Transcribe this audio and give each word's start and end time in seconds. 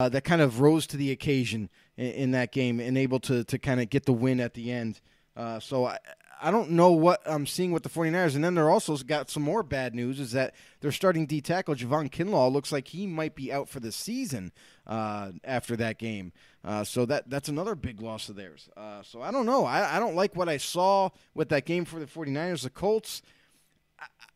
uh, 0.00 0.08
that 0.08 0.24
kind 0.24 0.42
of 0.42 0.60
rose 0.60 0.86
to 0.88 0.96
the 0.96 1.10
occasion 1.10 1.70
in, 1.96 2.06
in 2.12 2.30
that 2.32 2.52
game 2.52 2.80
and 2.80 2.98
able 2.98 3.20
to 3.20 3.44
to 3.44 3.58
kind 3.58 3.80
of 3.80 3.90
get 3.90 4.04
the 4.04 4.12
win 4.12 4.40
at 4.40 4.54
the 4.54 4.70
end. 4.72 5.00
Uh, 5.36 5.58
so 5.58 5.84
I, 5.84 5.98
I 6.40 6.50
don't 6.50 6.70
know 6.70 6.92
what 6.92 7.22
I'm 7.26 7.46
seeing 7.46 7.72
with 7.72 7.84
the 7.84 7.88
49ers. 7.88 8.34
And 8.34 8.44
then 8.44 8.54
they're 8.54 8.70
also 8.70 8.96
got 8.98 9.30
some 9.30 9.42
more 9.42 9.62
bad 9.62 9.94
news 9.94 10.20
is 10.20 10.32
that 10.32 10.54
their 10.80 10.92
starting 10.92 11.26
D 11.26 11.40
tackle, 11.40 11.74
Javon 11.74 12.10
Kinlaw, 12.10 12.52
looks 12.52 12.70
like 12.70 12.88
he 12.88 13.06
might 13.06 13.34
be 13.34 13.52
out 13.52 13.68
for 13.68 13.80
the 13.80 13.92
season 13.92 14.52
uh, 14.86 15.32
after 15.42 15.76
that 15.76 15.98
game. 15.98 16.32
Uh, 16.64 16.84
so 16.84 17.06
that 17.06 17.30
that's 17.30 17.48
another 17.48 17.74
big 17.74 18.00
loss 18.00 18.28
of 18.28 18.36
theirs. 18.36 18.68
Uh, 18.76 19.02
so 19.02 19.22
I 19.22 19.30
don't 19.30 19.46
know. 19.46 19.64
I, 19.64 19.96
I 19.96 20.00
don't 20.00 20.16
like 20.16 20.34
what 20.36 20.48
I 20.48 20.56
saw 20.56 21.10
with 21.34 21.48
that 21.50 21.66
game 21.66 21.84
for 21.84 21.98
the 22.00 22.06
49ers. 22.06 22.62
The 22.62 22.70
Colts, 22.70 23.22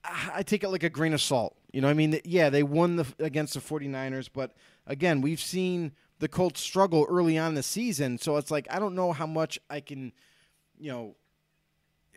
I, 0.04 0.30
I 0.36 0.42
take 0.42 0.62
it 0.62 0.68
like 0.68 0.82
a 0.82 0.90
grain 0.90 1.12
of 1.12 1.20
salt. 1.20 1.56
You 1.72 1.82
know, 1.82 1.88
I 1.88 1.94
mean, 1.94 2.18
yeah, 2.24 2.48
they 2.48 2.62
won 2.62 2.96
the, 2.96 3.06
against 3.18 3.54
the 3.54 3.60
49ers, 3.60 4.30
but 4.32 4.54
again, 4.88 5.20
we've 5.20 5.40
seen 5.40 5.92
the 6.18 6.26
Colts 6.26 6.60
struggle 6.60 7.06
early 7.08 7.38
on 7.38 7.50
in 7.50 7.54
the 7.54 7.62
season. 7.62 8.18
So 8.18 8.36
it's 8.36 8.50
like, 8.50 8.66
I 8.70 8.80
don't 8.80 8.96
know 8.96 9.12
how 9.12 9.26
much 9.26 9.60
I 9.70 9.78
can, 9.78 10.12
you 10.76 10.90
know, 10.90 11.14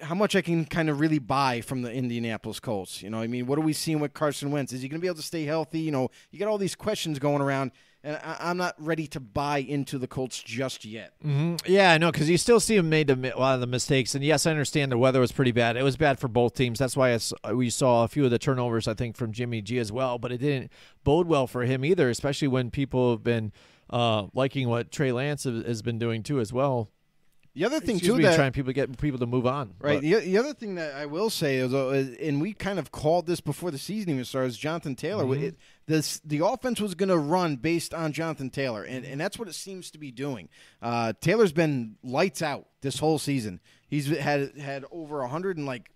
how 0.02 0.16
much 0.16 0.36
I 0.36 0.42
can 0.42 0.66
kind 0.66 0.90
of 0.90 1.00
really 1.00 1.20
buy 1.20 1.62
from 1.62 1.84
the 1.84 1.92
Indianapolis 1.92 2.60
Colts. 2.60 3.04
You 3.04 3.12
know, 3.12 3.20
I 3.20 3.28
mean, 3.28 3.46
what 3.46 3.60
are 3.60 3.62
we 3.62 3.74
seeing 3.74 4.00
with 4.00 4.14
Carson 4.14 4.50
Wentz? 4.50 4.74
Is 4.74 4.82
he 4.82 4.90
going 4.90 5.00
to 5.00 5.02
be 5.02 5.08
able 5.08 5.18
to 5.18 5.22
stay 5.22 5.44
healthy? 5.44 5.82
You 5.82 5.92
know, 5.92 6.10
you 6.32 6.40
got 6.40 6.48
all 6.48 6.58
these 6.58 6.76
questions 6.76 7.20
going 7.20 7.42
around, 7.42 7.72
and 8.04 8.20
I, 8.24 8.50
am 8.50 8.58
not 8.58 8.76
ready 8.80 9.06
to 9.08 9.20
buy 9.20 9.60
into 9.60 9.98
the 9.98 10.08
Colts 10.08 10.42
just 10.42 10.86
yet. 10.86 11.14
Mm-hmm. 11.24 11.72
Yeah, 11.72 11.92
I 11.92 11.98
know 11.98 12.12
because 12.12 12.30
you 12.30 12.38
still 12.38 12.60
see 12.60 12.76
him 12.76 12.90
made 12.90 13.10
a 13.10 13.16
lot 13.38 13.56
of 13.56 13.62
the 13.62 13.68
mistakes, 13.68 14.16
and 14.16 14.24
yes, 14.24 14.46
I 14.46 14.52
understand 14.52 14.92
the 14.92 14.98
weather 14.98 15.20
was 15.20 15.32
pretty 15.32 15.52
bad. 15.52 15.78
It 15.78 15.84
was 15.84 15.98
bad 15.98 16.20
for 16.20 16.28
both 16.28 16.56
teams. 16.56 16.80
That's 16.80 16.98
why 16.98 17.18
we 17.54 17.70
saw 17.70 18.04
a 18.04 18.08
few 18.08 18.26
of 18.26 18.32
the 18.32 18.40
turnovers, 18.40 18.88
I 18.88 18.94
think, 18.94 19.16
from 19.16 19.32
Jimmy 19.32 19.62
G 19.62 19.78
as 19.78 19.92
well. 19.92 20.18
But 20.18 20.32
it 20.32 20.40
didn't 20.40 20.72
bode 21.04 21.28
well 21.28 21.48
for 21.48 21.64
him 21.64 21.86
either, 21.86 22.10
especially 22.10 22.48
when 22.48 22.72
people 22.72 23.12
have 23.12 23.24
been 23.24 23.52
uh, 23.92 24.28
liking 24.34 24.68
what 24.68 24.92
Trey 24.92 25.12
Lance 25.12 25.44
has 25.44 25.82
been 25.82 26.00
doing 26.00 26.24
too 26.24 26.40
as 26.40 26.52
well. 26.52 26.90
The 27.54 27.66
other 27.66 27.82
thing 27.82 27.98
Excuse 27.98 28.14
too 28.14 28.18
me, 28.18 28.24
that 28.24 28.36
trying 28.36 28.54
people 28.54 28.70
to 28.70 28.74
get 28.74 28.98
people 28.98 29.20
to 29.20 29.26
move 29.26 29.46
on. 29.46 29.74
Right. 29.80 30.00
The, 30.00 30.16
the 30.16 30.38
other 30.38 30.54
thing 30.54 30.76
that 30.76 30.94
I 30.96 31.06
will 31.06 31.30
say 31.30 31.58
is, 31.58 31.74
uh, 31.74 32.16
and 32.22 32.42
we 32.42 32.54
kind 32.54 32.80
of 32.80 32.92
called 32.92 33.28
this 33.28 33.42
before 33.42 33.72
the 33.72 33.78
season 33.78 34.12
even 34.12 34.24
started, 34.24 34.48
is 34.48 34.58
Jonathan 34.58 34.96
Taylor. 34.96 35.26
Mm-hmm. 35.26 35.44
It, 35.44 35.58
this 35.92 36.20
the 36.20 36.46
offense 36.46 36.80
was 36.80 36.96
going 36.96 37.10
to 37.10 37.18
run 37.18 37.58
based 37.58 37.94
on 37.94 38.14
Jonathan 38.14 38.50
Taylor, 38.50 38.84
and, 38.84 39.06
and 39.06 39.20
that's 39.20 39.38
what 39.38 39.48
it 39.48 39.56
seems 39.56 39.92
to 39.92 39.98
be 39.98 40.12
doing. 40.12 40.50
Uh, 40.82 41.14
Taylor's 41.22 41.52
been 41.52 41.98
lights 42.04 42.42
out 42.42 42.68
this 42.82 43.00
whole 43.00 43.20
season. 43.20 43.60
He's 43.88 44.08
had 44.08 44.58
had 44.58 44.86
over 44.92 45.20
100 45.20 45.58
and 45.58 45.66
like 45.66 45.92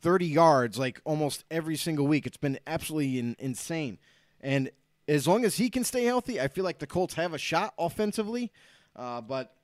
30 0.00 0.26
yards 0.26 0.78
like 0.78 1.00
almost 1.04 1.44
every 1.50 1.76
single 1.76 2.06
week. 2.06 2.26
It's 2.26 2.36
been 2.36 2.58
absolutely 2.66 3.18
in, 3.18 3.36
insane. 3.38 3.98
And 4.40 4.70
as 5.06 5.26
long 5.26 5.44
as 5.44 5.56
he 5.56 5.70
can 5.70 5.84
stay 5.84 6.04
healthy, 6.04 6.40
I 6.40 6.48
feel 6.48 6.64
like 6.64 6.78
the 6.78 6.86
Colts 6.86 7.14
have 7.14 7.32
a 7.32 7.38
shot 7.38 7.74
offensively. 7.78 8.52
Uh, 8.94 9.20
but 9.20 9.54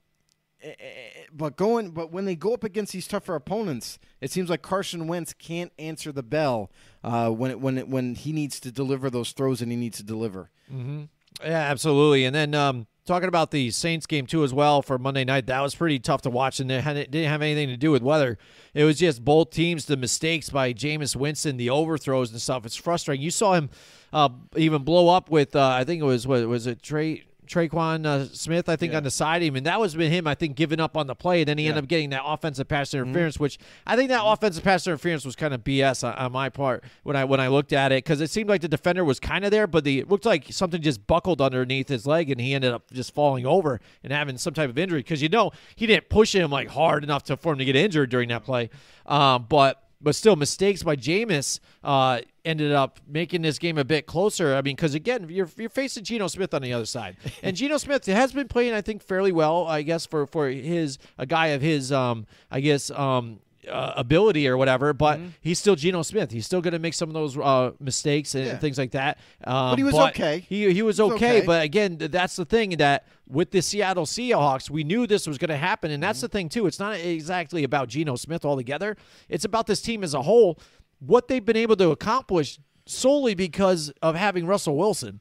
but 1.33 1.57
going 1.57 1.91
but 1.91 2.11
when 2.12 2.25
they 2.25 2.37
go 2.37 2.55
up 2.55 2.65
against 2.65 2.93
these 2.93 3.07
tougher 3.07 3.34
opponents, 3.34 3.98
it 4.20 4.31
seems 4.31 4.51
like 4.51 4.62
Carson 4.62 5.07
Wentz 5.07 5.33
can't 5.33 5.73
answer 5.79 6.12
the 6.12 6.23
bell 6.23 6.70
uh, 7.03 7.31
when 7.31 7.51
it, 7.51 7.61
when 7.61 7.79
it, 7.79 7.89
when 7.89 8.15
he 8.15 8.33
needs 8.33 8.61
to 8.61 8.73
deliver 8.73 9.11
those 9.11 9.33
throws 9.33 9.61
and 9.61 9.70
he 9.70 9.77
needs 9.77 9.98
to 9.98 10.03
deliver. 10.03 10.51
Mm-hmm. 10.73 11.05
Yeah, 11.42 11.59
absolutely. 11.59 12.25
And 12.25 12.35
then 12.35 12.55
um, 12.55 12.87
talking 13.05 13.29
about 13.29 13.51
the 13.51 13.70
Saints 13.70 14.07
game 14.07 14.27
too 14.27 14.45
as 14.45 14.55
well 14.55 14.83
for 14.83 14.98
Monday 14.98 15.25
night, 15.25 15.47
that 15.47 15.61
was 15.61 15.75
pretty 15.75 15.98
tough 15.98 16.23
to 16.23 16.31
watch, 16.31 16.61
and 16.61 16.70
it, 16.70 16.87
it 16.87 17.11
didn't 17.11 17.29
have 17.29 17.42
anything 17.42 17.69
to 17.69 17.77
do 17.77 17.91
with 17.91 18.03
weather. 18.03 18.39
It 18.73 18.85
was 18.85 18.98
just 18.98 19.25
both 19.25 19.51
teams, 19.51 19.87
the 19.87 19.97
mistakes 19.97 20.51
by 20.51 20.73
Jameis 20.73 21.17
Winston, 21.17 21.57
the 21.57 21.70
overthrows 21.70 22.31
and 22.31 22.41
stuff. 22.41 22.65
It's 22.65 22.77
frustrating. 22.77 23.23
You 23.23 23.31
saw 23.31 23.55
him 23.55 23.70
uh, 24.12 24.29
even 24.57 24.85
blow 24.85 25.09
up 25.09 25.31
with 25.31 25.57
uh, 25.57 25.69
I 25.69 25.85
think 25.85 26.01
it 26.01 26.07
was 26.07 26.27
what 26.27 26.47
was 26.47 26.67
it 26.67 26.83
Trey 26.83 27.25
Tre'Quan 27.47 28.06
uh, 28.06 28.27
Smith, 28.33 28.69
I 28.69 28.77
think, 28.77 28.92
yeah. 28.92 28.98
on 28.98 29.05
the 29.05 29.11
side 29.11 29.42
of 29.42 29.48
him, 29.48 29.56
and 29.56 29.67
that 29.67 29.81
was 29.81 29.95
been 29.95 30.11
him, 30.11 30.27
I 30.27 30.34
think, 30.34 30.56
giving 30.56 30.81
up 30.81 30.97
on 30.97 31.06
the 31.06 31.14
play, 31.14 31.41
and 31.41 31.48
then 31.48 31.59
he 31.59 31.64
yeah. 31.64 31.70
ended 31.70 31.84
up 31.84 31.89
getting 31.89 32.11
that 32.11 32.23
offensive 32.25 32.69
pass 32.69 32.91
mm-hmm. 32.91 33.05
interference, 33.05 33.34
mm-hmm. 33.34 33.45
which 33.45 33.59
I 33.86 33.97
think 33.97 34.09
that 34.09 34.20
mm-hmm. 34.20 34.33
offensive 34.33 34.64
pass 34.64 34.86
interference 34.86 35.24
was 35.24 35.36
kind 35.36 35.55
of 35.55 35.63
BS 35.63 36.07
on, 36.07 36.14
on, 36.14 36.33
my 36.33 36.48
part 36.48 36.85
when 37.02 37.17
I 37.17 37.24
when 37.24 37.41
I 37.41 37.48
looked 37.48 37.73
at 37.73 37.92
it 37.92 38.05
because 38.05 38.20
it 38.20 38.30
seemed 38.30 38.48
like 38.48 38.61
the 38.61 38.68
defender 38.68 39.05
was 39.05 39.20
kind 39.20 39.45
of 39.45 39.51
there, 39.51 39.67
but 39.67 39.85
the 39.85 40.01
it 40.01 40.11
looked 40.11 40.27
like 40.27 40.46
something 40.51 40.83
just 40.83 41.07
buckled 41.07 41.41
underneath 41.41 41.89
his 41.89 42.07
leg, 42.07 42.30
and 42.30 42.41
he 42.41 42.55
ended 42.55 42.73
up 42.73 42.91
just 42.92 43.14
falling 43.14 43.47
over 43.47 43.80
and 44.02 44.13
having 44.13 44.39
some 44.39 44.55
type 44.55 44.70
of 44.70 44.79
injury 44.79 45.01
because 45.01 45.23
you 45.23 45.29
know 45.29 45.52
he 45.77 45.86
didn't 45.86 46.08
push 46.08 46.35
him 46.35 46.51
like 46.51 46.68
hard 46.68 47.05
enough 47.05 47.23
to 47.24 47.36
for 47.36 47.52
him 47.52 47.58
to 47.58 47.64
get 47.64 47.77
injured 47.77 48.11
during 48.11 48.29
that 48.29 48.45
play, 48.45 48.70
um, 49.07 49.47
but 49.48 49.83
but 50.05 50.15
still 50.15 50.37
mistakes 50.37 50.83
by 50.83 50.95
Jameis 50.95 51.59
uh, 51.83 52.20
ended 52.45 52.73
up 52.73 53.01
making 53.09 53.42
this 53.42 53.59
game 53.59 53.79
a 53.79 53.85
bit 53.85 54.07
closer. 54.07 54.55
I 54.55 54.63
mean, 54.63 54.77
because 54.77 54.95
again, 54.95 55.27
you're 55.29 55.48
you're 55.57 55.70
facing 55.70 56.05
Geno 56.05 56.29
Smith 56.29 56.53
on 56.55 56.63
the 56.63 56.73
other 56.73 56.85
side, 56.85 57.17
and 57.42 57.57
Geno 57.57 57.79
Smith 57.79 58.05
has 58.07 58.33
been 58.33 58.47
playing, 58.47 58.75
I 58.75 58.83
think, 58.83 59.03
fairly 59.03 59.33
well. 59.33 59.67
I 59.67 59.83
guess 59.83 60.07
for 60.07 60.27
for 60.27 60.48
his 60.48 60.98
a 61.19 61.27
guy 61.27 61.48
of 61.48 61.63
his, 61.63 61.91
um, 61.91 62.27
I 62.51 62.61
guess, 62.61 62.91
um, 62.91 63.41
uh, 63.69 63.95
ability 63.97 64.48
or 64.48 64.57
whatever, 64.57 64.92
but 64.92 65.19
mm-hmm. 65.19 65.29
he's 65.41 65.58
still 65.58 65.77
Geno 65.77 66.02
Smith. 66.02 66.30
He's 66.30 66.47
still 66.47 66.61
going 66.61 66.73
to 66.73 66.79
make 66.79 66.95
some 66.95 67.08
of 67.08 67.14
those 67.14 67.36
uh, 67.36 67.73
mistakes 67.80 68.35
and, 68.35 68.47
yeah. 68.47 68.57
things 68.58 68.79
like 68.79 68.92
that. 68.92 69.19
Um, 69.45 69.70
but 69.70 69.79
he 69.79 69.85
was 69.85 69.95
okay. 69.95 70.41
He, 70.48 70.73
he 70.73 70.83
was, 70.83 71.01
okay, 71.01 71.39
okay, 71.39 71.47
But 71.47 71.63
again, 71.63 71.97
that's 71.98 72.36
the 72.36 72.45
thing 72.45 72.70
that 72.79 73.07
with 73.29 73.51
the 73.51 73.63
Seattle 73.63 74.07
Seahawks, 74.07 74.70
we 74.70 74.85
knew 74.85 75.07
this 75.07 75.27
was 75.27 75.39
going 75.39 75.51
to 75.51 75.57
happen. 75.57 75.91
And 75.91 76.03
that's 76.03 76.19
mm-hmm. 76.19 76.24
the 76.24 76.29
thing, 76.29 76.48
too. 76.48 76.67
It's 76.67 76.79
not 76.79 76.97
exactly 76.97 77.64
about 77.64 77.89
Geno 77.89 78.17
Smith 78.17 78.45
altogether, 78.45 78.97
it's 79.29 79.45
about 79.45 79.67
this 79.67 79.83
team 79.83 80.05
as 80.05 80.14
a 80.14 80.23
whole, 80.23 80.58
what 81.01 81.29
they've 81.29 81.45
been 81.45 81.57
able 81.57 81.77
to 81.77 81.91
accomplish 81.91 82.58
solely 82.86 83.35
because 83.35 83.92
of 84.03 84.14
having 84.14 84.47
Russell 84.47 84.77
Wilson. 84.77 85.20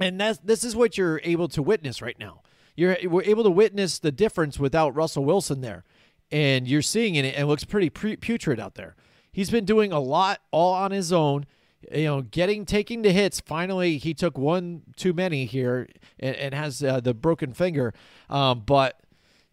And 0.00 0.20
that's, 0.20 0.38
this 0.38 0.64
is 0.64 0.76
what 0.76 0.96
you're 0.96 1.20
able 1.24 1.48
to 1.48 1.62
witness 1.62 2.00
right 2.00 2.18
now. 2.18 2.42
You're 2.76 2.96
we're 3.04 3.24
able 3.24 3.42
to 3.44 3.50
witness 3.50 3.98
the 3.98 4.12
difference 4.12 4.58
without 4.58 4.94
Russell 4.94 5.24
Wilson 5.24 5.60
there 5.60 5.84
and 6.30 6.68
you're 6.68 6.82
seeing 6.82 7.14
it, 7.14 7.24
and 7.24 7.36
it 7.36 7.46
looks 7.46 7.64
pretty 7.64 7.90
putrid 7.90 8.60
out 8.60 8.74
there. 8.74 8.96
He's 9.32 9.50
been 9.50 9.64
doing 9.64 9.92
a 9.92 10.00
lot 10.00 10.40
all 10.50 10.74
on 10.74 10.90
his 10.90 11.12
own. 11.12 11.46
You 11.90 12.04
know, 12.04 12.22
getting 12.22 12.66
taking 12.66 13.02
the 13.02 13.10
hits. 13.12 13.40
Finally, 13.40 13.96
he 13.96 14.12
took 14.12 14.36
one 14.36 14.82
too 14.96 15.12
many 15.12 15.46
here, 15.46 15.88
and, 16.18 16.36
and 16.36 16.54
has 16.54 16.82
uh, 16.82 17.00
the 17.00 17.14
broken 17.14 17.52
finger. 17.52 17.94
Um, 18.28 18.62
but 18.66 19.00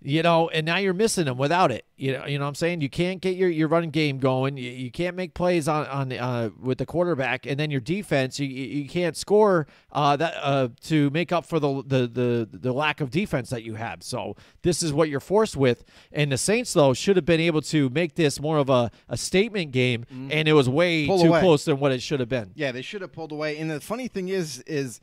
you 0.01 0.21
know, 0.21 0.47
and 0.49 0.65
now 0.65 0.77
you're 0.77 0.93
missing 0.93 1.25
them 1.25 1.37
without 1.37 1.71
it. 1.71 1.85
You 1.95 2.13
know, 2.13 2.25
you 2.27 2.37
know 2.37 2.45
what 2.45 2.49
I'm 2.49 2.55
saying? 2.55 2.81
You 2.81 2.89
can't 2.89 3.19
get 3.19 3.35
your, 3.35 3.49
your 3.49 3.67
running 3.67 3.89
game 3.89 4.19
going. 4.19 4.55
You, 4.55 4.69
you 4.69 4.91
can't 4.91 5.15
make 5.15 5.33
plays 5.33 5.67
on 5.67 5.87
on 5.87 6.13
uh, 6.13 6.51
with 6.59 6.77
the 6.77 6.85
quarterback, 6.85 7.47
and 7.47 7.59
then 7.59 7.71
your 7.71 7.81
defense. 7.81 8.39
You, 8.39 8.47
you 8.47 8.87
can't 8.87 9.17
score 9.17 9.65
uh, 9.91 10.15
that 10.17 10.35
uh, 10.39 10.69
to 10.85 11.09
make 11.09 11.31
up 11.31 11.45
for 11.45 11.59
the, 11.59 11.83
the 11.85 12.07
the 12.07 12.49
the 12.51 12.71
lack 12.71 13.01
of 13.01 13.09
defense 13.09 13.49
that 13.49 13.63
you 13.63 13.73
have. 13.73 14.03
So 14.03 14.35
this 14.61 14.83
is 14.83 14.93
what 14.93 15.09
you're 15.09 15.19
forced 15.19 15.57
with. 15.57 15.83
And 16.11 16.31
the 16.31 16.37
Saints 16.37 16.73
though 16.73 16.93
should 16.93 17.15
have 17.15 17.25
been 17.25 17.41
able 17.41 17.61
to 17.63 17.89
make 17.89 18.13
this 18.13 18.39
more 18.39 18.59
of 18.59 18.69
a, 18.69 18.91
a 19.09 19.17
statement 19.17 19.71
game, 19.71 20.05
mm-hmm. 20.05 20.31
and 20.31 20.47
it 20.47 20.53
was 20.53 20.69
way 20.69 21.07
Pull 21.07 21.23
too 21.23 21.29
away. 21.29 21.39
close 21.39 21.65
than 21.65 21.79
what 21.79 21.91
it 21.91 22.03
should 22.03 22.19
have 22.19 22.29
been. 22.29 22.51
Yeah, 22.53 22.71
they 22.71 22.83
should 22.83 23.01
have 23.01 23.11
pulled 23.11 23.31
away. 23.31 23.57
And 23.57 23.71
the 23.71 23.81
funny 23.81 24.07
thing 24.07 24.27
is, 24.27 24.59
is 24.67 25.01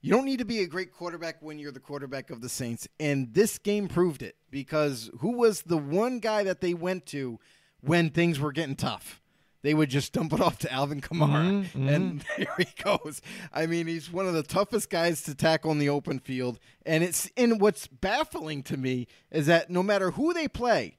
you 0.00 0.12
don't 0.12 0.24
need 0.24 0.38
to 0.38 0.44
be 0.44 0.60
a 0.60 0.66
great 0.66 0.92
quarterback 0.92 1.36
when 1.40 1.58
you're 1.58 1.72
the 1.72 1.80
quarterback 1.80 2.30
of 2.30 2.40
the 2.40 2.48
Saints. 2.48 2.86
And 3.00 3.34
this 3.34 3.58
game 3.58 3.88
proved 3.88 4.22
it 4.22 4.36
because 4.50 5.10
who 5.18 5.32
was 5.32 5.62
the 5.62 5.76
one 5.76 6.20
guy 6.20 6.44
that 6.44 6.60
they 6.60 6.74
went 6.74 7.06
to 7.06 7.38
when 7.80 8.10
things 8.10 8.38
were 8.38 8.52
getting 8.52 8.76
tough? 8.76 9.20
They 9.62 9.74
would 9.74 9.90
just 9.90 10.12
dump 10.12 10.32
it 10.32 10.40
off 10.40 10.58
to 10.60 10.72
Alvin 10.72 11.00
Kamara. 11.00 11.64
Mm-hmm, 11.64 11.88
and 11.88 12.24
there 12.38 12.54
he 12.58 12.66
goes. 12.82 13.20
I 13.52 13.66
mean, 13.66 13.88
he's 13.88 14.12
one 14.12 14.26
of 14.26 14.34
the 14.34 14.44
toughest 14.44 14.88
guys 14.88 15.22
to 15.22 15.34
tackle 15.34 15.72
in 15.72 15.78
the 15.78 15.88
open 15.88 16.20
field. 16.20 16.60
And 16.86 17.02
it's 17.02 17.28
and 17.36 17.60
what's 17.60 17.88
baffling 17.88 18.62
to 18.64 18.76
me 18.76 19.08
is 19.32 19.46
that 19.46 19.68
no 19.68 19.82
matter 19.82 20.12
who 20.12 20.32
they 20.32 20.46
play, 20.46 20.96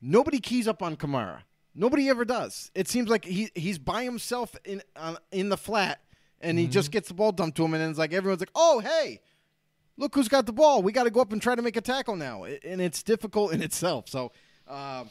nobody 0.00 0.40
keys 0.40 0.66
up 0.66 0.82
on 0.82 0.96
Kamara. 0.96 1.42
Nobody 1.76 2.08
ever 2.08 2.24
does. 2.24 2.72
It 2.74 2.88
seems 2.88 3.08
like 3.08 3.24
he 3.24 3.50
he's 3.54 3.78
by 3.78 4.02
himself 4.02 4.56
in 4.64 4.82
uh, 4.96 5.16
in 5.30 5.48
the 5.48 5.56
flat 5.56 6.00
and 6.40 6.58
he 6.58 6.64
mm-hmm. 6.64 6.72
just 6.72 6.90
gets 6.90 7.08
the 7.08 7.14
ball 7.14 7.32
dumped 7.32 7.56
to 7.56 7.64
him, 7.64 7.74
and 7.74 7.82
then 7.82 7.90
it's 7.90 7.98
like 7.98 8.12
everyone's 8.12 8.40
like, 8.40 8.50
"Oh, 8.54 8.80
hey, 8.80 9.20
look 9.96 10.14
who's 10.14 10.28
got 10.28 10.46
the 10.46 10.52
ball. 10.52 10.82
We 10.82 10.92
got 10.92 11.04
to 11.04 11.10
go 11.10 11.20
up 11.20 11.32
and 11.32 11.42
try 11.42 11.54
to 11.54 11.62
make 11.62 11.76
a 11.76 11.80
tackle 11.80 12.16
now," 12.16 12.44
and 12.44 12.80
it's 12.80 13.02
difficult 13.02 13.52
in 13.52 13.62
itself. 13.62 14.08
So, 14.08 14.32
uh, 14.66 15.04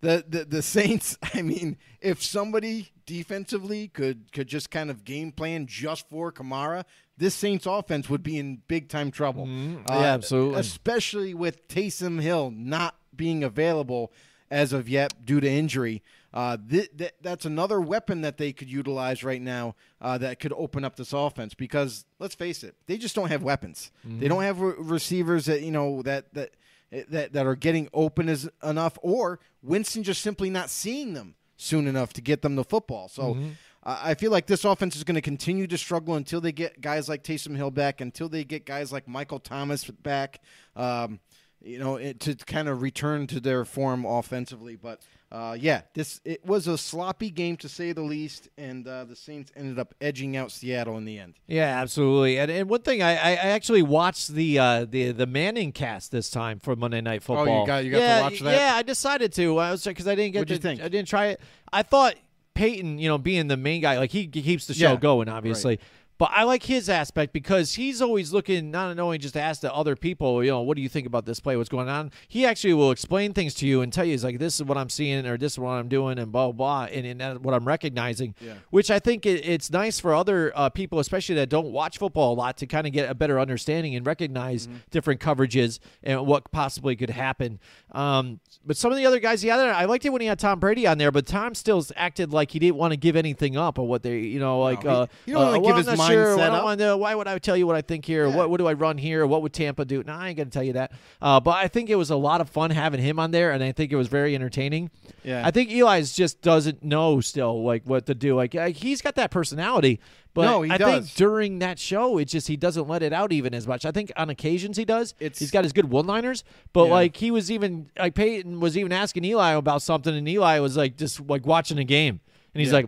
the, 0.00 0.24
the 0.28 0.44
the 0.44 0.62
Saints. 0.62 1.16
I 1.34 1.42
mean, 1.42 1.76
if 2.00 2.22
somebody 2.22 2.90
defensively 3.06 3.88
could 3.88 4.32
could 4.32 4.48
just 4.48 4.70
kind 4.70 4.90
of 4.90 5.04
game 5.04 5.32
plan 5.32 5.66
just 5.66 6.08
for 6.08 6.32
Kamara, 6.32 6.84
this 7.16 7.34
Saints 7.34 7.66
offense 7.66 8.08
would 8.10 8.22
be 8.22 8.38
in 8.38 8.62
big 8.68 8.88
time 8.88 9.10
trouble. 9.10 9.46
Mm-hmm. 9.46 9.90
Uh, 9.90 10.00
yeah, 10.00 10.14
absolutely. 10.14 10.60
Especially 10.60 11.34
with 11.34 11.66
Taysom 11.68 12.20
Hill 12.20 12.52
not 12.54 12.96
being 13.16 13.44
available 13.44 14.12
as 14.50 14.72
of 14.72 14.88
yet 14.88 15.24
due 15.24 15.40
to 15.40 15.48
injury. 15.48 16.02
Uh, 16.34 16.56
th- 16.68 16.90
th- 16.98 17.14
that's 17.22 17.44
another 17.44 17.80
weapon 17.80 18.22
that 18.22 18.38
they 18.38 18.52
could 18.52 18.68
utilize 18.68 19.22
right 19.22 19.40
now 19.40 19.76
uh, 20.00 20.18
that 20.18 20.40
could 20.40 20.52
open 20.56 20.84
up 20.84 20.96
this 20.96 21.12
offense 21.12 21.54
because 21.54 22.04
let's 22.18 22.34
face 22.34 22.64
it, 22.64 22.74
they 22.86 22.98
just 22.98 23.14
don't 23.14 23.28
have 23.28 23.44
weapons. 23.44 23.92
Mm-hmm. 24.04 24.18
They 24.18 24.26
don't 24.26 24.42
have 24.42 24.60
re- 24.60 24.74
receivers 24.76 25.46
that 25.46 25.62
you 25.62 25.70
know 25.70 26.02
that 26.02 26.34
that 26.34 26.50
that 26.90 27.32
that 27.34 27.46
are 27.46 27.54
getting 27.54 27.88
open 27.94 28.28
as 28.28 28.50
enough, 28.64 28.98
or 29.00 29.38
Winston 29.62 30.02
just 30.02 30.22
simply 30.22 30.50
not 30.50 30.70
seeing 30.70 31.14
them 31.14 31.36
soon 31.56 31.86
enough 31.86 32.12
to 32.14 32.20
get 32.20 32.42
them 32.42 32.56
the 32.56 32.64
football. 32.64 33.08
So. 33.08 33.34
Mm-hmm. 33.34 33.48
I 33.84 34.10
I 34.10 34.14
feel 34.14 34.30
like 34.30 34.46
this 34.46 34.64
offense 34.64 34.96
is 34.96 35.04
going 35.04 35.16
to 35.16 35.20
continue 35.20 35.66
to 35.66 35.76
struggle 35.76 36.14
until 36.14 36.40
they 36.40 36.52
get 36.52 36.80
guys 36.80 37.06
like 37.06 37.22
Taysom 37.22 37.54
Hill 37.54 37.70
back, 37.70 38.00
until 38.00 38.30
they 38.30 38.42
get 38.42 38.64
guys 38.64 38.90
like 38.90 39.06
Michael 39.06 39.38
Thomas 39.38 39.84
back. 39.84 40.40
Um, 40.74 41.20
you 41.60 41.78
know, 41.78 41.96
it, 41.96 42.20
to 42.20 42.34
kind 42.34 42.68
of 42.68 42.80
return 42.80 43.26
to 43.26 43.40
their 43.40 43.66
form 43.66 44.06
offensively. 44.06 44.76
But 44.76 45.02
uh, 45.32 45.56
yeah, 45.58 45.82
this 45.94 46.20
it 46.24 46.44
was 46.46 46.68
a 46.68 46.78
sloppy 46.78 47.30
game 47.30 47.56
to 47.58 47.68
say 47.68 47.92
the 47.92 48.02
least, 48.02 48.48
and 48.56 48.86
uh, 48.86 49.04
the 49.04 49.16
Saints 49.16 49.50
ended 49.56 49.78
up 49.78 49.94
edging 50.00 50.36
out 50.36 50.52
Seattle 50.52 50.96
in 50.96 51.04
the 51.04 51.18
end. 51.18 51.34
Yeah, 51.46 51.80
absolutely. 51.80 52.38
And, 52.38 52.50
and 52.50 52.68
one 52.68 52.82
thing, 52.82 53.02
I, 53.02 53.16
I 53.16 53.30
I 53.30 53.48
actually 53.50 53.82
watched 53.82 54.28
the 54.28 54.58
uh, 54.58 54.84
the 54.84 55.10
the 55.12 55.26
Manning 55.26 55.72
cast 55.72 56.12
this 56.12 56.30
time 56.30 56.60
for 56.60 56.76
Monday 56.76 57.00
Night 57.00 57.22
Football. 57.22 57.48
Oh, 57.48 57.60
you 57.62 57.66
got- 57.66 57.84
you 57.84 57.90
got 57.90 57.98
to 57.98 58.02
yeah, 58.04 58.20
watch 58.20 58.40
that? 58.40 58.56
Yeah, 58.56 58.74
I 58.76 58.82
decided 58.82 59.32
to. 59.32 59.58
I 59.58 59.72
was 59.72 59.82
because 59.84 60.06
I 60.06 60.14
didn't 60.14 60.32
get 60.34 60.40
What'd 60.40 60.50
you 60.52 60.58
think? 60.58 60.80
I 60.80 60.88
didn't 60.88 61.08
try 61.08 61.26
it. 61.26 61.40
I 61.72 61.82
thought 61.82 62.14
Peyton, 62.54 62.98
you 62.98 63.08
know, 63.08 63.18
being 63.18 63.48
the 63.48 63.56
main 63.56 63.80
guy, 63.82 63.98
like 63.98 64.12
he, 64.12 64.30
he 64.32 64.42
keeps 64.42 64.66
the 64.66 64.74
show 64.74 64.92
Yeah, 64.92 64.96
going, 64.96 65.28
obviously. 65.28 65.80
But 66.16 66.30
I 66.32 66.44
like 66.44 66.62
his 66.62 66.88
aspect 66.88 67.32
because 67.32 67.74
he's 67.74 68.00
always 68.00 68.32
looking, 68.32 68.70
not 68.70 68.96
only 69.00 69.18
just 69.18 69.34
to 69.34 69.40
ask 69.40 69.60
the 69.60 69.74
other 69.74 69.96
people, 69.96 70.44
you 70.44 70.50
know, 70.50 70.60
what 70.62 70.76
do 70.76 70.82
you 70.82 70.88
think 70.88 71.08
about 71.08 71.26
this 71.26 71.40
play? 71.40 71.56
What's 71.56 71.68
going 71.68 71.88
on? 71.88 72.12
He 72.28 72.46
actually 72.46 72.72
will 72.74 72.92
explain 72.92 73.32
things 73.32 73.52
to 73.54 73.66
you 73.66 73.80
and 73.80 73.92
tell 73.92 74.04
you, 74.04 74.12
he's 74.12 74.22
like, 74.22 74.38
this 74.38 74.54
is 74.54 74.62
what 74.62 74.78
I'm 74.78 74.88
seeing 74.90 75.26
or 75.26 75.36
this 75.36 75.54
is 75.54 75.58
what 75.58 75.70
I'm 75.72 75.88
doing 75.88 76.20
and 76.20 76.30
blah, 76.30 76.52
blah, 76.52 76.84
and, 76.84 77.20
and 77.20 77.44
what 77.44 77.52
I'm 77.52 77.64
recognizing, 77.66 78.36
Yeah. 78.40 78.54
which 78.70 78.92
I 78.92 79.00
think 79.00 79.26
it, 79.26 79.44
it's 79.44 79.72
nice 79.72 79.98
for 79.98 80.14
other 80.14 80.52
uh, 80.54 80.68
people, 80.70 81.00
especially 81.00 81.34
that 81.34 81.48
don't 81.48 81.72
watch 81.72 81.98
football 81.98 82.34
a 82.34 82.36
lot, 82.36 82.58
to 82.58 82.66
kind 82.68 82.86
of 82.86 82.92
get 82.92 83.10
a 83.10 83.14
better 83.14 83.40
understanding 83.40 83.96
and 83.96 84.06
recognize 84.06 84.68
Mm-hmm. 84.68 84.76
different 84.92 85.20
coverages 85.20 85.80
and 86.04 86.26
what 86.26 86.50
possibly 86.52 86.94
could 86.94 87.10
happen. 87.10 87.58
Um, 87.94 88.40
but 88.66 88.76
some 88.76 88.90
of 88.90 88.96
the 88.96 89.06
other 89.06 89.20
guys, 89.20 89.42
the 89.42 89.50
other, 89.50 89.70
I 89.70 89.84
liked 89.84 90.04
it 90.04 90.10
when 90.10 90.20
he 90.20 90.26
had 90.26 90.38
Tom 90.38 90.58
Brady 90.58 90.86
on 90.86 90.96
there, 90.96 91.10
but 91.10 91.26
Tom 91.26 91.54
still 91.54 91.84
acted 91.96 92.32
like 92.32 92.50
he 92.50 92.58
didn't 92.58 92.76
want 92.76 92.92
to 92.92 92.96
give 92.96 93.14
anything 93.14 93.56
up 93.56 93.78
or 93.78 93.86
what 93.86 94.02
they, 94.02 94.20
you 94.20 94.40
know, 94.40 94.60
like, 94.60 94.84
uh, 94.86 95.06
he 95.26 95.32
don't 95.32 95.42
uh, 95.42 95.50
well, 95.58 95.60
give 95.60 95.88
I'm 95.88 95.96
his 95.98 96.06
sure. 96.06 96.36
mindset 96.36 96.50
up. 96.50 97.00
why 97.00 97.14
would 97.14 97.28
I 97.28 97.38
tell 97.38 97.56
you 97.56 97.66
what 97.66 97.76
I 97.76 97.82
think 97.82 98.06
here? 98.06 98.26
Yeah. 98.26 98.34
What, 98.34 98.50
what 98.50 98.58
do 98.58 98.66
I 98.66 98.72
run 98.72 98.96
here? 98.96 99.26
What 99.26 99.42
would 99.42 99.52
Tampa 99.52 99.84
do? 99.84 100.02
No, 100.02 100.14
I 100.14 100.28
ain't 100.28 100.36
going 100.36 100.48
to 100.48 100.52
tell 100.52 100.62
you 100.62 100.74
that. 100.74 100.92
Uh, 101.20 101.40
but 101.40 101.56
I 101.56 101.68
think 101.68 101.90
it 101.90 101.96
was 101.96 102.10
a 102.10 102.16
lot 102.16 102.40
of 102.40 102.48
fun 102.48 102.70
having 102.70 103.00
him 103.00 103.18
on 103.18 103.30
there, 103.32 103.50
and 103.52 103.62
I 103.62 103.72
think 103.72 103.92
it 103.92 103.96
was 103.96 104.08
very 104.08 104.34
entertaining. 104.34 104.90
Yeah. 105.22 105.46
I 105.46 105.50
think 105.50 105.70
Eli's 105.70 106.12
just 106.12 106.40
doesn't 106.40 106.82
know 106.82 107.20
still 107.20 107.64
like 107.64 107.82
what 107.84 108.06
to 108.06 108.14
do. 108.14 108.34
Like 108.34 108.54
uh, 108.54 108.68
he's 108.68 109.02
got 109.02 109.14
that 109.16 109.30
personality, 109.30 110.00
but 110.34 110.42
No, 110.42 110.62
he 110.62 110.70
I 110.70 110.76
does. 110.78 111.04
think 111.06 111.14
during 111.16 111.58
that 111.60 111.78
show, 111.78 112.18
it's 112.18 112.32
just 112.32 112.48
he 112.48 112.56
doesn't 112.56 112.86
let 112.88 113.02
it 113.02 113.12
out 113.12 113.32
even 113.32 113.54
as 113.54 113.66
much. 113.66 113.84
I 113.86 113.92
think 113.92 114.12
on 114.16 114.28
occasions 114.30 114.76
he 114.76 114.84
does. 114.84 115.14
It's- 115.20 115.38
he's 115.38 115.50
got 115.50 115.64
his 115.64 115.72
good 115.72 115.88
one-liners, 115.90 116.44
but 116.72 116.86
Yeah. 116.86 116.90
like 116.92 117.16
he 117.16 117.30
was 117.30 117.50
even 117.50 117.88
like 117.98 118.14
Peyton 118.14 118.60
was 118.60 118.76
even 118.76 118.92
asking 118.92 119.24
Eli 119.24 119.52
about 119.52 119.80
something, 119.82 120.14
and 120.14 120.28
Eli 120.28 120.58
was 120.58 120.76
like 120.76 120.96
just 120.96 121.20
like 121.28 121.46
watching 121.46 121.78
a 121.78 121.84
game, 121.84 122.20
and 122.52 122.60
he's 122.60 122.68
Yeah. 122.68 122.74
like, 122.74 122.86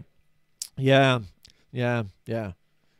"Yeah, 0.76 1.18
yeah, 1.72 2.02
yeah," 2.26 2.52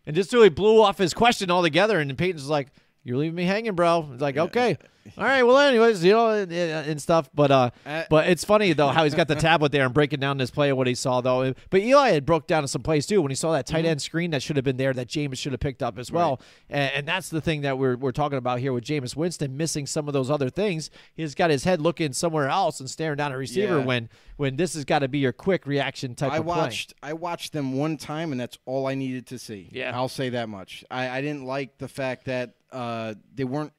and 0.07 0.15
just 0.17 0.33
really 0.33 0.49
blew 0.49 0.81
off 0.83 0.99
his 0.99 1.13
question 1.13 1.51
altogether. 1.51 1.99
And 1.99 2.17
Peyton's 2.17 2.49
like, 2.49 2.69
"You're 3.07 3.17
leaving 3.19 3.37
me 3.37 3.45
hanging, 3.45 3.75
bro." 3.75 4.09
It's 4.13 4.21
like, 4.21 4.37
okay, 4.37 4.77
all 5.17 5.25
right, 5.25 5.43
well, 5.45 5.59
anyways, 5.59 6.05
you 6.05 6.13
know, 6.13 6.31
and, 6.31 6.53
and 6.53 7.01
stuff. 7.01 7.31
But 7.33 7.51
uh, 7.51 7.71
Uh, 7.87 8.03
but 8.11 8.29
it's 8.29 8.45
funny 8.45 8.73
though 8.73 8.89
how 8.89 9.05
he's 9.05 9.15
got 9.15 9.29
the 9.29 9.35
tablet 9.49 9.71
there 9.73 9.85
and 9.85 9.95
breaking 9.95 10.19
down 10.21 10.37
this 10.39 10.51
play 10.51 10.69
and 10.69 10.77
what 10.77 10.87
he 10.89 10.95
saw 10.95 11.21
though. 11.21 11.55
But 11.71 11.81
Eli 11.83 12.11
had 12.11 12.27
broke 12.27 12.47
down 12.47 12.67
some 12.67 12.83
plays 12.83 13.07
too 13.07 13.23
when 13.23 13.31
he 13.31 13.35
saw 13.37 13.53
that 13.53 13.67
tight 13.67 13.85
end 13.85 14.03
screen 14.03 14.33
that 14.33 14.43
should 14.43 14.57
have 14.57 14.65
been 14.65 14.77
there 14.77 14.93
that 14.93 15.07
Jameis 15.09 15.39
should 15.39 15.53
have 15.53 15.61
picked 15.61 15.83
up 15.83 15.99
as 15.99 16.11
well. 16.11 16.41
And, 16.69 16.93
and 16.93 17.09
that's 17.09 17.29
the 17.29 17.41
thing 17.41 17.61
that 17.63 17.79
we're 17.79 17.97
we're 17.97 18.13
talking 18.13 18.39
about 18.39 18.59
here 18.59 18.73
with 18.73 18.85
Jameis 18.85 19.15
Winston 19.15 19.57
missing 19.57 19.87
some 19.87 20.09
of 20.09 20.13
those 20.13 20.31
other 20.31 20.51
things. 20.51 20.91
He's 21.15 21.35
got 21.37 21.51
his 21.51 21.63
head 21.65 21.81
looking 21.81 22.13
somewhere 22.13 22.49
else 22.49 22.81
and 22.81 22.91
staring 22.91 23.17
down 23.17 23.31
a 23.33 23.39
receiver 23.39 23.79
Yeah. 23.79 23.85
when 23.85 24.09
when 24.37 24.57
this 24.57 24.75
has 24.75 24.85
got 24.85 24.99
to 24.99 25.09
be 25.09 25.19
your 25.21 25.33
quick 25.33 25.67
reaction 25.67 26.15
type 26.15 26.33
I 26.33 26.39
of 26.39 26.45
play. 26.47 26.57
watched 26.57 26.95
I 27.03 27.13
watched 27.13 27.53
them 27.53 27.75
one 27.79 27.97
time 27.97 28.33
and 28.33 28.41
that's 28.41 28.59
all 28.67 28.87
I 28.87 28.95
needed 28.97 29.27
to 29.29 29.39
see. 29.39 29.69
Yeah. 29.71 29.93
I'll 29.95 30.09
say 30.09 30.31
that 30.31 30.49
much. 30.49 30.85
I, 30.91 31.09
I 31.09 31.21
didn't 31.21 31.45
like 31.45 31.79
the 31.79 31.89
fact 31.89 32.25
that 32.27 32.55
uh, 32.77 33.15
they 33.35 33.45
weren't 33.45 33.73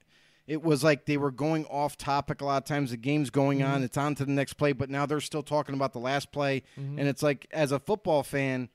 it 0.48 0.64
was 0.64 0.82
like 0.82 1.06
they 1.06 1.18
were 1.18 1.32
going 1.32 1.66
off 1.66 1.98
topic 1.98 2.40
a 2.42 2.46
lot 2.46 2.58
of 2.58 2.64
times. 2.66 2.92
The 2.92 2.98
game's 2.98 3.30
going 3.30 3.60
Mm-hmm. 3.60 3.72
on, 3.72 3.84
it's 3.84 3.98
on 3.98 4.16
to 4.16 4.26
the 4.26 4.32
next 4.32 4.54
play, 4.54 4.72
but 4.72 4.90
now 4.90 5.06
they're 5.06 5.20
still 5.20 5.44
talking 5.44 5.76
about 5.76 5.92
the 5.92 6.00
last 6.00 6.32
play. 6.32 6.64
Mm-hmm. 6.80 7.00
And 7.00 7.08
it's 7.08 7.22
like 7.22 7.48
as 7.52 7.72
a 7.74 7.80
football 7.80 8.24
fan, 8.24 8.70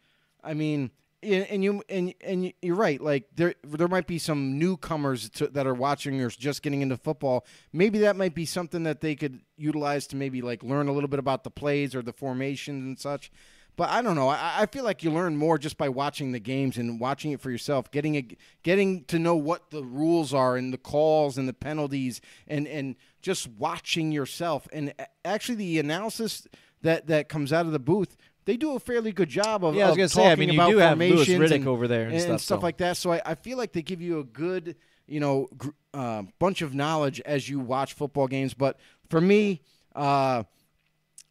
I 0.45 0.55
mean 0.55 0.91
and 1.23 1.47
and 1.47 1.65
you 1.65 1.83
and 1.89 2.15
and 2.21 2.53
you're 2.61 2.77
right. 2.77 3.01
Like 3.01 3.25
there, 3.37 3.55
there 3.65 3.89
might 3.89 4.07
be 4.07 4.19
some 4.19 4.59
newcomers 4.59 5.31
to, 5.31 5.47
that 5.49 5.67
are 5.67 5.75
watching 5.75 6.21
or 6.21 6.29
just 6.31 6.63
getting 6.63 6.83
into 6.83 6.97
football. 6.97 7.47
Maybe 7.73 8.01
that 8.01 8.17
might 8.17 8.35
be 8.35 8.45
something 8.45 8.83
that 8.83 9.01
they 9.01 9.15
could 9.15 9.41
utilize 9.57 10.07
to 10.09 10.17
maybe 10.17 10.43
like 10.43 10.63
learn 10.63 10.89
a 10.89 10.93
little 10.93 11.09
bit 11.09 11.21
about 11.21 11.45
the 11.45 11.51
plays 11.51 11.95
or 11.95 12.03
the 12.03 12.13
formations 12.13 12.85
and 12.85 12.99
such. 12.99 13.31
But 13.77 13.89
I 13.89 14.03
don't 14.03 14.17
know. 14.17 14.29
I, 14.29 14.63
I 14.63 14.67
feel 14.67 14.85
like 14.85 15.03
you 15.03 15.11
learn 15.11 15.37
more 15.37 15.57
just 15.57 15.79
by 15.79 15.89
watching 15.89 16.33
the 16.33 16.39
games 16.39 16.77
and 16.77 17.01
watching 17.01 17.33
it 17.33 17.41
for 17.41 17.51
yourself, 17.51 17.91
getting 17.91 18.17
a, 18.17 18.27
getting 18.63 19.05
to 19.05 19.19
know 19.19 19.35
what 19.35 19.71
the 19.71 19.83
rules 19.83 20.35
are 20.35 20.57
and 20.57 20.73
the 20.73 20.79
calls 20.79 21.39
and 21.39 21.49
the 21.49 21.55
penalties, 21.55 22.21
and 22.47 22.69
and 22.69 22.97
just 23.23 23.49
watching 23.49 24.13
yourself. 24.13 24.69
And 24.73 24.93
actually, 25.25 25.55
the 25.57 25.79
analysis 25.79 26.47
that 26.83 27.07
that 27.07 27.29
comes 27.31 27.51
out 27.53 27.65
of 27.65 27.73
the 27.73 27.79
booth, 27.79 28.17
they 28.45 28.59
do 28.59 28.75
a 28.75 28.81
fairly 28.81 29.11
good 29.11 29.31
job 29.31 29.65
of. 29.65 29.75
Yeah, 29.75 29.85
I 29.85 29.87
was 29.87 29.93
of 29.95 29.97
gonna 29.99 30.09
say, 30.11 30.31
I 30.31 30.35
mean, 30.35 30.51
you 30.51 30.61
about 30.61 30.71
do 30.71 30.77
have 30.79 30.91
formations 30.91 31.29
Riddick 31.29 31.55
and- 31.57 31.69
over 31.69 31.89
there 31.89 32.09
and 32.09 32.21
stuff, 32.21 32.41
stuff 32.43 32.61
so. 32.61 32.63
like 32.63 32.77
that. 32.79 32.99
So 32.99 33.13
I, 33.13 33.23
I 33.25 33.35
feel 33.37 33.57
like 33.57 33.73
they 33.73 33.83
give 33.83 34.03
you 34.03 34.19
a 34.19 34.25
good, 34.25 34.77
you 35.07 35.19
know, 35.21 35.49
gr- 35.57 35.71
uh, 35.95 36.25
bunch 36.39 36.61
of 36.61 36.75
knowledge 36.75 37.23
as 37.23 37.49
you 37.49 37.59
watch 37.59 37.95
football 37.95 38.29
games. 38.29 38.53
But 38.53 38.79
for 39.09 39.21
me, 39.21 39.63
uh, 39.97 40.43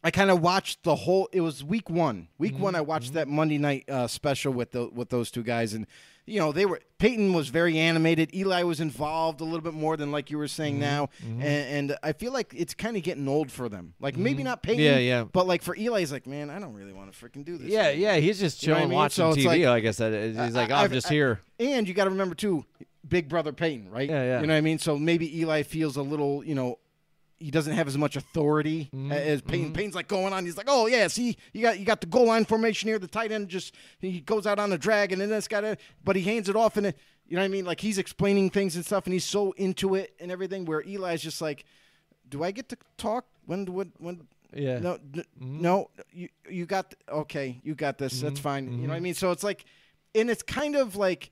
I 0.04 0.10
kind 0.10 0.30
of 0.30 0.40
watched 0.40 0.82
the 0.82 0.96
whole. 0.96 1.28
It 1.32 1.40
was 1.42 1.62
week 1.62 1.88
one. 1.88 2.28
Week 2.38 2.54
Mm-hmm. 2.54 2.62
one, 2.62 2.74
I 2.74 2.80
watched 2.80 3.12
that 3.14 3.28
Monday 3.28 3.58
night 3.58 3.88
uh, 3.88 4.06
special 4.08 4.52
with 4.52 4.72
the 4.72 4.88
with 4.88 5.10
those 5.10 5.30
two 5.30 5.42
guys, 5.44 5.74
and 5.74 5.86
you 6.26 6.40
know 6.40 6.50
they 6.52 6.66
were. 6.66 6.80
Peyton 6.98 7.32
was 7.32 7.48
very 7.48 7.78
animated. 7.78 8.32
Eli 8.34 8.62
was 8.62 8.80
involved 8.80 9.40
a 9.40 9.44
little 9.44 9.60
bit 9.60 9.74
more 9.74 9.96
than 9.96 10.12
like 10.12 10.30
you 10.30 10.38
were 10.38 10.46
saying 10.48 10.74
Mm-hmm. 10.74 10.80
now, 10.80 11.08
And, 11.24 11.42
and 11.90 11.96
I 12.04 12.12
feel 12.12 12.32
like 12.32 12.52
it's 12.56 12.74
kind 12.74 12.96
of 12.96 13.02
getting 13.02 13.26
old 13.28 13.50
for 13.50 13.68
them. 13.68 13.94
Like 14.00 14.16
maybe 14.16 14.42
not 14.44 14.62
Peyton, 14.62 14.80
Mm-hmm. 14.84 14.92
Yeah, 14.94 14.98
yeah. 14.98 15.24
but 15.24 15.46
like 15.48 15.62
for 15.62 15.76
Eli, 15.76 15.98
he's 16.00 16.12
like, 16.12 16.26
man, 16.28 16.48
I 16.50 16.58
don't 16.60 16.74
really 16.74 16.92
want 16.92 17.12
to 17.12 17.18
freaking 17.18 17.44
do 17.44 17.56
this. 17.58 17.68
Yeah, 17.68 17.86
anymore." 17.88 18.08
yeah, 18.10 18.16
he's 18.18 18.38
just 18.38 18.62
You 18.62 18.68
know 18.68 18.74
I 18.74 18.78
chilling 18.78 18.90
mean? 18.90 18.96
watching 18.98 19.32
So 19.34 19.36
TV. 19.40 19.46
like- 19.46 19.62
Like, 19.64 19.84
I 19.86 19.90
said, 19.90 20.36
he's 20.36 20.54
like, 20.54 20.70
oh, 20.70 20.74
I'm 20.74 20.92
just 20.92 21.08
I- 21.08 21.14
here. 21.14 21.40
And 21.58 21.88
you 21.88 21.94
got 21.94 22.04
to 22.04 22.10
remember 22.10 22.34
too, 22.36 22.64
Big 23.08 23.28
Brother 23.28 23.52
Peyton, 23.52 23.90
right? 23.90 24.08
Yeah, 24.08 24.22
yeah. 24.22 24.40
You 24.40 24.46
know 24.46 24.52
what 24.54 24.58
I 24.58 24.62
mean? 24.62 24.78
So 24.78 24.96
maybe 24.98 25.40
Eli 25.40 25.62
feels 25.64 25.96
a 25.96 26.02
little, 26.02 26.44
you 26.44 26.54
know, 26.54 26.78
he 27.42 27.50
doesn't 27.50 27.74
have 27.74 27.88
as 27.88 27.98
much 27.98 28.16
authority 28.16 28.88
Mm-hmm. 28.94 29.12
as 29.12 29.42
Peyton. 29.42 29.66
Mm-hmm. 29.66 29.72
Peyton's 29.74 29.94
like 29.94 30.08
going 30.08 30.32
on. 30.32 30.44
He's 30.44 30.56
like, 30.56 30.66
oh 30.68 30.86
yeah, 30.86 31.08
see, 31.08 31.36
you 31.52 31.62
got 31.62 31.78
you 31.78 31.84
got 31.84 32.00
the 32.00 32.06
goal 32.06 32.26
line 32.26 32.44
formation 32.44 32.88
here. 32.88 32.98
The 32.98 33.06
tight 33.06 33.32
end 33.32 33.48
just 33.48 33.74
he 34.00 34.20
goes 34.20 34.46
out 34.46 34.58
on 34.58 34.70
the 34.70 34.78
drag, 34.78 35.12
and 35.12 35.20
then 35.20 35.28
this 35.28 35.48
guy, 35.48 35.76
but 36.04 36.16
he 36.16 36.22
hands 36.22 36.48
it 36.48 36.56
off, 36.56 36.76
and 36.76 36.86
it, 36.86 36.98
you 37.26 37.36
know 37.36 37.42
what 37.42 37.46
I 37.46 37.48
mean? 37.48 37.64
Like 37.64 37.80
he's 37.80 37.98
explaining 37.98 38.50
things 38.50 38.76
and 38.76 38.84
stuff, 38.84 39.06
and 39.06 39.12
he's 39.12 39.24
so 39.24 39.52
into 39.52 39.94
it 39.94 40.14
and 40.20 40.30
everything. 40.30 40.64
Where 40.64 40.82
Eli's 40.82 41.22
just 41.22 41.40
like, 41.40 41.64
do 42.28 42.42
I 42.44 42.50
get 42.50 42.68
to 42.70 42.76
talk 42.96 43.26
when 43.46 43.66
when 43.66 43.92
when? 43.98 44.26
Yeah. 44.54 44.78
No, 44.80 44.92
n- 44.92 45.24
mm-hmm. 45.40 45.62
no, 45.62 45.90
you 46.12 46.28
you 46.48 46.66
got 46.66 46.94
okay, 47.08 47.60
you 47.62 47.74
got 47.74 47.98
this. 47.98 48.20
That's 48.20 48.34
mm-hmm. 48.34 48.42
fine. 48.42 48.72
You 48.72 48.86
know 48.86 48.92
what 48.92 48.96
I 48.96 49.00
mean? 49.00 49.14
So 49.14 49.30
it's 49.30 49.44
like, 49.44 49.64
and 50.14 50.30
it's 50.30 50.42
kind 50.42 50.76
of 50.76 50.96
like 50.96 51.30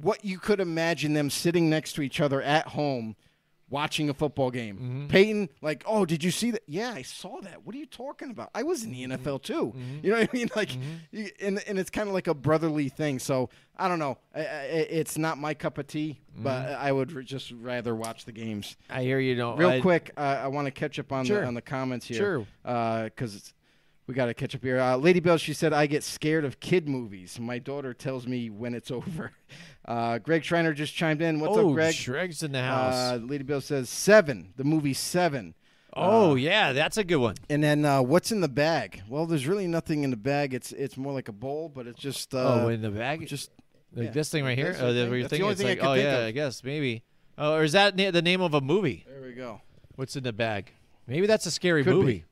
what 0.00 0.24
you 0.24 0.38
could 0.38 0.60
imagine 0.60 1.12
them 1.14 1.30
sitting 1.30 1.68
next 1.68 1.94
to 1.94 2.02
each 2.02 2.20
other 2.20 2.40
at 2.40 2.68
home. 2.68 3.16
Watching 3.70 4.10
a 4.10 4.14
football 4.14 4.50
game, 4.50 4.76
mm-hmm. 4.76 5.06
Peyton, 5.06 5.48
like, 5.62 5.84
oh, 5.86 6.04
did 6.04 6.24
you 6.24 6.32
see 6.32 6.50
that? 6.50 6.62
Yeah, 6.66 6.92
I 6.92 7.02
saw 7.02 7.40
that. 7.42 7.64
What 7.64 7.74
are 7.74 7.78
you 7.78 7.86
talking 7.86 8.30
about? 8.30 8.50
I 8.52 8.64
was 8.64 8.82
in 8.84 8.90
the 8.90 9.04
mm-hmm. 9.04 9.26
NFL 9.26 9.42
too. 9.42 9.72
Mm-hmm. 9.76 9.98
You 10.02 10.10
know 10.10 10.18
what 10.18 10.28
I 10.32 10.36
mean? 10.36 10.50
Like, 10.56 10.70
you, 11.12 11.30
and 11.40 11.62
and 11.66 11.78
it's 11.78 11.90
kind 11.90 12.08
of 12.08 12.14
like 12.14 12.26
a 12.26 12.34
brotherly 12.34 12.88
thing. 12.88 13.20
So 13.20 13.48
I 13.76 13.88
don't 13.88 14.00
know. 14.00 14.18
I, 14.34 14.40
I, 14.40 14.44
it's 14.90 15.16
not 15.16 15.38
my 15.38 15.54
cup 15.54 15.78
of 15.78 15.86
tea, 15.86 16.20
but 16.36 16.72
I 16.72 16.90
would 16.90 17.14
r- 17.14 17.22
just 17.22 17.52
rather 17.52 17.94
watch 17.94 18.24
the 18.24 18.32
games. 18.32 18.76
I 18.90 19.02
hear 19.02 19.20
you. 19.20 19.36
Know, 19.36 19.56
Real 19.56 19.70
I- 19.70 19.80
quick, 19.80 20.10
uh, 20.16 20.20
I 20.42 20.48
want 20.48 20.66
to 20.66 20.70
catch 20.72 20.98
up 20.98 21.12
on 21.12 21.24
Sure. 21.24 21.40
the 21.40 21.46
on 21.46 21.54
the 21.54 21.62
comments 21.62 22.06
here. 22.06 22.18
Sure. 22.18 22.46
Uh, 22.64 23.04
because 23.04 23.54
we 24.10 24.14
got 24.14 24.26
to 24.26 24.34
catch 24.34 24.56
up 24.56 24.62
here. 24.62 24.80
Uh, 24.80 24.96
Lady 24.96 25.20
Bell, 25.20 25.36
she 25.38 25.52
said, 25.54 25.72
"I 25.72 25.86
get 25.86 26.02
scared 26.02 26.44
of 26.44 26.58
kid 26.58 26.88
movies. 26.88 27.38
My 27.38 27.60
daughter 27.60 27.94
tells 27.94 28.26
me 28.26 28.50
when 28.50 28.74
it's 28.74 28.90
over." 28.90 29.30
Uh, 29.86 30.18
Greg 30.18 30.44
Schreiner 30.44 30.74
just 30.74 30.94
chimed 30.94 31.22
in. 31.22 31.38
What's 31.38 31.56
oh, 31.56 31.68
up, 31.68 31.74
Greg? 31.74 31.94
Shreg's 31.94 32.42
in 32.42 32.52
the 32.52 32.60
house. 32.60 32.94
Uh, 32.94 33.20
Lady 33.22 33.44
Bill 33.44 33.60
says 33.60 33.88
seven. 33.88 34.52
The 34.56 34.64
movie 34.64 34.94
Seven. 34.94 35.54
oh, 35.94 36.34
yeah, 36.34 36.72
that's 36.72 36.96
a 36.96 37.04
good 37.04 37.16
one. 37.16 37.36
And 37.48 37.62
then 37.62 37.84
uh, 37.84 38.02
what's 38.02 38.32
in 38.32 38.40
the 38.40 38.48
bag? 38.48 39.02
Well, 39.08 39.26
there's 39.26 39.46
really 39.46 39.68
nothing 39.68 40.02
in 40.02 40.10
the 40.10 40.16
bag. 40.16 40.54
It's 40.54 40.72
it's 40.72 40.96
more 40.96 41.12
like 41.12 41.28
a 41.28 41.32
bowl, 41.32 41.68
but 41.68 41.86
it's 41.86 42.00
just 42.00 42.34
uh, 42.34 42.62
oh, 42.64 42.68
in 42.68 42.82
the 42.82 42.90
bag, 42.90 43.24
just 43.28 43.50
like 43.94 44.06
yeah. 44.06 44.10
this 44.10 44.28
thing 44.28 44.44
right 44.44 44.58
here. 44.58 44.72
That's 44.72 44.82
Oh, 44.82 44.92
thing. 44.92 45.12
you're 45.12 45.22
That's 45.22 45.30
the 45.30 45.42
only 45.42 45.52
It's 45.52 45.60
thing 45.60 45.68
I 45.68 45.70
like, 45.70 45.80
could 45.80 45.88
oh 45.88 45.94
yeah, 45.94 46.18
of. 46.18 46.26
I 46.26 46.30
guess 46.32 46.64
maybe. 46.64 47.04
Oh, 47.38 47.54
or 47.54 47.62
is 47.62 47.72
that 47.72 47.96
na- 47.96 48.10
the 48.10 48.22
name 48.22 48.40
of 48.40 48.54
a 48.54 48.60
movie? 48.60 49.04
there 49.08 49.22
we 49.22 49.34
go. 49.34 49.60
What's 49.94 50.16
in 50.16 50.24
the 50.24 50.32
bag? 50.32 50.72
Maybe 51.06 51.26
that's 51.26 51.46
a 51.46 51.50
scary 51.50 51.84
Could 51.84 51.94
movie. 51.94 52.12
I 52.12 52.14
don't 52.14 52.29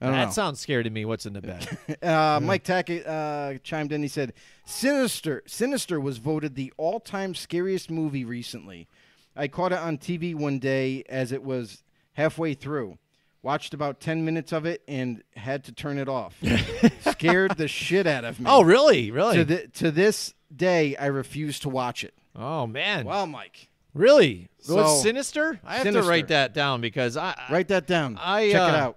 That 0.00 0.24
know. 0.26 0.30
sounds 0.30 0.58
scary 0.60 0.82
to 0.84 0.90
me. 0.90 1.04
What's 1.04 1.26
in 1.26 1.34
the 1.34 1.42
bag? 1.42 1.66
Uh, 2.02 2.40
Mike 2.42 2.64
Tackett 2.64 3.06
uh, 3.06 3.58
chimed 3.62 3.92
in. 3.92 4.00
He 4.02 4.08
said, 4.08 4.32
"Sinister, 4.64 5.42
Sinister 5.46 6.00
was 6.00 6.16
voted 6.16 6.54
the 6.54 6.72
all-time 6.78 7.34
scariest 7.34 7.90
movie 7.90 8.24
recently. 8.24 8.88
I 9.36 9.48
caught 9.48 9.72
it 9.72 9.78
on 9.78 9.98
TV 9.98 10.34
one 10.34 10.58
day 10.58 11.04
as 11.08 11.30
it 11.32 11.42
was 11.44 11.82
halfway 12.14 12.54
through. 12.54 12.98
watched 13.42 13.74
about 13.74 14.00
10 14.00 14.24
minutes 14.24 14.52
of 14.52 14.64
it, 14.66 14.82
and 14.88 15.22
had 15.36 15.64
to 15.64 15.72
turn 15.72 15.98
it 15.98 16.08
off. 16.08 16.36
Scared 17.10 17.56
the 17.56 17.68
shit 17.68 18.06
out 18.06 18.24
of 18.24 18.40
me. 18.40 18.46
Oh, 18.48 18.62
really? 18.62 19.10
Really? 19.10 19.36
To, 19.36 19.44
thi- 19.44 19.66
to 19.74 19.90
this 19.90 20.34
day, 20.54 20.96
I 20.96 21.06
refuse 21.06 21.60
to 21.60 21.68
watch 21.68 22.04
it. 22.04 22.14
oh 22.34 22.66
man. 22.66 23.04
Well, 23.04 23.26
Mike, 23.26 23.68
Really? 23.94 24.48
So, 24.60 24.86
sinister? 25.02 25.58
I 25.64 25.78
have 25.78 25.92
to 25.92 26.02
write 26.02 26.28
that 26.28 26.54
down 26.54 26.80
because 26.80 27.16
I 27.16 27.34
write 27.50 27.68
that 27.68 27.86
down. 27.86 28.18
I, 28.20 28.50
Check 28.50 28.68
it 28.68 28.74
uh, 28.74 28.78
out. 28.78 28.96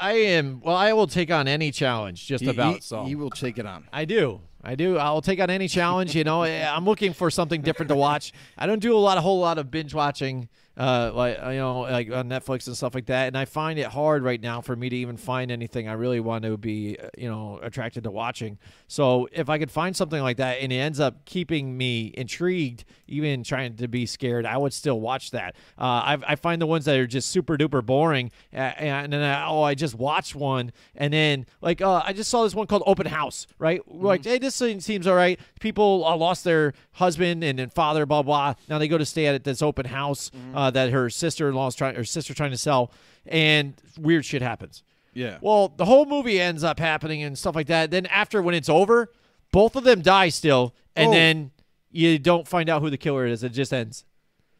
I 0.00 0.12
am 0.12 0.60
well. 0.62 0.76
I 0.76 0.92
will 0.92 1.06
take 1.06 1.30
on 1.30 1.46
any 1.48 1.70
challenge, 1.70 2.26
just 2.26 2.44
He- 2.44 2.50
about. 2.50 2.74
he, 2.76 2.80
so 2.80 3.04
he 3.04 3.14
will 3.14 3.30
take 3.30 3.58
it 3.58 3.66
on. 3.66 3.84
I 3.92 4.04
do. 4.04 4.40
I 4.62 4.74
do. 4.74 4.96
I'll 4.96 5.20
take 5.22 5.40
on 5.40 5.50
any 5.50 5.68
challenge. 5.68 6.14
You 6.14 6.24
know, 6.24 6.42
I'm 6.44 6.84
looking 6.84 7.12
for 7.12 7.30
something 7.30 7.60
different 7.62 7.88
to 7.90 7.96
watch. 7.96 8.32
I 8.56 8.66
don't 8.66 8.80
do 8.80 8.96
a 8.96 8.98
lot, 8.98 9.18
a 9.18 9.20
whole 9.20 9.38
lot 9.40 9.58
of 9.58 9.70
binge 9.70 9.94
watching, 9.94 10.48
uh, 10.76 11.12
like 11.14 11.38
you 11.38 11.58
know, 11.58 11.80
like 11.80 12.10
on 12.10 12.28
Netflix 12.28 12.66
and 12.66 12.76
stuff 12.76 12.94
like 12.94 13.06
that. 13.06 13.28
And 13.28 13.38
I 13.38 13.44
find 13.44 13.78
it 13.78 13.86
hard 13.86 14.22
right 14.22 14.40
now 14.40 14.60
for 14.60 14.74
me 14.74 14.88
to 14.88 14.96
even 14.96 15.16
find 15.16 15.50
anything 15.50 15.88
I 15.88 15.92
really 15.92 16.20
want 16.20 16.44
to 16.44 16.56
be, 16.56 16.96
uh, 17.00 17.08
you 17.16 17.28
know, 17.28 17.60
attracted 17.62 18.04
to 18.04 18.10
watching. 18.10 18.58
So 18.88 19.28
if 19.32 19.48
I 19.48 19.58
could 19.58 19.70
find 19.70 19.96
something 19.96 20.20
like 20.20 20.38
that 20.38 20.58
and 20.60 20.72
it 20.72 20.76
ends 20.76 20.98
up 20.98 21.24
keeping 21.24 21.76
me 21.76 22.12
intrigued, 22.16 22.84
even 23.06 23.44
trying 23.44 23.76
to 23.76 23.88
be 23.88 24.06
scared, 24.06 24.46
I 24.46 24.56
would 24.56 24.72
still 24.72 25.00
watch 25.00 25.30
that. 25.30 25.54
Uh, 25.78 25.82
I, 25.84 26.18
I 26.28 26.36
find 26.36 26.60
the 26.60 26.66
ones 26.66 26.86
that 26.86 26.96
are 26.96 27.06
just 27.06 27.30
super 27.30 27.56
duper 27.56 27.84
boring, 27.84 28.32
uh, 28.52 28.56
and 28.56 29.12
then 29.12 29.22
I, 29.22 29.46
oh, 29.46 29.62
I 29.62 29.74
just 29.74 29.94
watched 29.94 30.34
one, 30.34 30.72
and 30.96 31.12
then 31.12 31.46
like 31.60 31.80
uh, 31.80 32.02
I 32.04 32.12
just 32.12 32.30
saw 32.30 32.42
this 32.42 32.54
one 32.54 32.66
called 32.66 32.82
Open 32.86 33.06
House, 33.06 33.46
right? 33.58 33.80
Like, 33.86 34.24
hey, 34.24 34.38
this 34.38 34.58
thing 34.58 34.80
seems 34.80 35.06
all 35.06 35.14
right. 35.14 35.38
People 35.60 36.04
uh, 36.04 36.16
lost 36.16 36.44
their 36.44 36.72
husband 36.92 37.44
and, 37.44 37.58
then 37.58 37.70
father, 37.70 38.06
blah 38.06 38.22
blah. 38.22 38.54
Now 38.68 38.78
they 38.78 38.88
go 38.88 38.98
to 38.98 39.06
stay 39.06 39.26
at 39.26 39.44
this 39.44 39.62
open 39.62 39.86
house 39.86 40.30
uh, 40.66 40.70
that 40.70 40.90
her 40.90 41.10
sister 41.10 41.48
in 41.48 41.54
law 41.54 41.66
is 41.66 41.74
trying, 41.74 41.94
her 41.94 42.04
sister 42.04 42.34
trying 42.34 42.50
to 42.50 42.56
sell, 42.58 42.90
and 43.26 43.74
weird 43.98 44.24
shit 44.24 44.42
happens. 44.42 44.82
Yeah. 45.12 45.38
Well, 45.40 45.68
the 45.76 45.84
whole 45.84 46.06
movie 46.06 46.40
ends 46.40 46.64
up 46.64 46.78
happening 46.78 47.22
and 47.22 47.38
stuff 47.38 47.54
like 47.54 47.68
that. 47.68 47.90
Then 47.90 48.06
after 48.06 48.42
when 48.42 48.54
it's 48.54 48.68
over, 48.68 49.12
both 49.52 49.76
of 49.76 49.84
them 49.84 50.02
die 50.02 50.28
still, 50.30 50.74
and 50.96 51.08
Oh. 51.08 51.12
then 51.12 51.50
you 51.90 52.18
don't 52.18 52.48
find 52.48 52.68
out 52.68 52.82
who 52.82 52.90
the 52.90 52.96
killer 52.98 53.26
is. 53.26 53.42
It 53.44 53.50
just 53.50 53.72
ends. 53.72 54.04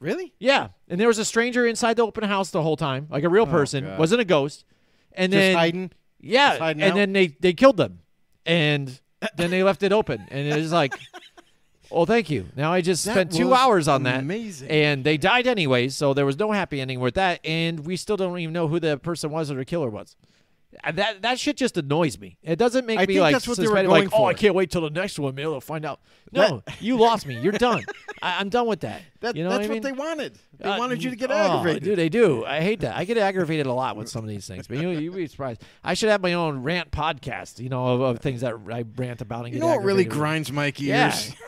really? 0.00 0.34
Yeah, 0.38 0.68
and 0.88 1.00
there 1.00 1.08
was 1.08 1.18
a 1.18 1.24
stranger 1.24 1.66
inside 1.66 1.96
the 1.96 2.06
open 2.06 2.24
house 2.24 2.50
the 2.50 2.60
whole 2.62 2.76
time, 2.76 3.06
like 3.10 3.24
a 3.24 3.28
real 3.28 3.46
person, 3.46 3.84
Oh, 3.84 3.90
God. 3.90 3.98
wasn't 3.98 4.20
a 4.20 4.24
ghost. 4.26 4.64
And 5.12 5.32
Just 5.32 5.40
then 5.40 5.54
hiding. 5.56 5.90
yeah, 6.20 6.50
just 6.50 6.60
hiding 6.60 6.82
and 6.82 6.92
out? 6.92 6.96
then 6.96 7.12
they 7.14 7.26
they 7.40 7.52
killed 7.54 7.76
them, 7.78 8.00
and 8.44 9.00
then 9.36 9.50
they 9.50 9.62
left 9.62 9.82
it 9.82 9.92
open, 9.92 10.26
and 10.30 10.46
it 10.46 10.56
was 10.56 10.72
like, 10.72 10.92
well, 11.94 12.06
thank 12.06 12.28
you. 12.30 12.46
Now 12.56 12.72
I 12.72 12.80
just 12.80 13.04
That 13.04 13.12
spent 13.12 13.32
two 13.32 13.54
hours 13.54 13.88
on 13.88 14.02
that, 14.04 14.20
amazing. 14.20 14.68
and 14.70 15.04
they 15.04 15.16
died 15.16 15.46
anyway, 15.46 15.88
so 15.88 16.12
there 16.14 16.26
was 16.26 16.38
no 16.38 16.52
happy 16.52 16.80
ending 16.80 17.00
with 17.00 17.14
that, 17.14 17.40
and 17.44 17.80
we 17.86 17.96
still 17.96 18.16
don't 18.16 18.38
even 18.38 18.52
know 18.52 18.68
who 18.68 18.78
the 18.80 18.98
person 18.98 19.30
was 19.30 19.50
or 19.50 19.54
the 19.54 19.64
killer 19.64 19.88
was. 19.90 20.16
Uh, 20.82 20.90
That 20.92 21.22
that 21.22 21.38
shit 21.38 21.56
just 21.56 21.76
annoys 21.76 22.18
me. 22.18 22.36
It 22.42 22.56
doesn't 22.56 22.84
make 22.84 22.98
I 22.98 23.06
me 23.06 23.20
like 23.20 23.32
that's 23.32 23.46
what 23.46 23.58
they 23.58 23.68
were 23.68 23.74
going 23.74 23.88
like 23.88 24.08
oh 24.12 24.24
I 24.24 24.34
can't 24.34 24.54
wait 24.54 24.70
till 24.70 24.80
the 24.82 24.90
next 24.90 25.18
one, 25.18 25.34
maybe 25.34 25.48
they'll 25.48 25.60
find 25.60 25.84
out. 25.84 26.00
No, 26.32 26.62
you 26.80 26.96
lost 26.96 27.26
me. 27.26 27.38
You're 27.40 27.52
done. 27.52 27.84
I, 28.24 28.40
I'm 28.40 28.48
done 28.48 28.66
with 28.66 28.80
that. 28.80 29.02
That, 29.20 29.36
you 29.36 29.44
know 29.44 29.50
that's 29.50 29.68
what, 29.68 29.70
I 29.70 29.74
mean? 29.74 29.82
they 29.82 29.92
wanted. 29.92 30.38
They 30.58 30.68
Uh, 30.68 30.78
wanted 30.78 31.02
you 31.02 31.10
to 31.10 31.16
get 31.16 31.30
oh, 31.30 31.34
aggravated. 31.34 31.82
Dude, 31.82 31.98
they 31.98 32.08
do. 32.08 32.44
I 32.44 32.60
hate 32.60 32.80
that. 32.80 32.96
I 32.96 33.04
get 33.04 33.18
aggravated 33.18 33.66
a 33.66 33.72
lot 33.72 33.96
with 33.96 34.08
some 34.08 34.24
of 34.24 34.30
these 34.30 34.46
things, 34.46 34.66
but 34.66 34.78
you 34.78 34.90
you'd 34.90 35.14
be 35.14 35.26
surprised. 35.26 35.62
I 35.82 35.94
should 35.94 36.08
have 36.08 36.22
my 36.22 36.32
own 36.32 36.62
rant 36.62 36.90
podcast, 36.90 37.60
you 37.60 37.68
know, 37.68 37.86
of, 37.88 38.00
of 38.00 38.18
things 38.20 38.40
that 38.40 38.54
I 38.70 38.84
rant 38.96 39.20
about 39.20 39.44
and 39.44 39.54
you 39.54 39.60
know 39.60 39.68
what 39.68 39.82
really 39.84 40.04
grinds 40.04 40.50
my 40.50 40.70
gears? 40.70 40.88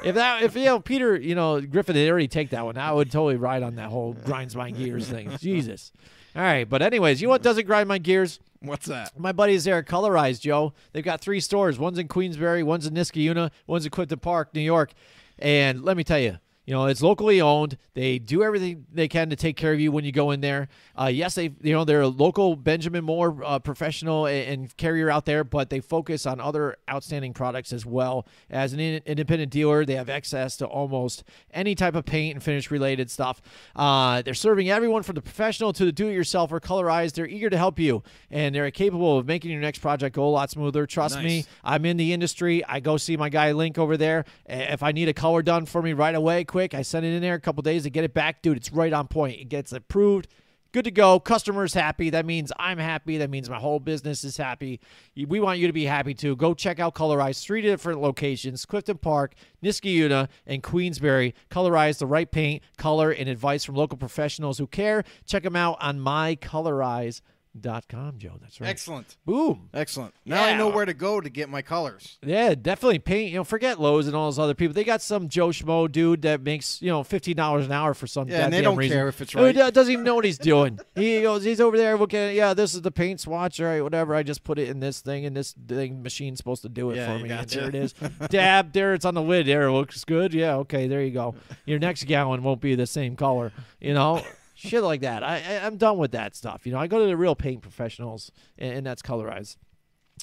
Yeah, 0.03 0.09
if 0.09 0.15
that 0.17 0.43
if 0.43 0.55
you 0.55 0.67
know 0.67 0.79
Peter, 0.81 1.17
you 1.17 1.35
know 1.35 1.61
Griffin 1.61 1.97
had 1.97 2.09
already 2.09 2.29
take 2.29 2.51
that 2.51 2.65
one, 2.65 2.77
I 2.77 2.93
would 2.93 3.11
totally 3.11 3.37
ride 3.37 3.63
on 3.63 3.77
that 3.77 3.89
whole 3.89 4.13
grinds 4.13 4.55
my 4.55 4.71
gears 4.71 5.09
thing. 5.09 5.35
Jesus. 5.41 5.93
All 6.35 6.43
right, 6.43 6.69
but 6.69 6.83
anyways, 6.83 7.23
you 7.23 7.29
know 7.29 7.31
what 7.31 7.43
doesn't 7.43 7.65
grind 7.67 7.89
my 7.89 7.97
gears? 7.97 8.39
What's 8.61 8.87
that? 8.87 9.19
My 9.19 9.33
buddies 9.33 9.65
there 9.65 9.79
at 9.79 9.87
Colorized, 9.87 10.41
Joe. 10.41 10.75
They've 10.93 11.05
got 11.05 11.23
three 11.23 11.41
stores. 11.41 11.79
One's 11.79 11.99
in 11.99 12.09
Queensbury, 12.09 12.63
one's 12.63 12.87
in 12.87 12.93
Niskayuna, 12.93 13.51
one's 13.67 13.87
in 13.87 13.91
Clifton 13.91 14.19
Park, 14.19 14.55
New 14.55 14.61
York. 14.61 14.93
And 15.39 15.83
let 15.83 15.97
me 15.97 16.05
tell 16.05 16.19
you, 16.19 16.39
you 16.67 16.75
know, 16.75 16.87
it's 16.87 17.01
locally 17.01 17.41
owned. 17.41 17.79
They 17.95 18.19
do 18.19 18.43
everything 18.43 18.87
they 18.93 19.09
can 19.09 19.31
to 19.31 19.37
take 19.37 19.57
care 19.57 19.73
of 19.73 19.81
you 19.81 19.93
when 19.93 20.05
you 20.05 20.13
go 20.13 20.33
in 20.33 20.41
there. 20.41 20.69
Uh, 21.01 21.07
yes, 21.07 21.37
they 21.37 21.53
you 21.63 21.73
know 21.73 21.85
they're 21.85 22.03
a 22.03 22.09
local 22.09 22.57
Benjamin 22.57 23.05
Moore 23.05 23.43
uh, 23.45 23.59
professional 23.61 24.27
and, 24.27 24.49
and 24.49 24.77
carrier 24.77 25.09
out 25.09 25.25
there, 25.25 25.45
but 25.45 25.71
they 25.71 25.81
focus 25.81 26.27
on 26.27 26.41
other 26.41 26.77
outstanding 26.91 27.33
products 27.33 27.73
as 27.73 27.87
well. 27.87 28.27
As 28.51 28.73
an 28.73 28.81
in- 28.81 29.03
independent 29.07 29.53
dealer, 29.53 29.85
they 29.85 29.95
have 29.95 30.11
access 30.11 30.57
to 30.57 30.67
almost 30.67 31.23
any 31.53 31.75
type 31.75 31.95
of 31.95 32.05
paint 32.05 32.35
and 32.35 32.43
finish 32.43 32.71
related 32.71 33.11
stuff. 33.11 33.41
Uh, 33.77 34.23
they're 34.23 34.35
serving 34.35 34.69
everyone 34.69 35.05
from 35.05 35.15
the 35.15 35.23
professional 35.23 35.73
to 35.73 35.85
the 35.85 35.93
do-it-yourselfer. 35.93 36.61
Colorized, 36.61 37.15
they're 37.15 37.29
eager 37.29 37.49
to 37.49 37.57
help 37.57 37.79
you, 37.79 38.03
and 38.31 38.55
they're 38.55 38.71
capable 38.73 39.19
of 39.19 39.27
making 39.27 39.53
your 39.53 39.61
next 39.61 39.79
project 39.79 40.17
go 40.17 40.27
a 40.27 40.31
lot 40.31 40.51
smoother. 40.51 40.85
Trust 40.87 41.23
me, 41.23 41.45
I'm 41.63 41.85
in 41.87 41.97
the 41.97 42.13
industry. 42.13 42.65
I 42.65 42.81
go 42.81 42.97
see 42.97 43.17
my 43.17 43.29
guy 43.29 43.53
Link 43.53 43.79
over 43.79 43.97
there. 43.97 44.25
If 44.47 44.83
I 44.83 44.93
need 44.93 45.09
a 45.09 45.15
color 45.15 45.43
done 45.43 45.67
for 45.67 45.81
me 45.81 45.93
right 45.93 46.15
away, 46.15 46.45
quick, 46.57 46.73
I 46.73 46.81
send 46.81 47.05
it 47.05 47.13
in 47.13 47.21
there 47.21 47.35
a 47.35 47.39
couple 47.39 47.61
days 47.61 47.83
to 47.83 47.91
get 47.91 48.03
it 48.03 48.15
back. 48.15 48.41
Dude, 48.41 48.57
it's 48.57 48.73
right 48.73 48.91
on 48.91 49.09
point. 49.09 49.39
It 49.39 49.51
gets 49.51 49.75
approved. 49.75 50.27
Good 50.73 50.87
to 50.87 50.91
go. 50.91 51.21
Customer's 51.21 51.75
happy. 51.75 52.09
That 52.09 52.25
means 52.25 52.51
I'm 52.59 52.79
happy. 52.79 53.19
That 53.19 53.29
means 53.29 53.51
my 53.51 53.59
whole 53.59 53.79
business 53.79 54.25
is 54.25 54.39
happy. 54.39 54.81
We 55.15 55.39
want 55.39 55.59
you 55.59 55.67
to 55.67 55.75
be 55.75 55.85
happy 55.85 56.15
too. 56.15 56.35
Go 56.35 56.55
check 56.55 56.81
out 56.81 56.95
Colorize. 56.95 57.45
Three 57.45 57.61
different 57.61 58.01
locations 58.01 58.65
Clifton 58.65 58.97
Park, 58.97 59.35
Niskayuna, 59.63 60.29
and 60.47 60.63
Queensbury. 60.63 61.35
Colorize 61.51 61.99
the 61.99 62.07
right 62.07 62.31
paint, 62.31 62.63
color, 62.79 63.11
and 63.11 63.29
advice 63.29 63.63
from 63.63 63.75
local 63.75 63.99
professionals 63.99 64.57
who 64.57 64.67
care. 64.67 65.05
Check 65.27 65.43
them 65.43 65.57
out 65.57 65.77
on 65.83 65.99
mycolorize.com, 65.99 67.21
Joe. 67.61 68.37
That's 68.41 68.61
right. 68.61 68.69
Excellent. 68.69 69.17
Boom. 69.25 69.69
Excellent. 69.75 70.15
Now 70.25 70.45
I 70.45 70.57
know 70.57 70.69
where 70.69 70.85
to 70.85 70.95
go 70.95 71.21
to 71.21 71.29
get 71.31 71.49
my 71.49 71.63
colors. 71.63 72.19
Yeah, 72.23 72.55
definitely 72.55 72.99
paint. 72.99 73.31
You 73.31 73.39
know, 73.39 73.45
forget 73.45 73.81
Lowe's 73.81 74.07
and 74.07 74.15
all 74.17 74.27
those 74.27 74.39
other 74.39 74.55
people. 74.55 74.75
They 74.75 74.85
got 74.85 75.03
some 75.03 75.29
Joe 75.29 75.49
Schmo 75.49 75.91
dude 75.91 76.23
that 76.23 76.43
makes 76.43 76.81
you 76.83 76.89
know 76.89 77.03
fifteen 77.03 77.37
dollars 77.37 77.67
an 77.67 77.73
hour 77.73 77.95
for 77.95 78.07
some. 78.07 78.29
Yeah, 78.29 78.45
and 78.45 78.53
they 78.53 78.63
don't 78.63 78.77
reason. 78.77 78.97
care 78.97 79.09
if 79.09 79.21
it's 79.21 79.35
right. 79.35 79.55
do- 79.55 79.71
doesn't 79.71 79.93
even 79.93 80.05
know 80.05 80.15
what 80.15 80.25
he's 80.25 80.39
doing. 80.39 80.79
he 80.95 81.23
goes, 81.23 81.45
he's 81.45 81.61
over 81.61 81.77
there 81.77 81.97
looking. 81.97 82.35
Yeah, 82.35 82.55
this 82.55 82.75
is 82.75 82.83
the 82.83 82.91
paint 82.91 83.21
swatch. 83.21 83.61
All 83.61 83.67
right, 83.67 83.83
whatever. 83.83 84.15
I 84.15 84.23
just 84.23 84.45
put 84.45 84.59
it 84.59 84.69
in 84.69 84.81
this 84.81 85.01
thing, 85.01 85.27
and 85.27 85.37
this 85.37 85.55
thing 85.67 86.03
machine's 86.03 86.39
supposed 86.39 86.63
to 86.63 86.69
do 86.69 86.91
it 86.91 86.97
Yeah, 86.97 87.17
for 87.17 87.23
me. 87.23 87.29
Gotcha. 87.29 87.61
there 87.61 87.69
it 87.69 87.75
is. 87.75 87.95
Dab. 88.29 88.73
There, 88.73 88.95
it's 88.95 89.05
on 89.05 89.15
the 89.15 89.23
lid. 89.23 89.47
There, 89.47 89.65
it 89.69 89.73
looks 89.73 90.05
good. 90.05 90.35
Yeah, 90.35 90.57
okay, 90.57 90.89
there 90.89 91.03
you 91.03 91.11
go. 91.13 91.35
Your 91.65 91.79
next 91.79 92.05
gallon 92.05 92.43
won't 92.43 92.61
be 92.61 92.75
the 92.75 92.87
same 92.87 93.17
color. 93.17 93.53
You 93.81 93.95
know. 93.95 94.23
Shit 94.67 94.83
like 94.83 95.01
that. 95.01 95.23
I, 95.23 95.37
I 95.37 95.67
I'm 95.67 95.77
done 95.77 95.99
with 95.99 96.13
that 96.13 96.37
stuff. 96.37 96.67
You 96.67 96.73
know, 96.73 96.79
I 96.79 96.87
go 96.87 97.01
to 97.01 97.07
the 97.07 97.17
real 97.17 97.35
paint 97.35 97.63
professionals, 97.63 98.31
and, 98.59 98.79
and 98.79 98.87
that's 98.87 99.03
colorized. 99.03 99.57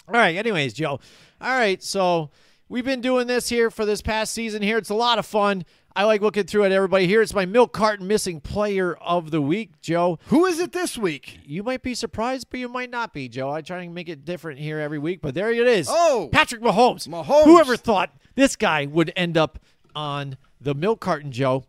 All 0.08 0.16
right. 0.16 0.36
Anyways, 0.36 0.74
Joe. 0.74 1.00
All 1.42 1.58
right. 1.58 1.82
So 1.82 2.32
we've 2.70 2.86
been 2.86 3.02
doing 3.02 3.28
this 3.28 3.50
here 3.50 3.70
for 3.70 3.86
this 3.86 4.02
past 4.02 4.34
season. 4.34 4.62
Here, 4.62 4.78
it's 4.78 4.90
a 4.90 4.96
lot 4.96 5.20
of 5.20 5.26
fun. 5.26 5.66
I 5.96 6.06
like 6.06 6.22
looking 6.22 6.46
through 6.46 6.64
at 6.64 6.72
everybody 6.72 7.06
here. 7.06 7.22
It's 7.22 7.36
my 7.36 7.46
milk 7.46 7.72
carton 7.72 8.08
missing 8.08 8.42
player 8.42 8.96
of 8.96 9.30
the 9.30 9.42
week, 9.42 9.80
Joe. 9.80 10.18
Who 10.28 10.46
is 10.46 10.60
it 10.60 10.72
this 10.72 10.98
week? 10.98 11.38
You 11.46 11.62
might 11.62 11.84
be 11.84 11.94
surprised, 11.94 12.48
but 12.50 12.60
you 12.60 12.68
might 12.68 12.90
not 12.90 13.14
be, 13.14 13.30
Joe. 13.30 13.52
I 13.52 13.62
try 13.62 13.86
to 13.86 13.92
make 13.92 14.10
it 14.10 14.26
different 14.26 14.60
here 14.60 14.80
every 14.80 14.98
week, 14.98 15.22
but 15.22 15.36
there 15.36 15.52
it 15.52 15.68
is. 15.68 15.88
Oh! 15.90 16.30
Patrick 16.32 16.62
Mahomes. 16.62 17.08
Mahomes. 17.08 17.44
Whoever 17.44 17.78
thought 17.78 18.12
this 18.34 18.56
guy 18.56 18.88
would 18.88 19.14
end 19.16 19.38
up 19.38 19.60
on 19.96 20.38
the 20.60 20.74
milk 20.74 21.00
carton, 21.00 21.32
Joe? 21.32 21.66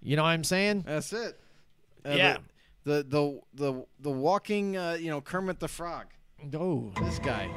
You 0.00 0.16
know 0.16 0.22
what 0.22 0.30
I'm 0.30 0.44
saying? 0.44 0.84
That's 0.86 1.12
it. 1.12 1.38
Uh, 2.06 2.14
Yeah. 2.14 2.36
The 2.84 3.02
the 3.08 3.40
the 3.54 3.84
the, 3.98 4.10
walking, 4.12 4.76
uh, 4.76 4.96
you 5.00 5.10
know, 5.10 5.20
Kermit 5.20 5.58
the 5.58 5.66
Frog. 5.66 6.06
Oh, 6.54 6.92
This 7.02 7.18
guy. 7.18 7.50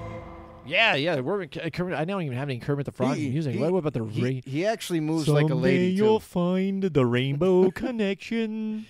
yeah, 0.66 0.96
yeah. 0.96 1.20
We're, 1.20 1.46
Kermit, 1.46 1.94
I 1.94 2.04
don't 2.06 2.24
even 2.24 2.36
have 2.38 2.50
any 2.50 2.58
Kermit 2.60 2.86
the 2.88 2.92
Frog 2.92 3.16
He- 3.16 3.30
music. 3.30 3.54
he- 3.54 3.60
what 3.62 3.74
about 3.76 3.94
the 3.94 4.04
He, 4.06 4.24
rain? 4.24 4.42
he 4.46 4.66
actually 4.66 5.02
moves 5.02 5.28
like 5.28 5.50
a 5.52 5.56
lady 5.56 5.92
you'll 5.92 6.20
too. 6.20 6.26
find 6.26 6.82
the 6.82 7.06
rainbow 7.06 7.70
connection. 7.84 8.88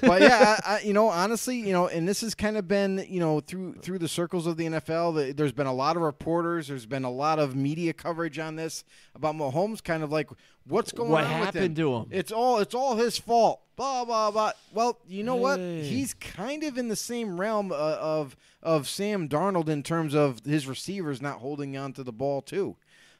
But 0.00 0.22
yeah, 0.22 0.58
I, 0.64 0.74
I, 0.76 0.80
you 0.80 0.92
know, 0.92 1.08
honestly, 1.08 1.56
you 1.56 1.72
know, 1.72 1.88
and 1.88 2.08
this 2.08 2.22
has 2.22 2.34
kind 2.34 2.56
of 2.56 2.66
been, 2.66 3.04
you 3.08 3.20
know, 3.20 3.40
through 3.40 3.74
through 3.74 3.98
the 3.98 4.08
circles 4.08 4.46
of 4.46 4.56
the 4.56 4.64
NFL. 4.66 5.14
The, 5.14 5.32
there's 5.32 5.52
been 5.52 5.66
a 5.66 5.74
lot 5.74 5.96
of 5.96 6.02
reporters. 6.02 6.68
There's 6.68 6.86
been 6.86 7.04
a 7.04 7.10
lot 7.10 7.38
of 7.38 7.54
media 7.54 7.92
coverage 7.92 8.38
on 8.38 8.56
this 8.56 8.84
about 9.14 9.34
Mahomes. 9.34 9.82
Kind 9.82 10.02
of 10.02 10.10
like, 10.10 10.30
what's 10.66 10.92
going 10.92 11.10
What 11.10 11.24
on 11.24 11.40
with 11.40 11.54
happened 11.54 11.76
to 11.76 11.94
him? 11.94 12.06
It's 12.10 12.32
all 12.32 12.58
it's 12.58 12.74
all 12.74 12.96
his 12.96 13.18
fault. 13.18 13.60
Blah 13.76 14.04
blah 14.04 14.30
blah. 14.30 14.52
Well, 14.72 14.98
you 15.06 15.22
know 15.22 15.36
what? 15.36 15.58
He's 15.58 16.14
kind 16.14 16.62
of 16.62 16.78
in 16.78 16.88
the 16.88 16.96
same 16.96 17.40
realm 17.40 17.72
uh, 17.72 17.74
of 17.74 18.36
of 18.62 18.88
Sam 18.88 19.28
Darnold 19.28 19.68
in 19.68 19.82
terms 19.82 20.14
of 20.14 20.40
his 20.44 20.66
receivers 20.66 21.20
not 21.20 21.38
holding 21.38 21.76
on 21.76 21.92
to 21.94 22.02
the 22.02 22.12
ball 22.12 22.40
too. 22.40 22.76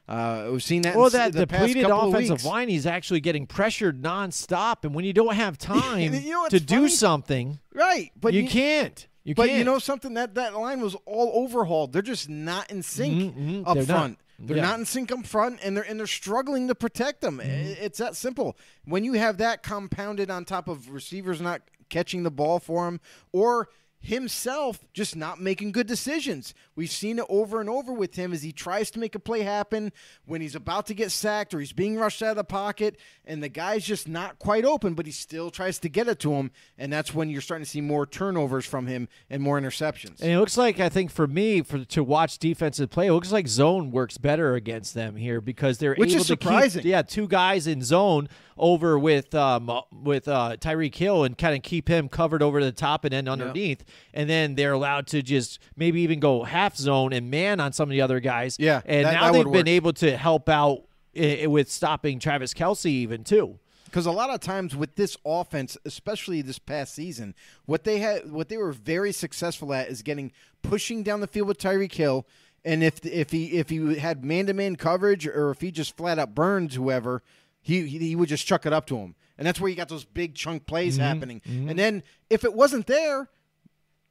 Uh, 0.07 0.49
we've 0.51 0.61
seen 0.63 0.83
that. 0.83 0.95
Well, 0.95 1.09
that 1.09 1.33
the 1.33 1.45
depleted 1.47 1.85
of 1.85 2.09
offensive 2.09 2.31
weeks. 2.35 2.45
line, 2.45 2.69
he's 2.69 2.85
actually 2.85 3.21
getting 3.21 3.47
pressured 3.47 4.01
nonstop, 4.01 4.83
and 4.83 4.93
when 4.93 5.03
you 5.05 5.13
don't 5.13 5.33
have 5.33 5.57
time 5.57 6.13
You 6.13 6.31
know 6.31 6.47
to 6.49 6.59
do 6.59 6.87
something, 6.89 7.59
right? 7.73 8.11
But 8.19 8.33
you, 8.33 8.47
can't. 8.47 9.07
You 9.23 9.33
But 9.33 9.47
can't. 9.47 9.57
you 9.57 9.63
know 9.63 9.79
something 9.79 10.13
that 10.13 10.35
that 10.35 10.53
line 10.55 10.79
was 10.81 10.95
all 11.05 11.31
overhauled. 11.43 11.91
They're 11.91 12.03
just 12.03 12.29
not 12.29 12.69
in 12.69 12.83
sync 12.83 13.35
Mhm, 13.35 13.63
mhm. 13.63 13.63
up 13.67 13.73
They're 13.75 13.85
not. 13.87 13.87
front. 13.87 14.19
They're 14.37 14.57
Yeah. 14.57 14.63
not 14.63 14.79
in 14.79 14.85
sync 14.85 15.11
up 15.11 15.25
front, 15.25 15.59
and 15.63 15.75
they're 15.75 15.83
and 15.89 15.99
they're 15.99 16.05
struggling 16.07 16.67
to 16.67 16.75
protect 16.75 17.21
them. 17.21 17.39
Mm-hmm. 17.39 17.83
It's 17.83 17.97
that 17.97 18.15
simple. 18.15 18.57
When 18.83 19.03
you 19.03 19.13
have 19.13 19.37
that 19.37 19.63
compounded 19.63 20.29
on 20.29 20.45
top 20.45 20.67
of 20.67 20.89
receivers 20.89 21.41
not 21.41 21.61
catching 21.89 22.21
the 22.23 22.31
ball 22.31 22.59
for 22.59 22.85
them, 22.85 22.99
or 23.31 23.69
himself 24.05 24.79
just 24.93 25.15
not 25.15 25.41
making 25.41 25.71
good 25.71 25.87
decisions. 25.87 26.53
We've 26.75 26.89
seen 26.91 27.19
it 27.19 27.25
over 27.29 27.59
and 27.59 27.69
over 27.69 27.91
with 27.91 28.15
him 28.15 28.33
as 28.33 28.43
he 28.43 28.51
tries 28.51 28.91
to 28.91 28.99
make 28.99 29.15
a 29.15 29.19
play 29.19 29.41
happen 29.41 29.91
when 30.25 30.41
he's 30.41 30.55
about 30.55 30.85
to 30.87 30.93
get 30.93 31.11
sacked 31.11 31.53
or 31.53 31.59
he's 31.59 31.73
being 31.73 31.97
rushed 31.97 32.21
out 32.21 32.31
of 32.31 32.35
the 32.37 32.43
pocket 32.43 32.97
and 33.25 33.41
the 33.41 33.49
guy's 33.49 33.85
just 33.85 34.07
not 34.07 34.39
quite 34.39 34.63
open, 34.65 34.93
but 34.93 35.05
he 35.05 35.11
still 35.11 35.49
tries 35.49 35.79
to 35.79 35.89
get 35.89 36.07
it 36.07 36.19
to 36.19 36.33
him. 36.33 36.51
And 36.77 36.91
that's 36.93 37.13
when 37.13 37.29
you're 37.29 37.41
starting 37.41 37.65
to 37.65 37.69
see 37.69 37.81
more 37.81 38.05
turnovers 38.05 38.65
from 38.65 38.87
him 38.87 39.07
and 39.29 39.41
more 39.41 39.59
interceptions. 39.59 40.21
And 40.21 40.31
it 40.31 40.39
looks 40.39 40.57
like 40.57 40.79
I 40.79 40.89
think 40.89 41.11
for 41.11 41.27
me 41.27 41.61
for 41.61 41.83
to 41.83 42.03
watch 42.03 42.37
defensive 42.37 42.89
play, 42.89 43.07
it 43.07 43.13
looks 43.13 43.31
like 43.31 43.47
zone 43.47 43.91
works 43.91 44.17
better 44.17 44.55
against 44.55 44.93
them 44.93 45.15
here 45.15 45.41
because 45.41 45.77
they're 45.79 45.95
Which 45.95 46.11
able 46.11 46.21
is 46.21 46.27
to 46.27 46.33
surprising. 46.33 46.83
keep 46.83 46.89
yeah 46.91 47.01
two 47.01 47.27
guys 47.27 47.67
in 47.67 47.81
zone 47.81 48.29
over 48.57 48.97
with 48.97 49.35
um 49.35 49.69
with 49.91 50.27
uh 50.27 50.55
Tyreek 50.59 50.95
Hill 50.95 51.23
and 51.23 51.37
kind 51.37 51.55
of 51.55 51.61
keep 51.63 51.87
him 51.89 52.07
covered 52.07 52.41
over 52.41 52.63
the 52.63 52.71
top 52.71 53.03
and 53.03 53.11
then 53.13 53.27
underneath, 53.27 53.83
and 54.13 54.29
then 54.29 54.55
they're 54.55 54.73
allowed 54.73 55.07
to 55.07 55.21
just 55.21 55.59
maybe 55.75 56.01
even 56.01 56.19
go 56.19 56.43
half 56.43 56.75
zone 56.75 57.13
and 57.13 57.29
man 57.29 57.59
on 57.59 57.73
some 57.73 57.89
of 57.89 57.91
the 57.91 58.01
other 58.01 58.19
guys. 58.19 58.57
Yeah, 58.59 58.81
and 58.85 59.05
that- 59.05 59.13
now 59.13 59.31
that 59.31 59.33
they've 59.33 59.43
been 59.45 59.53
work. 59.53 59.67
able 59.67 59.93
to 59.93 60.17
help 60.17 60.49
out 60.49 60.83
with 61.15 61.71
stopping 61.71 62.19
Travis 62.19 62.53
Kelce 62.53 62.87
even 62.87 63.23
too. 63.23 63.59
because 63.85 64.05
a 64.05 64.11
lot 64.11 64.29
of 64.29 64.41
times 64.41 64.75
with 64.75 64.95
this 64.95 65.15
offense, 65.25 65.77
especially 65.85 66.41
this 66.41 66.59
past 66.59 66.93
season, 66.93 67.33
what 67.65 67.85
they 67.85 67.99
had, 67.99 68.29
what 68.29 68.49
they 68.49 68.57
were 68.57 68.73
very 68.73 69.13
successful 69.13 69.73
at 69.73 69.87
is 69.87 70.01
getting 70.01 70.33
pushing 70.61 71.01
down 71.03 71.21
the 71.21 71.27
field 71.27 71.47
with 71.47 71.57
Tyreek 71.57 71.93
Hill, 71.93 72.27
and 72.65 72.83
if 72.83 73.05
if 73.05 73.31
he 73.31 73.53
if 73.53 73.69
he 73.69 73.95
had 73.95 74.25
man 74.25 74.47
to 74.47 74.53
man 74.53 74.75
coverage 74.75 75.25
or 75.25 75.51
if 75.51 75.61
he 75.61 75.71
just 75.71 75.95
flat 75.95 76.19
out 76.19 76.35
burns 76.35 76.75
whoever, 76.75 77.23
he 77.61 77.87
he 77.87 77.99
he 77.99 78.15
would 78.17 78.27
just 78.27 78.45
chuck 78.45 78.65
it 78.65 78.73
up 78.73 78.85
to 78.87 78.97
him, 78.97 79.15
and 79.37 79.47
that's 79.47 79.61
where 79.61 79.69
you 79.69 79.77
got 79.77 79.87
those 79.87 80.03
big 80.03 80.35
chunk 80.35 80.65
plays 80.65 80.95
mm-hmm. 80.95 81.03
happening. 81.03 81.41
And 81.45 81.67
mm-hmm. 81.67 81.77
then 81.77 82.03
if 82.29 82.43
it 82.43 82.53
wasn't 82.53 82.87
there. 82.87 83.29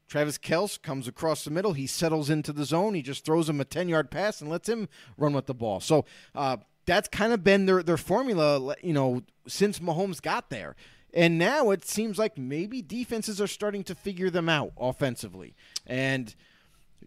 Travis 0.09 0.39
Kelce 0.39 0.81
comes 0.81 1.09
across 1.09 1.45
the 1.45 1.51
middle. 1.51 1.73
He 1.73 1.87
settles 1.87 2.31
into 2.31 2.53
the 2.53 2.65
zone. 2.65 2.95
He 2.95 3.03
just 3.03 3.25
throws 3.25 3.49
him 3.49 3.61
a 3.61 3.65
10 3.65 3.89
yard 3.89 4.11
pass 4.11 4.41
and 4.41 4.51
lets 4.51 4.69
him 4.69 4.89
run 5.17 5.33
with 5.33 5.47
the 5.47 5.55
ball. 5.55 5.81
So 5.81 6.05
uh, 6.35 6.59
that's 6.87 7.09
kind 7.09 7.33
of 7.33 7.43
been 7.43 7.67
their, 7.67 7.83
their 7.83 7.97
formula, 7.97 8.77
you 8.83 8.93
know, 8.93 9.23
since 9.47 9.79
Mahomes 9.79 10.21
got 10.21 10.51
there. 10.51 10.77
And 11.13 11.39
now 11.39 11.71
it 11.71 11.85
seems 11.85 12.19
like 12.19 12.37
maybe 12.37 12.83
defenses 12.83 13.41
are 13.41 13.47
starting 13.47 13.85
to 13.85 13.95
figure 13.95 14.31
them 14.31 14.49
out 14.49 14.73
offensively. 14.77 15.55
And 15.87 16.35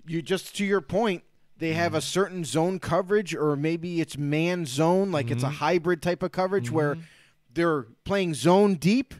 you 0.06 0.22
just 0.22 0.56
to 0.58 0.66
your 0.66 0.82
point, 0.82 1.24
they 1.58 1.74
have 1.74 1.94
a 1.94 1.98
mm-hmm. 1.98 2.04
certain 2.04 2.46
zone 2.46 2.80
coverage, 2.80 3.36
or 3.36 3.56
maybe 3.56 4.00
it's 4.00 4.18
man 4.18 4.66
zone, 4.66 5.12
like 5.12 5.32
it's 5.32 5.44
a 5.44 5.48
mm-hmm. 5.48 5.56
hybrid 5.56 6.02
type 6.02 6.24
of 6.24 6.32
coverage 6.32 6.72
where 6.72 6.96
mm-hmm. 6.96 7.04
they're 7.54 7.88
playing 8.06 8.34
zone 8.34 8.76
deep 8.76 9.14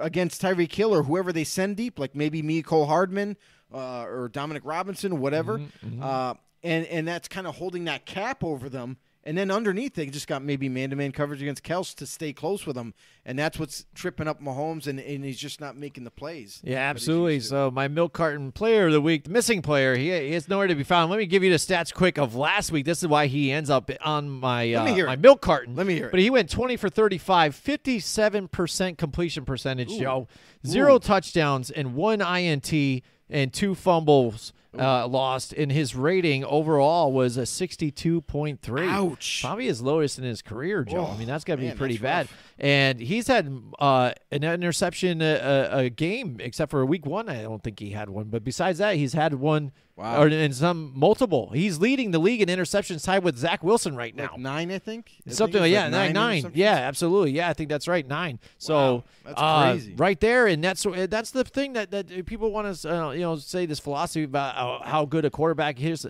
against 0.00 0.40
Tyreek 0.42 0.72
Hill 0.72 0.94
or 0.94 1.02
whoever 1.02 1.32
they 1.32 1.44
send 1.44 1.76
deep, 1.76 1.98
like 1.98 2.14
maybe 2.14 2.42
Mecole 2.42 2.86
Hardman, 2.86 3.36
uh, 3.72 4.02
or 4.04 4.28
Dominic 4.28 4.62
Robinson, 4.64 5.20
whatever. 5.20 5.60
Uh, 6.02 6.34
and 6.62 6.86
and 6.86 7.08
that's 7.08 7.28
kind 7.28 7.46
of 7.46 7.56
holding 7.56 7.84
that 7.84 8.06
cap 8.06 8.44
over 8.44 8.68
them. 8.68 8.96
And 9.24 9.38
then 9.38 9.52
underneath, 9.52 9.94
they 9.94 10.06
just 10.06 10.26
got 10.26 10.42
maybe 10.42 10.68
man-to-man 10.68 11.12
coverage 11.12 11.40
against 11.40 11.62
Kelce 11.62 11.94
to 11.96 12.06
stay 12.06 12.32
close 12.32 12.66
with 12.66 12.76
him, 12.76 12.92
and 13.24 13.38
that's 13.38 13.56
what's 13.56 13.86
tripping 13.94 14.26
up 14.26 14.42
Mahomes, 14.42 14.88
and, 14.88 14.98
and 14.98 15.24
he's 15.24 15.38
just 15.38 15.60
not 15.60 15.76
making 15.76 16.02
the 16.02 16.10
plays. 16.10 16.60
Yeah, 16.64 16.78
absolutely. 16.78 17.38
So 17.38 17.70
my 17.70 17.86
milk 17.86 18.14
carton 18.14 18.50
player 18.50 18.88
of 18.88 18.92
the 18.92 19.00
week, 19.00 19.24
the 19.24 19.30
missing 19.30 19.62
player, 19.62 19.94
he, 19.94 20.10
he 20.10 20.32
is 20.32 20.48
nowhere 20.48 20.66
to 20.66 20.74
be 20.74 20.82
found. 20.82 21.08
Let 21.10 21.18
me 21.18 21.26
give 21.26 21.44
you 21.44 21.50
the 21.50 21.56
stats 21.56 21.94
quick 21.94 22.18
of 22.18 22.34
last 22.34 22.72
week. 22.72 22.84
This 22.84 23.00
is 23.02 23.08
why 23.08 23.28
he 23.28 23.52
ends 23.52 23.70
up 23.70 23.90
on 24.04 24.28
my 24.28 24.74
uh, 24.74 24.84
my 24.84 25.12
it. 25.12 25.20
milk 25.20 25.40
carton. 25.40 25.76
Let 25.76 25.86
me 25.86 25.94
hear 25.94 26.06
it. 26.06 26.10
But 26.10 26.18
he 26.18 26.28
went 26.28 26.50
20 26.50 26.76
for 26.76 26.88
35, 26.88 27.54
57% 27.54 28.98
completion 28.98 29.44
percentage, 29.44 29.96
Joe. 29.98 30.26
Zero 30.66 30.96
Ooh. 30.96 30.98
touchdowns 30.98 31.70
and 31.70 31.94
one 31.94 32.20
INT 32.20 33.02
and 33.30 33.52
two 33.52 33.74
fumbles 33.76 34.52
uh, 34.78 35.06
lost. 35.06 35.52
And 35.52 35.70
his 35.70 35.94
rating 35.94 36.44
overall 36.44 37.12
was 37.12 37.36
a 37.36 37.42
62.3. 37.42 38.88
Ouch. 38.88 39.40
Probably 39.42 39.66
his 39.66 39.82
lowest 39.82 40.18
in 40.18 40.24
his 40.24 40.42
career, 40.42 40.84
Joe. 40.84 41.04
I 41.04 41.10
Oh, 41.12 41.16
mean, 41.16 41.26
that's 41.26 41.44
got 41.44 41.56
to 41.56 41.62
be 41.62 41.70
pretty 41.72 41.98
bad. 41.98 42.26
rough. 42.26 42.36
And 42.58 43.00
he's 43.00 43.26
had 43.26 43.52
uh, 43.78 44.12
an 44.30 44.44
interception 44.44 45.20
a, 45.20 45.68
a, 45.72 45.78
a 45.84 45.90
game, 45.90 46.38
except 46.40 46.70
for 46.70 46.84
week 46.86 47.06
one. 47.06 47.28
I 47.28 47.42
don't 47.42 47.62
think 47.62 47.80
he 47.80 47.90
had 47.90 48.08
one. 48.08 48.26
But 48.28 48.44
besides 48.44 48.78
that, 48.78 48.96
he's 48.96 49.12
had 49.14 49.34
one, 49.34 49.72
Wow. 49.94 50.22
or 50.22 50.28
in 50.28 50.52
some 50.54 50.92
multiple. 50.94 51.50
He's 51.50 51.78
leading 51.78 52.12
the 52.12 52.18
league 52.18 52.40
in 52.40 52.48
interceptions, 52.48 53.04
tied 53.04 53.22
with 53.22 53.36
Zach 53.36 53.62
Wilson 53.62 53.94
right 53.94 54.16
now. 54.16 54.30
Like 54.32 54.40
nine, 54.40 54.70
I 54.72 54.78
think. 54.78 55.10
I 55.20 55.22
think 55.24 55.36
Something 55.36 55.60
like 55.60 55.70
yeah, 55.70 55.88
nine, 55.90 56.14
nine. 56.14 56.50
Yeah, 56.54 56.74
absolutely. 56.74 57.32
Yeah, 57.32 57.50
I 57.50 57.52
think 57.52 57.68
that's 57.68 57.86
right, 57.86 58.06
nine. 58.06 58.40
So 58.56 58.74
Wow, 58.74 59.04
that's 59.24 59.40
uh, 59.40 59.72
crazy. 59.72 59.94
right 59.96 60.18
there, 60.18 60.46
and 60.46 60.64
that's 60.64 60.86
that's 61.08 61.30
the 61.30 61.44
thing 61.44 61.74
that 61.74 61.90
that 61.90 62.26
people 62.26 62.50
want 62.52 62.74
to 62.74 62.94
uh, 62.94 63.10
you 63.10 63.20
know 63.20 63.36
say 63.36 63.66
this 63.66 63.78
philosophy 63.78 64.24
about 64.24 64.54
how, 64.54 64.80
how 64.82 65.04
good 65.04 65.24
a 65.26 65.30
quarterback 65.30 65.80
is. 65.80 66.06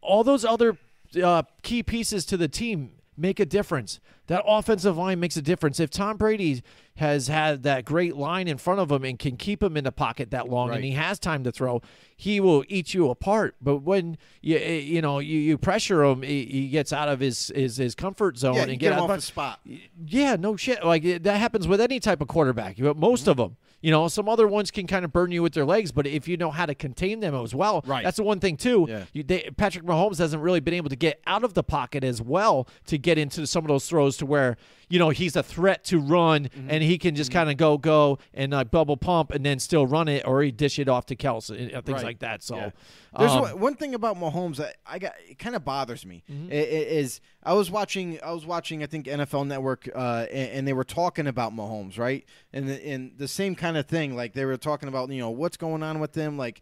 All 0.00 0.24
those 0.24 0.44
other 0.44 0.78
uh, 1.22 1.42
key 1.62 1.82
pieces 1.82 2.24
to 2.26 2.36
the 2.36 2.48
team 2.48 2.92
make 3.16 3.40
a 3.40 3.46
difference. 3.46 4.00
That 4.28 4.42
offensive 4.46 4.96
line 4.96 5.20
makes 5.20 5.36
a 5.36 5.42
difference. 5.42 5.78
If 5.78 5.90
Tom 5.90 6.16
Brady 6.16 6.62
has 6.96 7.28
had 7.28 7.62
that 7.62 7.84
great 7.84 8.16
line 8.16 8.48
in 8.48 8.58
front 8.58 8.80
of 8.80 8.90
him 8.90 9.04
and 9.04 9.18
can 9.18 9.36
keep 9.36 9.62
him 9.62 9.76
in 9.76 9.84
the 9.84 9.92
pocket 9.92 10.30
that 10.32 10.48
long, 10.48 10.70
Right. 10.70 10.76
and 10.76 10.84
he 10.84 10.92
has 10.92 11.18
time 11.18 11.44
to 11.44 11.52
throw, 11.52 11.80
he 12.16 12.40
will 12.40 12.64
eat 12.68 12.92
you 12.94 13.08
apart. 13.10 13.54
But 13.60 13.78
when 13.78 14.18
you 14.42 14.58
you 14.58 15.00
know 15.02 15.18
you, 15.20 15.38
you 15.38 15.58
pressure 15.58 16.02
him, 16.04 16.22
he, 16.22 16.68
gets 16.68 16.92
out 16.92 17.08
of 17.08 17.20
his 17.20 17.52
his, 17.54 17.76
his 17.76 17.94
comfort 17.94 18.36
zone 18.38 18.54
Yeah, 18.56 18.62
and 18.62 18.70
get 18.72 18.80
get 18.90 18.92
off 18.98 19.08
the 19.14 19.20
spot. 19.20 19.60
yeah, 20.06 20.36
no 20.36 20.56
shit. 20.56 20.84
Like 20.84 21.02
that 21.22 21.36
happens 21.38 21.68
with 21.68 21.80
any 21.80 22.00
type 22.00 22.20
of 22.20 22.28
quarterback. 22.28 22.76
But 22.78 22.96
most 22.96 23.22
Mm-hmm. 23.22 23.30
of 23.30 23.36
them, 23.36 23.56
you 23.86 23.92
know, 23.92 24.08
some 24.08 24.28
other 24.28 24.48
ones 24.48 24.72
can 24.72 24.88
kind 24.88 25.04
of 25.04 25.12
burn 25.12 25.30
you 25.30 25.44
with 25.44 25.54
their 25.54 25.64
legs. 25.64 25.92
But 25.92 26.08
if 26.08 26.26
you 26.26 26.36
know 26.36 26.50
how 26.50 26.66
to 26.66 26.74
contain 26.74 27.20
them 27.20 27.36
as 27.36 27.54
well, 27.54 27.84
Right. 27.86 28.02
That's 28.02 28.16
the 28.16 28.24
one 28.24 28.40
thing 28.40 28.56
too. 28.56 28.86
Yeah. 28.88 29.04
You, 29.12 29.22
they, 29.22 29.48
Patrick 29.56 29.84
Mahomes 29.84 30.18
hasn't 30.18 30.42
really 30.42 30.58
been 30.58 30.74
able 30.74 30.88
to 30.88 30.96
get 30.96 31.20
out 31.24 31.44
of 31.44 31.54
the 31.54 31.62
pocket 31.62 32.02
as 32.02 32.20
well 32.20 32.66
to 32.86 32.98
get 32.98 33.16
into 33.16 33.46
some 33.46 33.62
of 33.62 33.68
those 33.68 33.88
throws 33.88 34.16
to 34.16 34.26
where 34.26 34.56
you 34.88 34.98
know 34.98 35.10
he's 35.10 35.34
a 35.36 35.42
threat 35.42 35.82
to 35.84 35.98
run 35.98 36.44
Mm-hmm. 36.44 36.70
and 36.70 36.82
he 36.82 36.96
can 36.98 37.14
just 37.14 37.30
kind 37.32 37.50
of 37.50 37.56
go 37.56 37.76
go 37.78 38.18
and 38.34 38.54
uh, 38.54 38.62
bubble 38.64 38.96
pump 38.96 39.30
and 39.32 39.44
then 39.44 39.58
still 39.58 39.86
run 39.86 40.06
it 40.08 40.26
or 40.26 40.42
he 40.42 40.50
dish 40.50 40.78
it 40.78 40.88
off 40.88 41.06
to 41.06 41.16
Kelce 41.16 41.50
and 41.58 41.74
uh, 41.74 41.80
things 41.82 41.96
Right. 41.96 42.04
like 42.04 42.18
that. 42.20 42.42
So. 42.42 42.56
Yeah. 42.56 42.70
There's 43.18 43.32
um, 43.32 43.40
one, 43.42 43.60
one 43.60 43.74
thing 43.74 43.94
about 43.94 44.16
Mahomes 44.16 44.56
that 44.56 44.76
I 44.86 44.98
got 44.98 45.12
it 45.28 45.38
kind 45.38 45.56
of 45.56 45.64
bothers 45.64 46.04
me. 46.06 46.22
Mm-hmm. 46.30 46.52
I- 46.52 46.54
i- 46.54 46.88
Is 47.00 47.20
I 47.42 47.54
was 47.54 47.70
watching 47.70 48.18
I 48.22 48.32
was 48.32 48.44
watching 48.46 48.82
I 48.82 48.86
think 48.86 49.06
NFL 49.06 49.46
Network 49.46 49.88
uh, 49.94 50.26
and, 50.30 50.50
and 50.50 50.68
they 50.68 50.72
were 50.72 50.84
talking 50.84 51.26
about 51.26 51.52
Mahomes 51.54 51.98
right 51.98 52.24
and 52.52 52.68
the, 52.68 52.86
and 52.86 53.12
the 53.18 53.28
same 53.28 53.54
kind 53.54 53.76
of 53.76 53.86
thing 53.86 54.14
like 54.14 54.34
they 54.34 54.44
were 54.44 54.56
talking 54.56 54.88
about 54.88 55.10
you 55.10 55.20
know 55.20 55.30
what's 55.30 55.56
going 55.56 55.82
on 55.82 55.98
with 56.00 56.12
them 56.12 56.36
like 56.36 56.60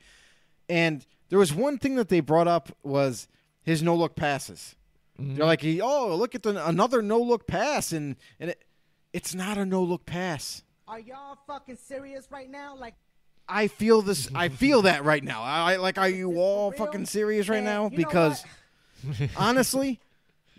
and 0.69 1.05
there 1.29 1.39
was 1.39 1.53
one 1.53 1.79
thing 1.79 1.97
that 1.97 2.09
they 2.09 2.21
brought 2.21 2.49
up 2.49 2.77
was 2.83 3.29
his 3.63 3.83
no 3.83 3.95
look 3.95 4.15
passes. 4.15 4.77
Mm-hmm. 5.21 5.37
They're 5.37 5.47
like 5.47 5.65
oh 5.83 6.17
look 6.17 6.35
at 6.35 6.43
the 6.43 6.67
another 6.67 7.01
no 7.01 7.21
look 7.21 7.47
pass 7.47 7.93
and 7.93 8.17
and 8.41 8.51
it, 8.51 8.65
it's 9.13 9.35
not 9.35 9.59
a 9.59 9.65
no 9.65 9.83
look 9.83 10.07
pass. 10.07 10.63
Are 10.89 10.99
y'all 11.01 11.39
fucking 11.47 11.77
serious 11.77 12.27
right 12.31 12.51
now? 12.51 12.77
Like, 12.77 12.95
I 13.49 13.69
feel 13.69 14.03
this. 14.03 14.29
I 14.35 14.49
feel 14.65 14.83
that 14.83 15.05
right 15.05 15.23
now. 15.23 15.43
I 15.43 15.75
I- 15.75 15.77
like. 15.77 15.99
Are 15.99 16.09
you 16.09 16.39
all 16.39 16.73
fucking 16.73 17.07
serious 17.07 17.49
right 17.49 17.59
And 17.59 17.67
now? 17.67 17.89
Because 17.89 18.45
honestly, 19.37 20.01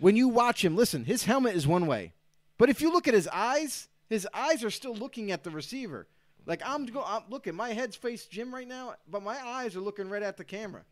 when 0.00 0.16
you 0.16 0.28
watch 0.28 0.64
him, 0.64 0.74
listen, 0.74 1.04
his 1.04 1.24
helmet 1.24 1.54
is 1.54 1.66
one 1.66 1.86
way, 1.86 2.12
but 2.58 2.68
if 2.70 2.80
you 2.80 2.92
look 2.92 3.06
at 3.06 3.14
his 3.14 3.28
eyes, 3.28 3.88
his 4.08 4.26
eyes 4.32 4.64
are 4.64 4.70
still 4.70 4.94
looking 4.94 5.30
at 5.32 5.44
the 5.44 5.50
receiver. 5.50 6.06
Like 6.46 6.62
I'm, 6.64 6.86
go, 6.86 7.02
I'm 7.04 7.22
looking. 7.28 7.54
My 7.54 7.72
head's 7.72 7.96
face 7.96 8.26
Jim 8.26 8.54
right 8.54 8.68
now, 8.68 8.94
but 9.10 9.22
my 9.22 9.36
eyes 9.46 9.76
are 9.76 9.80
looking 9.80 10.08
right 10.08 10.22
at 10.22 10.36
the 10.36 10.44
camera. 10.44 10.82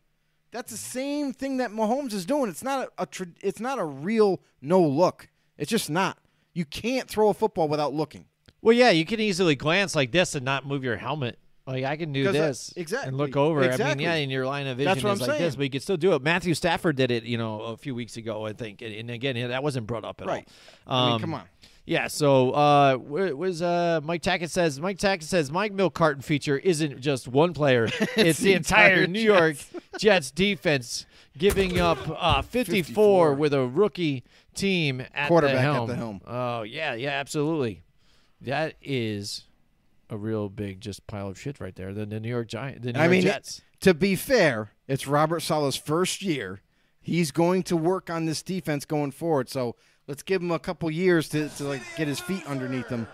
That's 0.55 0.71
the 0.71 0.77
same 0.77 1.33
thing 1.33 1.57
that 1.57 1.71
Mahomes 1.71 2.13
is 2.13 2.25
doing. 2.25 2.49
It's 2.49 2.63
not 2.63 2.89
a, 2.97 3.03
a 3.03 3.07
it's 3.41 3.59
not 3.59 3.77
a 3.77 3.83
real 3.83 4.39
no 4.61 4.81
look. 4.81 5.27
It's 5.57 5.69
just 5.69 5.89
not. 5.89 6.17
You 6.53 6.63
can't 6.63 7.09
throw 7.09 7.27
a 7.27 7.33
football 7.33 7.67
without 7.67 7.93
looking. 7.93 8.27
Well, 8.61 8.71
yeah, 8.73 8.89
you 8.91 9.05
can 9.05 9.19
easily 9.19 9.55
glance 9.55 9.95
like 9.97 10.13
this 10.13 10.33
and 10.33 10.45
not 10.45 10.65
move 10.65 10.81
your 10.81 10.95
helmet. 10.95 11.39
Like 11.67 11.83
I 11.83 11.97
can 11.97 12.13
do 12.13 12.29
uh, 12.29 12.31
this 12.31 12.71
exactly, 12.77 13.09
and 13.09 13.17
look 13.17 13.35
over. 13.35 13.69
I 13.69 13.77
mean, 13.95 13.99
yeah, 13.99 14.13
in 14.13 14.29
your 14.29 14.45
line 14.45 14.67
of 14.67 14.77
vision 14.77 14.93
That's 14.93 15.03
what 15.03 15.13
is 15.13 15.21
I'm 15.23 15.27
like 15.27 15.39
this, 15.39 15.53
saying. 15.53 15.57
but 15.57 15.63
you 15.63 15.69
can 15.71 15.81
still 15.81 15.97
do 15.97 16.13
it. 16.13 16.21
Matthew 16.21 16.53
Stafford 16.53 16.95
did 16.95 17.09
it, 17.11 17.23
you 17.23 17.37
know, 17.39 17.59
a 17.61 17.75
few 17.77 17.93
weeks 17.95 18.15
ago, 18.17 18.45
I 18.45 18.53
think, 18.53 18.81
and, 18.83 18.93
and 18.93 19.09
again, 19.09 19.35
yeah, 19.35 19.47
that 19.47 19.63
wasn't 19.63 19.87
brought 19.87 20.05
up 20.05 20.21
at 20.21 20.27
Right. 20.27 20.47
all. 20.87 20.99
I 20.99 21.05
mean, 21.07 21.15
Um, 21.15 21.21
come 21.21 21.33
on. 21.33 21.43
Yeah, 21.87 22.07
so 22.07 22.51
uh, 22.51 22.97
was 22.97 23.61
uh, 23.61 24.01
Mike 24.03 24.23
Tackett 24.23 24.49
says 24.49 24.79
Mike 24.79 24.97
Tackett 24.97 25.23
says 25.23 25.51
Mike 25.51 25.71
Milk 25.71 25.93
Carton 25.93 26.23
feature 26.23 26.57
isn't 26.57 26.99
just 26.99 27.27
one 27.27 27.53
player; 27.53 27.85
it's, 28.17 28.39
the 28.39 28.45
the 28.45 28.53
entire 28.53 29.03
entire 29.03 29.07
New 29.07 29.21
York 29.21 29.57
Jets 29.99 30.31
defense 30.31 31.05
giving 31.37 31.79
up 31.79 31.99
uh, 32.09 32.41
54, 32.41 32.83
54. 32.83 33.33
with 33.35 33.53
a 33.53 33.67
rookie 33.67 34.23
team 34.55 35.01
at 35.13 35.27
Quarterback 35.27 35.55
the 35.55 35.59
at 35.59 35.73
helm. 35.73 35.87
the 35.87 35.95
helm. 35.95 36.21
Oh 36.25 36.63
yeah, 36.63 36.95
yeah, 36.95 37.11
absolutely. 37.11 37.83
That 38.41 38.73
is 38.81 39.43
a 40.09 40.17
real 40.17 40.49
big 40.49 40.81
just 40.81 41.05
pile 41.05 41.27
of 41.27 41.39
shit 41.39 41.59
right 41.59 41.75
there. 41.75 41.93
The, 41.93 42.07
the 42.07 42.19
New 42.19 42.29
York 42.29 42.47
Giant, 42.47 42.81
the 42.81 42.93
New 42.93 42.99
I 42.99 43.03
York 43.03 43.11
mean, 43.11 43.21
Jets. 43.21 43.61
to 43.81 43.93
be 43.93 44.15
fair, 44.15 44.71
it's 44.87 45.05
Robert 45.05 45.41
Saleh's 45.41 45.75
first 45.75 46.23
year. 46.23 46.61
He's 46.99 47.29
going 47.31 47.61
to 47.63 47.77
work 47.77 48.09
on 48.09 48.25
this 48.25 48.41
defense 48.41 48.85
going 48.85 49.11
forward. 49.11 49.49
So 49.49 49.75
let's 50.07 50.23
give 50.23 50.41
him 50.41 50.51
a 50.51 50.59
couple 50.59 50.89
years 50.91 51.29
to, 51.29 51.49
to 51.49 51.63
like 51.63 51.81
get 51.95 52.07
his 52.07 52.19
feet 52.19 52.45
underneath 52.47 52.87
him, 52.87 53.07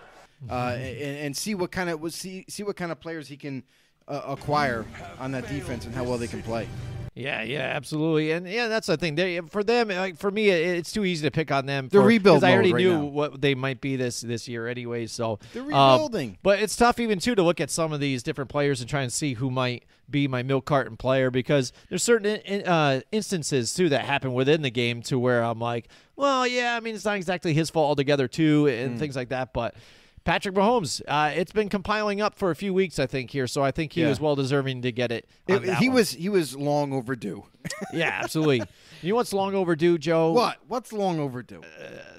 uh, 0.49 0.75
and, 0.75 1.17
and 1.17 1.37
see 1.37 1.55
what 1.55 1.71
kind 1.71 1.89
of 1.89 2.13
see 2.13 2.45
see 2.47 2.63
what 2.63 2.75
kind 2.75 2.91
of 2.91 2.99
players 2.99 3.27
he 3.27 3.37
can 3.37 3.63
uh, 4.07 4.21
acquire 4.27 4.85
on 5.19 5.31
that 5.31 5.47
defense 5.47 5.85
and 5.85 5.95
how 5.95 6.03
well 6.03 6.17
they 6.17 6.27
can 6.27 6.41
play. 6.43 6.67
Yeah, 7.13 7.41
yeah, 7.41 7.59
absolutely, 7.75 8.31
and 8.31 8.47
yeah, 8.47 8.69
that's 8.69 8.87
the 8.87 8.95
thing. 8.95 9.15
They, 9.15 9.41
for 9.41 9.65
them, 9.65 9.89
like 9.89 10.15
for 10.17 10.31
me, 10.31 10.47
it, 10.49 10.77
it's 10.77 10.93
too 10.93 11.03
easy 11.03 11.27
to 11.27 11.31
pick 11.31 11.51
on 11.51 11.65
them. 11.65 11.89
They're 11.91 11.99
for, 11.99 12.07
rebuild 12.07 12.41
I 12.45 12.53
already 12.53 12.71
right 12.71 12.81
knew 12.81 12.93
now. 12.99 13.03
what 13.03 13.41
they 13.41 13.53
might 13.53 13.81
be 13.81 13.97
this 13.97 14.21
this 14.21 14.47
year 14.47 14.65
anyway. 14.69 15.07
So 15.07 15.37
They're 15.53 15.61
uh, 15.63 15.65
rebuilding. 15.95 16.37
but 16.41 16.59
it's 16.61 16.77
tough 16.77 16.99
even 17.01 17.19
too 17.19 17.35
to 17.35 17.43
look 17.43 17.59
at 17.59 17.69
some 17.69 17.91
of 17.91 17.99
these 17.99 18.23
different 18.23 18.49
players 18.49 18.79
and 18.79 18.89
try 18.89 19.01
and 19.01 19.11
see 19.11 19.33
who 19.33 19.51
might 19.51 19.83
be 20.09 20.25
my 20.29 20.41
milk 20.41 20.63
carton 20.63 20.95
player 20.95 21.29
because 21.29 21.73
there's 21.89 22.01
certain 22.03 22.37
in, 22.45 22.65
uh, 22.65 23.01
instances 23.11 23.73
too 23.73 23.89
that 23.89 24.05
happen 24.05 24.31
within 24.33 24.61
the 24.61 24.71
game 24.71 25.01
to 25.03 25.19
where 25.19 25.43
I'm 25.43 25.59
like, 25.59 25.89
well, 26.15 26.47
yeah, 26.47 26.77
I 26.77 26.79
mean 26.79 26.95
it's 26.95 27.03
not 27.05 27.17
exactly 27.17 27.53
his 27.53 27.69
fault 27.69 27.89
altogether 27.89 28.29
too, 28.29 28.65
Mm. 28.65 28.85
and 28.85 28.99
things 28.99 29.17
like 29.17 29.29
that, 29.29 29.51
but. 29.53 29.75
Patrick 30.23 30.53
Mahomes, 30.53 31.01
uh, 31.07 31.31
it's 31.35 31.51
been 31.51 31.67
compiling 31.69 32.21
up 32.21 32.35
for 32.35 32.51
a 32.51 32.55
few 32.55 32.73
weeks, 32.73 32.99
I 32.99 33.07
think 33.07 33.31
here, 33.31 33.47
so 33.47 33.63
I 33.63 33.71
think 33.71 33.93
he 33.93 34.01
Yeah. 34.01 34.09
was 34.09 34.19
well 34.19 34.35
deserving 34.35 34.83
to 34.83 34.91
get 34.91 35.11
it. 35.11 35.27
It- 35.47 35.63
he 35.79 35.89
one. 35.89 35.95
was 35.95 36.11
he 36.11 36.29
was 36.29 36.55
long 36.55 36.93
overdue. 36.93 37.45
Yeah, 37.93 38.19
absolutely. 38.23 38.61
you 39.01 39.09
know 39.09 39.15
what's 39.15 39.33
long 39.33 39.55
overdue, 39.55 39.97
Joe? 39.97 40.31
what? 40.31 40.57
What's 40.67 40.93
long 40.93 41.19
overdue? 41.19 41.61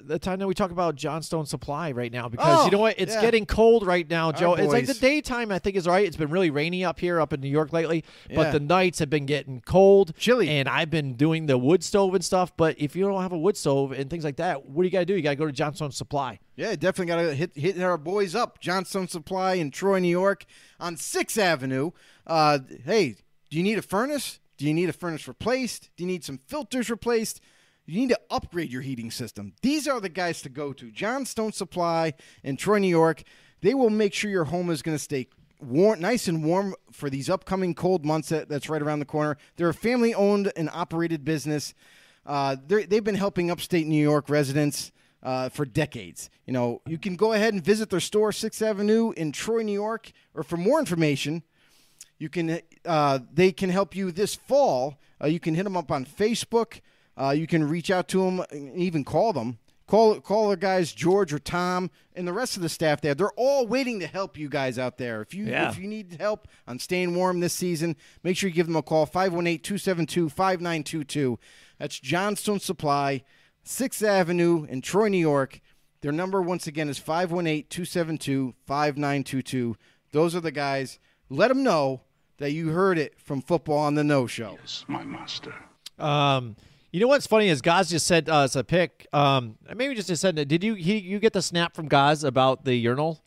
The 0.03 0.19
time 0.19 0.39
that 0.39 0.47
we 0.47 0.53
talk 0.53 0.71
about 0.71 0.95
Johnstone 0.95 1.45
Supply 1.45 1.91
right 1.91 2.11
now 2.11 2.27
because 2.29 2.59
Oh, 2.61 2.65
you 2.65 2.71
know 2.71 2.79
what? 2.79 2.95
It's 2.99 3.13
yeah. 3.13 3.21
getting 3.21 3.45
cold 3.45 3.85
right 3.85 4.09
now, 4.09 4.31
Joe. 4.31 4.55
It's 4.55 4.71
like 4.73 4.85
the 4.85 4.93
daytime 4.93 5.51
I 5.51 5.59
think 5.59 5.75
is 5.77 5.87
right. 5.87 6.05
It's 6.05 6.17
been 6.17 6.29
really 6.29 6.49
rainy 6.49 6.83
up 6.83 6.99
here 6.99 7.21
up 7.21 7.31
in 7.33 7.39
New 7.41 7.47
York 7.49 7.71
lately, 7.71 8.03
but 8.27 8.35
Yeah. 8.47 8.51
the 8.51 8.59
nights 8.59 8.99
have 8.99 9.09
been 9.09 9.25
getting 9.25 9.61
cold. 9.61 10.13
Chilly. 10.17 10.49
And 10.49 10.67
I've 10.67 10.89
been 10.89 11.13
doing 11.13 11.45
the 11.45 11.57
wood 11.57 11.83
stove 11.83 12.13
and 12.15 12.23
stuff, 12.23 12.55
but 12.57 12.75
if 12.79 12.95
you 12.95 13.05
don't 13.05 13.21
have 13.21 13.31
a 13.31 13.37
wood 13.37 13.55
stove 13.57 13.91
and 13.93 14.09
things 14.09 14.23
like 14.23 14.35
that, 14.37 14.65
what 14.65 14.83
do 14.83 14.87
you 14.87 14.91
got 14.91 14.99
to 14.99 15.05
do? 15.05 15.15
You 15.15 15.21
got 15.21 15.31
to 15.31 15.35
go 15.37 15.45
to 15.45 15.51
Johnstone 15.53 15.91
Supply. 15.91 16.39
Yeah, 16.55 16.75
definitely 16.75 17.05
got 17.07 17.21
to 17.21 17.33
hit 17.35 17.51
hit 17.55 17.81
our 17.81 17.97
boys 17.97 18.35
up. 18.35 18.59
Johnstone 18.59 19.07
Supply 19.07 19.53
in 19.55 19.71
Troy, 19.71 19.99
New 19.99 20.07
York, 20.09 20.45
on 20.79 20.97
Sixth 20.97 21.37
Avenue. 21.37 21.91
Uh, 22.27 22.59
hey, 22.85 23.15
do 23.49 23.57
you 23.57 23.63
need 23.63 23.77
a 23.77 23.81
furnace? 23.81 24.39
Do 24.63 24.69
you 24.69 24.73
need 24.73 24.87
a 24.87 24.93
furnace 24.93 25.27
replaced? 25.27 25.89
Do 25.97 26.05
you 26.05 26.07
need 26.07 26.23
some 26.23 26.37
filters 26.37 26.89
replaced? 26.89 27.41
You 27.85 27.99
need 27.99 28.11
to 28.11 28.19
upgrade 28.29 28.71
your 28.71 28.81
heating 28.81 29.11
system. 29.11 29.51
These 29.61 29.89
are 29.89 29.99
the 29.99 30.07
guys 30.07 30.41
to 30.43 30.47
go 30.47 30.71
to. 30.71 30.89
Johnstone 30.89 31.51
Supply 31.51 32.13
in 32.45 32.55
Troy, 32.55 32.77
New 32.77 32.87
York. 32.87 33.23
They 33.59 33.73
will 33.73 33.89
make 33.89 34.13
sure 34.13 34.31
your 34.31 34.45
home 34.45 34.69
is 34.69 34.81
going 34.81 34.95
to 34.95 35.03
stay 35.03 35.27
warm, 35.59 35.99
nice 35.99 36.29
and 36.29 36.45
warm 36.45 36.75
for 36.93 37.09
these 37.09 37.29
upcoming 37.29 37.73
cold 37.75 38.05
months 38.05 38.29
that, 38.29 38.47
that's 38.47 38.69
right 38.69 38.81
around 38.81 38.99
the 38.99 39.05
corner. 39.05 39.35
They're 39.57 39.67
a 39.67 39.73
family 39.73 40.13
owned 40.13 40.53
and 40.55 40.69
operated 40.69 41.25
business. 41.25 41.73
Uh, 42.25 42.55
they've 42.65 43.03
been 43.03 43.15
helping 43.15 43.51
upstate 43.51 43.85
New 43.85 44.01
York 44.01 44.29
residents 44.29 44.93
uh, 45.23 45.49
for 45.49 45.65
decades. 45.65 46.29
You 46.45 46.53
know, 46.53 46.81
you 46.85 46.97
can 46.97 47.17
go 47.17 47.33
ahead 47.33 47.53
and 47.53 47.61
visit 47.61 47.89
their 47.89 47.99
store, 47.99 48.31
Sixth 48.31 48.61
Avenue 48.61 49.11
in 49.11 49.33
Troy, 49.33 49.61
New 49.63 49.73
York, 49.73 50.13
or 50.33 50.41
for 50.41 50.55
more 50.55 50.79
information, 50.79 51.43
you 52.23 52.29
can 52.29 52.61
uh, 52.85 53.19
they 53.33 53.51
can 53.51 53.69
help 53.69 53.93
you 53.95 54.09
this 54.09 54.33
fall. 54.33 54.97
Uh, 55.21 55.27
you 55.27 55.41
can 55.41 55.55
hit 55.55 55.65
them 55.65 55.75
up 55.75 55.91
on 55.91 56.05
Facebook. 56.05 56.79
Uh, 57.19 57.31
you 57.31 57.45
can 57.47 57.67
reach 57.67 57.91
out 57.91 58.07
to 58.07 58.23
them, 58.23 58.41
and 58.49 58.77
even 58.77 59.03
call 59.03 59.33
them. 59.33 59.57
Call 59.87 60.21
call 60.21 60.47
the 60.49 60.55
guys 60.55 60.93
George 60.93 61.33
or 61.33 61.39
Tom 61.39 61.91
and 62.15 62.25
the 62.25 62.31
rest 62.31 62.55
of 62.55 62.61
the 62.63 62.69
staff 62.69 63.01
there. 63.01 63.13
They're 63.13 63.33
all 63.33 63.67
waiting 63.67 63.99
to 63.99 64.07
help 64.07 64.37
you 64.37 64.47
guys 64.47 64.79
out 64.79 64.97
there. 64.97 65.21
If 65.21 65.33
you 65.33 65.47
Yeah. 65.47 65.69
if 65.69 65.77
you 65.77 65.85
need 65.85 66.15
help 66.17 66.47
on 66.65 66.79
staying 66.79 67.13
warm 67.13 67.41
this 67.41 67.51
season, 67.53 67.97
make 68.23 68.37
sure 68.37 68.47
you 68.49 68.55
give 68.55 68.67
them 68.67 68.77
a 68.77 68.81
call 68.81 69.05
518-272-5922. 69.05 71.37
That's 71.77 71.99
Johnstone 71.99 72.61
Supply, 72.61 73.23
6th 73.65 74.01
Avenue 74.01 74.63
in 74.63 74.79
Troy, 74.81 75.09
New 75.09 75.17
York. 75.17 75.59
Their 76.01 76.13
number 76.13 76.41
once 76.41 76.67
again 76.67 76.87
is 76.87 76.99
518-272-5922. 76.99 79.75
Those 80.11 80.35
are 80.35 80.41
the 80.41 80.51
guys. 80.51 80.99
Let 81.29 81.47
them 81.49 81.63
know 81.63 82.01
that 82.37 82.51
you 82.51 82.69
heard 82.69 82.97
it 82.97 83.19
from 83.19 83.41
Football 83.41 83.79
on 83.79 83.95
the 83.95 84.03
No 84.03 84.27
Show. 84.27 84.57
Yes, 84.61 84.85
my 84.87 85.03
master. 85.03 85.53
Um, 85.99 86.55
you 86.91 86.99
know 86.99 87.07
what's 87.07 87.25
funny 87.27 87.49
is 87.49 87.61
Gaz 87.61 87.89
just 87.89 88.05
sent 88.05 88.29
us 88.29 88.55
a 88.55 88.63
pic. 88.63 89.07
Um, 89.13 89.57
maybe 89.75 89.95
just 89.95 90.15
said, 90.15 90.35
did 90.47 90.63
you 90.63 90.75
he 90.75 90.99
you 90.99 91.19
get 91.19 91.33
the 91.33 91.41
snap 91.41 91.75
from 91.75 91.87
Gaz 91.87 92.23
about 92.23 92.65
the 92.65 92.75
urinal 92.75 93.23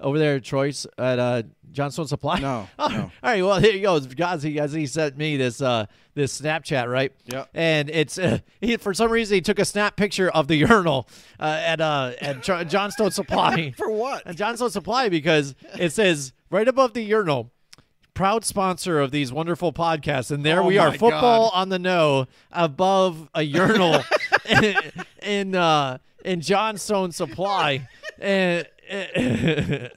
over 0.00 0.18
there 0.18 0.36
at 0.36 0.44
Troy's 0.44 0.86
at 0.96 1.18
uh, 1.18 1.42
Johnstone 1.72 2.06
Supply? 2.06 2.38
No, 2.38 2.68
Oh, 2.78 2.86
no. 2.88 3.00
All 3.00 3.10
right. 3.24 3.42
Well, 3.42 3.58
here 3.58 3.72
he 3.72 3.80
goes. 3.80 4.06
Gaz, 4.06 4.44
he 4.44 4.60
as 4.60 4.72
he 4.72 4.86
sent 4.86 5.16
me 5.16 5.36
this 5.36 5.60
uh 5.60 5.86
this 6.14 6.40
Snapchat, 6.40 6.88
right? 6.90 7.12
Yep. 7.26 7.48
And 7.54 7.90
it's 7.90 8.18
uh, 8.18 8.38
he 8.60 8.76
for 8.76 8.94
some 8.94 9.10
reason 9.10 9.34
he 9.34 9.40
took 9.40 9.58
a 9.58 9.64
snap 9.64 9.96
picture 9.96 10.30
of 10.30 10.46
the 10.46 10.54
urinal 10.56 11.08
uh, 11.40 11.60
at 11.64 11.80
uh 11.80 12.12
at 12.20 12.42
Johnstone 12.68 13.10
Supply. 13.10 13.70
For 13.76 13.90
what? 13.90 14.26
At 14.26 14.36
Johnstone 14.36 14.70
Supply 14.70 15.08
because 15.08 15.54
it 15.76 15.90
says 15.90 16.32
right 16.50 16.68
above 16.68 16.92
the 16.94 17.02
urinal 17.02 17.50
proud 18.18 18.44
sponsor 18.44 18.98
of 19.00 19.10
these 19.12 19.32
wonderful 19.32 19.72
podcasts. 19.72 20.30
And 20.32 20.44
there 20.44 20.60
Oh 20.62 20.66
we 20.66 20.76
are, 20.76 20.90
football 20.90 21.50
God. 21.50 21.52
on 21.54 21.68
the 21.68 21.78
no 21.78 22.26
above 22.50 23.28
a 23.34 23.42
urinal 23.42 24.02
in 24.48 24.74
in, 25.22 25.54
uh, 25.54 25.98
in 26.24 26.40
Johnstone 26.40 27.12
Supply. 27.12 27.88
And 28.18 28.66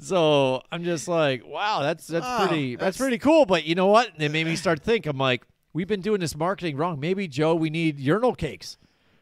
so 0.00 0.62
I'm 0.72 0.84
just 0.84 1.08
like, 1.08 1.46
wow, 1.46 1.82
that's 1.82 2.06
that's 2.06 2.26
Oh, 2.28 2.46
pretty 2.48 2.74
that's, 2.76 2.80
that's- 2.80 2.96
pretty 2.98 3.18
cool. 3.18 3.46
But 3.46 3.64
you 3.64 3.74
know 3.74 3.86
what? 3.86 4.10
It 4.18 4.30
made 4.30 4.46
me 4.46 4.56
start 4.56 4.82
think. 4.82 5.06
I'm 5.06 5.18
like, 5.18 5.44
we've 5.72 5.86
been 5.88 6.00
doing 6.00 6.20
this 6.20 6.36
marketing 6.36 6.76
wrong. 6.76 6.98
Maybe 7.00 7.28
Joe, 7.28 7.54
we 7.54 7.70
need 7.70 7.98
urinal 7.98 8.34
cakes. 8.34 8.76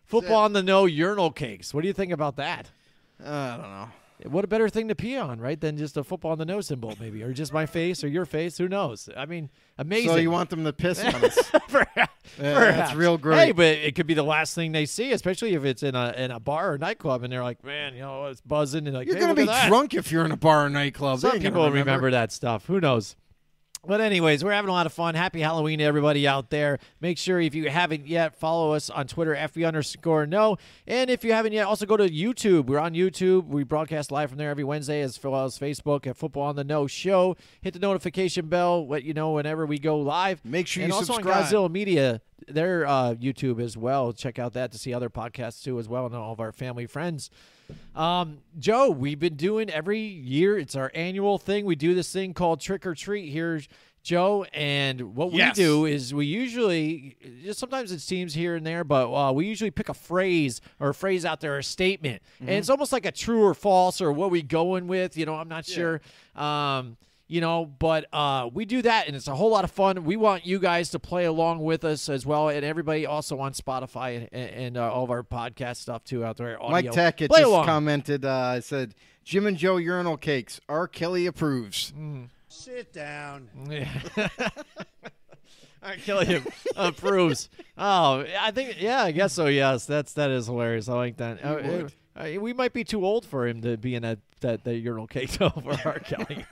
Football 0.04 0.44
on 0.44 0.52
the 0.52 0.62
no 0.62 0.84
urinal 0.86 1.30
cakes. 1.30 1.74
What 1.74 1.82
do 1.82 1.88
you 1.88 1.94
think 1.94 2.12
about 2.12 2.36
that? 2.36 2.70
Uh, 3.22 3.28
I 3.28 3.56
don't 3.56 3.70
know. 3.70 3.88
What 4.24 4.44
a 4.44 4.48
better 4.48 4.68
thing 4.68 4.88
to 4.88 4.94
pee 4.94 5.16
on, 5.16 5.40
right? 5.40 5.60
Than 5.60 5.76
just 5.76 5.96
a 5.96 6.02
football 6.04 6.32
on 6.32 6.38
the 6.38 6.44
nose 6.46 6.68
symbol, 6.68 6.94
maybe, 6.98 7.22
or 7.22 7.32
just 7.32 7.52
my 7.52 7.66
face 7.66 8.02
or 8.02 8.08
your 8.08 8.24
face. 8.24 8.56
Who 8.56 8.66
knows? 8.68 9.08
I 9.16 9.26
mean, 9.26 9.50
amazing. 9.76 10.08
So 10.10 10.16
you 10.16 10.30
want 10.30 10.48
them 10.50 10.64
to 10.64 10.72
piss 10.72 11.04
on 11.04 11.14
us? 11.24 11.38
Perhaps. 11.68 12.12
Yeah, 12.40 12.54
that's 12.72 12.94
real 12.94 13.18
great. 13.18 13.38
Hey, 13.38 13.52
but 13.52 13.64
it 13.66 13.94
could 13.94 14.06
be 14.06 14.14
the 14.14 14.22
last 14.22 14.54
thing 14.54 14.72
they 14.72 14.86
see, 14.86 15.12
especially 15.12 15.54
if 15.54 15.64
it's 15.64 15.82
in 15.82 15.94
a 15.94 16.12
in 16.16 16.30
a 16.30 16.40
bar 16.40 16.72
or 16.72 16.78
nightclub, 16.78 17.22
and 17.22 17.32
they're 17.32 17.42
like, 17.42 17.62
"Man, 17.64 17.94
you 17.94 18.00
know, 18.00 18.26
it's 18.26 18.40
buzzing," 18.40 18.86
and 18.86 18.96
like, 18.96 19.06
You're 19.06 19.16
hey, 19.16 19.20
gonna 19.20 19.34
be 19.34 19.48
drunk 19.68 19.94
if 19.94 20.10
you're 20.10 20.24
in 20.24 20.32
a 20.32 20.36
bar 20.36 20.66
or 20.66 20.70
nightclub. 20.70 21.20
Some 21.20 21.38
people 21.38 21.70
remember. 21.70 22.10
that 22.10 22.32
stuff. 22.32 22.66
Who 22.66 22.80
knows? 22.80 23.16
But 23.86 24.00
anyways, 24.00 24.42
we're 24.42 24.52
having 24.52 24.68
a 24.68 24.72
lot 24.72 24.86
of 24.86 24.92
fun. 24.92 25.14
Happy 25.14 25.40
Halloween 25.40 25.78
to 25.78 25.84
everybody 25.84 26.26
out 26.26 26.50
there. 26.50 26.78
Make 27.00 27.18
sure 27.18 27.40
if 27.40 27.54
you 27.54 27.70
haven't 27.70 28.06
yet, 28.06 28.34
follow 28.34 28.72
us 28.72 28.90
on 28.90 29.06
Twitter, 29.06 29.34
FB 29.34 29.66
underscore 29.66 30.26
no. 30.26 30.56
And 30.86 31.08
if 31.08 31.22
you 31.22 31.32
haven't 31.32 31.52
yet, 31.52 31.66
also 31.66 31.86
go 31.86 31.96
to 31.96 32.08
YouTube. 32.08 32.66
We're 32.66 32.80
on 32.80 32.94
YouTube. 32.94 33.46
We 33.46 33.62
broadcast 33.62 34.10
live 34.10 34.30
from 34.30 34.38
there 34.38 34.50
every 34.50 34.64
Wednesday 34.64 35.02
as 35.02 35.22
well 35.22 35.44
as 35.44 35.58
Facebook 35.58 36.06
at 36.06 36.16
Football 36.16 36.44
on 36.44 36.56
the 36.56 36.64
No 36.64 36.86
Show. 36.86 37.36
Hit 37.60 37.74
the 37.74 37.80
notification 37.80 38.48
bell, 38.48 38.86
let 38.88 39.04
you 39.04 39.14
know 39.14 39.32
whenever 39.32 39.66
we 39.66 39.78
go 39.78 39.98
live. 39.98 40.44
Make 40.44 40.66
sure 40.66 40.82
and 40.82 40.90
you 40.90 40.94
also 40.94 41.14
subscribe. 41.14 41.44
on 41.44 41.44
Godzilla 41.44 41.70
Media, 41.70 42.20
their 42.48 42.86
uh, 42.86 43.14
YouTube 43.14 43.62
as 43.62 43.76
well. 43.76 44.12
Check 44.12 44.38
out 44.38 44.52
that 44.54 44.72
to 44.72 44.78
see 44.78 44.92
other 44.92 45.10
podcasts 45.10 45.62
too 45.62 45.78
as 45.78 45.88
well 45.88 46.06
and 46.06 46.14
all 46.14 46.32
of 46.32 46.40
our 46.40 46.52
family 46.52 46.86
friends. 46.86 47.30
Um, 47.94 48.38
Joe, 48.58 48.90
we've 48.90 49.18
been 49.18 49.36
doing 49.36 49.70
every 49.70 50.00
year. 50.00 50.58
It's 50.58 50.76
our 50.76 50.90
annual 50.94 51.38
thing. 51.38 51.64
We 51.64 51.76
do 51.76 51.94
this 51.94 52.12
thing 52.12 52.34
called 52.34 52.60
Trick 52.60 52.84
or 52.86 52.94
Treat 52.94 53.30
here, 53.30 53.60
Joe. 54.02 54.44
And 54.52 55.14
what 55.14 55.32
Yes. 55.32 55.56
we 55.56 55.62
do 55.64 55.84
is 55.86 56.12
we 56.12 56.26
usually, 56.26 57.16
just 57.42 57.58
sometimes 57.58 57.90
it's 57.92 58.04
teams 58.04 58.34
here 58.34 58.54
and 58.54 58.66
there, 58.66 58.84
but 58.84 59.12
uh, 59.12 59.32
we 59.32 59.46
usually 59.46 59.70
pick 59.70 59.88
a 59.88 59.94
phrase 59.94 60.60
or 60.78 60.90
a 60.90 60.94
phrase 60.94 61.24
out 61.24 61.40
there, 61.40 61.56
a 61.58 61.62
statement, 61.62 62.22
and 62.40 62.50
it's 62.50 62.68
almost 62.70 62.92
like 62.92 63.06
a 63.06 63.12
true 63.12 63.42
or 63.42 63.54
false 63.54 64.00
or 64.00 64.12
what 64.12 64.30
we 64.30 64.42
going 64.42 64.86
with. 64.88 65.16
You 65.16 65.24
know, 65.26 65.34
I'm 65.34 65.48
not 65.48 65.64
sure. 65.64 66.00
Um, 66.34 66.96
you 67.28 67.40
know, 67.40 67.64
but 67.66 68.06
uh, 68.12 68.48
we 68.52 68.64
do 68.64 68.82
that, 68.82 69.06
and 69.06 69.16
it's 69.16 69.26
a 69.28 69.34
whole 69.34 69.50
lot 69.50 69.64
of 69.64 69.70
fun. 69.70 70.04
We 70.04 70.16
want 70.16 70.46
you 70.46 70.58
guys 70.58 70.90
to 70.90 70.98
play 70.98 71.24
along 71.24 71.58
with 71.64 71.84
us 71.84 72.08
as 72.08 72.24
well, 72.24 72.48
and 72.48 72.64
everybody 72.64 73.04
also 73.06 73.38
on 73.40 73.52
Spotify 73.52 74.28
and, 74.30 74.50
and 74.50 74.76
uh, 74.76 74.92
all 74.92 75.04
of 75.04 75.10
our 75.10 75.22
podcast 75.22 75.76
stuff 75.76 76.04
too 76.04 76.24
out 76.24 76.36
there. 76.36 76.56
Mike 76.60 76.88
audio. 76.88 76.92
Tackett 76.92 77.28
Play 77.28 77.40
just 77.40 77.48
along. 77.50 77.66
commented. 77.66 78.24
Uh, 78.24 78.60
said 78.60 78.94
Jim 79.24 79.46
and 79.46 79.56
Joe 79.56 79.76
urinal 79.76 80.16
cakes. 80.16 80.60
R. 80.68 80.86
Kelly 80.86 81.26
approves. 81.26 81.92
Sit 82.48 82.92
down. 82.92 83.48
Yeah. 83.68 83.88
All 85.82 85.92
right, 85.92 86.00
Killian 86.00 86.44
approves. 86.74 87.48
Oh, 87.78 88.24
I 88.40 88.50
think 88.50 88.80
yeah, 88.80 89.02
I 89.02 89.12
guess 89.12 89.32
so. 89.32 89.46
Yes, 89.46 89.86
that's 89.86 90.14
that 90.14 90.30
is 90.30 90.46
hilarious. 90.46 90.88
I 90.88 90.94
like 90.94 91.18
that. 91.18 91.38
Uh, 92.16 92.40
we 92.40 92.52
might 92.54 92.72
be 92.72 92.82
too 92.82 93.04
old 93.04 93.26
for 93.26 93.46
him 93.46 93.60
to 93.60 93.76
be 93.76 93.94
in 93.94 94.02
that 94.02 94.18
that, 94.40 94.64
that 94.64 94.76
urinal 94.76 95.06
cake 95.06 95.40
over 95.40 95.76
for 95.76 95.88
R. 95.88 95.98
Kelly. 95.98 96.44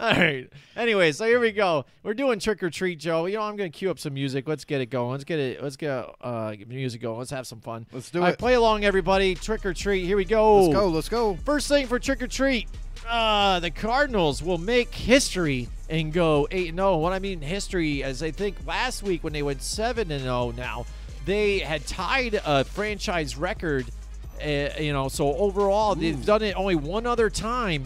All 0.00 0.10
right. 0.10 0.48
Anyway, 0.76 1.12
so 1.12 1.26
here 1.26 1.38
we 1.40 1.52
go. 1.52 1.84
We're 2.02 2.14
doing 2.14 2.38
trick 2.38 2.62
or 2.62 2.70
treat, 2.70 2.98
Joe. 2.98 3.26
You 3.26 3.36
know, 3.36 3.42
I'm 3.42 3.56
gonna 3.56 3.70
cue 3.70 3.90
up 3.90 3.98
some 3.98 4.14
music. 4.14 4.48
Let's 4.48 4.64
get 4.64 4.80
it 4.80 4.86
going. 4.86 5.12
Let's 5.12 5.24
get 5.24 5.38
it. 5.38 5.62
Let's 5.62 5.76
get 5.76 6.06
uh 6.20 6.54
music 6.66 7.00
going. 7.00 7.18
Let's 7.18 7.30
have 7.30 7.46
some 7.46 7.60
fun. 7.60 7.86
Let's 7.92 8.10
do 8.10 8.18
All 8.18 8.24
right, 8.24 8.34
it. 8.34 8.38
play 8.38 8.54
along, 8.54 8.84
everybody. 8.84 9.34
Trick 9.34 9.64
or 9.64 9.72
treat. 9.74 10.04
Here 10.04 10.16
we 10.16 10.24
go. 10.24 10.62
Let's 10.62 10.74
go. 10.74 10.88
Let's 10.88 11.08
go. 11.08 11.36
First 11.44 11.68
thing 11.68 11.86
for 11.86 11.98
trick 11.98 12.22
or 12.22 12.26
treat, 12.26 12.68
uh, 13.08 13.60
the 13.60 13.70
Cardinals 13.70 14.42
will 14.42 14.58
make 14.58 14.94
history 14.94 15.68
and 15.88 16.12
go 16.12 16.46
eight 16.50 16.68
and 16.68 16.78
zero. 16.78 16.98
What 16.98 17.12
I 17.12 17.18
mean 17.18 17.40
history, 17.40 18.02
as 18.02 18.22
I 18.22 18.30
think 18.30 18.56
last 18.66 19.02
week 19.02 19.24
when 19.24 19.32
they 19.32 19.42
went 19.42 19.62
seven 19.62 20.10
and 20.10 20.22
zero, 20.22 20.52
now 20.56 20.84
they 21.24 21.58
had 21.58 21.86
tied 21.86 22.40
a 22.44 22.64
franchise 22.64 23.36
record. 23.36 23.86
Uh, 24.42 24.70
you 24.80 24.92
know, 24.92 25.08
so 25.08 25.34
overall 25.36 25.94
they've 25.94 26.24
done 26.24 26.42
it 26.42 26.56
only 26.56 26.76
one 26.76 27.06
other 27.06 27.30
time. 27.30 27.84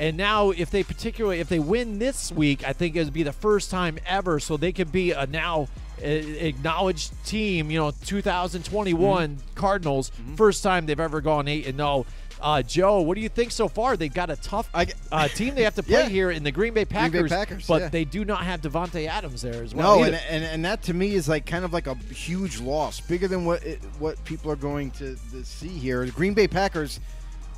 And 0.00 0.16
now, 0.16 0.50
if 0.50 0.70
they 0.70 0.84
particularly 0.84 1.40
if 1.40 1.48
they 1.48 1.58
win 1.58 1.98
this 1.98 2.30
week, 2.30 2.66
I 2.66 2.72
think 2.72 2.94
it 2.94 3.04
would 3.04 3.12
be 3.12 3.24
the 3.24 3.32
first 3.32 3.70
time 3.70 3.98
ever, 4.06 4.38
so 4.38 4.56
they 4.56 4.70
could 4.72 4.92
be 4.92 5.10
a 5.10 5.26
now 5.26 5.66
uh, 6.00 6.06
acknowledged 6.06 7.12
team. 7.26 7.68
You 7.70 7.78
know, 7.80 7.90
2021 8.04 9.28
Mm-hmm. 9.28 9.54
Cardinals, 9.56 10.12
first 10.36 10.62
time 10.62 10.86
they've 10.86 11.00
ever 11.00 11.20
gone 11.20 11.48
eight 11.48 11.66
and 11.66 11.78
zero. 11.78 12.06
Uh, 12.40 12.62
Joe, 12.62 13.00
what 13.00 13.14
do 13.16 13.20
you 13.20 13.28
think 13.28 13.50
so 13.50 13.68
far? 13.68 13.96
They've 13.96 14.12
got 14.12 14.30
a 14.30 14.36
tough 14.36 14.68
uh, 14.72 15.28
team 15.28 15.54
they 15.54 15.64
have 15.64 15.74
to 15.74 15.82
play 15.82 16.02
Yeah. 16.02 16.08
here 16.08 16.30
in 16.30 16.42
the 16.44 16.52
Green 16.52 16.72
Bay 16.74 16.84
Bay 16.84 16.94
Packers, 16.94 17.30
Packers, 17.30 17.66
but 17.66 17.80
yeah. 17.82 17.88
they 17.88 18.04
do 18.04 18.24
not 18.24 18.44
have 18.44 18.60
Davante 18.60 19.06
Adams 19.08 19.42
there 19.42 19.62
as 19.62 19.74
well. 19.74 19.98
No, 19.98 20.04
and, 20.04 20.14
and 20.28 20.44
and 20.44 20.64
that 20.64 20.82
to 20.84 20.94
me 20.94 21.14
is 21.14 21.28
like 21.28 21.46
kind 21.46 21.64
of 21.64 21.72
like 21.72 21.86
a 21.86 21.94
huge 21.94 22.60
loss, 22.60 23.00
bigger 23.00 23.26
than 23.26 23.44
what 23.44 23.64
it, 23.64 23.80
what 23.98 24.22
people 24.24 24.50
are 24.52 24.56
going 24.56 24.90
to, 24.92 25.16
to 25.32 25.44
see 25.44 25.68
here. 25.68 26.06
The 26.06 26.12
Green 26.12 26.34
Bay 26.34 26.46
Packers 26.46 27.00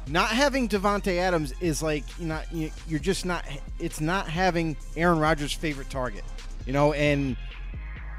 not 0.07 0.31
having 0.31 0.69
Davante 0.69 1.19
Adams 1.19 1.53
is 1.61 1.83
like 1.83 2.05
you 2.19 2.27
not 2.27 2.51
you- 2.53 2.71
you're 2.89 3.01
just 3.01 3.27
not. 3.27 3.45
It's 3.79 4.01
not 4.01 4.29
having 4.29 4.77
Aaron 4.97 5.19
Rodgers' 5.19 5.53
favorite 5.53 5.91
target, 5.91 6.25
you 6.67 6.73
know, 6.73 6.95
and 6.95 7.37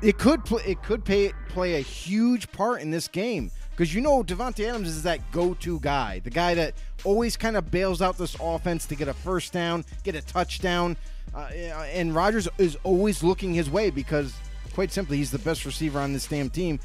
it 0.04 0.18
could 0.18 0.42
it 0.66 0.82
could 0.84 1.04
pay, 1.04 1.32
play 1.50 1.76
a 1.76 1.82
huge 1.82 2.52
part 2.52 2.82
in 2.82 2.92
this 2.92 3.08
game 3.08 3.52
because 3.82 3.96
you 3.96 4.02
know 4.02 4.22
Davante 4.22 4.70
Adams 4.70 4.90
is 4.90 5.02
that 5.02 5.20
go-to 5.32 5.80
guy, 5.80 6.20
the 6.20 6.30
guy 6.30 6.54
that 6.54 6.76
always 7.04 7.36
kind 7.36 7.58
of 7.58 7.72
bails 7.72 8.00
out 8.00 8.16
this 8.16 8.38
offense 8.40 8.86
to 8.86 8.94
get 8.94 9.08
a 9.08 9.14
first 9.16 9.52
down, 9.54 9.84
get 10.04 10.14
a 10.14 10.22
touchdown, 10.22 10.96
uh, 11.34 11.50
and 11.92 12.14
Rodgers 12.14 12.48
is 12.60 12.78
always 12.84 13.24
looking 13.24 13.56
his 13.56 13.72
way 13.72 13.90
because, 13.90 14.36
quite 14.76 14.92
simply, 14.92 15.18
he's 15.18 15.32
the 15.32 15.40
best 15.40 15.66
receiver 15.66 16.00
on 16.00 16.14
this 16.14 16.28
damn 16.28 16.48
team, 16.48 16.80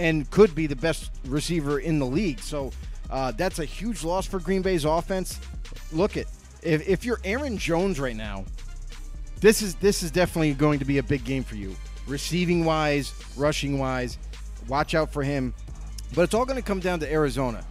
and 0.00 0.28
could 0.32 0.56
be 0.56 0.66
the 0.66 0.74
best 0.74 1.12
receiver 1.26 1.78
in 1.78 2.00
the 2.00 2.06
league. 2.06 2.40
So 2.40 2.72
uh, 3.10 3.30
that's 3.30 3.60
a 3.60 3.64
huge 3.64 4.02
loss 4.02 4.26
for 4.26 4.40
Green 4.40 4.60
Bay's 4.60 4.84
offense. 4.84 5.38
Look 5.92 6.16
at 6.16 6.26
if, 6.64 6.88
if 6.88 7.04
you're 7.04 7.20
Aaron 7.22 7.56
Jones 7.56 8.00
right 8.00 8.16
now, 8.16 8.44
this 9.38 9.62
is 9.62 9.76
this 9.76 10.02
is 10.02 10.10
definitely 10.10 10.54
going 10.54 10.80
to 10.80 10.84
be 10.84 10.98
a 10.98 11.02
big 11.04 11.22
game 11.24 11.44
for 11.44 11.54
you, 11.54 11.76
receiving 12.08 12.64
wise, 12.64 13.14
rushing 13.36 13.78
wise. 13.78 14.18
Watch 14.66 14.96
out 14.96 15.12
for 15.12 15.22
him, 15.22 15.54
but 16.14 16.22
it's 16.22 16.34
all 16.34 16.44
going 16.44 16.56
to 16.60 16.62
come 16.66 16.80
down 16.80 17.00
to 17.00 17.12
Arizona. 17.12 17.64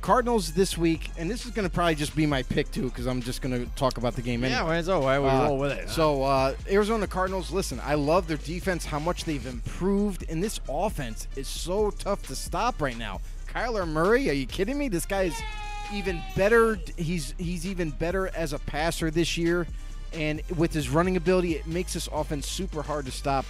Cardinals 0.00 0.52
this 0.52 0.78
week, 0.78 1.10
and 1.18 1.30
this 1.30 1.44
is 1.44 1.50
going 1.50 1.68
to 1.68 1.72
probably 1.74 1.94
just 1.94 2.16
be 2.16 2.24
my 2.24 2.42
pick 2.42 2.70
too, 2.70 2.84
because 2.84 3.06
I'm 3.06 3.20
just 3.20 3.42
going 3.42 3.52
to 3.66 3.70
talk 3.74 3.98
about 3.98 4.16
the 4.16 4.22
game 4.22 4.42
anyway. 4.42 4.58
yeah, 4.60 4.66
well, 4.66 4.82
so 4.82 5.00
why 5.00 5.18
we 5.18 5.28
Uh, 5.28 5.44
roll 5.44 5.58
with 5.58 5.72
it? 5.72 5.90
So 5.90 6.22
uh, 6.22 6.54
Arizona 6.70 7.06
Cardinals, 7.06 7.50
listen, 7.50 7.78
I 7.84 7.94
love 7.96 8.26
their 8.26 8.38
defense, 8.38 8.86
how 8.86 8.98
much 8.98 9.24
they've 9.24 9.46
improved, 9.46 10.24
and 10.30 10.42
this 10.42 10.58
offense 10.70 11.28
is 11.36 11.48
so 11.48 11.90
tough 11.90 12.26
to 12.28 12.34
stop 12.34 12.80
right 12.80 12.96
now. 12.96 13.20
Kyler 13.52 13.86
Murray, 13.86 14.30
are 14.30 14.34
you 14.34 14.46
kidding 14.46 14.78
me? 14.78 14.88
This 14.88 15.04
guy's 15.04 15.38
even 15.92 16.22
better. 16.34 16.78
He's 16.96 17.34
he's 17.36 17.66
even 17.66 17.90
better 17.90 18.28
as 18.28 18.54
a 18.54 18.58
passer 18.60 19.10
this 19.10 19.36
year, 19.36 19.66
and 20.14 20.40
with 20.56 20.72
his 20.72 20.88
running 20.88 21.16
ability, 21.18 21.56
it 21.56 21.66
makes 21.66 21.92
this 21.92 22.08
offense 22.10 22.46
super 22.46 22.80
hard 22.80 23.04
to 23.04 23.12
stop. 23.12 23.44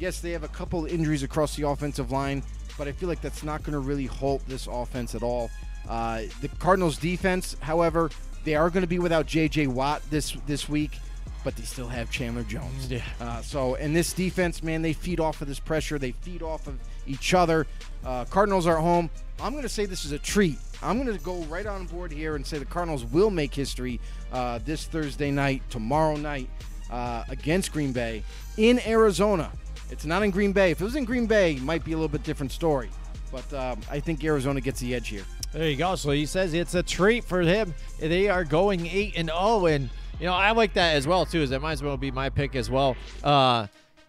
Yes, 0.00 0.20
they 0.20 0.32
have 0.32 0.42
a 0.42 0.48
couple 0.48 0.84
injuries 0.86 1.22
across 1.22 1.54
the 1.54 1.68
offensive 1.68 2.10
line, 2.10 2.42
but 2.78 2.88
I 2.88 2.92
feel 2.92 3.08
like 3.08 3.20
that's 3.20 3.42
not 3.42 3.62
going 3.62 3.72
to 3.72 3.78
really 3.78 4.06
halt 4.06 4.42
this 4.46 4.66
offense 4.66 5.14
at 5.14 5.22
all. 5.22 5.50
Uh, 5.88 6.22
the 6.40 6.48
Cardinals 6.48 6.96
defense, 6.98 7.56
however, 7.60 8.10
they 8.44 8.54
are 8.54 8.70
going 8.70 8.82
to 8.82 8.88
be 8.88 8.98
without 8.98 9.26
J.J. 9.26 9.68
Watt 9.68 10.02
this 10.10 10.32
this 10.46 10.68
week, 10.68 10.98
but 11.44 11.56
they 11.56 11.64
still 11.64 11.88
have 11.88 12.10
Chandler 12.10 12.42
Jones. 12.44 12.90
Yeah. 12.90 13.02
Uh, 13.20 13.40
so, 13.42 13.74
and 13.76 13.94
this 13.94 14.12
defense, 14.12 14.62
man, 14.62 14.82
they 14.82 14.92
feed 14.92 15.20
off 15.20 15.40
of 15.42 15.48
this 15.48 15.60
pressure. 15.60 15.98
They 15.98 16.12
feed 16.12 16.42
off 16.42 16.66
of 16.66 16.78
each 17.06 17.34
other. 17.34 17.66
Uh, 18.04 18.24
Cardinals 18.26 18.66
are 18.66 18.78
at 18.78 18.82
home. 18.82 19.10
I'm 19.40 19.52
going 19.52 19.62
to 19.62 19.68
say 19.68 19.86
this 19.86 20.04
is 20.04 20.12
a 20.12 20.18
treat. 20.18 20.58
I'm 20.82 21.02
going 21.02 21.16
to 21.16 21.24
go 21.24 21.38
right 21.44 21.66
on 21.66 21.86
board 21.86 22.12
here 22.12 22.36
and 22.36 22.46
say 22.46 22.58
the 22.58 22.64
Cardinals 22.64 23.04
will 23.04 23.30
make 23.30 23.54
history 23.54 24.00
uh, 24.32 24.60
this 24.64 24.84
Thursday 24.86 25.30
night, 25.30 25.62
tomorrow 25.70 26.16
night, 26.16 26.48
uh, 26.90 27.24
against 27.28 27.72
Green 27.72 27.92
Bay 27.92 28.22
in 28.56 28.80
Arizona. 28.86 29.50
It's 29.90 30.04
not 30.04 30.22
in 30.22 30.30
Green 30.30 30.52
Bay. 30.52 30.70
If 30.70 30.80
it 30.80 30.84
was 30.84 30.96
in 30.96 31.04
Green 31.04 31.26
Bay, 31.26 31.54
it 31.54 31.62
might 31.62 31.84
be 31.84 31.92
a 31.92 31.96
little 31.96 32.08
bit 32.08 32.22
different 32.22 32.52
story. 32.52 32.88
But 33.30 33.52
um, 33.54 33.80
I 33.90 34.00
think 34.00 34.22
Arizona 34.24 34.60
gets 34.60 34.80
the 34.80 34.94
edge 34.94 35.08
here. 35.08 35.24
There 35.52 35.68
you 35.68 35.76
go. 35.76 35.94
So 35.96 36.10
he 36.10 36.26
says 36.26 36.54
it's 36.54 36.74
a 36.74 36.82
treat 36.82 37.24
for 37.24 37.42
him. 37.42 37.74
They 37.98 38.28
are 38.28 38.44
going 38.44 38.86
eight 38.86 39.14
and 39.16 39.28
zero, 39.28 39.66
and 39.66 39.90
you 40.18 40.26
know 40.26 40.32
I 40.32 40.52
like 40.52 40.74
that 40.74 40.96
as 40.96 41.06
well 41.06 41.26
too. 41.26 41.42
Is 41.42 41.50
that 41.50 41.60
might 41.60 41.72
as 41.72 41.82
well 41.82 41.96
be 41.96 42.10
my 42.10 42.30
pick 42.30 42.56
as 42.56 42.70
well. 42.70 42.96
Uh, 43.22 43.66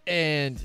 and 0.07 0.62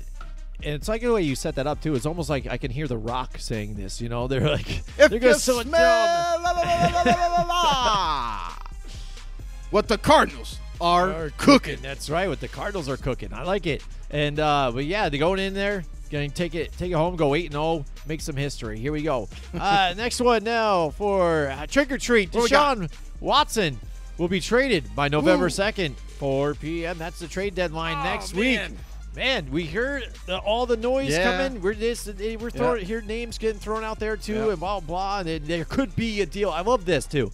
and 0.63 0.75
it's 0.75 0.87
like 0.87 1.01
the 1.01 1.11
way 1.11 1.21
you 1.21 1.35
set 1.35 1.55
that 1.55 1.67
up 1.67 1.81
too. 1.81 1.95
It's 1.95 2.05
almost 2.05 2.29
like 2.29 2.47
I 2.47 2.57
can 2.57 2.71
hear 2.71 2.87
The 2.87 2.97
Rock 2.97 3.37
saying 3.39 3.75
this. 3.75 4.01
You 4.01 4.09
know, 4.09 4.27
they're 4.29 4.49
like 4.49 4.69
if 4.69 5.09
they're 5.09 5.19
going 5.19 5.33
to 5.33 5.39
smell 5.39 5.63
la, 5.65 6.51
la, 6.51 7.43
la, 7.43 8.53
what 9.71 9.87
the 9.87 9.97
Cardinals 9.97 10.59
are, 10.81 11.11
Are 11.11 11.29
cooking. 11.37 11.77
That's 11.81 12.09
right. 12.09 12.27
What 12.29 12.39
the 12.39 12.47
Cardinals 12.47 12.87
are 12.89 12.97
cooking. 12.97 13.33
I 13.33 13.43
like 13.43 13.65
it. 13.67 13.83
And 14.11 14.39
uh, 14.39 14.71
but 14.73 14.85
yeah, 14.85 15.09
they're 15.09 15.19
going 15.19 15.39
in 15.39 15.53
there, 15.53 15.83
going 16.11 16.29
to 16.29 16.35
take 16.35 16.55
it, 16.55 16.71
take 16.77 16.91
it 16.91 16.95
home, 16.95 17.15
go 17.15 17.35
eight 17.35 17.45
and 17.45 17.53
zero, 17.53 17.85
make 18.07 18.21
some 18.21 18.35
history. 18.35 18.79
Here 18.79 18.91
we 18.91 19.03
go. 19.03 19.27
Uh, 19.53 19.93
next 19.97 20.19
one 20.21 20.43
now 20.43 20.89
for 20.91 21.49
uh, 21.49 21.65
trick 21.67 21.91
or 21.91 21.97
treat. 21.97 22.31
Deshaun 22.31 22.91
Watson 23.19 23.79
will 24.17 24.27
be 24.27 24.39
traded 24.39 24.95
by 24.95 25.07
November 25.09 25.49
second, 25.49 25.95
4 26.17 26.55
p.m. 26.55 26.97
That's 26.97 27.19
the 27.19 27.27
trade 27.27 27.55
deadline 27.55 27.97
Oh, 27.99 28.03
next 28.03 28.33
man. 28.33 28.71
week. 28.71 28.79
Man, 29.15 29.49
we 29.51 29.65
heard 29.65 30.07
the, 30.27 30.37
all 30.37 30.65
the 30.65 30.77
noise 30.77 31.09
Yeah. 31.09 31.23
coming. 31.37 31.61
We're 31.61 31.73
this, 31.73 32.05
we're 32.07 32.49
throwing 32.51 32.85
hear 32.85 33.01
names 33.01 33.37
getting 33.37 33.59
thrown 33.59 33.83
out 33.83 33.99
there 33.99 34.15
too, 34.15 34.33
Yeah. 34.33 34.49
and 34.51 34.59
blah 34.59 34.79
blah. 34.79 35.19
And 35.19 35.45
there 35.45 35.65
could 35.65 35.95
be 35.95 36.21
a 36.21 36.25
deal. 36.25 36.51
I 36.51 36.61
love 36.61 36.85
this 36.85 37.05
too. 37.05 37.31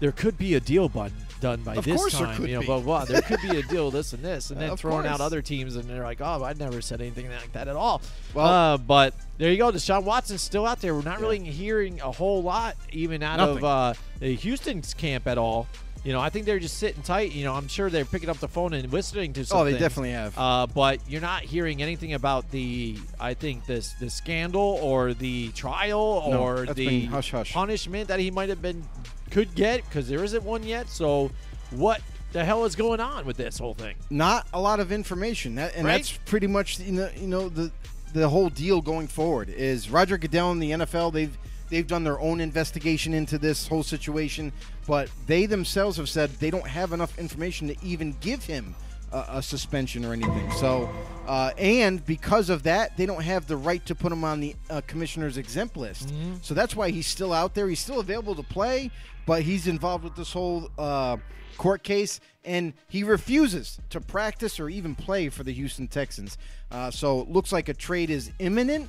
There 0.00 0.12
could 0.12 0.36
be 0.36 0.54
a 0.54 0.60
deal 0.60 0.88
bun, 0.88 1.12
done 1.42 1.60
by 1.62 1.74
Of 1.74 1.84
this 1.84 1.96
course 2.00 2.14
time. 2.14 2.46
you 2.46 2.54
know, 2.54 2.60
be. 2.60 2.66
blah 2.66 2.80
blah. 2.80 3.04
There 3.04 3.20
could 3.20 3.40
be 3.42 3.58
a 3.58 3.62
deal, 3.62 3.90
this 3.90 4.14
and 4.14 4.22
this, 4.24 4.50
and 4.50 4.58
then 4.60 4.70
Of 4.70 4.80
throwing 4.80 5.06
out 5.06 5.20
other 5.20 5.42
teams, 5.42 5.76
and 5.76 5.84
they're 5.90 6.02
like, 6.04 6.20
"Oh, 6.22 6.42
I 6.42 6.54
never 6.54 6.80
said 6.80 7.00
anything 7.02 7.28
like 7.28 7.52
that 7.52 7.68
at 7.68 7.76
all." 7.76 8.00
Well- 8.32 8.46
uh, 8.46 8.76
but 8.78 9.12
there 9.36 9.50
you 9.50 9.58
go. 9.58 9.70
Deshaun 9.70 10.04
Watson's 10.04 10.40
still 10.40 10.66
out 10.66 10.80
there. 10.80 10.94
We're 10.94 11.02
not 11.02 11.18
Yeah. 11.18 11.26
really 11.26 11.40
hearing 11.50 12.00
a 12.00 12.10
whole 12.12 12.42
lot, 12.42 12.76
even 12.92 13.22
out 13.22 13.36
Nothing. 13.38 13.56
of 13.58 13.64
uh, 13.64 13.94
the 14.20 14.34
Houston's 14.36 14.94
camp 14.94 15.26
at 15.26 15.36
all. 15.36 15.66
You 16.04 16.12
know, 16.12 16.20
I 16.20 16.30
think 16.30 16.46
they're 16.46 16.58
just 16.58 16.78
sitting 16.78 17.00
tight. 17.02 17.30
You 17.30 17.44
know, 17.44 17.54
I'm 17.54 17.68
sure 17.68 17.88
they're 17.88 18.04
picking 18.04 18.28
up 18.28 18.38
the 18.38 18.48
phone 18.48 18.72
and 18.72 18.92
listening 18.92 19.32
to 19.34 19.42
Oh, 19.42 19.44
something. 19.44 19.74
they 19.74 19.78
definitely 19.78 20.10
have. 20.10 20.36
Uh, 20.36 20.66
but 20.66 20.98
you're 21.08 21.20
not 21.20 21.42
hearing 21.42 21.80
anything 21.80 22.14
about 22.14 22.50
the, 22.50 22.98
I 23.20 23.34
think 23.34 23.66
this 23.66 23.92
the 24.00 24.10
scandal 24.10 24.80
or 24.82 25.14
the 25.14 25.50
trial 25.50 26.28
No, 26.28 26.40
or 26.42 26.66
the 26.66 27.04
hush 27.04 27.30
hush. 27.30 27.52
punishment 27.52 28.08
that 28.08 28.18
he 28.18 28.32
might 28.32 28.48
have 28.48 28.60
been 28.60 28.82
could 29.32 29.54
get 29.54 29.84
because 29.84 30.08
there 30.08 30.22
isn't 30.22 30.44
one 30.44 30.62
yet. 30.62 30.88
So, 30.88 31.30
what 31.70 32.00
the 32.32 32.44
hell 32.44 32.64
is 32.64 32.76
going 32.76 33.00
on 33.00 33.24
with 33.26 33.36
this 33.36 33.58
whole 33.58 33.74
thing? 33.74 33.96
Not 34.10 34.46
a 34.52 34.60
lot 34.60 34.78
of 34.78 34.92
information, 34.92 35.56
that, 35.56 35.74
and 35.74 35.86
Right? 35.86 35.96
that's 35.96 36.12
pretty 36.26 36.46
much 36.46 36.78
you 36.78 36.92
know 36.92 37.10
you 37.16 37.26
know 37.26 37.48
the 37.48 37.72
the 38.12 38.28
whole 38.28 38.50
deal 38.50 38.80
going 38.80 39.08
forward 39.08 39.48
is 39.48 39.90
Roger 39.90 40.18
Goodell 40.18 40.52
and 40.52 40.62
the 40.62 40.70
NFL. 40.72 41.12
They've 41.12 41.36
they've 41.70 41.86
done 41.86 42.04
their 42.04 42.20
own 42.20 42.40
investigation 42.40 43.14
into 43.14 43.38
this 43.38 43.66
whole 43.66 43.82
situation, 43.82 44.52
but 44.86 45.08
they 45.26 45.46
themselves 45.46 45.96
have 45.96 46.08
said 46.08 46.30
they 46.38 46.50
don't 46.50 46.66
have 46.66 46.92
enough 46.92 47.18
information 47.18 47.68
to 47.68 47.76
even 47.82 48.14
give 48.20 48.44
him 48.44 48.74
a, 49.12 49.24
a 49.38 49.42
suspension 49.42 50.04
or 50.04 50.12
anything. 50.12 50.50
So, 50.52 50.90
uh, 51.26 51.52
and 51.58 52.04
because 52.04 52.50
of 52.50 52.64
that, 52.64 52.96
they 52.96 53.06
don't 53.06 53.22
have 53.22 53.46
the 53.46 53.56
right 53.56 53.84
to 53.86 53.94
put 53.94 54.12
him 54.12 54.24
on 54.24 54.40
the 54.40 54.56
uh, 54.70 54.80
commissioner's 54.86 55.36
exempt 55.36 55.76
list. 55.76 56.12
So 56.42 56.54
that's 56.54 56.74
why 56.74 56.90
he's 56.90 57.06
still 57.06 57.32
out 57.32 57.54
there. 57.54 57.68
He's 57.68 57.80
still 57.80 58.00
available 58.00 58.34
to 58.34 58.42
play, 58.42 58.90
but 59.26 59.42
he's 59.42 59.66
involved 59.66 60.04
with 60.04 60.16
this 60.16 60.32
whole 60.32 60.70
uh, 60.78 61.16
court 61.58 61.82
case, 61.82 62.20
and 62.44 62.72
he 62.88 63.04
refuses 63.04 63.78
to 63.90 64.00
practice 64.00 64.58
or 64.58 64.68
even 64.68 64.94
play 64.94 65.28
for 65.28 65.44
the 65.44 65.52
Houston 65.52 65.86
Texans. 65.86 66.38
Uh, 66.70 66.90
so 66.90 67.20
it 67.20 67.28
looks 67.28 67.52
like 67.52 67.68
a 67.68 67.74
trade 67.74 68.10
is 68.10 68.32
imminent. 68.38 68.88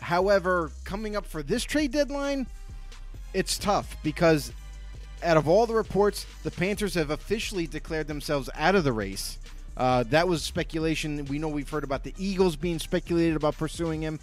However, 0.00 0.70
coming 0.84 1.16
up 1.16 1.26
for 1.26 1.42
this 1.42 1.64
trade 1.64 1.92
deadline, 1.92 2.46
it's 3.34 3.58
tough 3.58 3.96
because 4.02 4.52
out 5.22 5.36
of 5.36 5.48
all 5.48 5.66
the 5.66 5.74
reports, 5.74 6.26
the 6.42 6.50
Panthers 6.50 6.94
have 6.94 7.10
officially 7.10 7.66
declared 7.66 8.06
themselves 8.06 8.48
out 8.54 8.74
of 8.74 8.84
the 8.84 8.92
race. 8.92 9.38
Uh, 9.78 10.02
that 10.10 10.26
was 10.26 10.42
speculation. 10.42 11.24
We 11.26 11.38
know 11.38 11.48
we've 11.48 11.70
heard 11.70 11.84
about 11.84 12.02
the 12.02 12.12
Eagles 12.18 12.56
being 12.56 12.80
speculated 12.80 13.36
about 13.36 13.56
pursuing 13.56 14.02
him, 14.02 14.18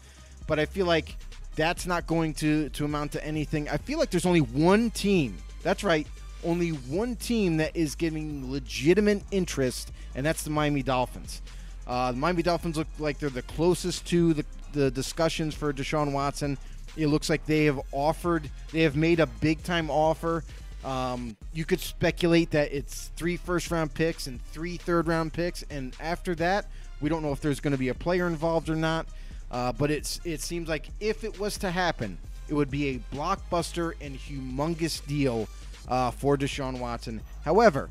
but 0.48 0.60
I 0.60 0.66
feel 0.66 0.86
like 0.86 1.16
that's 1.56 1.88
not 1.88 2.06
going 2.06 2.34
to 2.36 2.68
to 2.70 2.84
amount 2.84 3.14
to 3.14 3.26
anything. 3.26 3.70
I 3.70 3.78
feel 3.78 3.98
like 3.98 4.10
there's 4.10 4.26
only 4.26 4.42
one 4.42 4.92
team. 4.92 5.38
That's 5.64 5.84
right, 5.84 6.06
only 6.44 6.70
one 6.70 7.16
team 7.16 7.58
that 7.58 7.76
is 7.76 7.96
giving 7.96 8.52
legitimate 8.52 9.24
interest, 9.32 9.94
and 10.14 10.26
that's 10.26 10.44
the 10.44 10.50
Miami 10.50 10.84
Dolphins. 10.84 11.42
Uh, 11.88 12.12
the 12.12 12.18
Miami 12.18 12.44
Dolphins 12.44 12.78
look 12.78 12.88
like 13.00 13.20
they're 13.20 13.30
the 13.30 13.42
closest 13.44 14.06
to 14.08 14.34
the, 14.34 14.46
the 14.74 14.92
discussions 14.92 15.56
for 15.56 15.72
Deshaun 15.72 16.12
Watson. 16.12 16.58
It 16.98 17.08
looks 17.08 17.30
like 17.30 17.46
they 17.46 17.66
have 17.66 17.80
offered, 17.92 18.50
they 18.72 18.82
have 18.82 18.96
made 18.96 19.22
a 19.22 19.28
big 19.28 19.64
time 19.64 19.90
offer. 19.90 20.44
Um, 20.86 21.36
you 21.52 21.66
could 21.66 21.80
speculate 21.80 22.52
that 22.52 22.72
it's 22.72 23.12
three 23.16 23.38
first 23.38 23.72
round 23.72 23.94
picks 23.94 24.28
and 24.28 24.42
three 24.52 24.78
third 24.78 25.08
round 25.08 25.34
picks, 25.34 25.64
and 25.70 25.96
after 26.00 26.36
that, 26.36 26.68
we 27.02 27.10
don't 27.10 27.24
know 27.24 27.32
if 27.32 27.42
there's 27.42 27.60
going 27.60 27.72
to 27.72 27.78
be 27.78 27.90
a 27.90 27.94
player 27.94 28.28
involved 28.28 28.70
or 28.70 28.76
not. 28.76 29.08
Uh, 29.52 29.72
but 29.72 29.92
it's 29.92 30.22
it 30.24 30.42
seems 30.42 30.70
like 30.70 30.90
if 31.00 31.24
it 31.24 31.40
was 31.40 31.58
to 31.58 31.72
happen, 31.72 32.18
it 32.48 32.54
would 32.54 32.70
be 32.70 32.90
a 32.90 33.16
blockbuster 33.16 33.94
and 34.00 34.18
humongous 34.18 35.06
deal 35.08 35.48
uh, 35.88 36.12
for 36.12 36.38
Deshaun 36.38 36.80
Watson. 36.80 37.22
However, 37.44 37.90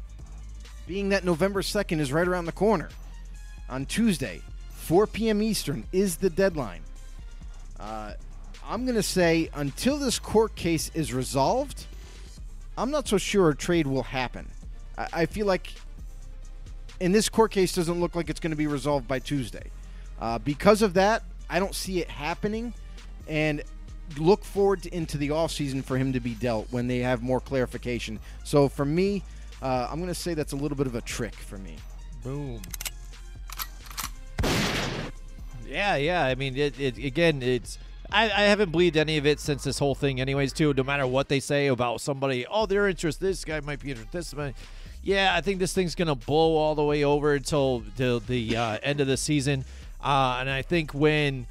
being 0.86 1.08
that 1.10 1.24
November 1.24 1.62
2nd 1.62 2.00
is 2.00 2.12
right 2.12 2.26
around 2.26 2.44
the 2.44 2.52
corner. 2.52 2.90
On 3.68 3.86
Tuesday, 3.86 4.42
4 4.70 5.06
p.m. 5.06 5.42
Eastern 5.42 5.84
is 5.92 6.16
the 6.16 6.30
deadline. 6.30 6.82
Uh, 7.80 8.12
I'm 8.66 8.84
going 8.84 8.96
to 8.96 9.02
say 9.02 9.48
until 9.54 9.98
this 9.98 10.18
court 10.18 10.54
case 10.54 10.90
is 10.94 11.12
resolved, 11.14 11.86
I'm 12.76 12.90
not 12.90 13.06
so 13.06 13.18
sure 13.18 13.50
a 13.50 13.56
trade 13.56 13.86
will 13.86 14.02
happen. 14.02 14.50
I, 14.98 15.08
I 15.12 15.26
feel 15.26 15.46
like, 15.46 15.72
and 17.00 17.14
this 17.14 17.28
court 17.28 17.50
case 17.50 17.74
doesn't 17.74 18.00
look 18.00 18.14
like 18.14 18.30
it's 18.30 18.40
going 18.40 18.50
to 18.50 18.56
be 18.56 18.66
resolved 18.66 19.06
by 19.06 19.18
Tuesday. 19.18 19.70
Uh, 20.20 20.38
because 20.38 20.82
of 20.82 20.94
that, 20.94 21.22
I 21.50 21.58
don't 21.58 21.74
see 21.74 22.00
it 22.00 22.08
happening, 22.08 22.74
and 23.28 23.62
look 24.18 24.44
forward 24.44 24.82
to, 24.82 24.94
into 24.94 25.18
the 25.18 25.28
offseason 25.28 25.84
for 25.84 25.96
him 25.96 26.12
to 26.12 26.20
be 26.20 26.34
dealt 26.34 26.66
when 26.70 26.86
they 26.86 26.98
have 26.98 27.22
more 27.22 27.40
clarification. 27.40 28.18
So 28.44 28.68
for 28.68 28.84
me, 28.84 29.22
uh, 29.62 29.88
I'm 29.90 29.98
going 29.98 30.08
to 30.08 30.14
say 30.14 30.34
that's 30.34 30.52
a 30.52 30.56
little 30.56 30.76
bit 30.76 30.86
of 30.86 30.94
a 30.94 31.00
trick 31.00 31.34
for 31.34 31.58
me. 31.58 31.76
Boom. 32.22 32.60
Yeah, 35.66 35.96
yeah. 35.96 36.24
I 36.24 36.34
mean, 36.34 36.56
it, 36.56 36.78
it 36.78 36.98
again, 36.98 37.42
it's. 37.42 37.78
I, 38.10 38.24
I 38.24 38.42
haven't 38.42 38.70
believed 38.70 38.96
any 38.96 39.16
of 39.16 39.26
it 39.26 39.40
since 39.40 39.64
this 39.64 39.78
whole 39.78 39.94
thing, 39.94 40.20
anyways. 40.20 40.52
Too, 40.52 40.72
no 40.74 40.82
matter 40.82 41.06
what 41.06 41.28
they 41.28 41.40
say 41.40 41.68
about 41.68 42.00
somebody, 42.00 42.46
oh, 42.50 42.66
they're 42.66 42.88
interested. 42.88 43.24
This 43.24 43.44
guy 43.44 43.60
might 43.60 43.80
be 43.80 43.90
interested. 43.90 44.12
This 44.12 44.34
might. 44.34 44.54
Yeah, 45.02 45.34
I 45.34 45.40
think 45.40 45.58
this 45.58 45.74
thing's 45.74 45.94
gonna 45.94 46.14
blow 46.14 46.56
all 46.56 46.74
the 46.74 46.84
way 46.84 47.04
over 47.04 47.34
until 47.34 47.84
till 47.96 48.20
the 48.20 48.56
uh, 48.56 48.78
end 48.82 49.00
of 49.00 49.06
the 49.06 49.16
season, 49.18 49.64
uh, 50.02 50.38
and 50.40 50.48
I 50.48 50.62
think 50.62 50.94
when 50.94 51.46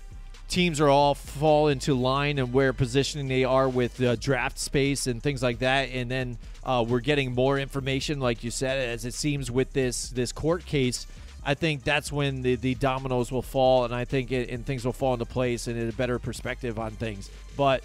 teams 0.47 0.79
are 0.79 0.89
all 0.89 1.15
fall 1.15 1.67
into 1.67 1.93
line 1.93 2.37
and 2.37 2.53
where 2.53 2.73
positioning 2.73 3.27
they 3.27 3.43
are 3.43 3.69
with 3.69 4.01
uh, 4.01 4.15
draft 4.15 4.57
space 4.59 5.07
and 5.07 5.21
things 5.21 5.43
like 5.43 5.59
that, 5.59 5.89
and 5.89 6.09
then 6.09 6.37
uh, 6.63 6.83
we're 6.87 6.99
getting 6.99 7.33
more 7.33 7.59
information, 7.59 8.19
like 8.19 8.43
you 8.43 8.51
said, 8.51 8.89
as 8.89 9.05
it 9.05 9.13
seems 9.13 9.51
with 9.51 9.73
this 9.73 10.09
this 10.09 10.31
court 10.31 10.65
case. 10.65 11.05
I 11.45 11.53
think 11.55 11.83
that's 11.83 12.11
when 12.11 12.41
the, 12.41 12.55
the 12.55 12.75
dominoes 12.75 13.31
will 13.31 13.41
fall, 13.41 13.85
and 13.85 13.93
I 13.93 14.05
think 14.05 14.31
it, 14.31 14.49
and 14.49 14.65
things 14.65 14.85
will 14.85 14.93
fall 14.93 15.13
into 15.13 15.25
place 15.25 15.67
and 15.67 15.89
a 15.89 15.93
better 15.93 16.19
perspective 16.19 16.79
on 16.79 16.91
things. 16.91 17.29
But 17.57 17.83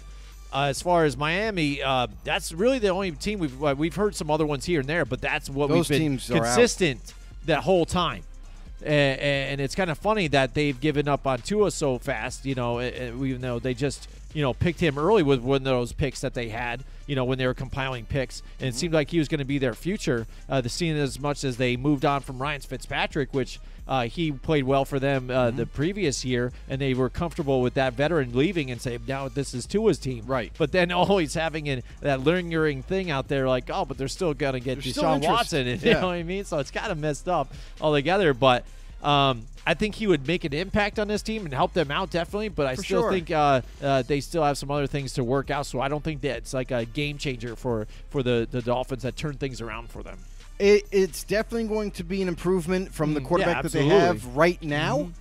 uh, 0.53 0.63
as 0.63 0.81
far 0.81 1.05
as 1.05 1.17
Miami, 1.17 1.81
uh, 1.81 2.07
that's 2.23 2.53
really 2.53 2.79
the 2.79 2.87
only 2.89 3.11
team 3.11 3.39
we've 3.39 3.63
uh, 3.63 3.75
we've 3.77 3.95
heard 3.95 4.15
some 4.15 4.31
other 4.31 4.45
ones 4.45 4.65
here 4.65 4.79
and 4.79 4.89
there, 4.89 5.05
but 5.05 5.21
that's 5.21 5.49
what 5.49 5.69
Those 5.69 5.89
we've 5.89 5.99
been 5.99 6.17
consistent 6.19 7.13
that 7.45 7.59
whole 7.63 7.85
time. 7.85 8.23
And, 8.81 9.19
and 9.19 9.61
it's 9.61 9.75
kind 9.75 9.89
of 9.89 9.97
funny 9.97 10.27
that 10.29 10.53
they've 10.53 10.79
given 10.79 11.09
up 11.09 11.27
on 11.27 11.41
Tua 11.41 11.71
so 11.71 11.97
fast, 11.99 12.45
you 12.45 12.55
know, 12.55 12.79
even 12.81 13.41
though 13.41 13.59
they 13.59 13.73
just, 13.73 14.07
you 14.33 14.41
know, 14.41 14.53
picked 14.53 14.79
him 14.79 14.97
early 14.97 15.23
with 15.23 15.39
one 15.41 15.57
of 15.57 15.63
those 15.63 15.91
picks 15.93 16.21
that 16.21 16.33
they 16.33 16.49
had, 16.49 16.83
you 17.07 17.15
know, 17.15 17.25
when 17.25 17.37
they 17.37 17.47
were 17.47 17.53
compiling 17.53 18.05
picks. 18.05 18.43
And 18.59 18.69
it 18.69 18.75
seemed 18.75 18.93
like 18.93 19.09
he 19.09 19.17
was 19.19 19.27
going 19.27 19.39
to 19.39 19.45
be 19.45 19.57
their 19.57 19.73
future. 19.73 20.27
Uh, 20.47 20.61
the 20.61 20.69
scene 20.69 20.95
as 20.97 21.19
much 21.19 21.43
as 21.43 21.57
they 21.57 21.75
moved 21.77 22.05
on 22.05 22.21
from 22.21 22.39
Ryan 22.39 22.61
Fitzpatrick, 22.61 23.33
which 23.33 23.59
uh, 23.87 24.03
he 24.03 24.31
played 24.31 24.65
well 24.65 24.85
for 24.85 24.99
them 24.99 25.31
uh, 25.31 25.49
the 25.49 25.65
previous 25.65 26.23
year, 26.23 26.51
and 26.69 26.79
they 26.79 26.93
were 26.93 27.09
comfortable 27.09 27.59
with 27.63 27.73
that 27.73 27.93
veteran 27.93 28.31
leaving 28.35 28.69
and 28.69 28.79
say, 28.79 28.99
now 29.07 29.27
this 29.27 29.55
is 29.55 29.65
Tua's 29.65 29.97
team. 29.97 30.25
Right. 30.27 30.51
But 30.59 30.71
then 30.71 30.91
always 30.91 31.33
having 31.33 31.67
an, 31.67 31.81
that 32.01 32.19
lingering 32.21 32.83
thing 32.83 33.09
out 33.09 33.29
there, 33.29 33.47
like, 33.47 33.71
oh, 33.73 33.85
but 33.85 33.97
they're 33.97 34.07
still 34.07 34.35
going 34.35 34.53
to 34.53 34.59
get 34.59 34.77
Deshaun. 34.77 35.23
Watson. 35.25 35.67
And, 35.67 35.81
You 35.83 35.89
Yeah. 35.89 36.01
know 36.01 36.07
what 36.07 36.13
I 36.17 36.23
mean? 36.23 36.43
So 36.45 36.59
it's 36.59 36.69
kind 36.69 36.91
of 36.91 36.99
messed 36.99 37.27
up 37.27 37.51
altogether. 37.81 38.35
But 38.35 38.63
um, 39.01 39.43
I 39.65 39.73
think 39.73 39.95
he 39.95 40.07
would 40.07 40.25
make 40.25 40.43
an 40.45 40.53
impact 40.53 40.99
on 40.99 41.07
this 41.07 41.21
team 41.21 41.45
and 41.45 41.53
help 41.53 41.73
them 41.73 41.91
out 41.91 42.09
definitely. 42.09 42.49
But 42.49 42.65
I 42.67 42.75
For 42.75 42.83
still 42.83 43.01
sure. 43.01 43.11
think 43.11 43.29
uh, 43.31 43.61
uh, 43.81 44.01
they 44.03 44.19
still 44.21 44.43
have 44.43 44.57
some 44.57 44.71
other 44.71 44.87
things 44.87 45.13
to 45.13 45.23
work 45.23 45.49
out. 45.51 45.65
So 45.65 45.79
I 45.81 45.87
don't 45.89 46.03
think 46.03 46.21
that 46.21 46.37
it's 46.37 46.53
like 46.53 46.71
a 46.71 46.85
game 46.85 47.17
changer 47.17 47.55
for 47.55 47.87
for 48.09 48.23
the 48.23 48.47
the 48.49 48.61
Dolphins 48.61 49.03
that 49.03 49.15
turn 49.15 49.35
things 49.37 49.61
around 49.61 49.89
for 49.89 50.01
them. 50.03 50.17
It, 50.57 50.87
it's 50.91 51.23
definitely 51.23 51.67
going 51.69 51.91
to 51.91 52.03
be 52.03 52.21
an 52.21 52.27
improvement 52.27 52.93
from 52.93 53.13
the 53.13 53.21
Mm, 53.21 53.25
quarterback 53.25 53.55
yeah, 53.57 53.61
that 53.61 53.71
they 53.71 53.85
have 53.85 54.25
right 54.35 54.61
now. 54.61 55.11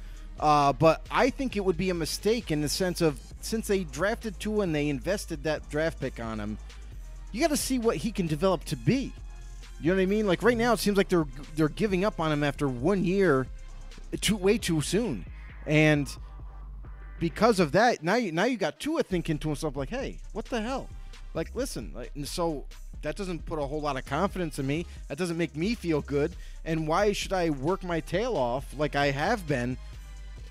Uh, 0.40 0.72
but 0.72 1.04
I 1.10 1.30
think 1.30 1.56
it 1.56 1.64
would 1.64 1.76
be 1.76 1.90
a 1.90 1.94
mistake 1.94 2.50
in 2.50 2.60
the 2.60 2.68
sense 2.68 3.00
of 3.00 3.20
since 3.40 3.66
they 3.68 3.84
drafted 3.84 4.38
Tua 4.40 4.62
and 4.64 4.74
they 4.74 4.88
invested 4.88 5.44
that 5.44 5.68
draft 5.68 6.00
pick 6.00 6.18
on 6.20 6.40
him, 6.40 6.58
you 7.32 7.40
got 7.40 7.50
to 7.50 7.56
see 7.56 7.78
what 7.78 7.96
he 7.98 8.10
can 8.12 8.26
develop 8.26 8.64
to 8.66 8.76
be. 8.76 9.12
You 9.80 9.90
know 9.92 9.96
what 9.96 10.02
I 10.02 10.06
mean? 10.06 10.26
Like 10.26 10.42
right 10.42 10.56
now, 10.56 10.72
it 10.72 10.78
seems 10.80 10.96
like 10.96 11.08
they're 11.08 11.26
they're 11.54 11.68
giving 11.68 12.04
up 12.04 12.18
on 12.18 12.32
him 12.32 12.42
after 12.42 12.68
one 12.68 13.04
year, 13.04 13.46
too 14.20 14.36
way 14.36 14.58
too 14.58 14.80
soon, 14.80 15.26
and 15.66 16.08
because 17.18 17.60
of 17.60 17.72
that, 17.72 18.02
now 18.02 18.16
you 18.16 18.32
now 18.32 18.44
you 18.44 18.56
got 18.56 18.80
Tua 18.80 19.02
thinking 19.02 19.38
to 19.38 19.48
himself 19.48 19.76
like, 19.76 19.90
"Hey, 19.90 20.18
what 20.32 20.46
the 20.46 20.60
hell? 20.60 20.88
Like, 21.34 21.54
listen." 21.54 21.92
Like, 21.94 22.12
and 22.14 22.26
so 22.26 22.64
that 23.02 23.16
doesn't 23.16 23.44
put 23.46 23.58
a 23.58 23.66
whole 23.66 23.80
lot 23.80 23.96
of 23.96 24.04
confidence 24.04 24.58
in 24.58 24.66
me. 24.66 24.86
That 25.08 25.18
doesn't 25.18 25.36
make 25.36 25.56
me 25.56 25.74
feel 25.74 26.00
good. 26.00 26.32
And 26.64 26.88
why 26.88 27.12
should 27.12 27.32
I 27.32 27.50
work 27.50 27.84
my 27.84 28.00
tail 28.00 28.36
off 28.36 28.74
like 28.76 28.96
I 28.96 29.10
have 29.10 29.46
been 29.46 29.76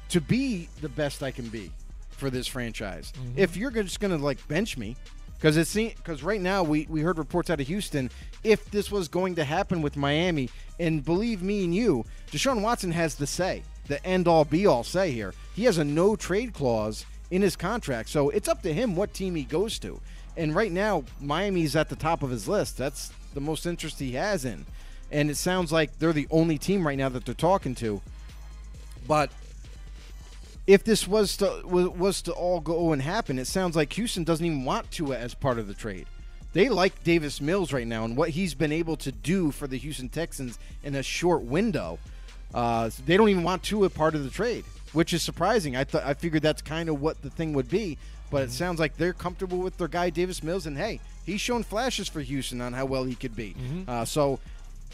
to 0.09 0.21
be 0.21 0.69
the 0.81 0.89
best 0.89 1.23
I 1.23 1.31
can 1.31 1.49
be 1.49 1.71
for 2.09 2.29
this 2.29 2.47
franchise? 2.47 3.11
Mm-hmm. 3.15 3.39
If 3.39 3.57
you're 3.57 3.71
just 3.71 3.99
going 3.99 4.17
to 4.17 4.23
like 4.23 4.45
bench 4.47 4.77
me, 4.77 4.95
because 5.37 5.57
it's 5.57 5.73
because 5.73 6.23
right 6.23 6.41
now 6.41 6.63
we 6.63 6.87
we 6.89 7.01
heard 7.01 7.17
reports 7.17 7.49
out 7.49 7.59
of 7.59 7.67
Houston. 7.67 8.09
If 8.43 8.71
this 8.71 8.91
was 8.91 9.07
going 9.07 9.35
to 9.35 9.43
happen 9.43 9.81
with 9.81 9.97
Miami, 9.97 10.49
and 10.79 11.03
believe 11.03 11.41
me 11.41 11.63
and 11.63 11.73
you, 11.73 12.05
Deshaun 12.31 12.61
Watson 12.61 12.91
has 12.91 13.15
the 13.15 13.27
say, 13.27 13.63
the 13.87 14.05
end 14.05 14.27
all 14.27 14.45
be 14.45 14.65
all 14.65 14.83
say 14.83 15.11
here. 15.11 15.33
He 15.55 15.63
has 15.63 15.77
a 15.77 15.83
no 15.83 16.15
trade 16.15 16.53
clause 16.53 17.05
in 17.31 17.41
his 17.41 17.55
contract, 17.55 18.09
so 18.09 18.29
it's 18.29 18.47
up 18.47 18.61
to 18.63 18.73
him 18.73 18.95
what 18.95 19.13
team 19.13 19.35
he 19.35 19.43
goes 19.43 19.79
to. 19.79 19.99
And 20.35 20.55
right 20.55 20.71
now, 20.71 21.03
Miami's 21.19 21.75
at 21.75 21.89
the 21.89 21.95
top 21.95 22.21
of 22.21 22.29
his 22.29 22.47
list. 22.47 22.77
That's 22.77 23.11
the 23.33 23.41
most 23.41 23.65
interest 23.65 23.99
he 23.99 24.11
has 24.13 24.45
in, 24.45 24.65
and 25.11 25.29
it 25.29 25.35
sounds 25.35 25.71
like 25.71 25.97
they're 25.97 26.13
the 26.13 26.27
only 26.29 26.57
team 26.57 26.85
right 26.85 26.97
now 26.97 27.09
that 27.09 27.25
they're 27.25 27.33
talking 27.33 27.75
to. 27.75 28.01
But 29.07 29.31
if 30.67 30.83
this 30.83 31.07
was 31.07 31.37
to 31.37 31.61
was, 31.65 32.21
to 32.23 32.33
all 32.33 32.59
go 32.59 32.91
and 32.91 33.01
happen, 33.01 33.39
it 33.39 33.47
sounds 33.47 33.75
like 33.75 33.93
Houston 33.93 34.23
doesn't 34.23 34.45
even 34.45 34.65
want 34.65 34.91
Tua 34.91 35.17
as 35.17 35.33
part 35.33 35.59
of 35.59 35.67
the 35.67 35.73
trade. 35.73 36.07
They 36.57 36.69
like 36.69 37.03
Davis 37.03 37.39
Mills 37.39 37.71
right 37.71 37.85
now 37.85 38.03
and 38.03 38.17
what 38.17 38.29
he's 38.29 38.55
been 38.55 38.71
able 38.71 38.97
to 38.97 39.11
do 39.11 39.51
for 39.51 39.67
the 39.67 39.77
Houston 39.77 40.09
Texans 40.09 40.57
in 40.81 40.95
a 40.95 41.03
short 41.03 41.43
window. 41.43 41.99
Uh, 42.51 42.89
they 43.05 43.15
don't 43.15 43.29
even 43.29 43.43
want 43.43 43.61
Tua 43.61 43.91
part 43.91 44.15
of 44.15 44.23
the 44.23 44.31
trade, 44.31 44.65
which 44.91 45.13
is 45.13 45.21
surprising. 45.21 45.75
I 45.75 45.83
thought 45.83 46.03
I 46.03 46.15
figured 46.15 46.41
that's 46.41 46.63
kind 46.63 46.89
of 46.89 46.99
what 46.99 47.21
the 47.21 47.29
thing 47.29 47.53
would 47.53 47.69
be, 47.69 47.99
but 48.31 48.41
it 48.41 48.49
sounds 48.49 48.79
like 48.79 48.97
they're 48.97 49.13
comfortable 49.13 49.59
with 49.59 49.77
their 49.77 49.87
guy 49.87 50.09
Davis 50.09 50.41
Mills, 50.41 50.65
and 50.65 50.75
hey, 50.75 50.99
he's 51.27 51.41
shown 51.41 51.61
flashes 51.61 52.09
for 52.09 52.21
Houston 52.21 52.59
on 52.59 52.73
how 52.73 52.85
well 52.85 53.03
he 53.03 53.13
could 53.13 53.35
be. 53.35 53.55
Uh, 53.87 54.03
so 54.03 54.39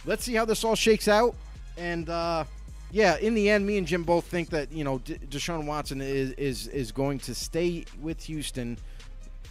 let's 0.03 0.25
see 0.25 0.33
how 0.33 0.43
this 0.43 0.65
all 0.65 0.75
shakes 0.75 1.07
out. 1.07 1.33
And 1.77 2.09
uh, 2.09 2.43
yeah, 2.91 3.15
in 3.19 3.35
the 3.35 3.49
end, 3.49 3.65
me 3.65 3.77
and 3.77 3.87
Jim 3.87 4.03
both 4.03 4.25
think 4.25 4.49
that 4.49 4.69
you 4.69 4.83
know 4.83 4.97
D- 4.99 5.17
Deshaun 5.29 5.65
Watson 5.65 6.01
is 6.01 6.31
is 6.31 6.67
is 6.67 6.91
going 6.91 7.19
to 7.19 7.33
stay 7.33 7.85
with 8.01 8.21
Houston 8.25 8.77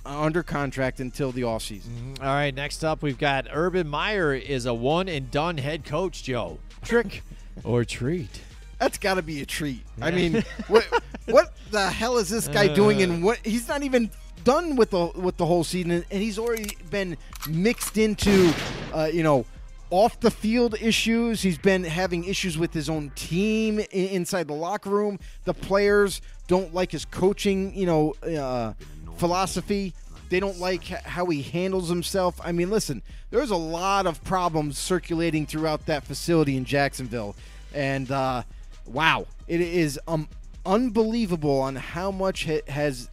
under 0.05 0.43
contract 0.43 1.01
until 1.01 1.33
the 1.33 1.43
offseason. 1.43 2.19
All 2.21 2.27
right, 2.27 2.55
next 2.55 2.85
up 2.85 3.03
we've 3.03 3.19
got 3.19 3.47
Urban 3.53 3.89
Meyer 3.89 4.35
is 4.35 4.67
a 4.67 4.75
one 4.75 5.09
and 5.09 5.31
done 5.31 5.59
head 5.59 5.85
coach, 5.85 6.23
Joe. 6.23 6.59
Trick 6.83 7.23
or 7.65 7.85
treat? 7.85 8.41
That's 8.79 8.99
got 8.99 9.15
to 9.15 9.23
be 9.23 9.41
a 9.43 9.47
treat. 9.47 9.85
I 10.01 10.11
mean, 10.11 10.43
what 10.67 10.85
what 11.27 11.53
the 11.71 11.89
hell 11.89 12.19
is 12.19 12.29
this 12.29 12.49
guy 12.49 12.67
doing? 12.67 13.03
And 13.03 13.23
what 13.23 13.39
he's 13.45 13.69
not 13.69 13.83
even 13.85 14.11
done 14.43 14.75
with 14.75 14.91
the 14.91 15.13
with 15.15 15.37
the 15.37 15.47
whole 15.47 15.63
season, 15.63 15.93
and 15.93 16.05
he's 16.11 16.39
already 16.39 16.77
been 16.91 17.17
mixed 17.49 17.97
into, 17.97 18.53
uh, 18.93 19.09
you 19.13 19.23
know. 19.23 19.45
Off 19.91 20.19
the 20.21 20.31
field 20.31 20.75
issues. 20.81 21.43
He's 21.43 21.59
been 21.59 21.85
having 21.85 22.25
issues 22.25 22.57
with 22.57 22.73
his 22.73 22.89
own 22.89 23.13
team 23.15 23.79
inside 23.91 24.49
the 24.49 24.55
locker 24.55 24.89
room. 24.89 25.19
The 25.45 25.53
players 25.53 26.23
don't 26.47 26.73
like 26.73 26.93
his 26.93 27.05
coaching, 27.05 27.75
you 27.77 27.85
know, 27.85 28.15
uh, 28.23 28.73
philosophy. 29.23 29.95
They 30.31 30.41
don't 30.41 30.59
like 30.59 30.83
how 30.83 31.27
he 31.27 31.43
handles 31.43 31.89
himself. 31.89 32.41
I 32.43 32.51
mean, 32.51 32.71
listen, 32.71 33.03
there's 33.31 33.51
a 33.51 33.57
lot 33.57 34.05
of 34.05 34.25
problems 34.25 34.79
circulating 34.79 35.47
throughout 35.47 35.87
that 35.87 36.03
facility 36.03 36.57
in 36.57 36.65
Jacksonville, 36.65 37.37
and 37.73 38.11
uh, 38.11 38.43
wow, 38.85 39.29
it 39.47 39.61
is 39.61 40.01
um, 40.09 40.27
unbelievable 40.67 41.61
on 41.61 41.77
how 41.77 42.11
much 42.11 42.47
ha- 42.47 42.67
has 42.67 43.11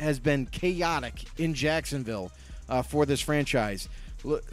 has 0.00 0.18
been 0.18 0.46
chaotic 0.46 1.22
in 1.38 1.54
Jacksonville 1.54 2.32
uh, 2.68 2.82
for 2.82 3.06
this 3.06 3.20
franchise. 3.20 3.88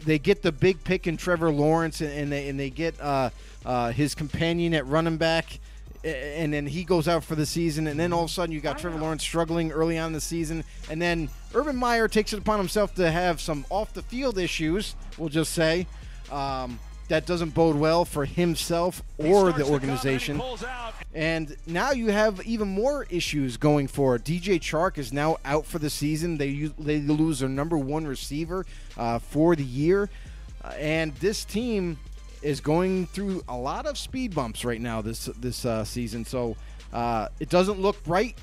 They 0.04 0.20
get 0.20 0.42
the 0.42 0.52
big 0.52 0.84
pick 0.84 1.08
in 1.08 1.16
Trevor 1.16 1.50
Lawrence, 1.50 2.00
and, 2.00 2.12
and 2.12 2.30
they 2.30 2.48
and 2.48 2.60
they 2.60 2.70
get 2.70 2.94
uh, 3.00 3.30
uh, 3.66 3.90
his 3.90 4.14
companion 4.14 4.72
at 4.72 4.86
running 4.86 5.16
back, 5.16 5.58
and 6.04 6.52
then 6.52 6.66
he 6.66 6.84
goes 6.84 7.06
out 7.08 7.24
for 7.24 7.34
the 7.34 7.46
season, 7.46 7.86
and 7.86 7.98
then 7.98 8.12
all 8.12 8.24
of 8.24 8.30
a 8.30 8.32
sudden 8.32 8.52
you 8.52 8.60
got 8.60 8.78
Trevor 8.78 8.98
Lawrence 8.98 9.22
struggling 9.22 9.70
early 9.72 9.98
on 9.98 10.08
in 10.08 10.12
the 10.12 10.20
season, 10.20 10.64
and 10.90 11.00
then 11.00 11.28
Urban 11.54 11.76
Meyer 11.76 12.08
takes 12.08 12.32
it 12.32 12.38
upon 12.38 12.58
himself 12.58 12.94
to 12.96 13.10
have 13.10 13.40
some 13.40 13.64
off 13.70 13.92
the 13.92 14.02
field 14.02 14.38
issues. 14.38 14.94
We'll 15.18 15.28
just 15.28 15.52
say. 15.52 15.86
Um, 16.30 16.78
that 17.08 17.26
doesn't 17.26 17.50
bode 17.50 17.76
well 17.76 18.06
for 18.06 18.24
himself 18.24 19.02
or 19.18 19.52
the 19.52 19.66
organization. 19.66 20.40
And 21.12 21.54
now 21.66 21.90
you 21.90 22.10
have 22.10 22.40
even 22.46 22.68
more 22.68 23.06
issues 23.10 23.58
going 23.58 23.88
forward. 23.88 24.24
DJ 24.24 24.58
Chark 24.58 24.96
is 24.96 25.12
now 25.12 25.36
out 25.44 25.66
for 25.66 25.78
the 25.78 25.90
season. 25.90 26.38
They 26.38 26.70
they 26.78 27.00
lose 27.00 27.40
their 27.40 27.50
number 27.50 27.76
one 27.76 28.06
receiver 28.06 28.64
uh, 28.96 29.18
for 29.18 29.54
the 29.56 29.64
year, 29.64 30.08
Uh, 30.64 30.68
and 30.78 31.14
this 31.16 31.44
team 31.44 31.98
is 32.42 32.60
going 32.60 33.06
through 33.06 33.42
a 33.48 33.56
lot 33.56 33.86
of 33.86 33.96
speed 33.96 34.34
bumps 34.34 34.64
right 34.64 34.80
now 34.80 35.00
this 35.00 35.26
this 35.38 35.64
uh, 35.64 35.84
season. 35.84 36.24
So 36.24 36.56
uh, 36.92 37.28
it 37.40 37.48
doesn't 37.48 37.80
look 37.80 38.02
bright 38.04 38.36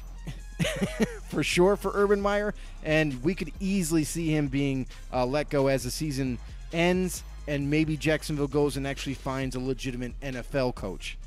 for 1.30 1.44
sure 1.44 1.76
for 1.76 1.92
Urban 1.94 2.22
Meyer, 2.22 2.54
and 2.84 3.22
we 3.24 3.36
could 3.36 3.52
easily 3.60 4.04
see 4.04 4.34
him 4.34 4.48
being 4.48 4.88
uh, 5.14 5.26
let 5.26 5.50
go 5.50 5.68
as 5.68 5.84
the 5.84 5.92
season 5.92 6.38
ends, 6.74 7.24
and 7.48 7.70
maybe 7.70 7.98
Jacksonville 7.98 8.48
goes 8.48 8.78
and 8.78 8.88
actually 8.88 9.14
finds 9.14 9.56
a 9.56 9.60
legitimate 9.60 10.20
NFL 10.22 10.76
coach. 10.76 11.18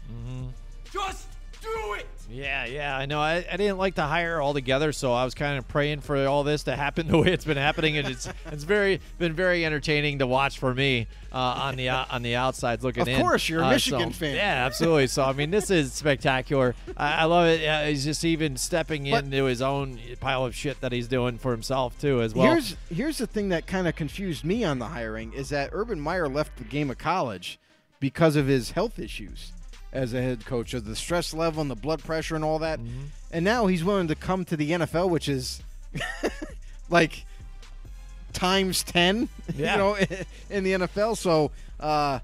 Just 0.93 1.27
do 1.63 1.95
it! 1.95 2.07
Yeah, 2.31 2.65
yeah, 2.65 2.97
I 2.97 3.05
know. 3.05 3.21
I, 3.21 3.45
I 3.51 3.57
didn't 3.59 3.77
like 3.77 3.95
the 3.95 4.07
hire 4.07 4.41
altogether, 4.41 4.93
so 4.93 5.13
I 5.13 5.25
was 5.25 5.35
kind 5.35 5.59
of 5.59 5.69
praying 5.69 6.01
for 6.01 6.17
all 6.27 6.45
this 6.45 6.63
to 6.65 6.75
happen 6.77 7.07
the 7.09 7.19
way 7.19 7.29
it's 7.29 7.45
been 7.45 7.57
happening, 7.59 7.99
and 7.99 8.09
it's 8.09 8.29
it's 8.47 8.65
very 8.65 9.01
been 9.19 9.35
very 9.35 9.65
entertaining 9.67 10.19
to 10.21 10.27
watch 10.27 10.59
for 10.59 10.73
me 10.75 11.09
uh, 11.33 11.37
on 11.37 11.77
the 11.77 11.89
out- 11.91 12.11
on 12.11 12.23
the 12.23 12.37
outside 12.37 12.83
looking 12.83 13.03
Of 13.03 13.09
in. 13.09 13.17
Of 13.17 13.21
course, 13.21 13.49
you're 13.49 13.61
a 13.61 13.67
Uh, 13.67 13.71
Michigan 13.71 14.13
so- 14.13 14.19
fan. 14.21 14.37
Yeah, 14.37 14.65
absolutely. 14.67 15.09
So 15.09 15.25
I 15.25 15.33
mean, 15.35 15.51
this 15.51 15.71
is 15.71 15.93
spectacular. 15.93 16.75
I, 16.97 17.13
I 17.13 17.25
love 17.25 17.47
it. 17.49 17.67
Uh, 17.67 17.85
he's 17.85 18.05
just 18.05 18.25
even 18.25 18.57
stepping 18.57 19.11
But- 19.11 19.25
into 19.25 19.45
his 19.45 19.61
own 19.61 19.99
pile 20.21 20.47
of 20.47 20.55
shit 20.55 20.81
that 20.81 20.93
he's 20.93 21.09
doing 21.09 21.37
for 21.39 21.51
himself 21.53 21.99
too, 22.01 22.23
as 22.23 22.35
well. 22.35 22.51
here's 22.53 22.77
here's 22.91 23.19
the 23.19 23.27
thing 23.27 23.51
that 23.51 23.67
kind 23.67 23.87
of 23.87 23.95
confused 23.95 24.43
me 24.45 24.65
on 24.65 24.79
the 24.79 24.87
hiring 24.89 25.33
is 25.35 25.51
that 25.51 25.69
Urban 25.73 26.01
Meyer 26.01 26.29
left 26.29 26.57
the 26.57 26.65
game 26.65 26.91
of 26.91 26.97
college 26.99 27.59
because 28.01 28.37
of 28.37 28.47
his 28.47 28.71
health 28.71 28.99
issues 28.99 29.53
as 29.93 30.14
a 30.14 30.22
head 30.22 30.45
coach 30.47 30.72
of 30.74 30.84
the 30.84 30.97
stress 30.97 31.34
level 31.34 31.61
and 31.61 31.70
the 31.70 31.74
blood 31.76 32.03
pressure 32.03 32.34
and 32.34 32.45
all 32.45 32.59
that. 32.61 32.78
Mm-hmm. 32.80 33.03
And 33.32 33.45
now 33.45 33.66
he's 33.66 33.84
willing 33.84 34.09
to 34.09 34.14
come 34.14 34.45
to 34.47 34.57
the 34.57 34.70
NFL, 34.72 35.11
which 35.11 35.28
is 35.28 35.62
like 36.90 37.24
times 38.32 38.82
10, 38.84 39.28
Yeah. 39.57 39.72
you 39.72 39.78
know, 39.78 39.97
in 40.51 40.64
the 40.64 40.72
NFL. 40.72 41.16
So 41.16 41.51
uh, 41.80 42.18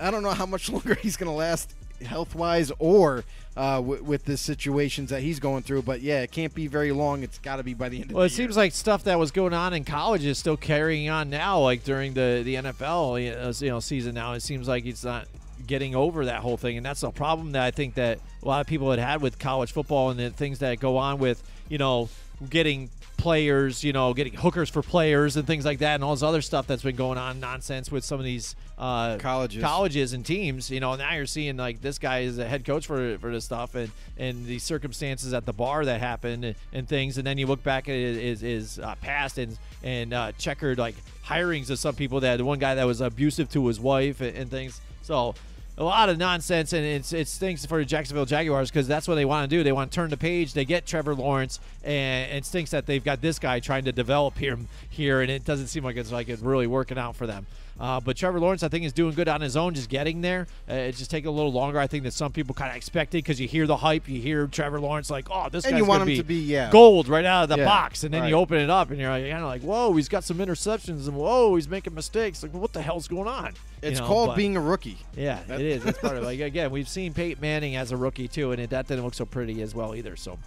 I 0.00 0.10
don't 0.10 0.22
know 0.22 0.30
how 0.30 0.46
much 0.46 0.70
longer 0.70 0.94
he's 0.94 1.16
going 1.16 1.28
to 1.30 1.36
last 1.36 1.74
health 2.04 2.34
wise 2.34 2.72
or 2.78 3.24
uh, 3.56 3.76
w- 3.76 4.02
with 4.02 4.24
the 4.24 4.36
situations 4.36 5.10
that 5.10 5.20
he's 5.22 5.38
going 5.38 5.62
through. 5.62 5.82
But 5.82 6.00
yeah, 6.00 6.22
it 6.22 6.32
can't 6.32 6.54
be 6.54 6.66
very 6.66 6.92
long. 6.92 7.22
It's 7.22 7.38
got 7.38 7.56
to 7.56 7.62
be 7.62 7.74
by 7.74 7.88
the 7.90 7.96
end 7.96 8.04
of 8.04 8.08
the 8.10 8.14
Well, 8.16 8.24
it 8.24 8.32
year. 8.32 8.36
seems 8.46 8.56
like 8.56 8.72
stuff 8.72 9.04
that 9.04 9.18
was 9.18 9.30
going 9.30 9.52
on 9.54 9.74
in 9.74 9.84
college 9.84 10.24
is 10.24 10.38
still 10.38 10.56
carrying 10.56 11.08
on 11.10 11.28
now, 11.30 11.60
like 11.60 11.84
during 11.84 12.14
the 12.14 12.40
the 12.44 12.54
NFL 12.56 13.60
you 13.60 13.68
know, 13.70 13.80
season. 13.80 14.14
Now 14.14 14.32
it 14.32 14.40
seems 14.40 14.66
like 14.68 14.86
it's 14.86 15.04
not 15.04 15.28
getting 15.66 15.94
over 15.94 16.26
that 16.26 16.40
whole 16.40 16.56
thing, 16.56 16.76
and 16.76 16.84
that's 16.84 17.02
a 17.02 17.10
problem 17.10 17.52
that 17.52 17.62
I 17.62 17.70
think 17.70 17.94
that 17.94 18.18
a 18.42 18.48
lot 18.48 18.60
of 18.60 18.66
people 18.66 18.90
had 18.90 18.98
had 18.98 19.22
with 19.22 19.38
college 19.38 19.72
football 19.72 20.10
and 20.10 20.18
the 20.18 20.30
things 20.30 20.60
that 20.60 20.80
go 20.80 20.96
on 20.96 21.18
with 21.18 21.42
you 21.68 21.78
know 21.78 22.08
getting 22.48 22.90
players, 23.22 23.84
you 23.84 23.92
know, 23.92 24.12
getting 24.12 24.34
hookers 24.34 24.68
for 24.68 24.82
players 24.82 25.36
and 25.36 25.46
things 25.46 25.64
like 25.64 25.78
that, 25.78 25.94
and 25.94 26.04
all 26.04 26.12
this 26.12 26.24
other 26.24 26.42
stuff 26.42 26.66
that's 26.66 26.82
been 26.82 26.96
going 26.96 27.18
on 27.18 27.38
nonsense 27.38 27.90
with 27.90 28.04
some 28.04 28.18
of 28.18 28.24
these 28.24 28.56
uh, 28.78 29.16
Colleges. 29.18 29.62
colleges 29.62 30.12
and 30.12 30.26
teams. 30.26 30.70
You 30.70 30.80
know, 30.80 30.96
now 30.96 31.14
you're 31.14 31.26
seeing 31.26 31.56
like 31.56 31.80
this 31.80 32.00
guy 32.00 32.20
is 32.20 32.38
a 32.38 32.46
head 32.46 32.64
coach 32.64 32.86
for 32.86 33.16
for 33.18 33.30
this 33.30 33.44
stuff, 33.44 33.76
and 33.76 33.92
and 34.18 34.44
the 34.44 34.58
circumstances 34.58 35.32
at 35.32 35.46
the 35.46 35.52
bar 35.52 35.84
that 35.84 36.00
happened 36.00 36.44
and, 36.44 36.56
and 36.72 36.88
things, 36.88 37.16
and 37.16 37.26
then 37.26 37.38
you 37.38 37.46
look 37.46 37.62
back 37.62 37.88
at 37.88 37.94
his 37.94 38.40
his 38.40 38.78
uh, 38.80 38.96
past 38.96 39.38
and 39.38 39.56
and 39.84 40.12
uh, 40.12 40.32
checkered 40.32 40.78
like 40.78 40.96
hirings 41.24 41.70
of 41.70 41.78
some 41.78 41.94
people 41.94 42.20
that 42.20 42.38
the 42.38 42.44
one 42.44 42.58
guy 42.58 42.74
that 42.74 42.84
was 42.84 43.00
abusive 43.00 43.48
to 43.50 43.64
his 43.68 43.78
wife 43.78 44.20
and, 44.20 44.36
and 44.36 44.50
things. 44.50 44.80
So. 45.02 45.34
A 45.78 45.82
lot 45.82 46.10
of 46.10 46.18
nonsense, 46.18 46.74
and 46.74 46.84
it's 46.84 47.14
it's 47.14 47.30
stinks 47.30 47.64
for 47.64 47.78
the 47.78 47.84
Jacksonville 47.86 48.26
Jaguars 48.26 48.70
because 48.70 48.86
that's 48.86 49.08
what 49.08 49.14
they 49.14 49.24
want 49.24 49.48
to 49.48 49.56
do. 49.56 49.62
They 49.62 49.72
want 49.72 49.90
to 49.90 49.94
turn 49.94 50.10
the 50.10 50.18
page. 50.18 50.52
They 50.52 50.66
get 50.66 50.84
Trevor 50.84 51.14
Lawrence, 51.14 51.60
and 51.82 52.30
it 52.30 52.44
stinks 52.44 52.72
that 52.72 52.84
they've 52.84 53.02
got 53.02 53.22
this 53.22 53.38
guy 53.38 53.58
trying 53.58 53.84
to 53.84 53.92
develop 53.92 54.36
him 54.36 54.68
here, 54.90 55.22
and 55.22 55.30
it 55.30 55.46
doesn't 55.46 55.68
seem 55.68 55.82
like 55.82 55.96
it's 55.96 56.12
like 56.12 56.28
it's 56.28 56.42
really 56.42 56.66
working 56.66 56.98
out 56.98 57.16
for 57.16 57.26
them. 57.26 57.46
Uh, 57.80 57.98
but 58.00 58.16
Trevor 58.16 58.38
Lawrence, 58.38 58.62
I 58.62 58.68
think, 58.68 58.84
is 58.84 58.92
doing 58.92 59.14
good 59.14 59.28
on 59.28 59.40
his 59.40 59.56
own, 59.56 59.74
just 59.74 59.88
getting 59.88 60.20
there. 60.20 60.46
Uh, 60.70 60.74
it's 60.74 60.98
just 60.98 61.10
taking 61.10 61.28
a 61.28 61.32
little 61.32 61.52
longer, 61.52 61.78
I 61.78 61.86
think, 61.86 62.02
than 62.04 62.12
some 62.12 62.30
people 62.30 62.54
kind 62.54 62.70
of 62.70 62.76
expected 62.76 63.18
because 63.18 63.40
you 63.40 63.48
hear 63.48 63.66
the 63.66 63.76
hype, 63.78 64.08
you 64.08 64.20
hear 64.20 64.46
Trevor 64.46 64.78
Lawrence 64.80 65.10
like, 65.10 65.28
"Oh, 65.30 65.48
this 65.50 65.64
And 65.64 65.72
guy's 65.72 65.86
you 65.86 65.92
him 65.92 66.16
to 66.16 66.22
be, 66.22 66.36
yeah. 66.36 66.70
gold 66.70 67.08
right 67.08 67.24
out 67.24 67.44
of 67.44 67.48
the 67.48 67.56
Yeah, 67.58 67.64
box," 67.64 68.04
and 68.04 68.12
then 68.14 68.28
you 68.28 68.34
open 68.36 68.58
it 68.58 68.70
up, 68.70 68.90
and 68.90 69.00
you're 69.00 69.10
like, 69.10 69.24
kind 69.24 69.38
of 69.42 69.48
like, 69.48 69.62
"Whoa, 69.62 69.92
he's 69.94 70.08
got 70.08 70.22
some 70.22 70.38
interceptions, 70.38 71.08
and 71.08 71.16
whoa, 71.16 71.54
he's 71.56 71.68
making 71.68 71.94
mistakes. 71.94 72.42
Like, 72.42 72.52
what 72.54 72.72
the 72.72 72.82
hell's 72.82 73.08
going 73.08 73.26
on?" 73.28 73.54
You 73.82 73.88
It's 73.88 73.98
know, 74.00 74.06
called 74.06 74.28
but- 74.28 74.36
being 74.36 74.56
a 74.56 74.60
rookie. 74.60 74.98
yeah, 75.16 75.40
it 75.48 75.60
is. 75.60 75.84
It's 75.84 75.98
part 75.98 76.16
of 76.16 76.22
like 76.30 76.38
again, 76.40 76.70
we've 76.70 76.88
seen 76.88 77.12
Peyton 77.14 77.40
Manning 77.40 77.74
as 77.76 77.90
a 77.90 77.96
rookie 77.96 78.28
too, 78.28 78.52
and 78.52 78.60
it, 78.60 78.70
that 78.70 78.86
didn't 78.86 79.02
look 79.04 79.14
so 79.14 79.24
pretty 79.24 79.60
as 79.62 79.74
well 79.74 79.94
either. 79.96 80.14
So, 80.14 80.32
all 80.32 80.38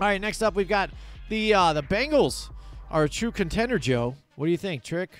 right, 0.00 0.20
next 0.20 0.42
up 0.42 0.54
we've 0.54 0.68
got 0.68 0.90
the 1.28 1.54
uh, 1.54 1.72
the 1.72 1.82
Bengals 1.82 2.50
are 2.90 3.04
a 3.04 3.08
true 3.08 3.32
contender. 3.32 3.78
Joe, 3.78 4.14
what 4.36 4.46
do 4.46 4.50
you 4.52 4.56
think? 4.58 4.84
Trick, 4.84 5.10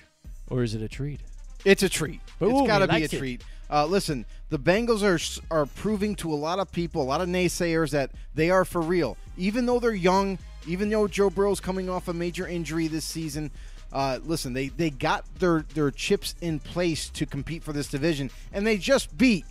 or 0.53 0.63
is 0.63 0.75
it 0.75 0.81
a 0.81 0.87
treat? 0.87 1.19
It's 1.65 1.81
a 1.81 1.89
treat. 1.89 2.21
Boom, 2.39 2.51
it's 2.51 2.67
got 2.67 2.79
to 2.79 2.87
be 2.87 3.01
a 3.01 3.05
it. 3.05 3.11
treat. 3.11 3.43
Uh, 3.69 3.85
listen, 3.85 4.25
the 4.49 4.59
Bengals 4.59 5.01
are 5.01 5.19
are 5.55 5.65
proving 5.65 6.15
to 6.15 6.31
a 6.31 6.35
lot 6.35 6.59
of 6.59 6.71
people, 6.71 7.01
a 7.01 7.03
lot 7.03 7.21
of 7.21 7.27
naysayers, 7.27 7.91
that 7.91 8.11
they 8.35 8.51
are 8.51 8.65
for 8.65 8.81
real. 8.81 9.17
Even 9.35 9.65
though 9.65 9.79
they're 9.79 9.93
young, 9.93 10.37
even 10.67 10.89
though 10.89 11.07
Joe 11.07 11.29
Burrow's 11.29 11.59
coming 11.59 11.89
off 11.89 12.07
a 12.07 12.13
major 12.13 12.47
injury 12.47 12.87
this 12.87 13.05
season, 13.05 13.49
uh, 13.91 14.19
listen, 14.23 14.53
they 14.53 14.67
they 14.67 14.91
got 14.91 15.25
their 15.39 15.65
their 15.73 15.89
chips 15.89 16.35
in 16.41 16.59
place 16.59 17.09
to 17.09 17.25
compete 17.25 17.63
for 17.63 17.73
this 17.73 17.87
division, 17.87 18.29
and 18.51 18.67
they 18.67 18.77
just 18.77 19.17
beat 19.17 19.45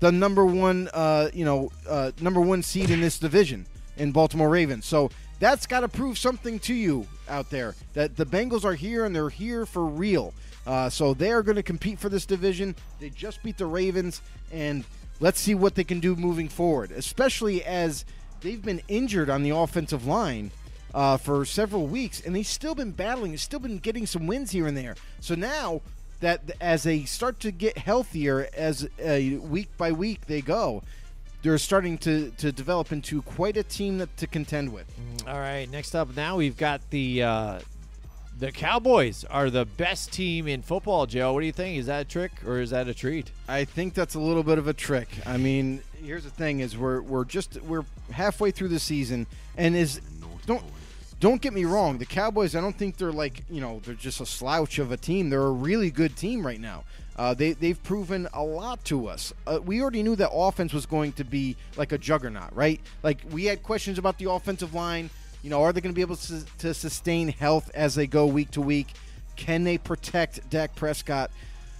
the 0.00 0.10
number 0.10 0.44
one, 0.44 0.88
uh, 0.92 1.28
you 1.32 1.44
know, 1.44 1.70
uh, 1.88 2.10
number 2.20 2.40
one 2.40 2.62
seed 2.62 2.90
in 2.90 3.00
this 3.00 3.18
division 3.18 3.66
in 3.96 4.12
Baltimore 4.12 4.48
Ravens. 4.48 4.86
So 4.86 5.10
that's 5.40 5.66
got 5.66 5.80
to 5.80 5.88
prove 5.88 6.18
something 6.18 6.58
to 6.60 6.74
you 6.74 7.06
out 7.28 7.50
there 7.50 7.74
that 7.94 8.16
the 8.16 8.26
Bengals 8.26 8.64
are 8.64 8.74
here 8.74 9.04
and 9.04 9.14
they're 9.14 9.28
here 9.28 9.66
for 9.66 9.84
real. 9.84 10.34
Uh, 10.68 10.90
so 10.90 11.14
they 11.14 11.32
are 11.32 11.42
going 11.42 11.56
to 11.56 11.62
compete 11.62 11.98
for 11.98 12.10
this 12.10 12.26
division. 12.26 12.76
They 13.00 13.08
just 13.08 13.42
beat 13.42 13.56
the 13.56 13.64
Ravens, 13.64 14.20
and 14.52 14.84
let's 15.18 15.40
see 15.40 15.54
what 15.54 15.74
they 15.74 15.82
can 15.82 15.98
do 15.98 16.14
moving 16.14 16.50
forward, 16.50 16.92
especially 16.92 17.64
as 17.64 18.04
they've 18.42 18.62
been 18.62 18.82
injured 18.86 19.30
on 19.30 19.42
the 19.42 19.50
offensive 19.50 20.06
line 20.06 20.50
uh, 20.92 21.16
for 21.16 21.46
several 21.46 21.86
weeks, 21.86 22.20
and 22.20 22.36
they've 22.36 22.46
still 22.46 22.74
been 22.74 22.90
battling. 22.90 23.30
They've 23.30 23.40
still 23.40 23.60
been 23.60 23.78
getting 23.78 24.04
some 24.04 24.26
wins 24.26 24.50
here 24.50 24.66
and 24.66 24.76
there. 24.76 24.94
So 25.20 25.34
now 25.34 25.80
that 26.20 26.50
as 26.60 26.82
they 26.82 27.04
start 27.04 27.40
to 27.40 27.50
get 27.50 27.78
healthier 27.78 28.48
as 28.54 28.86
uh, 29.02 29.20
week 29.40 29.74
by 29.78 29.92
week 29.92 30.26
they 30.26 30.42
go, 30.42 30.82
they're 31.42 31.56
starting 31.56 31.96
to, 31.98 32.30
to 32.32 32.52
develop 32.52 32.92
into 32.92 33.22
quite 33.22 33.56
a 33.56 33.62
team 33.62 33.98
that, 33.98 34.14
to 34.18 34.26
contend 34.26 34.70
with. 34.74 34.86
All 35.26 35.38
right, 35.38 35.70
next 35.70 35.94
up 35.94 36.14
now 36.14 36.36
we've 36.36 36.58
got 36.58 36.82
the 36.90 37.22
uh, 37.22 37.60
the 38.38 38.52
Cowboys 38.52 39.24
are 39.24 39.50
the 39.50 39.64
best 39.64 40.12
team 40.12 40.46
in 40.46 40.62
football. 40.62 41.06
Joe, 41.06 41.32
what 41.32 41.40
do 41.40 41.46
you 41.46 41.52
think? 41.52 41.78
Is 41.78 41.86
that 41.86 42.02
a 42.02 42.04
trick 42.04 42.32
or 42.46 42.60
is 42.60 42.70
that 42.70 42.88
a 42.88 42.94
treat? 42.94 43.32
I 43.48 43.64
think 43.64 43.94
that's 43.94 44.14
a 44.14 44.20
little 44.20 44.44
bit 44.44 44.58
of 44.58 44.68
a 44.68 44.72
trick. 44.72 45.08
I 45.26 45.36
mean, 45.36 45.82
here's 46.02 46.24
the 46.24 46.30
thing: 46.30 46.60
is 46.60 46.76
we're 46.76 47.00
we're 47.00 47.24
just 47.24 47.60
we're 47.62 47.84
halfway 48.10 48.50
through 48.50 48.68
the 48.68 48.78
season, 48.78 49.26
and 49.56 49.74
is 49.74 50.00
don't 50.46 50.62
don't 51.20 51.42
get 51.42 51.52
me 51.52 51.64
wrong, 51.64 51.98
the 51.98 52.06
Cowboys. 52.06 52.54
I 52.54 52.60
don't 52.60 52.76
think 52.76 52.96
they're 52.96 53.12
like 53.12 53.44
you 53.50 53.60
know 53.60 53.80
they're 53.84 53.94
just 53.94 54.20
a 54.20 54.26
slouch 54.26 54.78
of 54.78 54.92
a 54.92 54.96
team. 54.96 55.30
They're 55.30 55.42
a 55.42 55.50
really 55.50 55.90
good 55.90 56.16
team 56.16 56.46
right 56.46 56.60
now. 56.60 56.84
Uh, 57.16 57.34
they 57.34 57.52
they've 57.54 57.82
proven 57.82 58.28
a 58.32 58.44
lot 58.44 58.84
to 58.84 59.08
us. 59.08 59.32
Uh, 59.48 59.58
we 59.64 59.82
already 59.82 60.04
knew 60.04 60.14
that 60.14 60.30
offense 60.32 60.72
was 60.72 60.86
going 60.86 61.12
to 61.12 61.24
be 61.24 61.56
like 61.76 61.90
a 61.90 61.98
juggernaut, 61.98 62.54
right? 62.54 62.80
Like 63.02 63.18
we 63.32 63.46
had 63.46 63.64
questions 63.64 63.98
about 63.98 64.18
the 64.18 64.30
offensive 64.30 64.74
line. 64.74 65.10
You 65.42 65.50
know, 65.50 65.62
are 65.62 65.72
they 65.72 65.80
going 65.80 65.92
to 65.92 65.96
be 65.96 66.02
able 66.02 66.16
to, 66.16 66.44
to 66.58 66.74
sustain 66.74 67.28
health 67.28 67.70
as 67.74 67.94
they 67.94 68.06
go 68.06 68.26
week 68.26 68.50
to 68.52 68.60
week? 68.60 68.88
Can 69.36 69.64
they 69.64 69.78
protect 69.78 70.48
Dak 70.50 70.74
Prescott? 70.74 71.30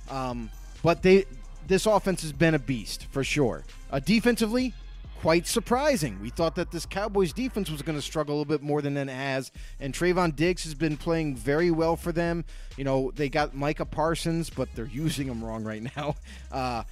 Um, 0.09 0.51
but 0.83 1.03
they 1.03 1.27
this 1.67 1.87
offense 1.87 2.23
has 2.23 2.33
been 2.33 2.55
a 2.55 2.59
beast 2.59 3.07
for 3.11 3.23
sure. 3.23 3.65
Uh, 3.91 4.01
defensively, 4.01 4.73
quite 5.21 5.47
surprising. 5.47 6.19
We 6.23 6.31
thought 6.31 6.55
that 6.55 6.71
this 6.71 6.87
Cowboys 6.87 7.33
defense 7.33 7.71
was 7.71 7.83
going 7.83 7.97
to 7.97 8.03
struggle 8.03 8.35
a 8.35 8.39
little 8.39 8.59
bit 8.59 8.63
more 8.63 8.81
than 8.81 8.97
it 8.97 9.09
has, 9.09 9.51
and 9.81 9.93
Trevon 9.93 10.35
Diggs 10.35 10.65
has 10.65 10.75
been 10.75 10.97
playing 10.97 11.37
very 11.37 11.71
well 11.71 11.97
for 11.97 12.13
them. 12.13 12.45
You 12.77 12.85
know, 12.85 13.11
they 13.15 13.29
got 13.29 13.55
Micah 13.55 13.85
Parsons, 13.85 14.51
but 14.51 14.69
they're 14.75 14.87
using 14.93 15.27
him 15.27 15.45
wrong 15.45 15.65
right 15.65 15.83
now. 15.97 16.15
Uh, 16.51 16.85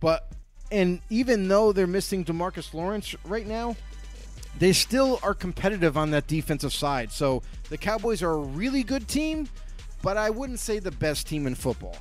but 0.00 0.32
and 0.70 1.00
even 1.10 1.48
though 1.48 1.72
they're 1.72 1.86
missing 1.86 2.24
Demarcus 2.24 2.72
Lawrence 2.72 3.14
right 3.24 3.46
now, 3.46 3.76
they 4.58 4.72
still 4.72 5.18
are 5.22 5.34
competitive 5.34 5.96
on 5.96 6.10
that 6.10 6.26
defensive 6.26 6.72
side. 6.72 7.10
So 7.10 7.42
the 7.68 7.78
Cowboys 7.78 8.22
are 8.22 8.32
a 8.32 8.36
really 8.36 8.82
good 8.82 9.08
team, 9.08 9.48
but 10.02 10.16
I 10.16 10.30
wouldn't 10.30 10.60
say 10.60 10.78
the 10.78 10.90
best 10.90 11.26
team 11.26 11.46
in 11.46 11.54
football. 11.54 11.96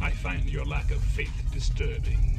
I 0.00 0.10
find 0.10 0.48
your 0.48 0.64
lack 0.64 0.90
of 0.90 1.02
faith 1.02 1.32
disturbing. 1.52 2.38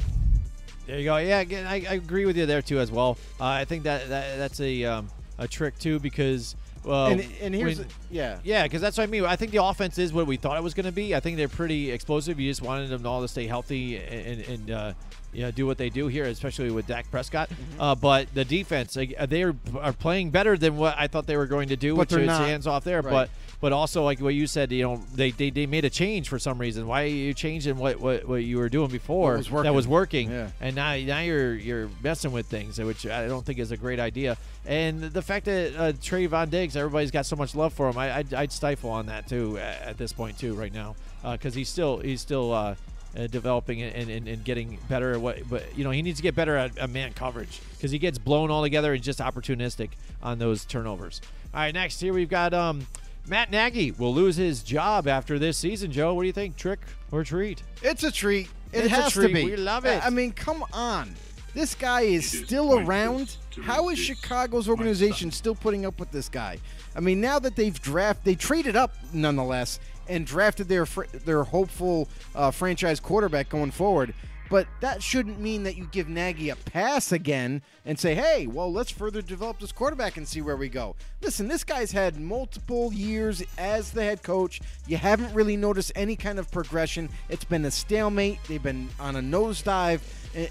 There 0.86 0.98
you 0.98 1.04
go. 1.04 1.16
Yeah, 1.18 1.40
again, 1.40 1.66
I, 1.66 1.76
I 1.88 1.94
agree 1.94 2.26
with 2.26 2.36
you 2.36 2.46
there 2.46 2.62
too 2.62 2.80
as 2.80 2.90
well. 2.90 3.16
Uh, 3.40 3.46
I 3.46 3.64
think 3.64 3.84
that, 3.84 4.08
that 4.08 4.36
that's 4.36 4.60
a 4.60 4.84
um, 4.84 5.08
a 5.38 5.46
trick 5.46 5.78
too 5.78 6.00
because 6.00 6.56
well, 6.84 7.06
and 7.06 7.26
and 7.40 7.54
here's 7.54 7.78
when- 7.78 7.88
yeah. 8.10 8.38
yeah, 8.44 8.62
because 8.64 8.80
that's 8.80 8.98
what 8.98 9.04
I 9.04 9.06
mean. 9.06 9.24
I 9.24 9.36
think 9.36 9.52
the 9.52 9.62
offense 9.62 9.98
is 9.98 10.12
what 10.12 10.26
we 10.26 10.36
thought 10.36 10.56
it 10.56 10.62
was 10.62 10.74
going 10.74 10.86
to 10.86 10.92
be. 10.92 11.14
I 11.14 11.20
think 11.20 11.36
they're 11.36 11.48
pretty 11.48 11.90
explosive. 11.90 12.40
You 12.40 12.50
just 12.50 12.62
wanted 12.62 12.88
them 12.90 13.06
all 13.06 13.22
to 13.22 13.28
stay 13.28 13.46
healthy 13.46 13.96
and, 13.98 14.40
and 14.42 14.70
uh, 14.70 14.92
you 15.32 15.42
know, 15.42 15.50
do 15.50 15.66
what 15.66 15.78
they 15.78 15.88
do 15.90 16.08
here, 16.08 16.24
especially 16.24 16.70
with 16.70 16.86
Dak 16.86 17.10
Prescott. 17.10 17.48
Mm-hmm. 17.48 17.80
Uh, 17.80 17.94
but 17.94 18.32
the 18.34 18.44
defense, 18.44 18.94
they 18.94 19.42
are, 19.42 19.54
are 19.80 19.92
playing 19.92 20.30
better 20.30 20.56
than 20.58 20.76
what 20.76 20.94
I 20.98 21.06
thought 21.06 21.26
they 21.26 21.36
were 21.36 21.46
going 21.46 21.68
to 21.68 21.76
do, 21.76 21.94
But 21.96 22.10
which 22.10 22.20
is 22.20 22.26
not. 22.26 22.46
hands 22.46 22.66
off 22.66 22.84
there. 22.84 23.00
Right. 23.00 23.10
But 23.10 23.30
but 23.62 23.72
also 23.72 24.02
like 24.02 24.20
what 24.20 24.34
you 24.34 24.48
said, 24.48 24.72
you 24.72 24.82
know, 24.82 25.00
they, 25.14 25.30
they, 25.30 25.48
they 25.48 25.66
made 25.66 25.84
a 25.84 25.90
change 25.90 26.28
for 26.28 26.36
some 26.40 26.58
reason. 26.58 26.84
Why 26.88 27.04
are 27.04 27.06
you 27.06 27.32
changing 27.32 27.76
what, 27.76 28.00
what, 28.00 28.26
what 28.26 28.42
you 28.42 28.58
were 28.58 28.68
doing 28.68 28.90
before 28.90 29.36
was 29.36 29.48
that 29.48 29.72
was 29.72 29.86
working, 29.86 30.32
Yeah. 30.32 30.50
and 30.60 30.74
now 30.74 30.96
now 30.96 31.20
you're 31.20 31.54
you're 31.54 31.88
messing 32.02 32.32
with 32.32 32.46
things, 32.46 32.80
which 32.80 33.06
I 33.06 33.28
don't 33.28 33.46
think 33.46 33.60
is 33.60 33.70
a 33.70 33.76
great 33.76 34.00
idea. 34.00 34.36
And 34.66 35.00
the 35.00 35.22
fact 35.22 35.44
that 35.44 35.76
uh, 35.76 35.92
Trevon 35.92 36.50
Diggs, 36.50 36.76
everybody's 36.76 37.12
got 37.12 37.24
so 37.24 37.36
much 37.36 37.54
love 37.54 37.72
for 37.72 37.88
him, 37.88 37.96
I, 37.96 38.16
I'd, 38.16 38.34
I'd 38.34 38.52
stifle 38.52 38.90
on 38.90 39.06
that 39.06 39.28
too 39.28 39.56
at, 39.58 39.96
this 39.96 40.12
point 40.12 40.38
too 40.40 40.54
right 40.54 40.74
now 40.74 40.96
because 41.22 41.54
he's 41.54 41.68
still 41.68 41.98
he's 41.98 42.20
still. 42.20 42.52
Uh, 42.52 42.74
uh, 43.14 43.26
developing 43.26 43.82
and, 43.82 44.08
and, 44.08 44.26
and 44.26 44.42
getting 44.42 44.78
better 44.88 45.12
at 45.12 45.20
what, 45.20 45.36
but 45.50 45.76
you 45.76 45.84
know 45.84 45.90
he 45.90 46.00
needs 46.00 46.16
to 46.16 46.22
get 46.22 46.34
better 46.34 46.56
at, 46.56 46.78
at 46.78 46.88
man 46.88 47.12
coverage 47.12 47.60
because 47.76 47.90
he 47.90 47.98
gets 47.98 48.16
blown 48.16 48.50
all 48.50 48.62
together 48.62 48.94
and 48.94 49.02
just 49.02 49.18
opportunistic 49.18 49.90
on 50.22 50.38
those 50.38 50.64
turnovers. 50.64 51.20
All 51.52 51.60
right, 51.60 51.74
next 51.74 52.00
here 52.00 52.14
we've 52.14 52.30
got 52.30 52.54
um, 52.54 52.86
Matt 53.26 53.50
Nagy 53.50 53.92
will 53.92 54.12
lose 54.14 54.36
his 54.36 54.62
job 54.62 55.06
after 55.06 55.38
this 55.38 55.56
season. 55.56 55.92
Joe, 55.92 56.14
what 56.14 56.22
do 56.22 56.26
you 56.26 56.32
think? 56.32 56.56
Trick 56.56 56.80
or 57.10 57.22
treat? 57.24 57.62
It's 57.82 58.02
a 58.02 58.10
treat. 58.10 58.48
It 58.72 58.84
It's 58.84 58.94
has 58.94 59.12
treat. 59.12 59.28
to 59.28 59.34
be. 59.34 59.44
We 59.44 59.56
love 59.56 59.84
it. 59.84 60.04
I 60.04 60.10
mean, 60.10 60.32
come 60.32 60.64
on. 60.72 61.14
This 61.54 61.74
guy 61.74 62.02
is 62.02 62.32
It 62.34 62.40
is 62.40 62.46
still 62.46 62.78
around. 62.78 63.36
How 63.62 63.90
is 63.90 63.98
Chicago's 63.98 64.68
organization 64.68 65.30
still 65.30 65.54
putting 65.54 65.84
up 65.84 66.00
with 66.00 66.10
this 66.10 66.28
guy? 66.28 66.58
I 66.96 67.00
mean, 67.00 67.20
now 67.20 67.38
that 67.38 67.54
they've 67.56 67.78
drafted, 67.80 68.24
they 68.24 68.34
traded 68.34 68.74
up 68.74 68.94
nonetheless 69.12 69.78
and 70.08 70.26
drafted 70.26 70.68
their 70.68 70.86
fr- 70.86 71.04
their 71.24 71.44
hopeful 71.44 72.08
uh, 72.34 72.50
franchise 72.50 72.98
quarterback 73.00 73.48
going 73.50 73.70
forward. 73.70 74.14
But 74.52 74.68
that 74.80 75.02
shouldn't 75.02 75.40
mean 75.40 75.62
that 75.62 75.78
you 75.78 75.88
give 75.92 76.10
Nagy 76.10 76.50
a 76.50 76.56
pass 76.56 77.10
again 77.10 77.62
and 77.86 77.98
say, 77.98 78.14
"Hey, 78.14 78.46
well, 78.46 78.70
let's 78.70 78.90
further 78.90 79.22
develop 79.22 79.58
this 79.58 79.72
quarterback 79.72 80.18
and 80.18 80.28
see 80.28 80.42
where 80.42 80.58
we 80.58 80.68
go." 80.68 80.94
Listen, 81.22 81.48
this 81.48 81.64
guy's 81.64 81.90
had 81.90 82.20
multiple 82.20 82.92
years 82.92 83.42
as 83.56 83.92
the 83.92 84.04
head 84.04 84.22
coach. 84.22 84.60
You 84.86 84.98
haven't 84.98 85.32
really 85.32 85.56
noticed 85.56 85.90
any 85.94 86.16
kind 86.16 86.38
of 86.38 86.50
progression. 86.50 87.08
It's 87.30 87.46
been 87.46 87.64
a 87.64 87.70
stalemate. 87.70 88.40
They've 88.46 88.62
been 88.62 88.90
on 89.00 89.16
a 89.16 89.22
nosedive, 89.22 90.02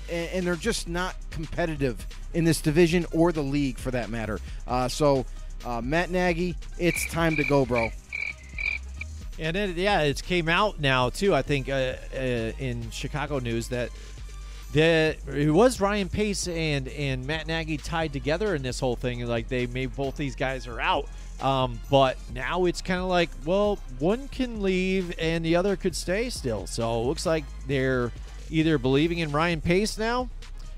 and, 0.09 0.47
they're 0.47 0.55
just 0.55 0.89
not 0.89 1.15
competitive 1.29 2.07
in 2.33 2.43
this 2.43 2.59
division 2.59 3.05
or 3.11 3.31
the 3.31 3.43
league 3.43 3.77
for 3.77 3.91
that 3.91 4.09
matter. 4.09 4.39
Uh, 4.67 4.87
so, 4.87 5.27
uh, 5.63 5.79
Matt 5.79 6.09
Nagy, 6.09 6.55
it's 6.79 7.07
time 7.11 7.35
to 7.35 7.43
go, 7.43 7.67
bro. 7.67 7.91
And 9.41 9.57
it, 9.57 9.75
yeah, 9.75 10.01
it 10.01 10.21
came 10.23 10.47
out 10.47 10.79
now 10.79 11.09
too. 11.09 11.33
I 11.35 11.41
think 11.41 11.67
uh, 11.67 11.95
uh, 12.15 12.17
in 12.59 12.89
Chicago 12.91 13.39
news 13.39 13.67
that 13.69 13.89
the 14.71 15.15
it 15.27 15.49
was 15.51 15.81
Ryan 15.81 16.07
Pace 16.09 16.47
and 16.47 16.87
and 16.87 17.25
Matt 17.27 17.47
Nagy 17.47 17.77
tied 17.77 18.13
together 18.13 18.55
in 18.55 18.61
this 18.61 18.79
whole 18.79 18.95
thing. 18.95 19.25
Like 19.27 19.47
they 19.49 19.65
made 19.67 19.95
both 19.95 20.15
these 20.15 20.35
guys 20.35 20.67
are 20.67 20.79
out. 20.79 21.07
Um, 21.41 21.79
but 21.89 22.17
now 22.35 22.65
it's 22.65 22.83
kind 22.83 22.99
of 23.01 23.07
like, 23.07 23.31
well, 23.45 23.79
one 23.97 24.27
can 24.27 24.61
leave 24.61 25.11
and 25.17 25.43
the 25.43 25.55
other 25.55 25.75
could 25.75 25.95
stay 25.95 26.29
still. 26.29 26.67
So 26.67 27.01
it 27.01 27.05
looks 27.05 27.25
like 27.25 27.43
they're 27.67 28.11
either 28.51 28.77
believing 28.77 29.17
in 29.17 29.31
Ryan 29.31 29.59
Pace 29.59 29.97
now, 29.97 30.29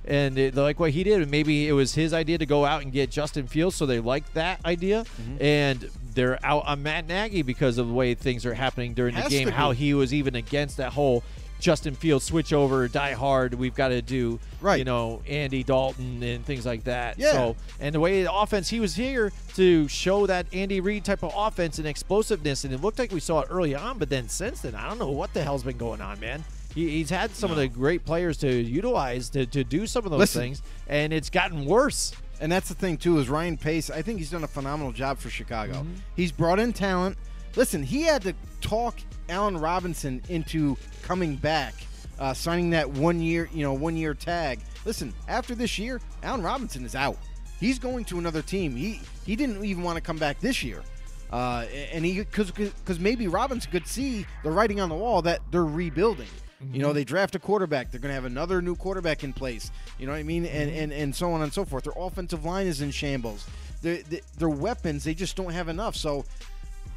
and 0.05 0.38
it, 0.38 0.55
like 0.55 0.80
what 0.80 0.91
he 0.91 1.03
did. 1.03 1.22
and 1.22 1.30
Maybe 1.30 1.68
it 1.68 1.74
was 1.74 1.93
his 1.95 2.14
idea 2.14 2.38
to 2.38 2.45
go 2.45 2.64
out 2.64 2.82
and 2.82 2.93
get 2.93 3.11
Justin 3.11 3.45
Fields, 3.45 3.76
so 3.76 3.86
they 3.86 3.99
liked 3.99 4.34
that 4.36 4.64
idea, 4.66 5.03
Mm-hmm. 5.22 5.43
and 5.43 5.89
they're 6.14 6.39
out 6.43 6.66
on 6.66 6.84
Matt 6.84 7.07
Nagy 7.07 7.41
because 7.41 7.78
of 7.78 7.88
the 7.88 7.93
way 7.93 8.14
things 8.14 8.45
are 8.45 8.53
happening 8.53 8.93
during 8.93 9.16
the 9.16 9.22
game. 9.30 9.47
How 9.47 9.72
he 9.72 9.93
was 9.93 10.14
even 10.14 10.36
against 10.36 10.78
that 10.78 10.93
whole 10.93 11.24
Justin 11.59 11.95
Fields 11.95 12.26
switch 12.26 12.51
over, 12.51 12.88
die 12.89 13.14
hard. 13.14 13.53
We've 13.53 13.74
got 13.74 13.88
to 13.89 14.01
do, 14.01 14.39
Right. 14.59 14.80
You 14.80 14.86
know, 14.86 15.22
Andy 15.28 15.64
Dalton 15.64 16.22
and 16.22 16.45
things 16.45 16.66
like 16.66 16.84
that. 16.84 17.18
Yeah. 17.18 17.32
So, 17.32 17.55
and 17.80 17.95
the 17.95 17.99
way 17.99 18.24
the 18.24 18.34
offense, 18.34 18.70
he 18.70 18.80
was 18.80 18.95
here 18.95 19.32
to 19.55 19.88
show 19.88 20.28
that 20.28 20.45
Andy 20.53 20.82
Reid 20.82 21.05
type 21.05 21.24
of 21.24 21.34
offense 21.36 21.80
and 21.80 21.88
explosiveness, 21.88 22.66
and 22.66 22.74
it 22.74 22.82
looked 22.82 22.99
like 22.99 23.11
we 23.11 23.20
saw 23.20 23.41
it 23.41 23.47
early 23.49 23.76
on. 23.76 23.97
But 23.97 24.09
then 24.09 24.28
since 24.28 24.61
then, 24.61 24.76
I 24.76 24.89
don't 24.89 24.99
know 24.99 25.11
what 25.11 25.34
the 25.34 25.43
hell's 25.43 25.64
been 25.64 25.78
going 25.78 26.01
on, 26.01 26.20
man. 26.20 26.43
He's 26.76 27.09
had 27.09 27.36
some 27.36 27.51
of 27.51 27.57
the 27.57 27.68
great 27.68 28.03
players 28.03 28.38
to 28.38 28.49
utilize 28.51 29.30
to, 29.30 29.45
to 29.45 29.64
do 29.64 29.86
some 29.86 30.05
of 30.05 30.11
those 30.11 30.20
Listen. 30.20 30.41
things, 30.41 30.61
and 30.88 31.14
it's 31.14 31.30
gotten 31.30 31.66
worse. 31.66 32.14
And 32.44 32.52
that's 32.52 32.68
the 32.68 32.76
thing 32.76 32.98
too 32.98 33.20
is 33.20 33.30
Ryan 33.30 33.56
Pace. 33.56 33.89
I 33.89 34.02
think 34.02 34.20
he's 34.20 34.30
done 34.30 34.44
a 34.44 34.50
phenomenal 34.50 34.91
job 34.91 35.18
for 35.18 35.30
Chicago. 35.30 35.86
He's 36.18 36.34
brought 36.34 36.60
in 36.60 36.74
talent. 36.74 37.18
Listen, 37.56 37.82
he 37.82 38.02
had 38.02 38.22
to 38.24 38.34
talk 38.60 38.98
Allen 39.30 39.58
Robinson 39.58 40.22
into 40.28 40.76
coming 41.04 41.38
back, 41.38 41.74
uh, 42.20 42.34
signing 42.34 42.72
that 42.72 42.89
one 42.89 43.22
year, 43.22 43.48
you 43.54 43.64
know, 43.64 43.72
one 43.72 43.96
year 43.96 44.14
tag. 44.14 44.60
Listen, 44.84 45.14
after 45.30 45.56
this 45.56 45.80
year, 45.80 46.02
Allen 46.22 46.41
Robinson 46.41 46.84
is 46.84 46.96
out. 46.96 47.18
He's 47.62 47.80
going 47.80 48.04
to 48.06 48.20
another 48.20 48.41
team. 48.41 48.76
He 48.76 49.00
he 49.26 49.38
didn't 49.38 49.64
even 49.64 49.82
want 49.82 49.96
to 49.96 50.02
come 50.02 50.18
back 50.18 50.41
this 50.41 50.66
year. 50.66 50.84
Uh, 51.32 51.66
and 51.94 52.04
he 52.04 52.20
because 52.20 52.52
because 52.52 53.00
maybe 53.00 53.30
Robinson 53.30 53.72
could 53.72 53.88
see 53.88 54.26
the 54.44 54.52
writing 54.52 54.82
on 54.82 54.89
the 54.89 54.96
wall 54.96 55.22
that 55.22 55.39
they're 55.50 55.64
rebuilding. 55.64 56.28
You 56.72 56.82
know, 56.82 56.93
they 56.93 57.03
draft 57.03 57.36
a 57.36 57.39
quarterback. 57.39 57.91
They're 57.91 57.99
going 57.99 58.09
to 58.09 58.16
have 58.16 58.26
another 58.26 58.61
new 58.61 58.76
quarterback 58.76 59.24
in 59.24 59.34
place. 59.34 59.72
You 59.99 60.05
know 60.05 60.14
what 60.14 60.20
I 60.20 60.24
mean? 60.24 60.45
And 60.45 60.72
and, 60.72 60.91
and 60.91 61.16
so 61.16 61.32
on 61.32 61.41
and 61.41 61.53
so 61.53 61.66
forth. 61.66 61.84
Their 61.84 61.93
offensive 61.97 62.45
line 62.45 62.68
is 62.68 62.82
in 62.82 62.91
shambles. 62.91 63.47
Their, 63.82 64.01
their, 64.03 64.22
their 64.38 64.49
weapons, 64.49 65.03
they 65.03 65.14
just 65.14 65.36
don't 65.36 65.51
have 65.51 65.68
enough. 65.68 65.95
So 65.95 66.26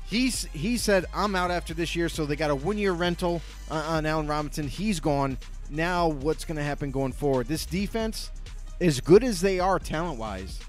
he's 0.07 0.45
he 0.47 0.77
said, 0.77 1.07
I'm 1.15 1.35
out 1.35 1.51
after 1.51 1.75
this 1.75 1.97
year. 1.97 2.09
So 2.09 2.27
they 2.27 2.37
got 2.37 2.51
a 2.51 2.55
one 2.55 2.79
year 2.79 2.93
rental 2.93 3.43
uh, 3.71 3.75
on 3.75 4.07
Allen 4.07 4.27
Robinson. 4.27 4.69
He's 4.69 5.01
gone. 5.01 5.39
Now 5.69 6.09
what's 6.09 6.45
going 6.45 6.57
to 6.57 6.63
happen 6.63 6.91
going 6.91 7.13
forward? 7.13 7.49
This 7.49 7.67
defense, 7.67 8.31
as 8.81 9.01
good 9.01 9.25
as 9.25 9.41
they 9.41 9.59
are 9.59 9.79
talent 9.79 10.19
wise, 10.19 10.61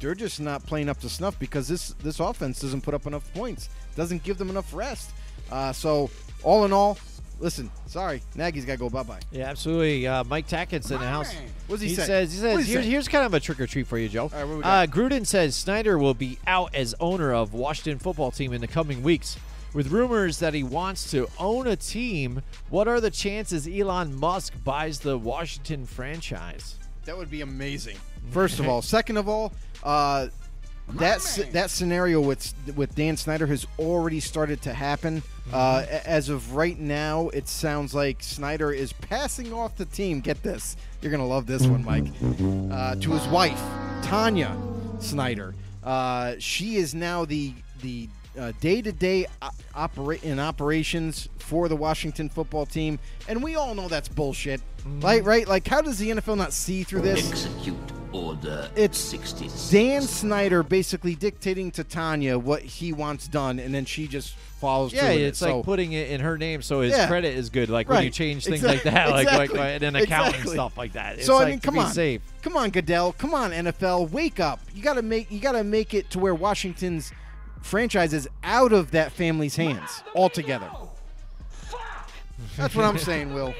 they're 0.00 0.14
just 0.14 0.40
not 0.40 0.64
playing 0.66 0.88
up 0.88 1.00
to 1.00 1.08
snuff 1.08 1.38
because 1.38 1.68
this 1.68 1.90
this 2.02 2.20
offense 2.20 2.60
doesn't 2.60 2.82
put 2.82 2.94
up 2.94 3.06
enough 3.06 3.32
points, 3.34 3.68
doesn't 3.96 4.22
give 4.22 4.38
them 4.38 4.50
enough 4.50 4.72
rest. 4.74 5.10
Uh, 5.50 5.72
so 5.72 6.10
all 6.42 6.64
in 6.64 6.72
all, 6.72 6.98
listen, 7.38 7.70
sorry, 7.86 8.22
Nagy's 8.34 8.64
got 8.64 8.74
to 8.74 8.78
go 8.78 8.90
bye 8.90 9.02
bye. 9.02 9.20
Yeah, 9.30 9.44
absolutely. 9.44 10.06
Uh, 10.06 10.24
Mike 10.24 10.46
Tackett's 10.46 10.90
in 10.90 10.98
the 10.98 11.06
house. 11.06 11.32
What's 11.66 11.82
he 11.82 11.94
say? 11.94 12.04
says 12.04 12.32
he 12.32 12.38
says 12.38 12.66
he 12.66 12.72
here's, 12.72 12.84
say? 12.84 12.90
here's 12.90 13.08
kind 13.08 13.26
of 13.26 13.34
a 13.34 13.40
trick 13.40 13.60
or 13.60 13.66
treat 13.66 13.86
for 13.86 13.98
you, 13.98 14.08
Joe. 14.08 14.30
right, 14.32 14.44
what 14.44 14.56
we 14.58 14.62
uh. 14.62 14.86
Gruden 14.86 15.26
says 15.26 15.54
Snyder 15.54 15.98
will 15.98 16.14
be 16.14 16.38
out 16.46 16.74
as 16.74 16.94
owner 17.00 17.32
of 17.32 17.52
Washington 17.54 17.98
football 17.98 18.30
team 18.30 18.52
in 18.52 18.60
the 18.60 18.68
coming 18.68 19.02
weeks. 19.02 19.36
With 19.74 19.88
rumors 19.88 20.38
that 20.38 20.54
he 20.54 20.62
wants 20.62 21.10
to 21.10 21.28
own 21.38 21.66
a 21.66 21.76
team, 21.76 22.40
what 22.70 22.88
are 22.88 22.98
the 22.98 23.10
chances 23.10 23.68
Elon 23.68 24.18
Musk 24.18 24.54
buys 24.64 25.00
the 25.00 25.18
Washington 25.18 25.84
franchise? 25.84 26.76
That 27.04 27.18
would 27.18 27.30
be 27.30 27.42
amazing. 27.42 27.98
First 28.30 28.58
of 28.58 28.68
all, 28.68 28.80
second 28.80 29.18
of 29.18 29.28
all, 29.28 29.52
uh, 29.84 30.28
that 30.94 31.48
that 31.52 31.70
scenario 31.70 32.20
with 32.20 32.54
with 32.76 32.94
Dan 32.94 33.16
Snyder 33.16 33.46
has 33.46 33.66
already 33.78 34.20
started 34.20 34.62
to 34.62 34.72
happen. 34.72 35.22
Uh, 35.52 35.84
as 36.04 36.28
of 36.28 36.54
right 36.54 36.78
now, 36.78 37.28
it 37.28 37.48
sounds 37.48 37.94
like 37.94 38.22
Snyder 38.22 38.72
is 38.72 38.92
passing 38.92 39.52
off 39.52 39.76
the 39.76 39.84
team. 39.84 40.20
Get 40.20 40.42
this, 40.42 40.76
you're 41.00 41.12
gonna 41.12 41.26
love 41.26 41.46
this 41.46 41.66
one, 41.66 41.84
Mike. 41.84 42.06
Uh, 42.72 42.94
to 42.96 43.12
his 43.12 43.26
wife, 43.28 43.60
Tanya 44.02 44.56
Snyder. 45.00 45.54
Uh, 45.84 46.34
she 46.38 46.76
is 46.76 46.94
now 46.94 47.24
the 47.24 47.52
the 47.82 48.08
uh, 48.38 48.52
day-to-day 48.60 49.26
o- 49.42 49.50
opera- 49.74 50.18
in 50.22 50.38
operations 50.38 51.28
for 51.38 51.68
the 51.68 51.76
Washington 51.76 52.28
football 52.28 52.66
team, 52.66 52.98
and 53.28 53.42
we 53.42 53.54
all 53.54 53.74
know 53.74 53.88
that's 53.88 54.08
bullshit. 54.08 54.60
Right, 55.00 55.24
right? 55.24 55.46
Like, 55.48 55.66
how 55.66 55.80
does 55.80 55.98
the 55.98 56.10
NFL 56.10 56.36
not 56.36 56.52
see 56.52 56.82
through 56.82 57.00
this? 57.02 57.30
Execute 57.30 57.76
Order 58.16 58.62
uh, 58.64 58.68
It's 58.76 58.98
66. 58.98 59.70
Dan 59.70 60.02
Snyder 60.02 60.62
basically 60.62 61.14
dictating 61.14 61.70
to 61.72 61.84
Tanya 61.84 62.38
what 62.38 62.62
he 62.62 62.92
wants 62.92 63.28
done, 63.28 63.58
and 63.58 63.74
then 63.74 63.84
she 63.84 64.08
just 64.08 64.34
follows 64.60 64.92
Yeah, 64.92 65.00
through 65.06 65.10
with 65.16 65.20
it's 65.24 65.42
it. 65.42 65.44
like 65.44 65.52
So- 65.52 65.62
putting 65.62 65.92
it 65.92 66.10
in 66.10 66.20
her 66.22 66.38
name 66.38 66.62
so 66.62 66.80
his 66.80 66.92
Yeah. 66.96 67.06
credit 67.08 67.34
is 67.36 67.50
good. 67.50 67.68
Like 67.68 67.88
when 67.88 68.02
you 68.04 68.10
change 68.10 68.44
things 68.44 68.62
Exact- 68.64 68.84
like 68.86 68.94
that, 68.94 69.10
like 69.10 69.26
exactly. 69.26 69.58
like 69.58 69.82
an 69.82 69.96
account 69.96 70.28
Exactly. 70.28 70.52
stuff 70.54 70.78
like 70.78 70.92
that. 70.94 71.16
It's 71.16 71.26
so 71.26 71.34
like 71.36 71.46
I 71.46 71.50
mean, 71.50 71.60
come 71.60 71.78
on, 71.78 71.92
safe. 71.92 72.22
come 72.42 72.56
on, 72.56 72.70
Goodell, 72.70 73.12
come 73.12 73.34
on, 73.34 73.50
NFL, 73.52 74.10
wake 74.10 74.40
up! 74.40 74.60
You 74.74 74.82
gotta 74.82 75.02
make 75.02 75.30
you 75.30 75.38
gotta 75.40 75.62
make 75.64 75.92
it 75.92 76.08
to 76.10 76.18
where 76.18 76.34
Washington's 76.34 77.12
franchise 77.60 78.14
is 78.14 78.28
out 78.42 78.72
of 78.72 78.92
that 78.92 79.12
family's 79.12 79.56
hands 79.56 80.02
altogether. 80.14 80.70
That's 82.56 82.74
what 82.74 82.84
I'm 82.84 82.98
saying, 82.98 83.34
Will. 83.34 83.54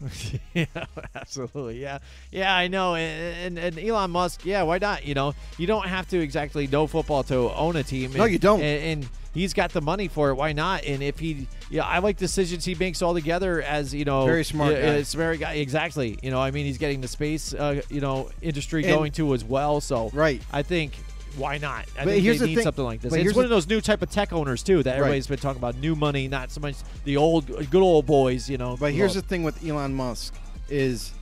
yeah, 0.54 0.66
absolutely. 1.14 1.80
Yeah, 1.80 1.98
yeah, 2.30 2.54
I 2.54 2.68
know. 2.68 2.94
And, 2.94 3.58
and 3.58 3.76
and 3.76 3.86
Elon 3.88 4.10
Musk, 4.10 4.44
yeah, 4.44 4.62
why 4.62 4.78
not? 4.78 5.04
You 5.06 5.14
know, 5.14 5.34
you 5.56 5.66
don't 5.66 5.86
have 5.86 6.08
to 6.08 6.18
exactly 6.20 6.66
know 6.66 6.86
football 6.86 7.22
to 7.24 7.52
own 7.54 7.76
a 7.76 7.82
team. 7.82 8.12
No, 8.12 8.24
and- 8.24 8.32
you 8.32 8.38
don't. 8.38 8.60
And, 8.62 9.02
and 9.02 9.08
he's 9.34 9.52
got 9.54 9.72
the 9.72 9.80
money 9.80 10.08
for 10.08 10.30
it. 10.30 10.34
Why 10.34 10.52
not? 10.52 10.84
And 10.84 11.02
if 11.02 11.18
he, 11.18 11.46
yeah, 11.70 11.84
I 11.84 11.98
like 11.98 12.16
decisions 12.16 12.64
he 12.64 12.74
makes 12.74 13.02
all 13.02 13.14
together 13.14 13.62
as 13.62 13.94
you 13.94 14.04
know, 14.04 14.24
Very 14.24 14.44
smart 14.44 14.72
yeah, 14.72 14.82
guy. 14.82 14.94
It's 14.94 15.14
very 15.14 15.38
guy. 15.38 15.54
Exactly. 15.54 16.18
You 16.22 16.30
know, 16.30 16.40
I 16.40 16.50
mean, 16.50 16.66
he's 16.66 16.78
getting 16.78 17.00
the 17.00 17.08
space, 17.08 17.54
uh, 17.54 17.82
you 17.88 18.00
know, 18.00 18.30
industry 18.42 18.82
going 18.82 19.12
to 19.12 19.34
as 19.34 19.44
well. 19.44 19.80
So 19.80 20.10
Right. 20.12 20.42
I 20.52 20.62
think. 20.62 20.92
Why 21.38 21.58
not? 21.58 21.86
I 21.98 22.04
But 22.04 22.12
think 22.12 22.22
here's 22.24 22.38
they 22.38 22.44
the 22.44 22.48
need 22.48 22.54
thing- 22.56 22.64
something 22.64 22.84
like 22.84 23.00
this. 23.00 23.10
but 23.10 23.20
It's 23.20 23.34
one 23.34 23.44
of 23.44 23.50
those 23.50 23.68
new 23.68 23.80
type 23.80 24.02
of 24.02 24.10
tech 24.10 24.32
owners 24.32 24.62
too 24.62 24.82
that 24.82 24.96
everybody's 24.96 25.26
been 25.26 25.38
talking 25.38 25.58
about. 25.60 25.76
New 25.76 25.94
money, 25.94 26.28
not 26.28 26.50
so 26.50 26.60
much 26.60 26.76
the 27.04 27.16
old 27.16 27.46
good 27.70 27.82
old 27.82 28.06
boys. 28.06 28.50
You 28.50 28.58
know. 28.58 28.76
But 28.78 28.92
here's 28.92 29.14
the 29.14 29.22
thing 29.22 29.42
with 29.42 29.64
Elon 29.66 29.94
Musk 29.94 30.34
is 30.68 31.12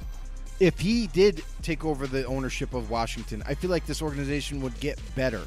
if 0.58 0.78
he 0.80 1.06
did 1.08 1.42
take 1.62 1.84
over 1.84 2.06
the 2.06 2.24
ownership 2.24 2.72
of 2.74 2.88
Washington, 2.90 3.42
I 3.46 3.54
feel 3.54 3.70
like 3.70 3.84
this 3.86 4.00
organization 4.02 4.60
would 4.62 4.78
get 4.80 4.98
better. 5.14 5.42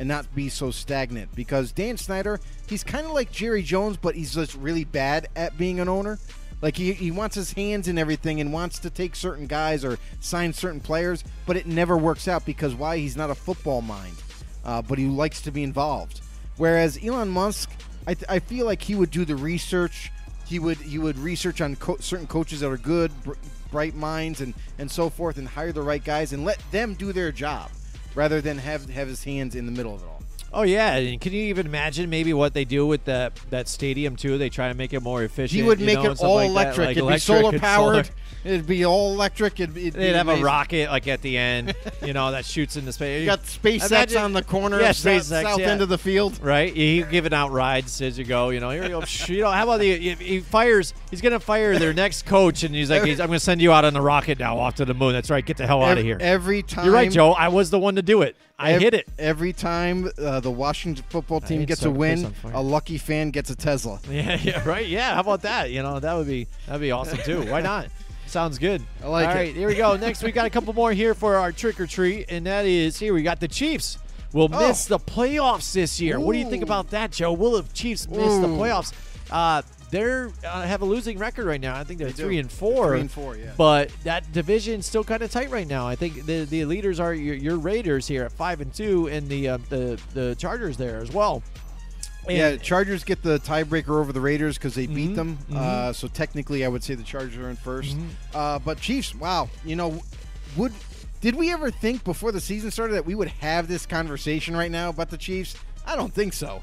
and 0.00 0.08
not 0.08 0.26
be 0.34 0.48
so 0.48 0.72
stagnant. 0.72 1.32
Because 1.36 1.70
Dan 1.70 1.96
Snyder, 1.96 2.40
he's 2.66 2.82
kind 2.82 3.06
of 3.06 3.12
like 3.12 3.30
Jerry 3.30 3.62
Jones, 3.62 3.96
but 3.96 4.16
he's 4.16 4.34
just 4.34 4.56
really 4.56 4.82
bad 4.82 5.28
at 5.36 5.56
being 5.56 5.78
an 5.78 5.88
owner. 5.88 6.18
Like 6.64 6.78
he, 6.78 6.94
he 6.94 7.10
wants 7.10 7.34
his 7.34 7.52
hands 7.52 7.88
in 7.88 7.98
everything 7.98 8.40
and 8.40 8.50
wants 8.50 8.78
to 8.78 8.88
take 8.88 9.14
certain 9.16 9.46
guys 9.46 9.84
or 9.84 9.98
sign 10.20 10.54
certain 10.54 10.80
players, 10.80 11.22
but 11.44 11.58
it 11.58 11.66
never 11.66 11.94
works 11.94 12.26
out 12.26 12.46
because 12.46 12.74
why? 12.74 12.96
He's 12.96 13.18
not 13.18 13.28
a 13.28 13.34
football 13.34 13.82
mind, 13.82 14.16
uh, 14.64 14.80
but 14.80 14.96
he 14.96 15.04
likes 15.04 15.42
to 15.42 15.50
be 15.50 15.62
involved. 15.62 16.22
Whereas 16.56 16.98
Elon 17.04 17.28
Musk, 17.28 17.70
I, 18.06 18.14
th- 18.14 18.24
I 18.30 18.38
feel 18.38 18.64
like 18.64 18.80
he 18.80 18.94
would 18.94 19.10
do 19.10 19.26
the 19.26 19.36
research. 19.36 20.10
He 20.46 20.58
would 20.58 20.78
he 20.78 20.98
would 20.98 21.18
research 21.18 21.60
on 21.60 21.76
co- 21.76 21.98
certain 21.98 22.26
coaches 22.26 22.60
that 22.60 22.70
are 22.70 22.78
good, 22.78 23.12
br- 23.24 23.34
bright 23.70 23.94
minds, 23.94 24.40
and 24.40 24.54
and 24.78 24.90
so 24.90 25.10
forth, 25.10 25.36
and 25.36 25.46
hire 25.46 25.70
the 25.70 25.82
right 25.82 26.02
guys 26.02 26.32
and 26.32 26.46
let 26.46 26.58
them 26.70 26.94
do 26.94 27.12
their 27.12 27.30
job, 27.30 27.70
rather 28.14 28.40
than 28.40 28.56
have 28.56 28.88
have 28.88 29.06
his 29.06 29.22
hands 29.22 29.54
in 29.54 29.66
the 29.66 29.72
middle 29.72 29.94
of 29.94 30.00
it 30.00 30.06
all. 30.06 30.13
Oh 30.54 30.62
yeah, 30.62 30.94
and 30.96 31.20
can 31.20 31.32
you 31.32 31.42
even 31.44 31.66
imagine 31.66 32.08
maybe 32.08 32.32
what 32.32 32.54
they 32.54 32.64
do 32.64 32.86
with 32.86 33.04
that 33.04 33.34
that 33.50 33.68
stadium 33.68 34.14
too? 34.16 34.38
They 34.38 34.48
try 34.48 34.68
to 34.68 34.74
make 34.74 34.92
it 34.92 35.00
more 35.00 35.22
efficient. 35.24 35.60
He 35.60 35.66
would 35.66 35.80
you 35.80 35.86
make 35.86 36.00
know, 36.02 36.12
it 36.12 36.20
all 36.20 36.36
like 36.36 36.48
electric. 36.48 36.86
like 36.86 36.96
It'd 36.96 37.02
electric 37.02 37.16
be 37.16 37.42
solar 37.42 37.58
powered. 37.58 38.06
solar. 38.06 38.18
It'd 38.44 38.66
be 38.66 38.84
all 38.84 39.12
electric. 39.14 39.58
It'd, 39.58 39.74
it'd 39.76 39.94
They'd 39.94 40.12
have 40.14 40.28
a 40.28 40.36
rocket 40.42 40.90
like 40.90 41.08
at 41.08 41.22
the 41.22 41.38
end, 41.38 41.74
you 42.04 42.12
know, 42.12 42.30
that 42.30 42.44
shoots 42.44 42.76
into 42.76 42.92
space. 42.92 43.20
You 43.20 43.26
got 43.26 43.42
SpaceX 43.42 43.86
Imagine- 43.86 44.18
on 44.18 44.32
the 44.34 44.42
corner 44.44 44.80
yeah, 44.80 44.90
of 44.90 44.96
south, 44.96 45.22
SpaceX, 45.22 45.42
south 45.42 45.60
yeah. 45.60 45.70
end 45.70 45.80
of 45.80 45.88
the 45.88 45.96
field. 45.96 46.38
Right, 46.42 46.74
he 46.74 47.02
giving 47.04 47.32
out 47.32 47.52
rides 47.52 48.02
as 48.02 48.18
you 48.18 48.24
go. 48.26 48.50
You 48.50 48.60
know, 48.60 48.70
here 48.70 48.82
you 48.82 48.88
go. 48.90 49.02
You 49.28 49.40
know, 49.42 49.50
how 49.50 49.64
about 49.64 49.80
the 49.80 49.96
he- 49.96 50.14
he 50.14 50.40
fires? 50.40 50.92
He's 51.10 51.22
gonna 51.22 51.40
fire 51.40 51.78
their 51.78 51.94
next 51.94 52.26
coach, 52.26 52.62
and 52.64 52.74
he's 52.74 52.90
like, 52.90 53.04
he's, 53.04 53.18
"I'm 53.18 53.28
gonna 53.28 53.40
send 53.40 53.62
you 53.62 53.72
out 53.72 53.84
on 53.86 53.94
the 53.94 54.02
rocket 54.02 54.38
now, 54.38 54.58
off 54.58 54.74
to 54.76 54.84
the 54.84 54.94
moon." 54.94 55.14
That's 55.14 55.30
right. 55.30 55.44
Get 55.44 55.56
the 55.56 55.66
hell 55.66 55.82
out 55.82 55.96
of 55.96 56.04
here. 56.04 56.18
Every 56.20 56.62
time. 56.62 56.84
You're 56.84 56.94
right, 56.94 57.10
Joe. 57.10 57.32
I 57.32 57.48
was 57.48 57.70
the 57.70 57.78
one 57.78 57.96
to 57.96 58.02
do 58.02 58.20
it. 58.22 58.36
I 58.58 58.72
ev- 58.72 58.80
hit 58.82 58.94
it. 58.94 59.08
Every 59.18 59.52
time 59.52 60.08
uh, 60.18 60.40
the 60.40 60.50
Washington 60.50 61.04
football 61.08 61.40
team 61.40 61.64
gets 61.64 61.84
a 61.84 61.90
win, 61.90 62.32
a 62.52 62.62
lucky 62.62 62.98
fan 62.98 63.30
gets 63.30 63.50
a 63.50 63.56
Tesla. 63.56 63.98
Yeah, 64.10 64.38
yeah, 64.42 64.66
right. 64.68 64.86
Yeah, 64.86 65.14
how 65.14 65.20
about 65.20 65.42
that? 65.42 65.70
You 65.70 65.82
know, 65.82 65.98
that 66.00 66.14
would 66.14 66.26
be 66.28 66.46
that'd 66.66 66.80
be 66.80 66.92
awesome 66.92 67.18
too. 67.18 67.42
Why 67.50 67.60
not? 67.60 67.88
Sounds 68.26 68.58
good. 68.58 68.82
I 69.02 69.08
like 69.08 69.26
All 69.28 69.32
it. 69.32 69.36
right, 69.36 69.54
here 69.54 69.68
we 69.68 69.74
go. 69.74 69.96
Next, 69.96 70.22
we 70.22 70.32
got 70.32 70.46
a 70.46 70.50
couple 70.50 70.72
more 70.72 70.92
here 70.92 71.14
for 71.14 71.36
our 71.36 71.52
trick 71.52 71.78
or 71.80 71.86
treat, 71.86 72.26
and 72.30 72.46
that 72.46 72.64
is 72.66 72.98
here 72.98 73.12
we 73.14 73.22
got 73.22 73.40
the 73.40 73.48
Chiefs. 73.48 73.98
Will 74.32 74.48
Oh. 74.52 74.66
miss 74.68 74.86
the 74.86 74.98
playoffs 74.98 75.72
this 75.72 76.00
year. 76.00 76.18
What 76.18 76.32
do 76.32 76.38
you 76.38 76.48
think 76.50 76.62
about 76.64 76.90
that, 76.90 77.12
Joe? 77.12 77.32
Will 77.32 77.60
the 77.62 77.72
Chiefs 77.72 78.08
miss 78.08 78.18
the 78.40 78.48
playoffs? 78.48 78.92
Uh, 79.30 79.62
they're 79.90 80.30
uh, 80.46 80.62
have 80.62 80.82
a 80.82 80.84
losing 80.84 81.18
record 81.18 81.46
right 81.46 81.60
now. 81.60 81.76
I 81.76 81.84
think 81.84 81.98
they're 81.98 82.08
They 82.08 82.14
do. 82.14 82.24
three 82.24 82.38
and 82.38 82.50
four. 82.50 82.88
Three 82.90 83.00
and 83.00 83.10
four, 83.10 83.36
yeah. 83.36 83.52
But 83.56 83.90
that 84.04 84.30
division's 84.32 84.86
still 84.86 85.04
kind 85.04 85.22
of 85.22 85.30
tight 85.30 85.50
right 85.50 85.66
now. 85.66 85.86
I 85.86 85.94
think 85.96 86.26
the 86.26 86.44
the 86.44 86.64
leaders 86.64 87.00
are 87.00 87.14
your, 87.14 87.34
your 87.34 87.56
Raiders 87.56 88.06
here 88.06 88.24
at 88.24 88.32
five 88.32 88.60
and 88.60 88.72
two, 88.74 89.08
and 89.08 89.28
the 89.28 89.48
uh, 89.50 89.58
the 89.68 90.00
the 90.14 90.34
Chargers 90.36 90.76
there 90.76 90.98
as 90.98 91.12
well. 91.12 91.42
And- 92.26 92.36
yeah, 92.38 92.56
Chargers 92.56 93.04
get 93.04 93.22
the 93.22 93.38
tiebreaker 93.40 94.00
over 94.00 94.10
the 94.12 94.20
Raiders 94.20 94.56
because 94.56 94.74
they 94.74 94.84
Mm-hmm. 94.86 94.94
beat 94.94 95.14
them. 95.14 95.38
Uh, 95.54 95.92
so 95.92 96.08
technically, 96.08 96.64
I 96.64 96.68
would 96.68 96.82
say 96.82 96.94
the 96.94 97.02
Chargers 97.02 97.36
are 97.36 97.50
in 97.50 97.56
1st 97.56 97.92
Mm-hmm. 97.94 98.06
Uh, 98.34 98.58
but 98.60 98.80
Chiefs, 98.80 99.14
wow, 99.14 99.50
you 99.64 99.76
know, 99.76 100.00
would 100.56 100.72
did 101.20 101.34
we 101.34 101.52
ever 101.52 101.70
think 101.70 102.02
before 102.04 102.32
the 102.32 102.40
season 102.40 102.70
started 102.70 102.94
that 102.94 103.04
we 103.06 103.14
would 103.14 103.28
have 103.28 103.68
this 103.68 103.84
conversation 103.86 104.56
right 104.56 104.70
now 104.70 104.88
about 104.88 105.10
the 105.10 105.18
Chiefs? 105.18 105.54
I 105.86 105.96
don't 105.96 106.12
think 106.14 106.32
so. 106.32 106.62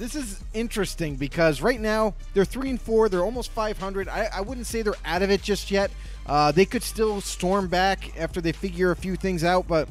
This 0.00 0.14
is 0.14 0.42
interesting 0.54 1.16
because 1.16 1.60
right 1.60 1.78
now 1.78 2.14
they're 2.32 2.46
three 2.46 2.70
and 2.70 2.80
four. 2.80 3.10
They're 3.10 3.22
almost 3.22 3.50
500. 3.52 4.08
I, 4.08 4.30
I 4.32 4.40
wouldn't 4.40 4.66
say 4.66 4.80
they're 4.80 4.94
out 5.04 5.20
of 5.20 5.30
it 5.30 5.42
just 5.42 5.70
yet. 5.70 5.90
Uh, 6.24 6.50
they 6.52 6.64
could 6.64 6.82
still 6.82 7.20
storm 7.20 7.68
back 7.68 8.18
after 8.18 8.40
they 8.40 8.52
figure 8.52 8.92
a 8.92 8.96
few 8.96 9.14
things 9.14 9.44
out, 9.44 9.68
but 9.68 9.90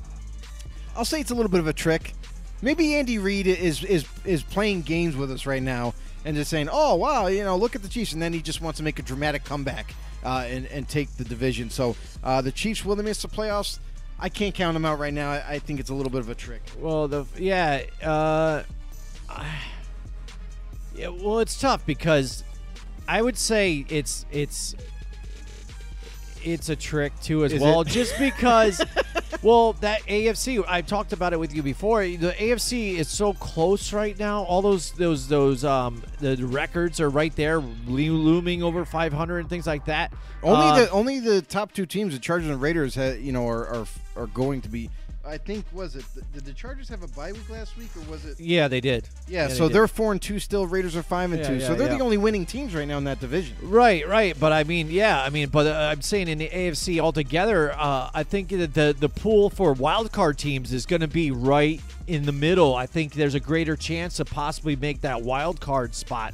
I'll 0.95 1.05
say 1.05 1.21
it's 1.21 1.29
a 1.29 1.35
little 1.35 1.51
bit 1.51 1.59
of 1.59 1.67
a 1.67 1.73
trick. 1.73 2.15
Maybe 2.63 2.95
Andy 2.95 3.19
Reid 3.19 3.45
is 3.45 3.83
is 3.83 4.05
is 4.25 4.41
playing 4.41 4.81
games 4.81 5.15
with 5.15 5.31
us 5.31 5.45
right 5.45 5.61
now 5.61 5.93
and 6.25 6.35
just 6.35 6.49
saying, 6.49 6.69
"Oh 6.71 6.95
wow, 6.95 7.27
you 7.27 7.43
know, 7.43 7.55
look 7.55 7.75
at 7.75 7.83
the 7.83 7.87
Chiefs," 7.87 8.13
and 8.13 8.21
then 8.21 8.33
he 8.33 8.41
just 8.41 8.61
wants 8.61 8.77
to 8.77 8.83
make 8.83 8.97
a 8.97 9.03
dramatic 9.03 9.43
comeback 9.43 9.93
uh, 10.25 10.43
and 10.47 10.65
and 10.67 10.89
take 10.89 11.15
the 11.17 11.23
division. 11.23 11.69
So 11.69 11.95
uh, 12.23 12.41
the 12.41 12.51
Chiefs 12.51 12.83
will 12.83 12.95
they 12.95 13.03
miss 13.03 13.21
the 13.21 13.27
playoffs? 13.27 13.77
I 14.19 14.29
can't 14.29 14.55
count 14.55 14.73
them 14.73 14.85
out 14.85 14.97
right 14.97 15.13
now. 15.13 15.29
I, 15.29 15.43
I 15.47 15.59
think 15.59 15.79
it's 15.79 15.91
a 15.91 15.93
little 15.93 16.11
bit 16.11 16.21
of 16.21 16.29
a 16.29 16.35
trick. 16.35 16.63
Well, 16.79 17.07
the 17.07 17.25
yeah, 17.37 17.83
uh, 18.03 18.63
yeah. 20.99 21.07
Well, 21.09 21.39
it's 21.39 21.59
tough 21.59 21.85
because 21.85 22.43
I 23.07 23.21
would 23.21 23.37
say 23.37 23.85
it's 23.89 24.25
it's 24.31 24.75
it's 26.43 26.69
a 26.69 26.75
trick 26.75 27.13
too 27.21 27.43
as 27.43 27.53
Is 27.53 27.61
well. 27.61 27.81
it? 27.81 27.87
Just 27.89 28.17
because, 28.17 28.81
well, 29.41 29.73
that 29.73 30.01
AFC 30.03 30.63
I've 30.67 30.87
talked 30.87 31.11
about 31.11 31.33
it 31.33 31.39
with 31.39 31.53
you 31.53 31.61
before. 31.61 32.01
The 32.03 32.31
AFC 32.37 32.95
is 32.95 33.09
so 33.09 33.33
close 33.33 33.91
right 33.91 34.17
now. 34.17 34.43
All 34.43 34.61
those 34.61 34.91
those 34.91 35.27
those 35.27 35.65
um 35.65 36.01
the 36.19 36.37
records 36.37 37.01
are 37.01 37.09
right 37.09 37.35
there, 37.35 37.59
lo- 37.59 37.65
looming 37.87 38.63
over 38.63 38.85
500 38.85 39.39
and 39.39 39.49
things 39.49 39.67
like 39.67 39.85
that. 39.85 40.13
Only 40.41 40.67
Um, 40.67 40.79
the 40.79 40.89
only 40.91 41.19
the 41.19 41.41
top 41.41 41.73
two 41.73 41.85
teams, 41.85 42.13
the 42.13 42.19
Chargers 42.19 42.49
and 42.49 42.61
Raiders, 42.61 42.95
ha, 42.95 43.09
you 43.19 43.31
know, 43.33 43.47
are, 43.47 43.67
are 43.67 43.85
are 44.15 44.27
going 44.27 44.61
to 44.61 44.69
be. 44.69 44.89
I 45.25 45.37
think 45.37 45.65
was 45.73 45.95
it 45.95 46.05
did 46.33 46.45
the 46.45 46.53
Chargers 46.53 46.87
have 46.89 47.03
a 47.03 47.07
bye 47.09 47.31
week 47.33 47.49
last 47.49 47.77
week 47.77 47.89
or 47.97 48.09
was 48.09 48.25
it? 48.25 48.39
yeah, 48.39 48.67
they 48.67 48.79
did. 48.79 49.07
Yeah, 49.27 49.47
they 49.47 49.53
so 49.53 49.67
did. 49.67 49.75
they're 49.75 49.87
four 49.87 50.11
and 50.13 50.21
two 50.21 50.39
still. 50.39 50.65
Raiders 50.65 50.95
are 50.95 51.03
five 51.03 51.31
and 51.31 51.41
Yeah, 51.41 51.47
two, 51.47 51.55
yeah, 51.57 51.67
so 51.67 51.75
they're 51.75 51.87
yeah. 51.91 51.97
the 51.97 52.03
only 52.03 52.17
winning 52.17 52.45
teams 52.45 52.73
right 52.73 52.87
now 52.87 52.97
in 52.97 53.03
that 53.03 53.19
division. 53.19 53.55
Right, 53.61 54.07
right. 54.07 54.35
But 54.39 54.53
I 54.53 54.63
mean, 54.63 54.89
yeah, 54.89 55.21
I 55.21 55.29
mean, 55.29 55.49
but 55.49 55.67
uh, 55.67 55.89
I'm 55.91 56.01
saying 56.01 56.29
in 56.29 56.37
the 56.37 56.47
AFC 56.47 56.99
altogether, 56.99 57.73
uh, 57.73 58.09
I 58.13 58.23
think 58.23 58.49
that 58.49 58.73
the 58.73 58.95
the 58.97 59.09
pool 59.09 59.49
for 59.49 59.73
wild 59.73 60.11
card 60.11 60.37
teams 60.37 60.71
is 60.73 60.85
going 60.85 61.01
to 61.01 61.07
be 61.07 61.31
right 61.31 61.81
in 62.07 62.25
the 62.25 62.31
middle. 62.31 62.73
I 62.75 62.85
think 62.85 63.13
there's 63.13 63.35
a 63.35 63.39
greater 63.41 63.75
chance 63.75 64.15
to 64.17 64.25
possibly 64.25 64.75
make 64.77 65.01
that 65.01 65.21
wild 65.21 65.59
card 65.59 65.95
spot. 65.95 66.33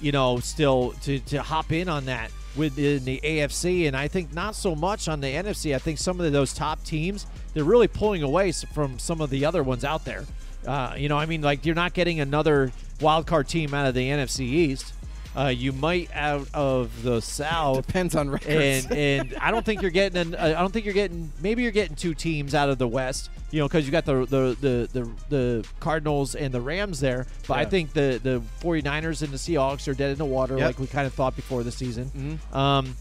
You 0.00 0.12
know, 0.12 0.40
still 0.40 0.92
to 1.04 1.18
to 1.20 1.42
hop 1.42 1.72
in 1.72 1.88
on 1.88 2.04
that 2.04 2.30
within 2.54 3.04
the 3.04 3.18
AFC, 3.24 3.86
and 3.86 3.96
I 3.96 4.08
think 4.08 4.32
not 4.34 4.54
so 4.54 4.74
much 4.74 5.08
on 5.08 5.20
the 5.20 5.26
NFC. 5.26 5.74
I 5.74 5.78
think 5.78 5.98
some 5.98 6.20
of 6.20 6.30
those 6.32 6.52
top 6.54 6.84
teams 6.84 7.26
they're 7.56 7.64
really 7.64 7.88
pulling 7.88 8.22
away 8.22 8.52
from 8.52 8.98
some 8.98 9.22
of 9.22 9.30
the 9.30 9.46
other 9.46 9.62
ones 9.62 9.82
out 9.82 10.04
there. 10.04 10.24
Uh, 10.66 10.92
you 10.94 11.08
know, 11.08 11.16
I 11.16 11.24
mean, 11.24 11.40
like 11.40 11.64
you're 11.64 11.74
not 11.74 11.94
getting 11.94 12.20
another 12.20 12.70
wild 13.00 13.26
card 13.26 13.48
team 13.48 13.72
out 13.72 13.86
of 13.86 13.94
the 13.94 14.06
NFC 14.10 14.40
East. 14.40 14.92
Uh, 15.34 15.46
you 15.48 15.72
might 15.72 16.10
out 16.14 16.48
of 16.52 17.02
the 17.02 17.20
South, 17.22 17.86
Depends 17.86 18.14
on 18.14 18.28
records. 18.28 18.86
and 18.86 18.92
and 18.92 19.34
I 19.40 19.50
don't 19.50 19.64
think 19.64 19.80
you're 19.80 19.90
getting. 19.90 20.18
An, 20.18 20.34
uh, 20.34 20.54
I 20.56 20.60
don't 20.60 20.70
think 20.72 20.84
you're 20.84 20.92
getting. 20.94 21.32
Maybe 21.40 21.62
you're 21.62 21.72
getting 21.72 21.96
two 21.96 22.12
teams 22.14 22.54
out 22.54 22.68
of 22.68 22.76
the 22.76 22.88
West. 22.88 23.30
You 23.50 23.60
know, 23.60 23.68
because 23.68 23.86
you 23.86 23.92
got 23.92 24.04
the, 24.04 24.26
the 24.26 24.56
the 24.60 24.88
the 25.00 25.10
the 25.30 25.68
Cardinals 25.80 26.34
and 26.34 26.52
the 26.52 26.60
Rams 26.60 27.00
there. 27.00 27.26
But 27.48 27.58
I 27.58 27.64
think 27.64 27.92
the 27.94 28.20
the 28.22 28.42
49ers 28.60 29.22
and 29.22 29.30
the 29.32 29.36
Seahawks 29.38 29.88
are 29.88 29.94
dead 29.94 30.10
in 30.10 30.18
the 30.18 30.24
water, 30.26 30.58
Yep. 30.58 30.66
like 30.66 30.78
we 30.78 30.86
kind 30.88 31.06
of 31.06 31.14
thought 31.14 31.36
before 31.36 31.62
the 31.62 31.72
season. 31.72 32.38
Mhm. 32.52 32.56
Um, 32.56 32.96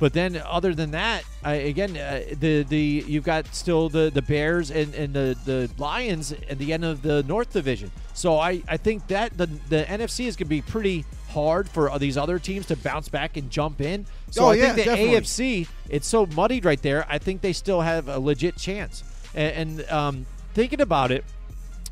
but 0.00 0.14
then, 0.14 0.42
other 0.46 0.74
than 0.74 0.90
that, 0.92 1.24
I, 1.44 1.54
again, 1.54 1.96
uh, 1.96 2.22
the 2.40 2.62
the 2.62 3.04
you've 3.06 3.22
got 3.24 3.46
still 3.54 3.88
the 3.90 4.10
the 4.10 4.22
Bears 4.22 4.70
and, 4.70 4.94
and 4.94 5.12
the 5.14 5.36
the 5.44 5.70
Lions 5.76 6.32
at 6.32 6.58
the 6.58 6.72
end 6.72 6.84
of 6.86 7.02
the 7.02 7.22
North 7.24 7.52
Division. 7.52 7.92
So 8.14 8.38
I, 8.38 8.62
I 8.66 8.78
think 8.78 9.06
that 9.08 9.36
the 9.36 9.46
the 9.68 9.84
NFC 9.84 10.26
is 10.26 10.36
going 10.36 10.46
to 10.46 10.50
be 10.50 10.62
pretty 10.62 11.04
hard 11.28 11.68
for 11.68 11.96
these 11.98 12.16
other 12.16 12.38
teams 12.38 12.66
to 12.66 12.76
bounce 12.76 13.08
back 13.08 13.36
and 13.36 13.50
jump 13.50 13.80
in. 13.82 14.06
So 14.30 14.44
Oh, 14.44 14.48
I 14.48 14.54
yeah, 14.54 14.64
think 14.72 14.76
the 14.78 14.84
definitely. 14.84 15.20
AFC 15.20 15.68
it's 15.90 16.06
so 16.06 16.26
muddied 16.26 16.64
right 16.64 16.80
there. 16.80 17.04
I 17.08 17.18
think 17.18 17.42
they 17.42 17.52
still 17.52 17.82
have 17.82 18.08
a 18.08 18.18
legit 18.18 18.56
chance. 18.56 19.04
And, 19.34 19.80
and 19.80 19.90
um, 19.90 20.26
thinking 20.54 20.80
about 20.80 21.10
it, 21.12 21.24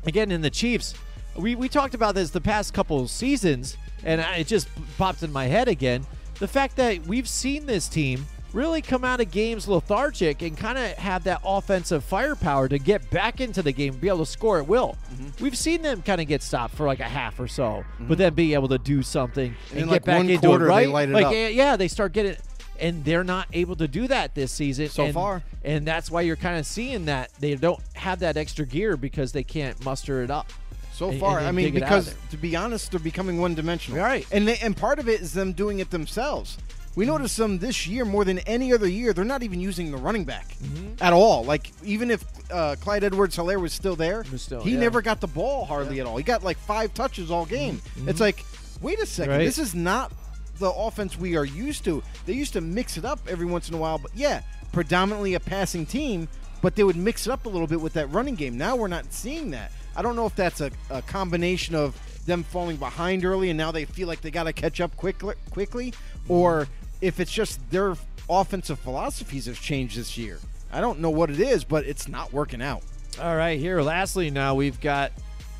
again 0.05 0.31
in 0.31 0.41
the 0.41 0.49
Chiefs, 0.49 0.93
we, 1.37 1.55
we 1.55 1.69
talked 1.69 1.93
about 1.93 2.15
this 2.15 2.31
the 2.31 2.41
past 2.41 2.73
couple 2.73 2.99
of 2.99 3.09
seasons, 3.09 3.77
and 4.03 4.19
I, 4.19 4.37
it 4.37 4.47
just 4.47 4.67
popped 4.97 5.21
in 5.23 5.31
my 5.31 5.45
head 5.45 5.67
again. 5.67 6.05
The 6.39 6.47
fact 6.47 6.75
that 6.77 7.05
we've 7.05 7.27
seen 7.27 7.65
this 7.65 7.87
team 7.87 8.25
really 8.53 8.81
come 8.81 9.03
out 9.05 9.21
of 9.21 9.29
games 9.29 9.67
lethargic 9.67 10.41
and 10.41 10.57
kind 10.57 10.77
of 10.77 10.85
have 10.93 11.23
that 11.25 11.39
offensive 11.45 12.03
firepower 12.03 12.67
to 12.67 12.79
get 12.79 13.07
back 13.11 13.39
into 13.41 13.61
the 13.61 13.71
game, 13.71 13.93
be 13.97 14.07
able 14.07 14.19
to 14.19 14.25
score 14.25 14.57
at 14.57 14.67
will. 14.67 14.97
Mm-hmm. 15.13 15.43
We've 15.43 15.57
seen 15.57 15.81
them 15.83 16.01
kind 16.01 16.19
of 16.19 16.27
get 16.27 16.41
stopped 16.41 16.73
for 16.75 16.87
like 16.87 16.99
a 16.99 17.03
half 17.03 17.39
or 17.39 17.47
so, 17.47 17.83
but 17.99 18.17
then 18.17 18.33
be 18.33 18.53
able 18.55 18.67
to 18.69 18.79
do 18.79 19.03
something 19.03 19.53
and, 19.71 19.79
get 19.81 19.87
like, 19.87 20.03
back 20.05 20.17
one 20.17 20.29
into 20.29 20.47
quarter, 20.47 20.65
it, 20.65 20.67
they 20.69 20.73
right? 20.73 20.89
light 20.89 21.09
it 21.09 21.13
like 21.13 21.25
up. 21.27 21.33
yeah, 21.33 21.47
yeah, 21.49 21.75
they 21.75 21.87
start 21.87 22.11
getting, 22.13 22.37
and 22.79 23.05
they're 23.05 23.23
not 23.23 23.47
able 23.53 23.75
to 23.75 23.87
do 23.87 24.07
that 24.07 24.33
this 24.33 24.51
season 24.51 24.89
So 24.89 25.05
and- 25.05 25.13
far. 25.13 25.43
and 25.63 25.85
that's 25.85 26.09
why 26.09 26.21
you're 26.21 26.35
kind 26.35 26.57
of 26.57 26.65
seeing 26.65 27.05
that 27.05 27.29
they 27.39 27.53
don't 27.53 27.79
have 27.93 28.19
that 28.21 28.35
extra 28.35 28.65
gear 28.65 28.97
because 28.97 29.31
they 29.31 29.43
can't 29.43 29.83
muster 29.85 30.23
it 30.23 30.31
up. 30.31 30.51
So 30.99 31.09
and- 31.11 31.19
far, 31.19 31.39
and 31.39 31.47
I 31.47 31.51
mean, 31.51 31.65
dig 31.73 31.77
it 31.77 31.83
out 31.83 31.99
of 31.99 32.05
because 32.05 32.29
to 32.31 32.37
be 32.37 32.55
honest, 32.55 32.91
they're 32.91 32.99
becoming 32.99 33.39
one-dimensional. 33.39 33.99
Right. 34.01 34.25
and 34.31 34.47
they, 34.47 34.57
and 34.57 34.75
part 34.75 34.99
of 34.99 35.07
it 35.07 35.21
is 35.21 35.33
them 35.33 35.53
doing 35.53 35.79
it 35.79 35.89
themselves. 35.91 36.57
We 36.95 37.05
Mm-hmm. 37.05 37.11
noticed 37.13 37.37
them 37.37 37.59
this 37.59 37.87
year 37.87 38.03
more 38.03 38.25
than 38.25 38.39
any 38.39 38.73
other 38.73 38.87
year. 38.87 39.13
They're 39.13 39.23
not 39.23 39.41
even 39.43 39.59
using 39.61 39.91
the 39.91 39.97
running 39.97 40.25
back 40.25 40.47
Mm-hmm. 40.61 41.01
at 41.01 41.13
all. 41.13 41.45
Like 41.45 41.71
even 41.83 42.11
if 42.11 42.25
uh, 42.51 42.75
Clyde 42.81 43.03
Edwards-Helaire 43.05 43.61
was 43.61 43.71
still 43.73 43.95
there, 43.95 44.23
still- 44.35 44.61
he 44.61 44.71
yeah. 44.73 44.79
never 44.79 45.01
got 45.01 45.21
the 45.21 45.27
ball 45.27 45.65
hardly 45.65 45.99
at 46.01 46.05
all. 46.05 46.17
He 46.17 46.23
got 46.23 46.43
like 46.43 46.57
five 46.57 46.93
touches 46.93 47.31
all 47.31 47.45
game. 47.45 47.81
It's 48.05 48.19
like, 48.19 48.43
wait 48.81 48.99
a 48.99 49.05
second, 49.05 49.31
Mm-hmm. 49.31 49.39
Right. 49.39 49.45
this 49.45 49.57
is 49.59 49.73
not 49.73 50.11
the 50.59 50.69
offense 50.71 51.17
we 51.17 51.37
are 51.37 51.45
used 51.45 51.85
to. 51.85 52.03
They 52.25 52.33
used 52.33 52.51
to 52.53 52.61
mix 52.61 52.97
it 52.97 53.05
up 53.05 53.19
every 53.29 53.45
once 53.45 53.69
in 53.69 53.75
a 53.75 53.77
while, 53.77 53.99
but 53.99 54.11
yeah, 54.13 54.41
predominantly 54.73 55.35
a 55.35 55.39
passing 55.39 55.85
team. 55.85 56.27
But 56.61 56.75
they 56.75 56.83
would 56.83 56.97
mix 56.97 57.25
it 57.25 57.31
up 57.31 57.45
a 57.45 57.49
little 57.49 57.67
bit 57.67 57.79
with 57.79 57.93
that 57.93 58.07
running 58.11 58.35
game. 58.35 58.57
Now 58.57 58.75
we're 58.75 58.89
not 58.89 59.13
seeing 59.13 59.51
that. 59.51 59.71
I 59.95 60.01
don't 60.01 60.15
know 60.15 60.25
if 60.25 60.35
that's 60.35 60.61
a, 60.61 60.71
a 60.89 61.01
combination 61.01 61.75
of 61.75 61.95
them 62.25 62.43
falling 62.43 62.77
behind 62.77 63.25
early 63.25 63.49
and 63.49 63.57
now 63.57 63.71
they 63.71 63.85
feel 63.85 64.07
like 64.07 64.21
they 64.21 64.31
got 64.31 64.43
to 64.43 64.53
catch 64.53 64.79
up 64.81 64.95
quickly, 64.97 65.35
quickly, 65.51 65.93
or 66.27 66.67
if 67.01 67.19
it's 67.19 67.31
just 67.31 67.59
their 67.71 67.95
offensive 68.29 68.77
philosophies 68.79 69.45
have 69.47 69.59
changed 69.59 69.97
this 69.97 70.17
year. 70.17 70.39
I 70.71 70.81
don't 70.81 70.99
know 70.99 71.09
what 71.09 71.31
it 71.31 71.39
is, 71.39 71.63
but 71.63 71.85
it's 71.85 72.07
not 72.07 72.31
working 72.31 72.61
out. 72.61 72.83
All 73.19 73.35
right, 73.35 73.59
here. 73.59 73.81
Lastly, 73.81 74.29
now 74.29 74.53
we've 74.55 74.79
got 74.79 75.11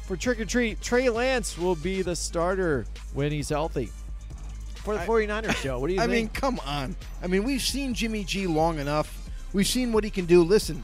for 0.06 0.16
trick 0.16 0.40
or 0.40 0.46
treat. 0.46 0.80
Trey 0.82 1.10
Lance 1.10 1.58
will 1.58 1.76
be 1.76 2.02
the 2.04 2.16
starter 2.16 2.86
when 3.14 3.32
he's 3.32 3.50
healthy 3.50 3.90
for 4.76 4.94
the 4.94 5.02
I- 5.02 5.08
49ers. 5.08 5.62
Joe, 5.64 5.80
what 5.80 5.88
do 5.88 5.94
you 5.96 6.00
I 6.02 6.04
think? 6.04 6.12
mean, 6.14 6.28
come 6.30 6.60
on. 6.66 6.96
I 7.24 7.28
mean, 7.28 7.44
we've 7.44 7.62
seen 7.62 7.94
Jimmy 7.96 8.24
G 8.24 8.46
long 8.46 8.78
enough. 8.80 9.30
We've 9.52 9.68
seen 9.68 9.92
what 9.92 10.04
he 10.04 10.10
can 10.12 10.26
do. 10.26 10.44
Listen, 10.44 10.84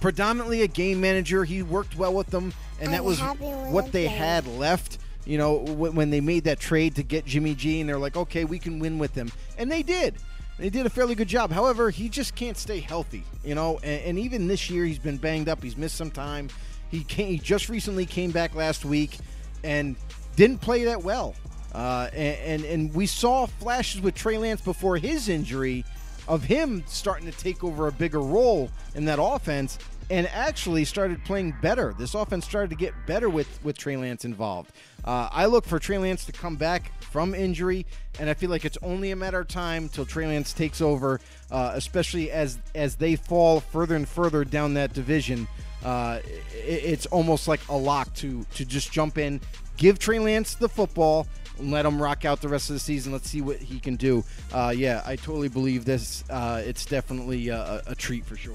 predominantly 0.00 0.62
a 0.62 0.68
game 0.68 1.00
manager. 1.00 1.44
He 1.44 1.62
worked 1.62 1.96
well 1.96 2.14
with 2.14 2.28
them, 2.28 2.52
and 2.80 2.92
that 2.92 3.00
I'm 3.00 3.04
was 3.04 3.18
happy 3.18 3.44
with 3.44 3.70
what 3.70 3.92
they 3.92 4.06
had 4.06 4.46
left. 4.46 4.98
You 5.24 5.38
know, 5.38 5.54
when, 5.54 5.94
when 5.94 6.10
they 6.10 6.20
made 6.20 6.44
that 6.44 6.60
trade 6.60 6.94
to 6.96 7.02
get 7.02 7.24
Jimmy 7.24 7.54
G, 7.54 7.80
and 7.80 7.88
they're 7.88 7.98
like, 7.98 8.16
okay, 8.16 8.44
we 8.44 8.58
can 8.58 8.78
win 8.78 8.98
with 8.98 9.14
him, 9.14 9.30
and 9.58 9.70
they 9.70 9.82
did. 9.82 10.14
They 10.58 10.70
did 10.70 10.86
a 10.86 10.90
fairly 10.90 11.14
good 11.14 11.28
job. 11.28 11.50
However, 11.50 11.90
he 11.90 12.08
just 12.08 12.34
can't 12.34 12.56
stay 12.56 12.80
healthy. 12.80 13.24
You 13.44 13.54
know, 13.54 13.78
and, 13.82 14.02
and 14.02 14.18
even 14.18 14.46
this 14.46 14.70
year, 14.70 14.84
he's 14.84 14.98
been 14.98 15.18
banged 15.18 15.48
up. 15.48 15.62
He's 15.62 15.76
missed 15.76 15.96
some 15.96 16.10
time. 16.10 16.48
He 16.90 17.04
came, 17.04 17.26
he 17.28 17.38
just 17.38 17.68
recently 17.68 18.06
came 18.06 18.30
back 18.30 18.54
last 18.54 18.84
week, 18.84 19.18
and 19.64 19.96
didn't 20.36 20.58
play 20.58 20.84
that 20.84 21.02
well. 21.02 21.34
Uh, 21.74 22.08
and, 22.14 22.62
and 22.62 22.64
and 22.64 22.94
we 22.94 23.04
saw 23.04 23.44
flashes 23.46 24.00
with 24.00 24.14
Trey 24.14 24.38
Lance 24.38 24.62
before 24.62 24.96
his 24.96 25.28
injury 25.28 25.84
of 26.28 26.44
him 26.44 26.82
starting 26.86 27.30
to 27.30 27.36
take 27.36 27.62
over 27.62 27.88
a 27.88 27.92
bigger 27.92 28.20
role 28.20 28.70
in 28.94 29.04
that 29.06 29.18
offense 29.20 29.78
and 30.10 30.26
actually 30.28 30.84
started 30.84 31.24
playing 31.24 31.54
better. 31.60 31.94
This 31.98 32.14
offense 32.14 32.44
started 32.44 32.70
to 32.70 32.76
get 32.76 32.94
better 33.06 33.28
with, 33.28 33.58
with 33.64 33.76
Trey 33.76 33.96
Lance 33.96 34.24
involved. 34.24 34.70
Uh, 35.04 35.28
I 35.32 35.46
look 35.46 35.64
for 35.64 35.78
Trey 35.78 35.98
Lance 35.98 36.24
to 36.26 36.32
come 36.32 36.56
back 36.56 36.92
from 37.02 37.34
injury, 37.34 37.86
and 38.20 38.30
I 38.30 38.34
feel 38.34 38.50
like 38.50 38.64
it's 38.64 38.78
only 38.82 39.10
a 39.10 39.16
matter 39.16 39.40
of 39.40 39.48
time 39.48 39.88
till 39.88 40.04
Trey 40.04 40.26
Lance 40.26 40.52
takes 40.52 40.80
over, 40.80 41.20
uh, 41.50 41.72
especially 41.74 42.30
as 42.30 42.58
as 42.74 42.96
they 42.96 43.16
fall 43.16 43.60
further 43.60 43.96
and 43.96 44.08
further 44.08 44.44
down 44.44 44.74
that 44.74 44.92
division. 44.92 45.48
Uh, 45.84 46.20
it, 46.24 46.84
it's 46.84 47.06
almost 47.06 47.48
like 47.48 47.60
a 47.68 47.76
lock 47.76 48.12
to 48.14 48.44
to 48.54 48.64
just 48.64 48.92
jump 48.92 49.18
in, 49.18 49.40
give 49.76 49.98
Trey 49.98 50.18
Lance 50.18 50.54
the 50.54 50.68
football, 50.68 51.26
and 51.58 51.70
let 51.70 51.84
him 51.86 52.00
rock 52.00 52.24
out 52.24 52.40
the 52.40 52.48
rest 52.48 52.70
of 52.70 52.74
the 52.74 52.80
season. 52.80 53.12
Let's 53.12 53.28
see 53.30 53.40
what 53.40 53.58
he 53.58 53.78
can 53.80 53.96
do. 53.96 54.24
Uh, 54.52 54.72
yeah, 54.76 55.02
I 55.06 55.16
totally 55.16 55.48
believe 55.48 55.84
this. 55.84 56.24
Uh, 56.30 56.62
it's 56.64 56.84
definitely 56.84 57.48
a, 57.48 57.82
a- 57.86 57.94
treat 57.94 58.24
for 58.24 58.36
sure. 58.36 58.54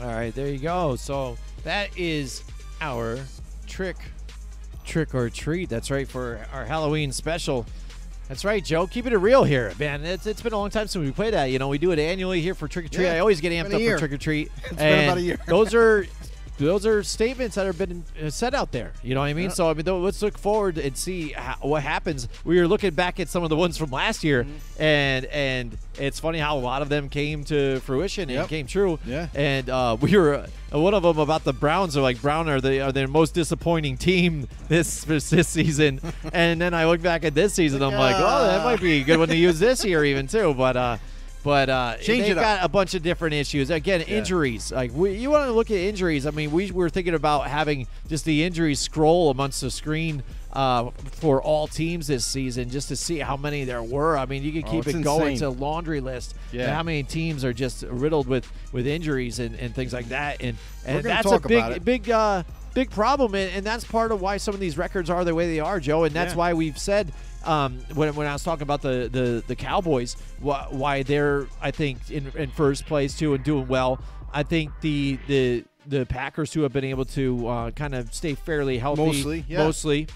All 0.00 0.06
right, 0.08 0.34
there 0.34 0.48
you 0.48 0.58
go. 0.58 0.96
So 0.96 1.36
that 1.62 1.96
is 1.96 2.42
our 2.80 3.18
trick, 3.66 3.96
trick 4.84 5.14
or 5.14 5.30
treat. 5.30 5.68
That's 5.68 5.90
right 5.90 6.08
for 6.08 6.46
our 6.52 6.64
Halloween 6.64 7.12
special. 7.12 7.66
That's 8.28 8.44
right, 8.44 8.64
Joe. 8.64 8.86
Keep 8.86 9.06
it 9.06 9.16
real 9.18 9.44
here, 9.44 9.72
man. 9.78 10.02
It's, 10.04 10.26
it's 10.26 10.40
been 10.40 10.54
a 10.54 10.58
long 10.58 10.70
time 10.70 10.86
since 10.88 11.04
we 11.04 11.12
played 11.12 11.34
that. 11.34 11.46
You 11.50 11.58
know, 11.58 11.68
we 11.68 11.76
do 11.76 11.90
it 11.90 11.98
annually 11.98 12.40
here 12.40 12.54
for 12.54 12.66
trick 12.68 12.86
or 12.86 12.88
treat. 12.88 13.04
Yeah, 13.04 13.14
I 13.14 13.18
always 13.18 13.40
get 13.42 13.52
amped 13.52 13.74
up 13.74 13.80
year. 13.80 13.96
for 13.96 14.00
trick 14.08 14.12
or 14.12 14.18
treat. 14.18 14.50
It's 14.64 14.72
been 14.76 15.04
about 15.04 15.18
a 15.18 15.20
year. 15.20 15.38
those 15.46 15.74
are 15.74 16.06
those 16.58 16.86
are 16.86 17.02
statements 17.02 17.56
that 17.56 17.66
have 17.66 17.76
been 17.78 18.04
uh, 18.22 18.30
said 18.30 18.54
out 18.54 18.70
there. 18.72 18.92
You 19.02 19.14
know 19.14 19.20
what 19.20 19.26
I 19.26 19.34
mean? 19.34 19.50
So 19.50 19.68
I 19.68 19.74
mean, 19.74 19.84
let's 20.02 20.22
look 20.22 20.38
forward 20.38 20.78
and 20.78 20.96
see 20.96 21.30
how, 21.32 21.56
what 21.62 21.82
happens. 21.82 22.28
We 22.44 22.58
were 22.60 22.68
looking 22.68 22.94
back 22.94 23.18
at 23.20 23.28
some 23.28 23.42
of 23.42 23.50
the 23.50 23.56
ones 23.56 23.76
from 23.76 23.90
last 23.90 24.22
year, 24.24 24.44
Mm-hmm. 24.44 24.82
and 24.82 25.24
and 25.26 25.78
it's 25.98 26.18
funny 26.20 26.38
how 26.38 26.56
a 26.56 26.60
lot 26.60 26.82
of 26.82 26.88
them 26.88 27.08
came 27.08 27.44
to 27.44 27.78
fruition 27.80 28.28
and 28.30 28.48
came 28.48 28.66
true. 28.66 28.98
Yeah. 29.06 29.28
And 29.34 29.70
uh, 29.70 29.96
we 30.00 30.16
were 30.16 30.34
uh, 30.72 30.78
one 30.80 30.92
of 30.94 31.02
them 31.04 31.18
about 31.18 31.44
the 31.44 31.52
Browns 31.52 31.96
are 31.96 32.02
like 32.02 32.20
Brown 32.20 32.48
are 32.48 32.60
the 32.60 32.80
are 32.80 32.92
their 32.92 33.06
most 33.08 33.34
disappointing 33.34 33.96
team 33.96 34.48
this 34.68 35.04
this 35.04 35.48
season. 35.48 36.00
and 36.32 36.60
then 36.60 36.74
I 36.74 36.86
look 36.86 37.00
back 37.02 37.24
at 37.24 37.34
this 37.34 37.54
season, 37.54 37.82
I'm 37.82 37.94
like, 37.94 38.16
oh, 38.18 38.46
that 38.46 38.64
might 38.64 38.80
be 38.80 39.00
a 39.00 39.04
good 39.04 39.18
one 39.18 39.28
to 39.28 39.36
use 39.36 39.58
this 39.58 39.84
year 39.84 40.04
even 40.04 40.26
too. 40.26 40.52
But 40.54 40.76
uh, 40.76 40.96
but 41.44 41.68
uh, 41.68 41.96
Change 41.98 42.26
they've 42.26 42.34
got 42.34 42.64
a 42.64 42.68
bunch 42.68 42.94
of 42.94 43.02
different 43.04 43.34
issues. 43.34 43.70
Again, 43.70 44.00
injuries. 44.00 44.72
Like 44.72 44.90
we, 44.92 45.12
you 45.12 45.30
want 45.30 45.44
to 45.44 45.52
look 45.52 45.70
at 45.70 45.76
injuries. 45.76 46.26
I 46.26 46.30
mean, 46.30 46.50
we 46.50 46.72
were 46.72 46.88
thinking 46.90 47.14
about 47.14 47.46
having 47.46 47.86
just 48.08 48.24
the 48.24 48.42
injuries 48.42 48.80
scroll 48.80 49.30
amongst 49.30 49.60
the 49.60 49.70
screen. 49.70 50.24
Uh, 50.52 50.90
for 51.10 51.42
all 51.42 51.66
teams 51.66 52.06
this 52.06 52.24
season, 52.24 52.70
just 52.70 52.86
to 52.86 52.94
see 52.94 53.18
how 53.18 53.36
many 53.36 53.64
there 53.64 53.82
were. 53.82 54.16
I 54.16 54.24
mean, 54.24 54.44
you 54.44 54.52
could 54.52 54.64
Oh, 54.66 54.70
keep 54.70 54.86
it's 54.86 54.96
it 54.96 55.02
going. 55.02 55.32
insane. 55.32 55.48
A 55.48 55.50
laundry 55.50 56.00
list. 56.00 56.36
Yeah. 56.52 56.72
How 56.72 56.84
many 56.84 57.02
teams 57.02 57.44
are 57.44 57.52
just 57.52 57.82
riddled 57.82 58.28
with 58.28 58.48
with 58.70 58.86
injuries 58.86 59.40
and, 59.40 59.56
and 59.56 59.74
things 59.74 59.92
like 59.92 60.10
that? 60.10 60.40
And 60.40 60.56
and 60.86 61.02
that's 61.04 61.28
a 61.28 61.40
big 61.40 61.84
big 61.84 62.08
uh, 62.08 62.44
big 62.74 62.90
problem, 62.90 63.34
and, 63.34 63.50
and 63.54 63.64
that's 63.66 63.84
part 63.84 64.12
of 64.12 64.20
why 64.20 64.36
some 64.36 64.52
of 64.54 64.60
these 64.60 64.76
records 64.76 65.08
are 65.10 65.24
the 65.24 65.34
way 65.34 65.46
they 65.46 65.60
are, 65.60 65.80
Joe. 65.80 66.04
And 66.04 66.14
that's 66.14 66.32
Yeah. 66.32 66.38
why 66.38 66.52
we've 66.54 66.78
said 66.78 67.12
um, 67.44 67.78
when, 67.94 68.14
when 68.14 68.26
I 68.26 68.32
was 68.32 68.42
talking 68.42 68.62
about 68.62 68.82
the 68.82 69.08
the, 69.12 69.42
the 69.46 69.56
Cowboys, 69.56 70.14
wh- 70.42 70.70
why 70.72 71.02
they're 71.02 71.46
I 71.62 71.70
think 71.70 72.10
in, 72.10 72.30
in 72.36 72.50
first 72.50 72.86
place 72.86 73.16
too 73.18 73.34
and 73.34 73.44
doing 73.44 73.68
well. 73.68 74.00
I 74.32 74.42
think 74.42 74.70
the 74.80 75.18
the 75.28 75.64
the 75.86 76.06
Packers 76.06 76.52
who 76.52 76.62
have 76.62 76.72
been 76.72 76.84
able 76.84 77.04
to 77.06 77.46
uh, 77.46 77.70
kind 77.72 77.94
of 77.94 78.12
stay 78.14 78.34
fairly 78.34 78.78
healthy, 78.78 79.04
Mostly, 79.04 79.44
yeah. 79.48 79.58
mostly. 79.58 80.06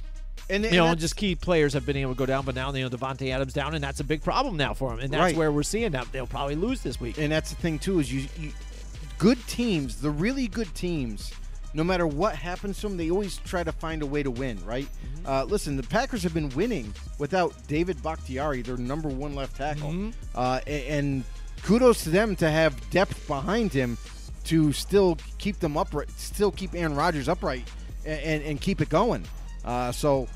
And, 0.50 0.64
You 0.64 0.70
know, 0.78 0.86
and 0.86 0.98
just 0.98 1.14
key 1.14 1.34
players 1.34 1.74
have 1.74 1.84
been 1.84 1.98
able 1.98 2.14
to 2.14 2.18
go 2.18 2.24
down, 2.24 2.46
but 2.46 2.54
now 2.54 2.72
you 2.72 2.82
know 2.82 2.88
Davante 2.88 3.30
Adams 3.30 3.52
down, 3.52 3.74
and 3.74 3.84
that's 3.84 4.00
a 4.00 4.04
big 4.04 4.22
problem 4.22 4.56
now 4.56 4.72
for 4.72 4.94
him. 4.94 5.00
And 5.00 5.12
that's 5.12 5.20
Right. 5.20 5.36
where 5.36 5.52
we're 5.52 5.62
seeing 5.62 5.90
that 5.92 6.10
they'll 6.10 6.26
probably 6.26 6.54
lose 6.54 6.80
this 6.80 6.98
week. 6.98 7.18
and 7.18 7.30
that's 7.30 7.50
the 7.50 7.56
thing 7.56 7.78
too 7.78 7.98
is 8.00 8.10
you, 8.10 8.26
you 8.40 8.50
good 9.18 9.38
teams 9.46 10.00
the 10.00 10.10
really 10.10 10.48
good 10.48 10.74
teams 10.74 11.32
no 11.74 11.84
matter 11.84 12.06
what 12.06 12.34
happens 12.34 12.76
to 12.80 12.88
them 12.88 12.96
they 12.96 13.10
always 13.10 13.36
try 13.38 13.62
to 13.62 13.72
find 13.72 14.02
a 14.02 14.06
way 14.06 14.22
to 14.22 14.30
win 14.30 14.58
right 14.64 14.88
Mm-hmm. 14.88 15.26
uh, 15.26 15.44
listen 15.44 15.76
the 15.76 15.82
packers 15.82 16.22
have 16.22 16.34
been 16.34 16.48
winning 16.50 16.92
without 17.18 17.52
david 17.66 18.02
bakhtiari 18.02 18.62
their 18.62 18.76
number 18.76 19.08
one 19.08 19.34
left 19.34 19.56
tackle 19.56 19.90
Mm-hmm. 19.90 20.10
uh, 20.34 20.60
and 20.66 21.24
kudos 21.62 22.04
to 22.04 22.10
them 22.10 22.36
to 22.36 22.50
have 22.50 22.72
depth 22.90 23.26
behind 23.26 23.72
him 23.72 23.98
to 24.44 24.72
still 24.72 25.18
keep 25.38 25.58
them 25.58 25.76
upright 25.76 26.10
still 26.16 26.50
keep 26.50 26.74
aaron 26.74 26.94
rodgers 26.94 27.28
upright 27.28 27.68
and, 28.06 28.42
and, 28.42 28.60
keep 28.60 28.80
it 28.80 28.88
going 28.88 29.24
uh, 29.64 29.92
so 29.92 30.26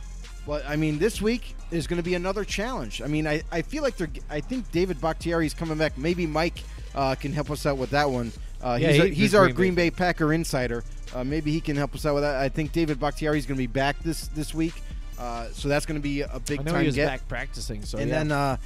but 0.45 0.65
I 0.69 0.75
mean, 0.75 0.99
this 0.99 1.23
week 1.23 1.55
is 1.71 1.87
going 1.87 1.99
to 1.99 2.03
be 2.03 2.15
another 2.17 2.45
challenge. 2.45 3.01
I 3.01 3.07
mean, 3.07 3.29
I, 3.29 3.43
I 3.53 3.63
feel 3.63 3.85
like 3.85 3.97
they're. 3.97 4.11
I 4.29 4.41
think 4.41 4.69
David 4.73 5.01
Bakhtiari 5.01 5.47
is 5.47 5.55
coming 5.55 5.79
back. 5.79 5.97
Maybe 5.97 6.27
Mike 6.27 6.65
uh, 6.97 7.15
can 7.15 7.33
help 7.33 7.49
us 7.53 7.65
out 7.65 7.79
with 7.79 7.91
that 7.91 8.11
one. 8.11 8.33
Uh, 8.61 8.77
Yeah, 8.81 8.89
he's, 8.89 8.97
he- 8.97 9.01
our, 9.03 9.07
he's 9.07 9.35
our 9.37 9.45
Green 9.45 9.55
Green 9.55 9.75
Bay 9.77 9.91
Packer 9.93 10.33
insider. 10.33 10.83
Uh, 11.15 11.25
maybe 11.25 11.53
he 11.53 11.61
can 11.61 11.77
help 11.77 11.95
us 11.95 12.07
out 12.07 12.15
with 12.15 12.23
that. 12.23 12.37
I 12.37 12.49
think 12.49 12.73
David 12.73 12.99
Bakhtiari 12.99 13.39
is 13.39 13.47
going 13.47 13.57
to 13.57 13.63
be 13.63 13.67
back 13.67 13.99
this 14.01 14.29
this 14.29 14.55
week, 14.55 14.75
uh, 15.19 15.49
so 15.53 15.69
that's 15.69 15.87
going 15.87 15.99
to 15.99 16.03
be 16.03 16.23
a 16.23 16.41
big 16.47 16.61
I 16.61 16.63
know 16.63 16.73
time 16.73 16.81
he 16.81 16.87
was 16.87 16.95
get. 16.95 17.07
back 17.07 17.29
practicing, 17.29 17.85
so 17.85 17.99
and 17.99 18.09
yeah. 18.09 18.19
then, 18.19 18.33
uh, 18.33 18.57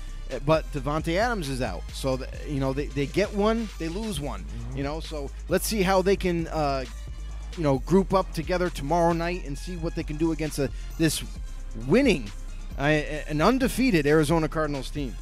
but 0.44 0.70
Davante 0.72 1.16
Adams 1.16 1.48
is 1.48 1.60
out, 1.60 1.82
so 1.92 2.16
th- 2.16 2.30
you 2.48 2.60
know 2.60 2.72
they, 2.72 2.86
they 2.86 3.06
get 3.06 3.32
one, 3.34 3.68
they 3.78 3.88
lose 3.88 4.20
one. 4.20 4.40
Mm-hmm. 4.42 4.76
You 4.78 4.84
know, 4.84 5.00
so 5.00 5.30
let's 5.48 5.66
see 5.66 5.82
how 5.82 6.02
they 6.02 6.16
can. 6.16 6.46
Uh, 6.48 6.84
you 7.56 7.62
know, 7.62 7.78
group 7.80 8.12
up 8.12 8.30
together 8.34 8.68
tomorrow 8.68 9.14
night 9.14 9.46
and 9.46 9.56
see 9.56 9.76
what 9.76 9.94
they 9.94 10.02
can 10.02 10.16
do 10.16 10.32
against 10.32 10.58
a, 10.58 10.70
this 10.98 11.24
winning, 11.86 12.30
uh, 12.78 12.82
an 12.82 13.40
undefeated 13.40 14.06
Arizona 14.06 14.46
Cardinals 14.46 14.90
team. 14.90 15.14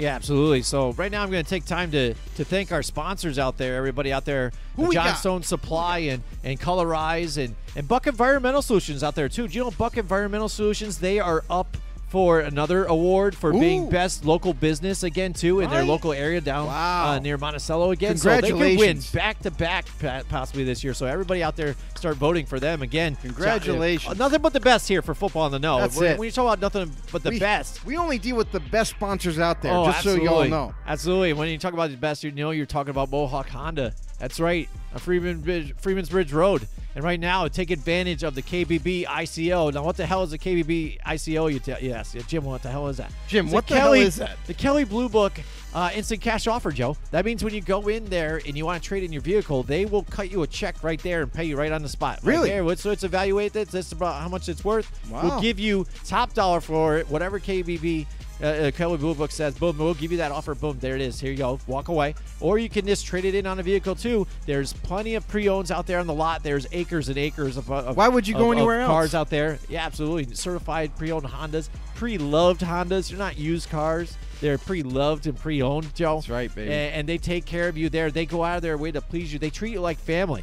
Yeah, 0.00 0.14
absolutely. 0.14 0.62
So 0.62 0.92
right 0.92 1.12
now, 1.12 1.22
I'm 1.22 1.30
going 1.30 1.44
to 1.44 1.48
take 1.48 1.66
time 1.66 1.90
to 1.90 2.14
to 2.14 2.44
thank 2.44 2.72
our 2.72 2.82
sponsors 2.82 3.38
out 3.38 3.58
there, 3.58 3.76
everybody 3.76 4.12
out 4.12 4.24
there, 4.24 4.50
Who 4.76 4.94
got? 4.94 5.18
Supply 5.42 5.98
and 5.98 6.22
and 6.42 6.58
Colorize 6.58 7.36
and 7.42 7.54
and 7.76 7.86
Buck 7.86 8.06
Environmental 8.06 8.62
Solutions 8.62 9.04
out 9.04 9.14
there 9.14 9.28
too. 9.28 9.46
Do 9.46 9.54
you 9.54 9.62
know 9.62 9.70
Buck 9.72 9.98
Environmental 9.98 10.48
Solutions? 10.48 10.98
They 10.98 11.20
are 11.20 11.44
up 11.50 11.76
for 12.10 12.40
another 12.40 12.86
award 12.86 13.36
for 13.36 13.52
being 13.52 13.88
best 13.88 14.24
local 14.24 14.52
business 14.52 15.04
again 15.04 15.32
too 15.32 15.60
in 15.60 15.70
their 15.70 15.84
local 15.84 16.12
area 16.12 16.40
down 16.40 16.66
Wow. 16.66 17.12
uh, 17.12 17.18
near 17.20 17.38
Monticello 17.38 17.92
again. 17.92 18.16
So 18.16 18.40
they 18.40 18.50
could 18.50 18.58
win 18.78 18.98
back 19.14 19.38
to 19.40 19.50
back 19.52 19.86
possibly 20.28 20.64
this 20.64 20.82
year. 20.82 20.92
So 20.92 21.06
everybody 21.06 21.42
out 21.42 21.54
there 21.54 21.76
start 21.94 22.16
voting 22.16 22.46
for 22.46 22.58
them 22.58 22.82
again. 22.82 23.16
Congratulations. 23.22 24.18
nothing 24.18 24.40
but 24.42 24.52
the 24.52 24.58
best 24.60 24.88
here 24.88 25.02
for 25.02 25.14
football 25.14 25.46
in 25.46 25.52
the 25.52 25.60
know. 25.60 25.78
That's 25.78 25.96
when, 25.96 26.10
it. 26.12 26.18
when 26.18 26.26
you 26.26 26.32
talk 26.32 26.44
about 26.44 26.60
nothing 26.60 26.92
but 27.12 27.22
the 27.22 27.30
we, 27.30 27.38
best. 27.38 27.84
We 27.86 27.96
only 27.96 28.18
deal 28.18 28.36
with 28.36 28.50
the 28.50 28.60
best 28.60 28.90
sponsors 28.90 29.38
out 29.38 29.62
there, 29.62 29.72
Oh, 29.72 29.84
just 29.86 29.98
absolutely. 29.98 30.26
so 30.26 30.32
you 30.32 30.36
all 30.42 30.48
know. 30.48 30.74
Absolutely. 30.88 31.32
When 31.34 31.48
you 31.48 31.58
talk 31.58 31.74
about 31.74 31.90
the 31.90 31.96
best, 31.96 32.24
you 32.24 32.32
know 32.32 32.50
you're 32.50 32.66
talking 32.66 32.90
about 32.90 33.10
Mohawk 33.10 33.48
Honda. 33.50 33.94
That's 34.20 34.38
right, 34.38 34.68
on 34.92 34.98
Freeman 35.00 35.40
Bridge, 35.40 35.74
Freeman's 35.78 36.10
Bridge 36.10 36.32
Road. 36.32 36.68
And 36.94 37.04
right 37.04 37.20
now, 37.20 37.46
take 37.46 37.70
advantage 37.70 38.24
of 38.24 38.34
the 38.34 38.42
KBB 38.42 39.06
ICO. 39.06 39.72
Now, 39.72 39.84
what 39.84 39.96
the 39.96 40.04
hell 40.04 40.24
is 40.24 40.32
the 40.32 40.38
KBB 40.38 41.00
ICO? 41.00 41.52
You 41.52 41.60
tell 41.60 41.78
yes, 41.80 42.14
yeah, 42.16 42.22
Jim. 42.26 42.44
What 42.44 42.62
the 42.62 42.68
hell 42.68 42.88
is 42.88 42.96
that? 42.96 43.12
Jim, 43.28 43.46
It's 43.46 43.54
what 43.54 43.64
a 43.66 43.68
the 43.68 43.74
hell 43.78 43.86
Kelly- 43.90 44.00
is 44.00 44.16
that? 44.16 44.36
The 44.48 44.54
Kelley 44.54 44.82
Blue 44.84 45.08
Book 45.08 45.32
uh, 45.72 45.90
instant 45.94 46.20
cash 46.20 46.48
offer, 46.48 46.72
Joe. 46.72 46.96
That 47.12 47.24
means 47.24 47.44
when 47.44 47.54
you 47.54 47.60
go 47.60 47.86
in 47.86 48.06
there 48.06 48.40
and 48.44 48.56
you 48.56 48.66
want 48.66 48.82
to 48.82 48.86
trade 48.86 49.04
in 49.04 49.12
your 49.12 49.22
vehicle, 49.22 49.62
they 49.62 49.86
will 49.86 50.02
cut 50.02 50.32
you 50.32 50.42
a 50.42 50.48
check 50.48 50.82
right 50.82 51.00
there 51.00 51.22
and 51.22 51.32
pay 51.32 51.44
you 51.44 51.56
right 51.56 51.70
on 51.70 51.82
the 51.82 51.88
spot. 51.88 52.18
Right 52.24 52.32
Really? 52.34 52.48
there. 52.50 52.76
So 52.76 52.90
it's 52.90 53.04
evaluated. 53.04 53.68
That's 53.68 53.92
about 53.92 54.20
how 54.20 54.28
much 54.28 54.48
it's 54.48 54.64
worth. 54.64 54.90
Wow. 55.08 55.22
We'll 55.22 55.40
give 55.40 55.60
you 55.60 55.86
top 56.04 56.34
dollar 56.34 56.60
for 56.60 56.98
it, 56.98 57.08
whatever 57.08 57.38
KBB 57.38 58.06
uh, 58.42 58.46
uh, 58.46 58.70
Kelley 58.70 58.96
Blue 58.98 59.14
Book 59.14 59.30
says, 59.30 59.58
boom, 59.58 59.76
we'll 59.78 59.94
give 59.94 60.10
you 60.12 60.18
that 60.18 60.32
offer. 60.32 60.54
Boom, 60.54 60.78
there 60.80 60.94
it 60.94 61.00
is. 61.00 61.20
Here 61.20 61.30
you 61.30 61.36
go. 61.36 61.58
Walk 61.66 61.88
away. 61.88 62.14
Or 62.40 62.58
you 62.58 62.68
can 62.68 62.86
just 62.86 63.04
trade 63.06 63.24
it 63.24 63.34
in 63.34 63.46
on 63.46 63.58
a 63.58 63.62
vehicle 63.62 63.94
too. 63.94 64.26
There's 64.46 64.72
plenty 64.72 65.14
of 65.14 65.26
pre-owns 65.28 65.70
out 65.70 65.86
there 65.86 65.98
on 65.98 66.06
the 66.06 66.14
lot. 66.14 66.42
There's 66.42 66.66
acres 66.72 67.08
and 67.08 67.18
acres 67.18 67.56
of, 67.56 67.70
of 67.70 67.96
Why 67.96 68.08
would 68.08 68.26
you 68.26 68.34
go 68.34 68.46
of- 68.46 68.52
of 68.52 68.56
anywhere 68.58 68.80
else? 68.80 68.88
Cars 68.90 69.14
out 69.14 69.30
there. 69.30 69.58
Yeah, 69.68 69.84
absolutely. 69.84 70.34
Certified 70.34 70.96
pre-owned 70.96 71.26
Hondas, 71.26 71.68
pre-loved 71.94 72.62
Hondas. 72.62 73.08
They're 73.10 73.18
not 73.18 73.38
used 73.38 73.68
cars. 73.70 74.16
They're 74.40 74.58
pre-loved 74.58 75.26
and 75.26 75.38
pre-owned, 75.38 75.94
Joe. 75.94 76.16
That's 76.16 76.30
right, 76.30 76.54
baby. 76.54 76.72
And, 76.72 76.94
and 76.94 77.08
they 77.08 77.18
take 77.18 77.44
care 77.44 77.68
of 77.68 77.76
you 77.76 77.90
there. 77.90 78.10
They 78.10 78.24
go 78.24 78.42
out 78.42 78.56
of 78.56 78.62
their 78.62 78.78
way 78.78 78.90
to 78.90 79.02
please 79.02 79.32
you. 79.32 79.38
They 79.38 79.50
treat 79.50 79.72
you 79.72 79.80
like 79.80 79.98
family. 79.98 80.42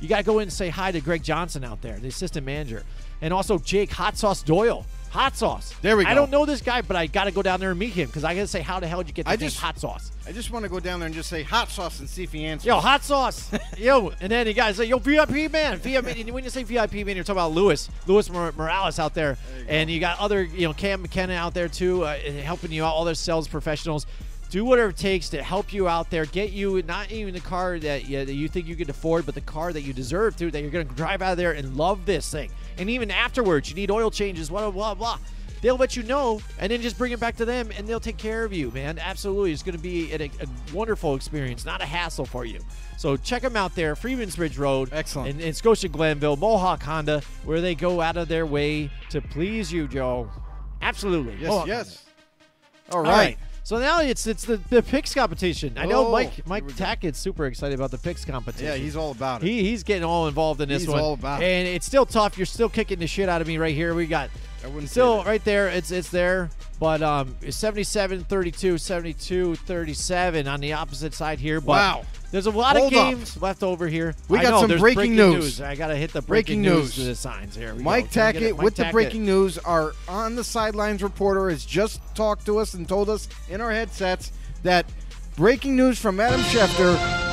You 0.00 0.08
got 0.08 0.18
to 0.18 0.24
go 0.24 0.40
in 0.40 0.42
and 0.42 0.52
say 0.52 0.68
hi 0.68 0.90
to 0.92 1.00
Greg 1.00 1.22
Johnson 1.22 1.64
out 1.64 1.80
there, 1.80 1.96
the 1.98 2.08
assistant 2.08 2.44
manager, 2.44 2.82
and 3.22 3.32
also 3.32 3.56
Jake 3.58 3.90
Hot 3.92 4.18
Sauce 4.18 4.42
Doyle. 4.42 4.84
Hot 5.10 5.36
Sauce. 5.36 5.74
There 5.82 5.96
we 5.96 6.04
go. 6.04 6.10
I 6.10 6.14
don't 6.14 6.30
know 6.30 6.44
this 6.44 6.60
guy, 6.60 6.82
but 6.82 6.96
I 6.96 7.06
got 7.06 7.24
to 7.24 7.30
go 7.30 7.40
down 7.42 7.58
there 7.60 7.70
and 7.70 7.78
meet 7.78 7.92
him 7.94 8.06
because 8.06 8.24
I 8.24 8.34
got 8.34 8.42
to 8.42 8.46
say, 8.46 8.60
how 8.60 8.80
the 8.80 8.86
hell 8.86 8.98
did 8.98 9.08
you 9.08 9.14
get 9.14 9.24
this 9.26 9.32
I 9.32 9.36
name 9.36 9.48
just- 9.48 9.60
Hot 9.60 9.78
Sauce? 9.78 10.12
I 10.28 10.32
just 10.32 10.50
want 10.50 10.64
to 10.64 10.68
go 10.68 10.80
down 10.80 10.98
there 10.98 11.06
and 11.06 11.14
just 11.14 11.30
say 11.30 11.44
hot 11.44 11.70
sauce 11.70 12.00
and 12.00 12.08
see 12.08 12.24
if 12.24 12.32
he 12.32 12.44
answers. 12.44 12.66
Yo, 12.66 12.80
hot 12.80 13.04
sauce. 13.04 13.48
yo, 13.78 14.10
and 14.20 14.32
then 14.32 14.48
you 14.48 14.54
guys 14.54 14.76
say, 14.76 14.84
yo, 14.86 14.98
VIP 14.98 15.52
man. 15.52 15.78
VIP. 15.78 16.18
And 16.18 16.30
when 16.30 16.42
you 16.42 16.50
say 16.50 16.64
VIP 16.64 16.94
man, 17.06 17.14
you're 17.14 17.22
talking 17.22 17.38
about 17.38 17.52
Lewis, 17.52 17.88
Lewis 18.08 18.28
Mor- 18.28 18.52
Morales 18.56 18.98
out 18.98 19.14
there. 19.14 19.38
and 19.68 19.88
you 19.88 20.00
got 20.00 20.18
other, 20.18 20.42
you 20.42 20.66
know, 20.66 20.72
Cam 20.74 21.02
McKenna 21.02 21.34
out 21.34 21.54
there 21.54 21.68
too, 21.68 22.02
uh, 22.02 22.18
helping 22.42 22.72
you 22.72 22.84
out, 22.84 22.88
all 22.92 23.04
their 23.04 23.14
sales 23.14 23.46
professionals. 23.46 24.04
Do 24.50 24.64
whatever 24.64 24.90
it 24.90 24.96
takes 24.96 25.28
to 25.30 25.42
help 25.44 25.72
you 25.72 25.88
out 25.88 26.10
there, 26.10 26.24
get 26.24 26.50
you 26.50 26.82
not 26.82 27.10
even 27.12 27.32
the 27.32 27.40
car 27.40 27.78
that 27.78 28.08
you, 28.08 28.24
that 28.24 28.34
you 28.34 28.48
think 28.48 28.66
you 28.66 28.74
could 28.76 28.90
afford, 28.90 29.26
but 29.26 29.34
the 29.36 29.40
car 29.40 29.72
that 29.72 29.82
you 29.82 29.92
deserve 29.92 30.36
to, 30.38 30.50
that 30.50 30.60
you're 30.60 30.70
going 30.70 30.88
to 30.88 30.94
drive 30.94 31.22
out 31.22 31.32
of 31.32 31.36
there 31.38 31.52
and 31.52 31.76
love 31.76 32.04
this 32.06 32.30
thing. 32.30 32.50
And 32.78 32.90
even 32.90 33.10
afterwards, 33.10 33.68
you 33.68 33.76
need 33.76 33.90
oil 33.90 34.10
changes, 34.10 34.48
blah, 34.50 34.70
blah, 34.70 34.70
blah, 34.70 34.94
blah. 34.94 35.18
They'll 35.62 35.76
let 35.76 35.96
you 35.96 36.02
know 36.02 36.40
and 36.58 36.70
then 36.70 36.82
just 36.82 36.98
bring 36.98 37.12
it 37.12 37.18
back 37.18 37.36
to 37.36 37.44
them 37.44 37.70
and 37.76 37.88
they'll 37.88 37.98
take 37.98 38.18
care 38.18 38.44
of 38.44 38.52
you, 38.52 38.70
man. 38.70 38.98
Absolutely. 38.98 39.52
It's 39.52 39.62
going 39.62 39.76
to 39.76 39.82
be 39.82 40.12
a, 40.12 40.24
a 40.24 40.46
wonderful 40.72 41.14
experience, 41.14 41.64
not 41.64 41.80
a 41.80 41.86
hassle 41.86 42.26
for 42.26 42.44
you. 42.44 42.60
So 42.98 43.16
check 43.16 43.42
them 43.42 43.56
out 43.56 43.74
there, 43.74 43.96
Freeman's 43.96 44.36
Bridge 44.36 44.58
Road. 44.58 44.90
Excellent. 44.92 45.30
In, 45.30 45.40
in 45.40 45.54
Scotia 45.54 45.88
Glenville, 45.88 46.36
Mohawk 46.36 46.82
Honda, 46.82 47.22
where 47.44 47.60
they 47.60 47.74
go 47.74 48.00
out 48.00 48.16
of 48.16 48.28
their 48.28 48.46
way 48.46 48.90
to 49.10 49.20
please 49.20 49.72
you, 49.72 49.88
Joe. 49.88 50.30
Absolutely. 50.82 51.34
Yes, 51.40 51.48
Mohawk 51.48 51.66
yes. 51.66 52.04
All 52.90 52.98
All 52.98 53.04
right. 53.04 53.12
right. 53.12 53.38
So 53.66 53.80
now 53.80 54.00
it's 54.00 54.28
it's 54.28 54.44
the, 54.44 54.58
the 54.58 54.80
picks 54.80 55.12
competition. 55.12 55.76
I 55.76 55.86
know 55.86 56.06
Oh, 56.06 56.12
Mike 56.12 56.46
Mike. 56.46 56.76
Tackett's 56.76 57.18
super 57.18 57.46
excited 57.46 57.74
about 57.74 57.90
the 57.90 57.98
picks 57.98 58.24
competition. 58.24 58.66
Yeah, 58.68 58.74
he's 58.76 58.94
all 58.94 59.10
about 59.10 59.42
it. 59.42 59.46
He, 59.48 59.64
he's 59.64 59.82
getting 59.82 60.04
all 60.04 60.28
involved 60.28 60.60
in 60.60 60.68
this 60.68 60.82
He's 60.82 60.88
one. 60.88 61.00
all 61.00 61.14
about 61.14 61.42
it. 61.42 61.46
and 61.46 61.66
it's 61.66 61.84
still 61.84 62.06
tough. 62.06 62.38
You're 62.38 62.46
still 62.46 62.68
kicking 62.68 63.00
the 63.00 63.08
shit 63.08 63.28
out 63.28 63.40
of 63.40 63.48
me 63.48 63.58
right 63.58 63.74
here. 63.74 63.92
We 63.92 64.06
got 64.06 64.30
I 64.66 64.68
wouldn't 64.68 64.90
still 64.90 65.22
right 65.22 65.42
there. 65.44 65.68
It's 65.68 65.92
it's 65.92 66.10
there, 66.10 66.50
but 66.80 67.00
um, 67.00 67.36
77 67.48 68.24
32, 68.24 68.78
72 68.78 69.54
37 69.54 70.48
on 70.48 70.60
the 70.60 70.72
opposite 70.72 71.14
side 71.14 71.38
here. 71.38 71.60
But 71.60 71.66
Wow. 71.68 72.04
There's 72.32 72.46
a 72.46 72.50
lot 72.50 72.76
Hold 72.76 72.92
of 72.92 72.98
up. 72.98 73.04
games 73.10 73.40
left 73.40 73.62
over 73.62 73.86
here. 73.86 74.12
We 74.28 74.40
I 74.40 74.42
got 74.42 74.50
know, 74.50 74.60
some 74.62 74.68
there's 74.68 74.80
breaking 74.80 75.14
news. 75.14 75.60
I 75.60 75.76
got 75.76 75.86
to 75.88 75.96
hit 75.96 76.12
the 76.12 76.20
breaking, 76.20 76.60
Breaking 76.60 76.62
news. 76.80 76.98
news. 76.98 77.06
the 77.06 77.14
signs 77.14 77.54
here. 77.54 77.72
Mike 77.76 78.06
go. 78.06 78.10
Can 78.10 78.22
I 78.22 78.32
get 78.32 78.42
it? 78.42 78.46
Tackett 78.46 78.56
Mike 78.56 78.62
with 78.64 78.74
the 78.74 78.88
breaking 78.90 79.24
news. 79.24 79.58
Our 79.58 79.92
on 80.08 80.34
the 80.34 80.42
sidelines 80.42 81.04
reporter 81.04 81.48
has 81.48 81.64
just 81.64 82.00
talked 82.16 82.44
to 82.46 82.58
us 82.58 82.74
and 82.74 82.88
told 82.88 83.08
us 83.08 83.28
in 83.48 83.60
our 83.60 83.70
headsets 83.70 84.32
that 84.64 84.86
breaking 85.36 85.76
news 85.76 86.00
from 86.00 86.18
Adam 86.18 86.40
Schefter. 86.40 87.25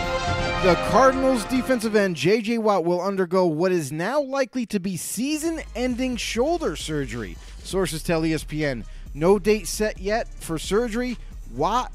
The 0.64 0.76
Cardinals 0.92 1.44
defensive 1.46 1.94
end 1.94 2.16
J.J. 2.16 2.58
Watt 2.60 2.86
will 2.86 3.02
undergo 3.02 3.46
what 3.46 3.74
is 3.74 3.92
now 3.92 4.22
likely 4.22 4.66
to 4.68 4.80
be 4.80 4.96
season-ending 4.96 6.16
shoulder 6.16 6.78
surgery. 6.78 7.36
Sources 7.64 8.02
tell 8.02 8.22
ESPN. 8.22 8.86
No 9.14 9.38
date 9.40 9.68
set 9.68 10.00
yet 10.00 10.30
for 10.40 10.58
surgery. 10.58 11.18
Watt 11.54 11.92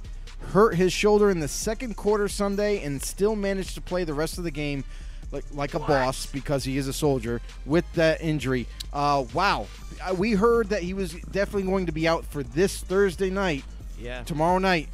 hurt 0.53 0.75
his 0.75 0.93
shoulder 0.93 1.31
in 1.31 1.41
the 1.41 1.49
second 1.49 1.97
quarter 1.97 2.29
Sunday 2.29 2.85
and 2.85 3.03
still 3.03 3.35
managed 3.35 3.75
to 3.77 3.81
play 3.81 4.05
the 4.05 4.13
rest 4.13 4.37
of 4.37 4.45
the 4.45 4.51
game 4.51 4.85
like 5.33 5.45
like 5.55 5.73
a 5.75 5.79
boss 5.79 6.27
because 6.27 6.63
he 6.65 6.77
is 6.77 6.89
a 6.89 6.93
soldier 6.93 7.41
with 7.65 7.91
that 7.95 8.21
injury. 8.21 8.67
Uh, 8.93 9.25
wow, 9.33 9.67
Uh, 10.07 10.15
we 10.15 10.33
heard 10.33 10.69
that 10.69 10.83
he 10.83 10.93
was 10.95 11.13
definitely 11.33 11.63
going 11.65 11.87
to 11.87 11.93
be 11.93 12.07
out 12.07 12.25
for 12.27 12.43
this 12.43 12.79
Thursday 12.83 13.31
night, 13.31 13.65
Yeah. 13.99 14.23
tomorrow 14.25 14.59
night. 14.59 14.89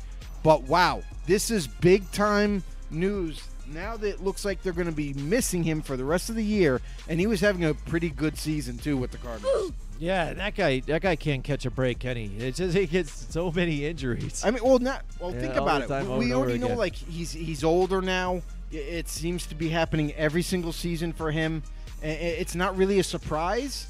But 0.45 0.63
wow, 0.63 1.03
this 1.27 1.51
is 1.51 1.67
big 1.67 2.11
time 2.13 2.63
news. 2.91 3.43
Now 3.73 3.97
that 3.97 4.09
it 4.09 4.23
looks 4.23 4.45
like 4.45 4.63
they're 4.63 4.73
going 4.73 4.87
to 4.87 4.93
be 4.93 5.15
missing 5.15 5.63
him 5.63 5.81
for 5.83 5.97
the 5.97 6.05
rest 6.05 6.29
of 6.31 6.37
the 6.37 6.45
year, 6.45 6.81
and 7.09 7.19
he 7.19 7.27
was 7.27 7.41
having 7.41 7.65
a 7.65 7.75
pretty 7.75 8.11
good 8.11 8.37
season 8.39 8.79
too 8.79 8.97
with 8.97 9.11
the 9.11 9.19
Cardinals. 9.19 9.73
Yeah, 10.01 10.33
that 10.35 10.57
guy 10.57 10.81
that 10.81 11.03
guy 11.03 11.15
can't 11.15 11.45
catch 11.45 11.65
a 11.67 11.71
break, 11.71 12.01
can 12.01 12.17
he? 12.17 12.25
It's 12.39 12.59
just 12.59 12.77
he 12.77 12.85
gets 12.85 13.33
so 13.33 13.53
many 13.53 13.87
injuries. 13.87 14.43
I 14.45 14.51
mean, 14.51 14.63
well, 14.65 14.81
not 14.81 15.03
well. 15.21 15.33
Yeah, 15.33 15.41
think 15.41 15.55
about 15.55 15.83
it. 15.83 15.89
We- 16.19 16.33
already 16.35 16.59
know, 16.59 16.67
again. 16.67 16.79
like 16.79 16.97
he's 16.97 17.31
he's 17.31 17.63
older 17.63 18.03
now. 18.03 18.43
It 18.73 19.09
seems 19.09 19.47
to 19.47 19.55
be 19.55 19.69
happening 19.69 20.13
every 20.15 20.43
single 20.43 20.73
season 20.73 21.13
for 21.13 21.31
him. 21.31 21.63
It's 22.03 22.57
not 22.57 22.77
really 22.77 22.99
a 22.99 23.05
surprise. 23.05 23.87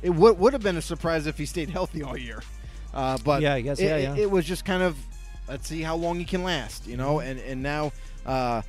It 0.00 0.10
would 0.10 0.38
would 0.38 0.54
have 0.54 0.62
been 0.62 0.78
a 0.78 0.82
surprise 0.82 1.26
if 1.26 1.36
he 1.36 1.44
stayed 1.44 1.68
healthy 1.68 2.02
all 2.02 2.16
year. 2.16 2.42
Uh, 2.94 3.18
but 3.22 3.42
Yeah, 3.42 3.52
I 3.52 3.60
guess, 3.60 3.78
it, 3.78 3.84
yeah, 3.84 3.96
it- 3.96 4.02
yeah. 4.04 4.16
It 4.22 4.30
was 4.30 4.46
just 4.46 4.64
kind 4.64 4.82
of 4.82 4.96
let's 5.48 5.68
see 5.68 5.82
how 5.82 5.96
long 5.96 6.18
he 6.18 6.24
can 6.24 6.42
last, 6.44 6.86
you 6.86 6.96
know. 6.96 7.20
And 7.20 7.38
and 7.40 7.62
now, 7.62 7.92
uh, 8.24 8.62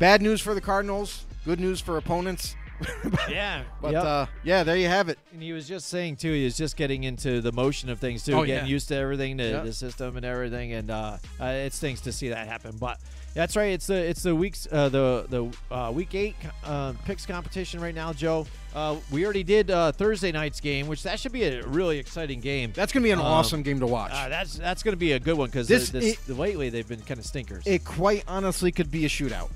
bad 0.00 0.20
news 0.22 0.40
for 0.40 0.52
the 0.54 0.60
Cardinals. 0.60 1.26
Good 1.44 1.60
news 1.60 1.80
for 1.80 1.96
opponents. 1.96 2.56
yeah, 3.28 3.62
But 3.82 3.92
Yep. 3.92 4.04
uh, 4.04 4.26
yeah, 4.42 4.62
there 4.64 4.76
you 4.76 4.88
have 4.88 5.10
it. 5.10 5.18
And 5.34 5.42
he 5.42 5.52
was 5.52 5.68
just 5.68 5.88
saying 5.88 6.16
too, 6.16 6.32
he 6.32 6.44
was 6.44 6.56
just 6.56 6.76
getting 6.78 7.04
into 7.04 7.42
the 7.42 7.52
motion 7.52 7.90
of 7.90 7.98
things 7.98 8.24
too, 8.24 8.32
Oh, 8.32 8.44
getting 8.44 8.64
yeah. 8.64 8.70
used 8.70 8.88
to 8.88 8.96
everything, 8.96 9.36
the, 9.36 9.44
Yeah. 9.44 9.60
the 9.60 9.72
system 9.74 10.16
and 10.16 10.24
everything, 10.24 10.72
and 10.72 10.90
uh, 10.90 11.18
uh, 11.38 11.44
it 11.44 11.74
stinks 11.74 12.00
to 12.02 12.12
see 12.12 12.30
that 12.30 12.48
happen. 12.48 12.74
But 12.80 12.98
that's 13.34 13.54
right, 13.54 13.72
it's 13.72 13.86
the 13.86 13.94
it's 13.96 14.22
the 14.22 14.34
weeks 14.34 14.66
uh, 14.72 14.88
the 14.88 15.26
the 15.28 15.74
uh, 15.74 15.92
week 15.92 16.14
eight 16.14 16.36
uh, 16.64 16.94
picks 17.04 17.26
competition 17.26 17.80
right 17.80 17.94
now, 17.94 18.14
Joe. 18.14 18.46
Uh, 18.74 18.96
we 19.10 19.24
already 19.26 19.42
did 19.44 19.70
uh, 19.70 19.92
Thursday 19.92 20.32
night's 20.32 20.60
game, 20.60 20.86
which 20.86 21.02
that 21.02 21.20
should 21.20 21.32
be 21.32 21.44
a 21.44 21.62
really 21.66 21.98
exciting 21.98 22.40
game. 22.40 22.72
That's 22.74 22.92
gonna 22.94 23.04
be 23.04 23.10
an 23.10 23.18
Um, 23.18 23.26
awesome 23.26 23.62
game 23.62 23.78
to 23.80 23.86
watch. 23.86 24.12
Uh, 24.14 24.30
that's 24.30 24.54
that's 24.54 24.82
going 24.82 24.92
to 24.94 24.98
be 24.98 25.12
a 25.12 25.20
good 25.20 25.36
one 25.36 25.50
because 25.50 25.68
This- 25.68 25.90
this, 25.90 26.04
it- 26.14 26.26
the 26.26 26.32
lately 26.34 26.70
they've 26.70 26.88
been 26.88 27.02
kind 27.02 27.20
of 27.20 27.26
stinkers. 27.26 27.62
it 27.66 27.84
quite 27.84 28.24
honestly 28.26 28.72
could 28.72 28.90
be 28.90 29.04
a 29.04 29.08
shootout. 29.08 29.50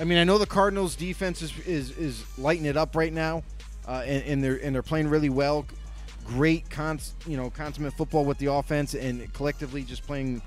I 0.00 0.04
mean, 0.04 0.16
I 0.16 0.24
know 0.24 0.38
the 0.38 0.46
Cardinals' 0.46 0.96
defense 0.96 1.42
is 1.42 1.58
is, 1.66 1.90
is 1.98 2.38
lighting 2.38 2.64
it 2.64 2.76
up 2.76 2.96
right 2.96 3.12
now, 3.12 3.42
uh, 3.86 4.02
and, 4.06 4.24
and 4.24 4.42
they're 4.42 4.56
and 4.56 4.74
they're 4.74 4.82
playing 4.82 5.08
really 5.08 5.28
well. 5.28 5.66
Great, 6.26 6.70
cons, 6.70 7.14
you 7.26 7.36
know, 7.36 7.50
consummate 7.50 7.92
football 7.92 8.24
with 8.24 8.38
the 8.38 8.46
offense, 8.46 8.94
and 8.94 9.30
collectively 9.34 9.82
just 9.82 10.06
playing 10.06 10.40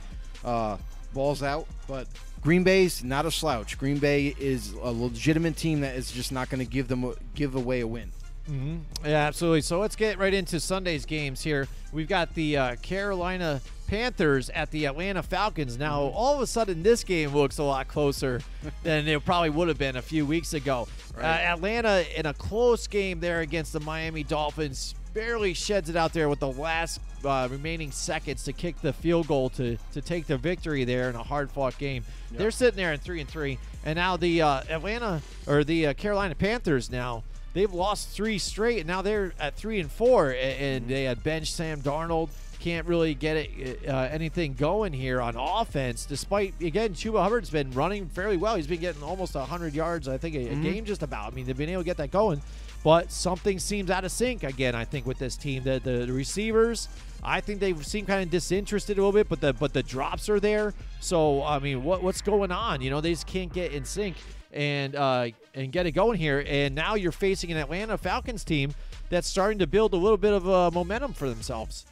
uh, 0.44 0.78
balls 1.14 1.44
out. 1.44 1.68
But 1.88 2.08
Green 2.42 2.64
Bay's 2.64 3.04
not 3.04 3.28
a 3.28 3.32
slouch. 3.32 3.78
Green 3.78 4.00
Bay 4.00 4.34
is 4.40 4.74
a 4.74 4.92
legitimate 4.92 5.56
team 5.56 5.82
that 5.82 5.96
is 5.96 6.12
just 6.12 6.32
not 6.32 6.50
going 6.50 6.66
to 6.66 6.70
give 6.70 6.88
them 6.88 7.14
give 7.36 7.54
away 7.54 7.82
a 7.82 7.88
win. 7.88 8.12
Yeah, 8.48 9.28
absolutely. 9.28 9.62
So 9.62 9.80
let's 9.80 9.96
get 9.96 10.18
right 10.18 10.34
into 10.34 10.60
Sunday's 10.60 11.06
games 11.06 11.42
here. 11.42 11.68
We've 11.92 12.08
got 12.08 12.34
the 12.36 12.58
uh, 12.58 12.76
Carolina 12.78 13.62
Panthers 13.88 14.50
at 14.50 14.72
the 14.72 14.86
Atlanta 14.86 15.24
Falcons. 15.24 15.78
Now, 15.78 16.02
all 16.02 16.36
of 16.36 16.42
a 16.42 16.48
sudden, 16.48 16.84
this 16.84 17.04
game 17.04 17.34
looks 17.34 17.58
a 17.58 17.64
lot 17.64 17.88
closer 17.88 18.42
than 18.84 19.08
it 19.08 19.24
probably 19.24 19.50
would 19.50 19.68
have 19.68 19.78
been 19.78 19.96
a 19.96 20.02
few 20.02 20.26
weeks 20.26 20.54
ago. 20.54 20.88
Uh, 21.18 21.22
Atlanta 21.22 22.04
in 22.18 22.26
a 22.26 22.34
close 22.34 22.88
game 22.88 23.20
there 23.20 23.42
against 23.42 23.72
the 23.74 23.80
Miami 23.80 24.24
Dolphins 24.24 24.96
barely 25.14 25.54
sheds 25.54 25.90
it 25.90 25.96
out 25.96 26.12
there 26.12 26.28
with 26.28 26.40
the 26.40 26.52
last 26.52 27.00
uh, 27.24 27.48
remaining 27.52 27.92
seconds 27.92 28.44
to 28.44 28.52
kick 28.52 28.82
the 28.82 28.92
field 28.92 29.28
goal 29.28 29.48
to 29.48 29.78
to 29.94 30.02
take 30.02 30.26
the 30.26 30.38
victory 30.38 30.84
there 30.84 31.10
in 31.10 31.16
a 31.16 31.22
hard 31.24 31.52
fought 31.52 31.78
game. 31.78 32.04
They're 32.32 32.52
sitting 32.52 32.78
there 32.78 32.94
in 32.94 33.00
three 33.00 33.22
and 33.22 33.30
three, 33.30 33.60
and 33.86 33.96
now 33.96 34.18
the 34.18 34.42
uh, 34.42 34.62
Atlanta 34.70 35.22
or 35.46 35.64
the 35.64 35.88
uh, 35.88 35.94
Carolina 35.94 36.34
Panthers 36.34 36.90
now 36.90 37.24
they've 37.54 37.74
lost 37.74 38.10
three 38.10 38.38
straight, 38.38 38.80
and 38.80 38.88
now 38.88 39.02
they're 39.02 39.34
at 39.40 39.56
three 39.56 39.80
and 39.80 39.92
four, 39.92 40.32
and 40.32 40.84
mm-hmm. 40.84 40.92
they 40.92 41.04
had 41.06 41.24
bench 41.24 41.52
Sam 41.52 41.82
Darnold. 41.82 42.30
Can't 42.60 42.88
really 42.88 43.14
get 43.14 43.36
it, 43.36 43.82
uh, 43.88 43.92
uh, 43.92 44.10
anything 44.10 44.54
going 44.54 44.94
here 44.94 45.20
on 45.20 45.36
offense, 45.36 46.06
despite 46.06 46.54
again 46.62 46.94
Chuba 46.94 47.22
Hubbard's 47.22 47.50
been 47.50 47.72
running 47.72 48.08
fairly 48.08 48.38
well. 48.38 48.56
He's 48.56 48.68
been 48.68 48.80
getting 48.80 49.04
almost 49.04 49.34
hundred 49.34 49.74
yards, 49.74 50.08
I 50.08 50.18
think, 50.18 50.36
a, 50.36 50.40
a 50.40 50.50
mm-hmm. 50.52 50.64
game 50.64 50.86
just 50.86 51.04
about. 51.04 51.32
I 51.32 51.36
mean, 51.36 51.46
they've 51.46 51.58
been 51.58 51.70
able 51.70 51.82
to 51.82 51.86
get 51.86 51.98
that 51.98 52.12
going, 52.12 52.42
but 52.84 53.12
something 53.12 53.60
seems 53.60 53.90
out 53.90 54.06
of 54.06 54.12
sync 54.12 54.44
again. 54.44 54.76
I 54.76 54.86
think 54.86 55.06
with 55.06 55.20
this 55.20 55.36
team, 55.36 55.64
the 55.64 55.82
the, 55.84 56.06
the 56.06 56.14
receivers. 56.14 56.88
I 57.26 57.40
think 57.40 57.62
they 57.62 57.74
seem 57.76 58.06
kind 58.06 58.22
of 58.22 58.30
disinterested 58.30 58.98
a 58.98 59.02
little 59.02 59.14
bit, 59.14 59.30
but 59.30 59.40
the 59.40 59.54
but 59.54 59.74
the 59.74 59.84
drops 59.84 60.30
are 60.30 60.40
there. 60.40 60.74
So 61.02 61.44
I 61.44 61.60
mean, 61.60 61.84
what 61.84 62.02
what's 62.02 62.22
going 62.22 62.52
on? 62.52 62.82
You 62.82 62.90
know, 62.90 63.02
they 63.02 63.12
just 63.12 63.28
can't 63.28 63.52
get 63.52 63.72
in 63.72 63.86
sync 63.86 64.16
and 64.54 64.96
uh, 64.96 65.28
and 65.54 65.72
get 65.72 65.86
it 65.86 65.92
going 65.92 66.18
here. 66.18 66.44
And 66.48 66.76
now 66.76 66.96
you're 66.96 67.12
facing 67.12 67.52
an 67.52 67.58
Atlanta 67.58 67.98
Falcons 67.98 68.44
team 68.44 68.74
that's 69.10 69.28
starting 69.28 69.60
to 69.60 69.68
build 69.68 69.94
a 69.94 69.98
little 69.98 70.18
bit 70.18 70.34
of 70.34 70.48
uh, 70.48 70.72
momentum 70.72 71.14
for 71.14 71.30
themselves. 71.30 71.86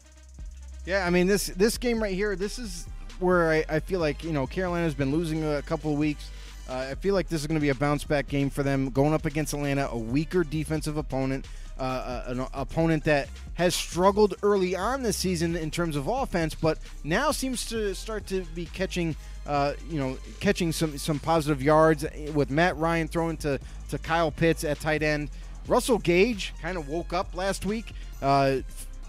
Yeah, 0.85 1.05
I 1.05 1.09
mean 1.09 1.27
this 1.27 1.47
this 1.47 1.77
game 1.77 2.01
right 2.01 2.13
here. 2.13 2.35
This 2.35 2.57
is 2.57 2.87
where 3.19 3.51
I, 3.51 3.65
I 3.69 3.79
feel 3.79 3.99
like 3.99 4.23
you 4.23 4.31
know 4.31 4.47
Carolina's 4.47 4.95
been 4.95 5.11
losing 5.11 5.43
a 5.43 5.61
couple 5.61 5.91
of 5.91 5.97
weeks. 5.97 6.29
Uh, 6.69 6.87
I 6.91 6.95
feel 6.95 7.13
like 7.13 7.27
this 7.27 7.41
is 7.41 7.47
going 7.47 7.59
to 7.59 7.61
be 7.61 7.69
a 7.69 7.75
bounce 7.75 8.03
back 8.03 8.27
game 8.27 8.49
for 8.49 8.63
them 8.63 8.89
going 8.91 9.13
up 9.13 9.25
against 9.25 9.53
Atlanta, 9.53 9.89
a 9.91 9.97
weaker 9.97 10.43
defensive 10.43 10.97
opponent. 10.97 11.45
Uh, 11.81 12.23
an 12.27 12.45
opponent 12.53 13.03
that 13.05 13.27
has 13.55 13.73
struggled 13.75 14.35
early 14.43 14.75
on 14.75 15.01
this 15.03 15.17
season 15.17 15.55
in 15.55 15.71
terms 15.71 15.95
of 15.95 16.07
offense, 16.07 16.55
but 16.55 16.77
now 17.03 17.31
seems 17.31 17.65
to 17.69 17.93
start 17.95 18.25
to 18.27 18.43
be 18.55 18.65
catching, 18.67 19.15
uh, 19.45 19.73
you 19.89 19.99
know, 19.99 20.17
catching 20.39 20.71
some 20.71 20.97
some 20.97 21.19
positive 21.19 21.61
yards 21.61 22.05
with 22.33 22.49
Matt 22.49 22.77
Ryan 22.77 23.07
throwing 23.07 23.37
to 23.37 23.59
to 23.89 23.97
Kyle 23.97 24.31
Pitts 24.31 24.63
at 24.63 24.79
tight 24.79 25.03
end. 25.03 25.29
Russell 25.67 25.97
Gage 25.99 26.53
kind 26.61 26.77
of 26.77 26.87
woke 26.89 27.13
up 27.13 27.35
last 27.35 27.65
week. 27.65 27.93
Uh, 28.21 28.57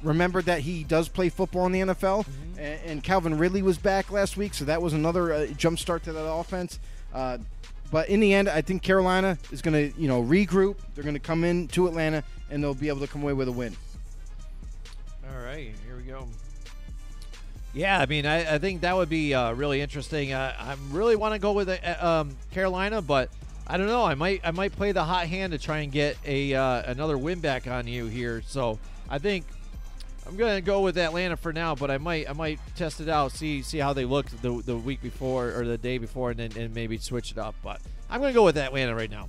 remembered 0.03 0.47
that 0.47 0.61
he 0.61 0.83
does 0.85 1.09
play 1.09 1.29
football 1.29 1.67
in 1.67 1.73
the 1.73 1.81
NFL, 1.81 2.25
Mm-hmm. 2.25 2.59
and, 2.59 2.81
and 2.85 3.05
Calvin 3.05 3.39
Ridley 3.39 3.63
was 3.63 3.79
back 3.79 4.11
last 4.11 4.37
week, 4.37 4.53
so 4.55 4.65
that 4.65 4.83
was 4.83 4.93
another 4.95 5.33
uh, 5.33 5.47
jump 5.57 5.79
start 5.79 6.03
to 6.05 6.13
that 6.13 6.27
offense. 6.33 6.81
Uh, 7.15 7.39
but 7.93 8.09
in 8.09 8.21
the 8.21 8.33
end, 8.33 8.49
I 8.49 8.63
think 8.63 8.83
Carolina 8.83 9.39
is 9.53 9.61
going 9.61 9.93
to, 9.93 10.01
you 10.01 10.09
know, 10.09 10.23
regroup. 10.23 10.77
They're 10.95 11.05
going 11.05 11.15
to 11.15 11.21
come 11.21 11.45
in 11.45 11.69
to 11.69 11.87
Atlanta, 11.87 12.25
and 12.51 12.65
they'll 12.65 12.75
be 12.75 12.89
able 12.89 13.01
to 13.01 13.07
come 13.07 13.23
away 13.23 13.35
with 13.35 13.49
a 13.49 13.53
win. 13.53 13.77
All 15.31 15.45
right, 15.45 15.73
here 15.87 15.97
we 15.97 16.03
go. 16.05 16.27
Yeah, 17.75 18.01
I 18.01 18.07
mean, 18.07 18.25
I, 18.25 18.55
I 18.55 18.59
think 18.59 18.81
that 18.81 18.97
would 18.97 19.11
be 19.11 19.35
uh, 19.35 19.53
really 19.53 19.83
interesting. 19.83 20.33
Uh, 20.33 20.55
I 20.59 20.77
really 20.91 21.17
want 21.17 21.35
to 21.35 21.39
go 21.39 21.53
with 21.53 21.69
uh, 21.69 21.97
um, 22.01 22.35
Carolina, 22.51 23.03
but 23.03 23.29
I 23.67 23.77
don't 23.77 23.87
know. 23.87 24.05
I 24.05 24.15
might 24.15 24.41
I 24.43 24.51
might 24.51 24.73
play 24.73 24.93
the 24.93 25.05
hot 25.05 25.27
hand 25.27 25.53
to 25.53 25.59
try 25.59 25.79
and 25.79 25.93
get 25.93 26.17
a 26.27 26.55
uh, 26.55 26.91
another 26.91 27.17
win 27.17 27.41
back 27.41 27.67
on 27.67 27.87
you 27.87 28.07
here. 28.07 28.43
So 28.47 28.79
I 29.09 29.19
think 29.19 29.45
I'm 30.27 30.37
gonna 30.37 30.61
go 30.61 30.81
with 30.81 30.97
Atlanta 30.99 31.37
for 31.37 31.53
now, 31.53 31.75
but 31.75 31.91
I 31.91 31.99
might 31.99 32.29
I 32.29 32.33
might 32.33 32.61
test 32.77 33.01
it 33.01 33.09
out, 33.09 33.33
see 33.33 33.63
see 33.63 33.79
how 33.79 33.93
they 33.93 34.05
look 34.05 34.27
the 34.41 34.63
the 34.65 34.77
week 34.77 35.03
before 35.03 35.53
or 35.57 35.65
the 35.65 35.79
day 35.79 35.99
before, 35.99 36.31
and 36.31 36.39
then 36.39 36.53
and 36.57 36.75
maybe 36.75 36.99
switch 36.99 37.33
it 37.33 37.39
up. 37.39 37.55
But 37.63 37.81
I'm 38.09 38.21
gonna 38.21 38.33
go 38.33 38.45
with 38.45 38.57
Atlanta 38.57 38.95
right 38.95 39.11
now. 39.11 39.29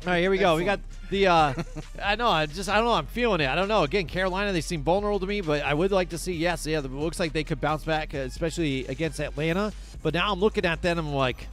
All 0.00 0.06
right, 0.06 0.20
here 0.20 0.30
we 0.30 0.38
go. 0.38 0.56
We 0.56 0.64
got 0.64 0.80
the. 1.10 1.28
Uh, 1.28 1.54
I 2.02 2.16
know. 2.16 2.28
I 2.28 2.46
just. 2.46 2.68
I 2.68 2.76
don't 2.76 2.86
know. 2.86 2.94
I'm 2.94 3.06
feeling 3.06 3.40
it. 3.40 3.48
I 3.48 3.54
don't 3.54 3.68
know. 3.68 3.84
Again, 3.84 4.06
Carolina. 4.06 4.52
They 4.52 4.60
seem 4.60 4.82
vulnerable 4.82 5.20
to 5.20 5.26
me, 5.26 5.42
but 5.42 5.62
I 5.62 5.74
would 5.74 5.92
like 5.92 6.08
to 6.10 6.18
see. 6.18 6.32
Yes, 6.32 6.66
yeah. 6.66 6.78
It 6.78 6.90
looks 6.90 7.20
like 7.20 7.32
they 7.32 7.44
could 7.44 7.60
bounce 7.60 7.84
back, 7.84 8.14
uh, 8.14 8.18
especially 8.18 8.86
against 8.86 9.20
Atlanta. 9.20 9.72
But 10.02 10.14
now 10.14 10.32
I'm 10.32 10.40
looking 10.40 10.64
at 10.64 10.82
them. 10.82 10.98
I'm 10.98 11.12
like, 11.12 11.46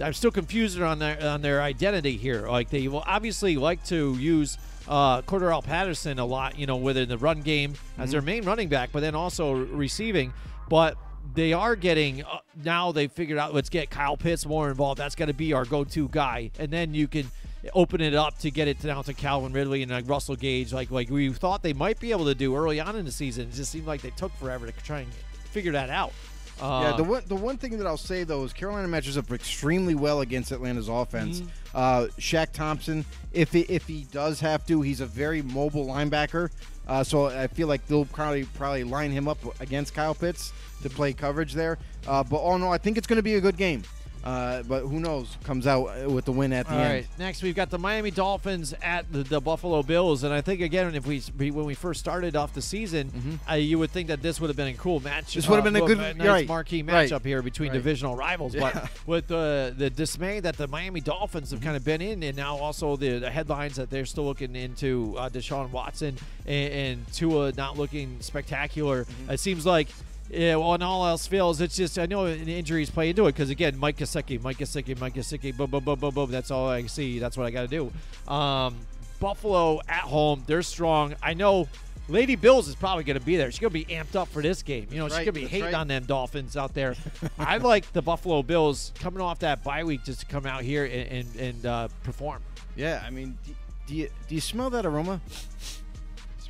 I'm 0.00 0.12
still 0.12 0.30
confused 0.30 0.80
on 0.80 0.98
their 0.98 1.20
on 1.22 1.42
their 1.42 1.62
identity 1.62 2.16
here. 2.16 2.46
Like 2.48 2.70
they 2.70 2.86
will 2.86 3.04
obviously 3.06 3.56
like 3.56 3.84
to 3.86 4.14
use 4.18 4.58
uh, 4.88 5.22
Cordell 5.22 5.62
Patterson 5.62 6.18
a 6.18 6.24
lot, 6.24 6.58
you 6.58 6.66
know, 6.66 6.76
within 6.76 7.08
the 7.08 7.18
run 7.18 7.40
game 7.40 7.74
as 7.98 8.10
their 8.10 8.22
main 8.22 8.44
running 8.44 8.68
back, 8.68 8.90
but 8.92 9.00
then 9.00 9.14
also 9.14 9.52
receiving. 9.52 10.32
But 10.68 10.96
they 11.34 11.52
are 11.52 11.76
getting 11.76 12.24
uh, 12.24 12.38
now. 12.64 12.92
They 12.92 13.08
figured 13.08 13.38
out 13.38 13.54
let's 13.54 13.68
get 13.68 13.90
Kyle 13.90 14.16
Pitts 14.16 14.46
more 14.46 14.68
involved. 14.68 14.98
That's 14.98 15.14
got 15.14 15.26
to 15.26 15.34
be 15.34 15.52
our 15.52 15.64
go-to 15.64 16.08
guy, 16.08 16.50
and 16.58 16.70
then 16.70 16.94
you 16.94 17.08
can 17.08 17.30
open 17.74 18.00
it 18.00 18.14
up 18.14 18.38
to 18.38 18.50
get 18.50 18.68
it 18.68 18.80
down 18.80 19.04
to 19.04 19.12
Calvin 19.12 19.52
Ridley 19.52 19.82
and 19.82 19.90
like 19.90 20.08
Russell 20.08 20.36
Gage, 20.36 20.72
like 20.72 20.90
like 20.90 21.10
we 21.10 21.32
thought 21.32 21.62
they 21.62 21.72
might 21.72 22.00
be 22.00 22.10
able 22.10 22.24
to 22.26 22.34
do 22.34 22.56
early 22.56 22.80
on 22.80 22.96
in 22.96 23.04
the 23.04 23.12
season. 23.12 23.48
It 23.48 23.54
just 23.54 23.70
seemed 23.70 23.86
like 23.86 24.00
they 24.00 24.10
took 24.10 24.32
forever 24.36 24.66
to 24.66 24.72
try 24.72 25.00
and 25.00 25.12
figure 25.50 25.72
that 25.72 25.90
out. 25.90 26.12
Uh, 26.60 26.90
yeah, 26.90 26.96
the 26.96 27.04
one 27.04 27.22
the 27.26 27.34
one 27.34 27.56
thing 27.56 27.78
that 27.78 27.86
I'll 27.86 27.96
say 27.96 28.24
though 28.24 28.44
is 28.44 28.52
Carolina 28.52 28.86
matches 28.86 29.16
up 29.16 29.30
extremely 29.30 29.94
well 29.94 30.20
against 30.20 30.52
Atlanta's 30.52 30.88
offense. 30.88 31.40
Mm-hmm. 31.40 31.48
Uh, 31.74 32.06
Shaq 32.18 32.52
Thompson, 32.52 33.04
if 33.32 33.52
he, 33.52 33.60
if 33.62 33.86
he 33.86 34.06
does 34.10 34.40
have 34.40 34.66
to, 34.66 34.82
he's 34.82 35.00
a 35.00 35.06
very 35.06 35.42
mobile 35.42 35.86
linebacker. 35.86 36.50
Uh, 36.86 37.04
so 37.04 37.26
I 37.26 37.46
feel 37.46 37.68
like 37.68 37.86
they'll 37.86 38.04
probably 38.04 38.44
probably 38.44 38.84
line 38.84 39.12
him 39.12 39.28
up 39.28 39.38
against 39.60 39.94
Kyle 39.94 40.14
Pitts 40.14 40.52
to 40.82 40.90
play 40.90 41.12
coverage 41.12 41.52
there. 41.52 41.78
Uh, 42.06 42.24
but 42.24 42.36
all 42.36 42.56
in 42.56 42.62
all, 42.62 42.72
I 42.72 42.78
think 42.78 42.98
it's 42.98 43.06
going 43.06 43.18
to 43.18 43.22
be 43.22 43.36
a 43.36 43.40
good 43.40 43.56
game. 43.56 43.84
Uh, 44.22 44.62
but 44.64 44.82
who 44.82 45.00
knows? 45.00 45.36
Comes 45.44 45.66
out 45.66 45.86
uh, 45.86 46.08
with 46.10 46.24
the 46.26 46.32
win 46.32 46.52
at 46.52 46.66
the 46.66 46.74
All 46.74 46.78
end. 46.80 46.92
right. 46.92 47.06
Next, 47.18 47.42
we've 47.42 47.54
got 47.54 47.70
the 47.70 47.78
Miami 47.78 48.10
Dolphins 48.10 48.74
at 48.82 49.10
the, 49.12 49.22
the 49.22 49.40
Buffalo 49.40 49.82
Bills, 49.82 50.24
and 50.24 50.32
I 50.34 50.40
think 50.42 50.60
again, 50.60 50.94
if 50.94 51.06
we 51.06 51.20
when 51.50 51.64
we 51.64 51.74
first 51.74 52.00
started 52.00 52.36
off 52.36 52.52
the 52.52 52.60
season, 52.62 53.40
uh, 53.50 53.54
you 53.54 53.78
would 53.78 53.90
think 53.90 54.08
that 54.08 54.20
this 54.22 54.40
would 54.40 54.48
have 54.48 54.56
been 54.56 54.68
a 54.68 54.74
cool 54.74 55.00
match. 55.00 55.26
Mm-hmm. 55.28 55.38
This 55.38 55.48
would 55.48 55.56
have 55.56 55.64
been 55.64 55.76
a 55.76 55.84
uh, 55.84 55.86
good- 55.86 55.98
nice 56.18 56.26
right, 56.28 56.48
marquee 56.48 56.82
right, 56.82 57.08
matchup 57.10 57.24
here 57.24 57.40
between 57.42 57.68
right. 57.70 57.74
divisional 57.74 58.14
rivals. 58.14 58.54
Yeah. 58.54 58.72
But 58.72 58.90
with 59.06 59.26
the 59.28 59.74
the 59.76 59.88
dismay 59.90 60.40
that 60.40 60.56
the 60.56 60.68
Miami 60.68 61.00
Dolphins 61.00 61.48
Mm-hmm. 61.48 61.54
have 61.56 61.64
kind 61.64 61.76
of 61.76 61.84
been 61.84 62.00
in, 62.02 62.22
and 62.22 62.36
now 62.36 62.56
also 62.56 62.96
the, 62.96 63.18
the 63.18 63.30
headlines 63.30 63.76
that 63.76 63.88
they're 63.88 64.04
still 64.06 64.24
looking 64.24 64.54
into 64.56 65.14
uh, 65.16 65.28
Deshaun 65.30 65.70
Watson 65.70 66.16
and, 66.46 66.72
and 66.72 67.12
Tua 67.12 67.52
not 67.52 67.78
looking 67.78 68.18
spectacular, 68.20 69.04
Mm-hmm. 69.04 69.30
it 69.32 69.40
seems 69.40 69.64
like. 69.64 69.88
Yeah, 70.30 70.56
well, 70.56 70.70
when 70.70 70.82
all 70.82 71.06
else 71.06 71.26
fails, 71.26 71.60
it's 71.60 71.76
just 71.76 71.98
I 71.98 72.06
know 72.06 72.28
injuries 72.28 72.88
play 72.88 73.10
into 73.10 73.26
it 73.26 73.32
because 73.32 73.50
again, 73.50 73.76
Mike 73.76 73.96
Gesicki, 73.96 74.40
Mike 74.40 74.58
Gesicki, 74.58 74.98
Mike 74.98 75.14
Gesicki, 75.14 75.56
boom, 75.56 75.70
boom, 75.70 75.82
boom, 75.82 75.98
boom, 75.98 76.14
boom. 76.14 76.30
That's 76.30 76.52
all 76.52 76.68
I 76.68 76.86
see. 76.86 77.18
That's 77.18 77.36
what 77.36 77.46
I 77.46 77.50
got 77.50 77.68
to 77.68 77.90
do. 78.28 78.32
Um, 78.32 78.76
Buffalo 79.18 79.80
at 79.88 80.02
home, 80.02 80.44
they're 80.46 80.62
strong. 80.62 81.14
I 81.20 81.34
know 81.34 81.68
Lady 82.08 82.36
Bills 82.36 82.68
is 82.68 82.76
probably 82.76 83.02
going 83.02 83.18
to 83.18 83.24
be 83.24 83.36
there. 83.36 83.50
She's 83.50 83.58
going 83.58 83.72
to 83.72 83.78
be 83.78 83.84
amped 83.86 84.14
up 84.14 84.28
for 84.28 84.40
this 84.40 84.62
game. 84.62 84.86
You 84.90 84.98
know, 84.98 85.04
That's 85.04 85.14
she's 85.14 85.18
right, 85.18 85.34
going 85.34 85.34
to 85.34 85.40
be 85.40 85.46
hating 85.46 85.64
right. 85.66 85.74
on 85.74 85.88
them 85.88 86.04
Dolphins 86.04 86.56
out 86.56 86.74
there. 86.74 86.94
I 87.38 87.56
like 87.56 87.92
the 87.92 88.02
Buffalo 88.02 88.42
Bills 88.42 88.92
coming 89.00 89.20
off 89.20 89.40
that 89.40 89.64
bye 89.64 89.82
week 89.82 90.04
just 90.04 90.20
to 90.20 90.26
come 90.26 90.46
out 90.46 90.62
here 90.62 90.84
and 90.84 91.08
and, 91.10 91.36
and 91.36 91.66
uh, 91.66 91.88
perform. 92.04 92.40
Yeah, 92.76 93.02
I 93.04 93.10
mean, 93.10 93.36
do, 93.44 93.54
do 93.88 93.94
you 93.96 94.08
do 94.28 94.34
you 94.36 94.40
smell 94.40 94.70
that 94.70 94.86
aroma? 94.86 95.20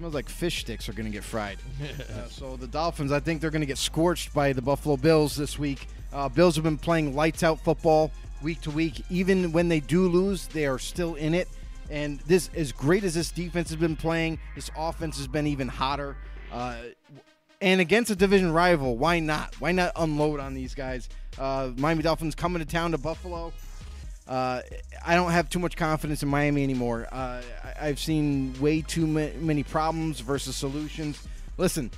Smells 0.01 0.15
like 0.15 0.31
fish 0.31 0.61
sticks 0.61 0.89
are 0.89 0.95
going 0.95 1.05
to 1.05 1.13
get 1.13 1.23
fried. 1.23 1.59
uh, 1.83 2.27
so 2.29 2.57
the 2.57 2.67
Dolphins, 2.67 3.13
I 3.13 3.21
think 3.21 3.43
they're 3.43 3.51
going 3.51 3.61
to 3.61 3.67
get 3.67 3.77
scorched 3.77 4.33
by 4.33 4.55
the 4.55 4.63
Buffalo 4.63 4.97
Bills 4.97 5.37
this 5.37 5.59
week. 5.59 5.89
Uh, 6.11 6.27
Bills 6.27 6.55
have 6.55 6.65
been 6.65 6.79
playing 6.79 7.15
lights 7.15 7.43
out 7.43 7.61
football 7.61 8.11
week 8.41 8.63
to 8.63 8.71
week. 8.71 9.05
Even 9.11 9.53
when 9.53 9.69
they 9.69 9.79
do 9.79 10.09
lose, 10.09 10.47
they 10.47 10.65
are 10.65 10.79
still 10.79 11.17
in 11.17 11.35
it. 11.35 11.49
And 11.91 12.19
this, 12.21 12.49
as 12.57 12.73
great 12.73 13.05
as 13.05 13.13
this 13.13 13.31
defense 13.31 13.69
has 13.69 13.77
been 13.77 13.95
playing, 13.95 14.39
this 14.55 14.71
offense 14.75 15.19
has 15.19 15.29
been 15.29 15.47
even 15.47 15.69
hotter. 15.69 16.17
Uh, 16.51 16.77
and 17.61 17.83
against 17.83 18.11
a 18.11 18.17
division 18.17 18.53
rival, 18.53 18.97
why 18.97 19.21
not? 19.21 19.55
Why 19.61 19.73
not 19.73 19.93
unload 19.97 20.41
on 20.41 20.55
these 20.55 20.75
guys? 20.75 21.11
Uh, 21.39 21.73
Miami 21.77 22.03
Dolphins 22.03 22.35
coming 22.35 22.61
to 22.61 22.67
town 22.67 22.93
to 22.93 22.99
Buffalo. 22.99 23.53
Uh, 24.29 24.61
I 25.05 25.15
don't 25.15 25.33
have 25.33 25.51
too 25.51 25.59
much 25.59 25.77
confidence 25.77 26.23
in 26.23 26.29
Miami 26.29 26.63
anymore. 26.63 27.09
Uh, 27.11 27.43
I, 27.65 27.89
I've 27.89 27.99
seen 27.99 28.55
way 28.61 28.81
too 28.81 29.07
ma- 29.07 29.29
many 29.41 29.63
problems 29.63 30.21
versus 30.21 30.57
solutions. 30.57 31.27
Listen, 31.57 31.91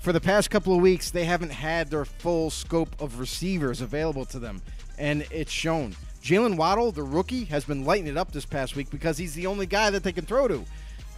for 0.00 0.12
the 0.12 0.20
past 0.20 0.50
couple 0.50 0.74
of 0.74 0.80
weeks, 0.80 1.10
they 1.10 1.24
haven't 1.24 1.52
had 1.52 1.90
their 1.90 2.04
full 2.04 2.50
scope 2.50 3.00
of 3.00 3.18
receivers 3.18 3.80
available 3.80 4.24
to 4.26 4.38
them, 4.38 4.62
and 4.98 5.26
it's 5.30 5.52
shown. 5.52 5.96
Jaylen 6.22 6.56
Waddle, 6.56 6.90
the 6.90 7.02
rookie, 7.02 7.44
has 7.44 7.64
been 7.64 7.84
lighting 7.84 8.08
it 8.08 8.16
up 8.16 8.32
this 8.32 8.44
past 8.44 8.74
week 8.74 8.90
because 8.90 9.16
he's 9.16 9.34
the 9.34 9.46
only 9.46 9.66
guy 9.66 9.90
that 9.90 10.02
they 10.02 10.12
can 10.12 10.24
throw 10.24 10.48
to, 10.48 10.64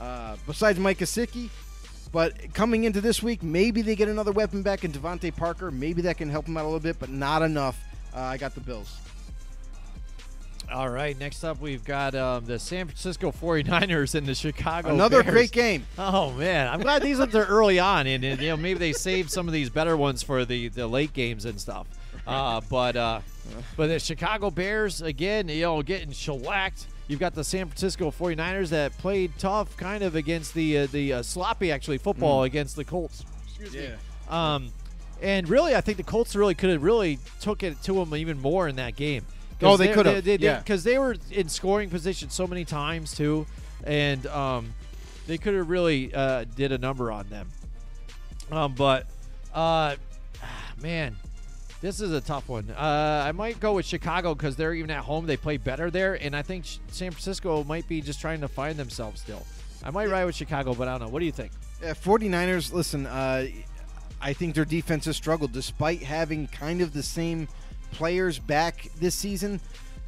uh, 0.00 0.36
besides 0.46 0.78
Mike 0.78 0.98
Gesicki. 0.98 1.48
But 2.12 2.52
coming 2.54 2.84
into 2.84 3.00
this 3.00 3.22
week, 3.22 3.42
maybe 3.42 3.82
they 3.82 3.94
get 3.94 4.08
another 4.08 4.32
weapon 4.32 4.62
back 4.62 4.84
in 4.84 4.92
DeVante 4.92 5.34
Parker. 5.34 5.70
Maybe 5.70 6.02
that 6.02 6.18
can 6.18 6.28
help 6.28 6.46
them 6.46 6.56
out 6.56 6.64
a 6.64 6.68
little 6.68 6.80
bit, 6.80 6.98
but 6.98 7.10
not 7.10 7.42
enough. 7.42 7.78
Uh, 8.14 8.20
I 8.20 8.36
got 8.36 8.54
the 8.54 8.60
Bills. 8.60 8.98
All 10.72 10.88
right, 10.88 11.18
next 11.18 11.44
up 11.44 11.60
we've 11.60 11.84
got 11.84 12.14
um, 12.14 12.44
the 12.44 12.58
San 12.58 12.86
Francisco 12.86 13.32
49ers 13.32 14.14
and 14.14 14.26
the 14.26 14.34
Chicago 14.34 14.92
Another 14.92 15.22
Bears. 15.22 15.32
great 15.34 15.52
game. 15.52 15.86
Oh 15.96 16.32
man, 16.32 16.68
I'm 16.68 16.80
glad 16.80 17.02
these 17.02 17.18
ones 17.18 17.34
are 17.34 17.44
early 17.44 17.78
on, 17.78 18.06
and, 18.06 18.22
and 18.22 18.40
you 18.40 18.48
know 18.48 18.56
maybe 18.56 18.78
they 18.78 18.92
saved 18.92 19.30
some 19.30 19.46
of 19.46 19.54
these 19.54 19.70
better 19.70 19.96
ones 19.96 20.22
for 20.22 20.44
the, 20.44 20.68
the 20.68 20.86
late 20.86 21.12
games 21.14 21.46
and 21.46 21.58
stuff. 21.58 21.86
Uh, 22.26 22.60
but 22.68 22.96
uh, 22.96 23.20
but 23.78 23.86
the 23.86 23.98
Chicago 23.98 24.50
Bears 24.50 25.00
again, 25.00 25.48
you 25.48 25.62
know, 25.62 25.82
getting 25.82 26.12
shellacked. 26.12 26.86
You've 27.06 27.20
got 27.20 27.34
the 27.34 27.44
San 27.44 27.66
Francisco 27.68 28.10
49ers 28.10 28.68
that 28.68 28.92
played 28.98 29.32
tough, 29.38 29.74
kind 29.78 30.04
of 30.04 30.14
against 30.14 30.52
the 30.52 30.78
uh, 30.78 30.86
the 30.92 31.14
uh, 31.14 31.22
sloppy 31.22 31.72
actually 31.72 31.96
football 31.98 32.42
against 32.42 32.76
the 32.76 32.84
Colts. 32.84 33.24
Excuse 33.46 33.74
me. 33.74 33.88
Um, 34.28 34.68
and 35.22 35.48
really, 35.48 35.74
I 35.74 35.80
think 35.80 35.96
the 35.96 36.04
Colts 36.04 36.36
really 36.36 36.54
could 36.54 36.68
have 36.68 36.82
really 36.82 37.18
took 37.40 37.62
it 37.62 37.82
to 37.84 37.94
them 37.94 38.14
even 38.14 38.38
more 38.38 38.68
in 38.68 38.76
that 38.76 38.94
game. 38.94 39.24
Oh, 39.62 39.76
they 39.76 39.92
could 39.92 40.06
have, 40.06 40.26
yeah. 40.26 40.58
because 40.58 40.84
they 40.84 40.98
were 40.98 41.16
in 41.30 41.48
scoring 41.48 41.90
position 41.90 42.30
so 42.30 42.46
many 42.46 42.64
times 42.64 43.14
too, 43.14 43.46
and 43.84 44.24
um, 44.26 44.74
they 45.26 45.38
could 45.38 45.54
have 45.54 45.68
really 45.68 46.14
uh, 46.14 46.44
did 46.56 46.72
a 46.72 46.78
number 46.78 47.10
on 47.10 47.28
them. 47.28 47.48
Um, 48.50 48.74
but 48.74 49.06
uh, 49.54 49.96
man, 50.82 51.16
this 51.80 52.00
is 52.00 52.12
a 52.12 52.20
tough 52.20 52.48
one. 52.48 52.70
Uh, 52.70 53.24
I 53.26 53.32
might 53.32 53.60
go 53.60 53.74
with 53.74 53.86
Chicago 53.86 54.34
because 54.34 54.56
they're 54.56 54.74
even 54.74 54.90
at 54.90 55.04
home. 55.04 55.26
They 55.26 55.36
play 55.36 55.56
better 55.56 55.90
there, 55.90 56.14
and 56.14 56.34
I 56.34 56.42
think 56.42 56.64
San 56.88 57.10
Francisco 57.10 57.64
might 57.64 57.86
be 57.88 58.00
just 58.00 58.20
trying 58.20 58.40
to 58.40 58.48
find 58.48 58.76
themselves 58.76 59.20
still. 59.20 59.46
I 59.84 59.90
might 59.90 60.08
ride 60.08 60.24
with 60.24 60.34
Chicago, 60.34 60.74
but 60.74 60.88
I 60.88 60.92
don't 60.92 61.06
know. 61.06 61.08
What 61.08 61.20
do 61.20 61.26
you 61.26 61.32
think? 61.32 61.52
Yeah, 61.82 61.94
49ers, 61.94 62.72
listen, 62.72 63.06
uh, 63.06 63.46
I 64.20 64.32
think 64.32 64.56
their 64.56 64.64
defense 64.64 65.04
has 65.04 65.16
struggled 65.16 65.52
despite 65.52 66.02
having 66.02 66.48
kind 66.48 66.80
of 66.80 66.92
the 66.92 67.02
same 67.02 67.46
players 67.92 68.38
back 68.38 68.90
this 68.98 69.14
season. 69.14 69.60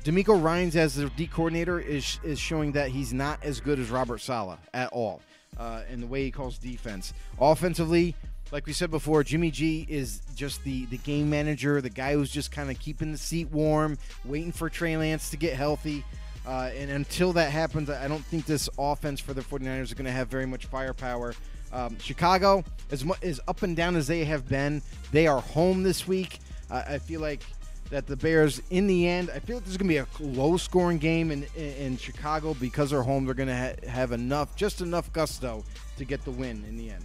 DeMeco 0.04 0.42
Ryans 0.42 0.76
as 0.76 0.94
their 0.94 1.08
D 1.10 1.26
coordinator 1.26 1.78
is 1.78 2.18
is 2.22 2.38
showing 2.38 2.72
that 2.72 2.88
he's 2.88 3.12
not 3.12 3.42
as 3.42 3.60
good 3.60 3.78
as 3.78 3.90
Robert 3.90 4.18
Saleh 4.18 4.58
at 4.72 4.88
all 4.92 5.20
uh, 5.58 5.82
in 5.90 6.00
the 6.00 6.06
way 6.06 6.24
he 6.24 6.30
calls 6.30 6.56
defense. 6.56 7.12
Offensively, 7.38 8.14
like 8.50 8.66
we 8.66 8.72
said 8.72 8.90
before, 8.90 9.22
Jimmy 9.22 9.50
G 9.50 9.86
is 9.88 10.22
just 10.34 10.64
the 10.64 10.86
the 10.86 10.96
game 10.98 11.28
manager, 11.28 11.80
the 11.80 11.90
guy 11.90 12.14
who's 12.14 12.30
just 12.30 12.50
kind 12.50 12.70
of 12.70 12.78
keeping 12.78 13.12
the 13.12 13.18
seat 13.18 13.50
warm, 13.50 13.98
waiting 14.24 14.52
for 14.52 14.70
Trey 14.70 14.96
Lance 14.96 15.30
to 15.30 15.36
get 15.36 15.54
healthy. 15.54 16.04
Uh, 16.46 16.70
and 16.74 16.90
until 16.90 17.34
that 17.34 17.52
happens, 17.52 17.90
I 17.90 18.08
don't 18.08 18.24
think 18.24 18.46
this 18.46 18.70
offense 18.78 19.20
for 19.20 19.34
the 19.34 19.42
49ers 19.42 19.82
is 19.82 19.94
going 19.94 20.06
to 20.06 20.10
have 20.10 20.28
very 20.28 20.46
much 20.46 20.64
firepower. 20.66 21.34
Um, 21.70 21.98
Chicago, 22.00 22.64
as 22.90 23.04
mu- 23.04 23.14
as 23.22 23.38
up 23.46 23.62
and 23.62 23.76
down 23.76 23.94
as 23.94 24.06
they 24.06 24.24
have 24.24 24.48
been, 24.48 24.80
they 25.12 25.26
are 25.26 25.40
home 25.40 25.82
this 25.82 26.08
week. 26.08 26.40
Uh, 26.70 26.82
I 26.88 26.98
feel 26.98 27.20
like 27.20 27.42
that 27.90 28.06
the 28.06 28.16
Bears, 28.16 28.62
in 28.70 28.86
the 28.86 29.08
end, 29.08 29.30
I 29.30 29.40
feel 29.40 29.56
like 29.56 29.64
there's 29.64 29.76
going 29.76 29.88
to 29.88 29.94
be 29.94 29.98
a 29.98 30.40
low-scoring 30.40 30.98
game 30.98 31.30
in, 31.30 31.46
in, 31.56 31.72
in 31.74 31.96
Chicago 31.96 32.54
because 32.54 32.90
they're 32.90 33.02
home. 33.02 33.24
They're 33.26 33.34
going 33.34 33.48
to 33.48 33.56
ha- 33.56 33.88
have 33.88 34.12
enough, 34.12 34.56
just 34.56 34.80
enough 34.80 35.12
gusto 35.12 35.64
to 35.96 36.04
get 36.04 36.24
the 36.24 36.30
win 36.30 36.64
in 36.68 36.76
the 36.76 36.90
end. 36.90 37.04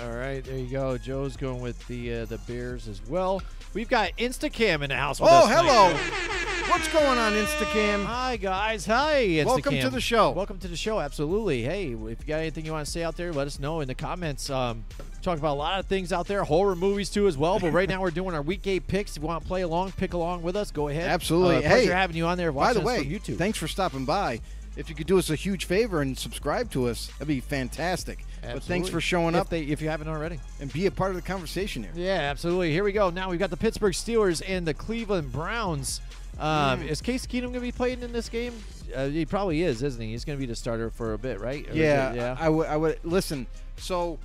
All 0.00 0.10
right, 0.10 0.42
there 0.42 0.58
you 0.58 0.66
go. 0.66 0.98
Joe's 0.98 1.36
going 1.36 1.60
with 1.60 1.86
the 1.86 2.12
uh, 2.14 2.24
the 2.24 2.38
Bears 2.38 2.88
as 2.88 3.00
well. 3.08 3.40
We've 3.74 3.88
got 3.88 4.10
Instacam 4.18 4.82
in 4.82 4.88
the 4.90 4.96
house. 4.96 5.20
With 5.20 5.30
Oh, 5.30 5.34
us 5.34 5.48
tonight. 5.48 5.62
hello! 5.64 6.70
What's 6.70 6.88
going 6.92 7.18
on, 7.18 7.32
Instacam? 7.32 8.04
Hi 8.04 8.36
guys, 8.36 8.86
hi. 8.86 9.22
Instacam. 9.26 9.44
Welcome 9.46 9.78
to 9.80 9.90
the 9.90 10.00
show. 10.00 10.30
Welcome 10.32 10.58
to 10.58 10.68
the 10.68 10.76
show. 10.76 10.98
Absolutely. 10.98 11.62
Hey, 11.62 11.92
if 11.92 11.98
you 12.20 12.26
got 12.26 12.38
anything 12.40 12.64
you 12.66 12.72
want 12.72 12.84
to 12.86 12.90
say 12.90 13.04
out 13.04 13.16
there, 13.16 13.32
let 13.32 13.46
us 13.46 13.60
know 13.60 13.80
in 13.80 13.88
the 13.88 13.94
comments. 13.94 14.50
Um, 14.50 14.84
talk 15.22 15.38
about 15.38 15.52
a 15.54 15.58
lot 15.58 15.78
of 15.78 15.86
things 15.86 16.12
out 16.12 16.26
there, 16.26 16.42
horror 16.42 16.74
movies 16.74 17.08
too 17.08 17.28
as 17.28 17.38
well. 17.38 17.60
But 17.60 17.72
right 17.72 17.88
now 17.88 18.00
we're 18.00 18.10
doing 18.10 18.34
our 18.34 18.42
week 18.42 18.66
eight 18.66 18.88
picks. 18.88 19.16
If 19.16 19.22
you 19.22 19.28
want 19.28 19.42
to 19.42 19.48
play 19.48 19.62
along, 19.62 19.92
pick 19.92 20.14
along 20.14 20.42
with 20.42 20.56
us, 20.56 20.72
go 20.72 20.88
ahead. 20.88 21.08
Absolutely. 21.08 21.56
Uh, 21.58 21.60
pleasure 21.68 21.76
Hey, 21.92 21.96
having 21.96 22.16
you 22.16 22.26
on 22.26 22.36
there. 22.36 22.50
By 22.50 22.72
the 22.72 22.80
way, 22.80 23.04
YouTube. 23.04 23.36
thanks 23.38 23.58
for 23.58 23.68
stopping 23.68 24.04
by. 24.04 24.40
If 24.76 24.88
you 24.88 24.96
could 24.96 25.06
do 25.06 25.18
us 25.18 25.30
a 25.30 25.36
huge 25.36 25.66
favor 25.66 26.02
and 26.02 26.18
subscribe 26.18 26.68
to 26.72 26.88
us, 26.88 27.06
that'd 27.18 27.28
be 27.28 27.38
fantastic. 27.38 28.24
But 28.52 28.62
thanks 28.64 28.88
for 28.88 29.00
showing 29.00 29.34
if 29.34 29.40
up 29.42 29.48
They, 29.48 29.62
if 29.62 29.80
you 29.80 29.88
haven't 29.88 30.08
already. 30.08 30.38
and 30.60 30.72
be 30.72 30.86
a 30.86 30.90
part 30.90 31.10
of 31.10 31.16
the 31.16 31.22
conversation 31.22 31.82
here. 31.82 31.92
Yeah, 31.94 32.20
absolutely. 32.30 32.70
Here 32.72 32.84
we 32.84 32.92
go. 32.92 33.10
Now 33.10 33.30
we've 33.30 33.38
got 33.40 33.50
the 33.50 33.56
Pittsburgh 33.56 33.92
Steelers 33.94 34.42
and 34.46 34.66
the 34.66 34.74
Cleveland 34.74 35.32
Browns. 35.32 36.00
Um, 36.38 36.80
Mm. 36.80 36.88
Is 36.88 37.00
Case 37.00 37.26
Keenum 37.26 37.42
going 37.42 37.52
to 37.54 37.60
be 37.60 37.70
playing 37.72 38.02
in 38.02 38.12
this 38.12 38.28
game? 38.28 38.52
Uh, 38.94 39.06
he 39.06 39.24
probably 39.24 39.62
is, 39.62 39.82
isn't 39.84 40.00
he? 40.00 40.08
He's 40.10 40.24
going 40.24 40.36
to 40.36 40.40
be 40.40 40.46
the 40.46 40.56
starter 40.56 40.90
for 40.90 41.12
a 41.14 41.18
bit, 41.18 41.40
right? 41.40 41.68
Or 41.70 41.74
Yeah, 41.74 42.10
it- 42.12 42.16
yeah. 42.16 42.36
I 42.38 42.48
would. 42.48 42.66
I 42.66 42.76
would 42.76 42.98
listen. 43.04 43.46
So, 43.76 44.18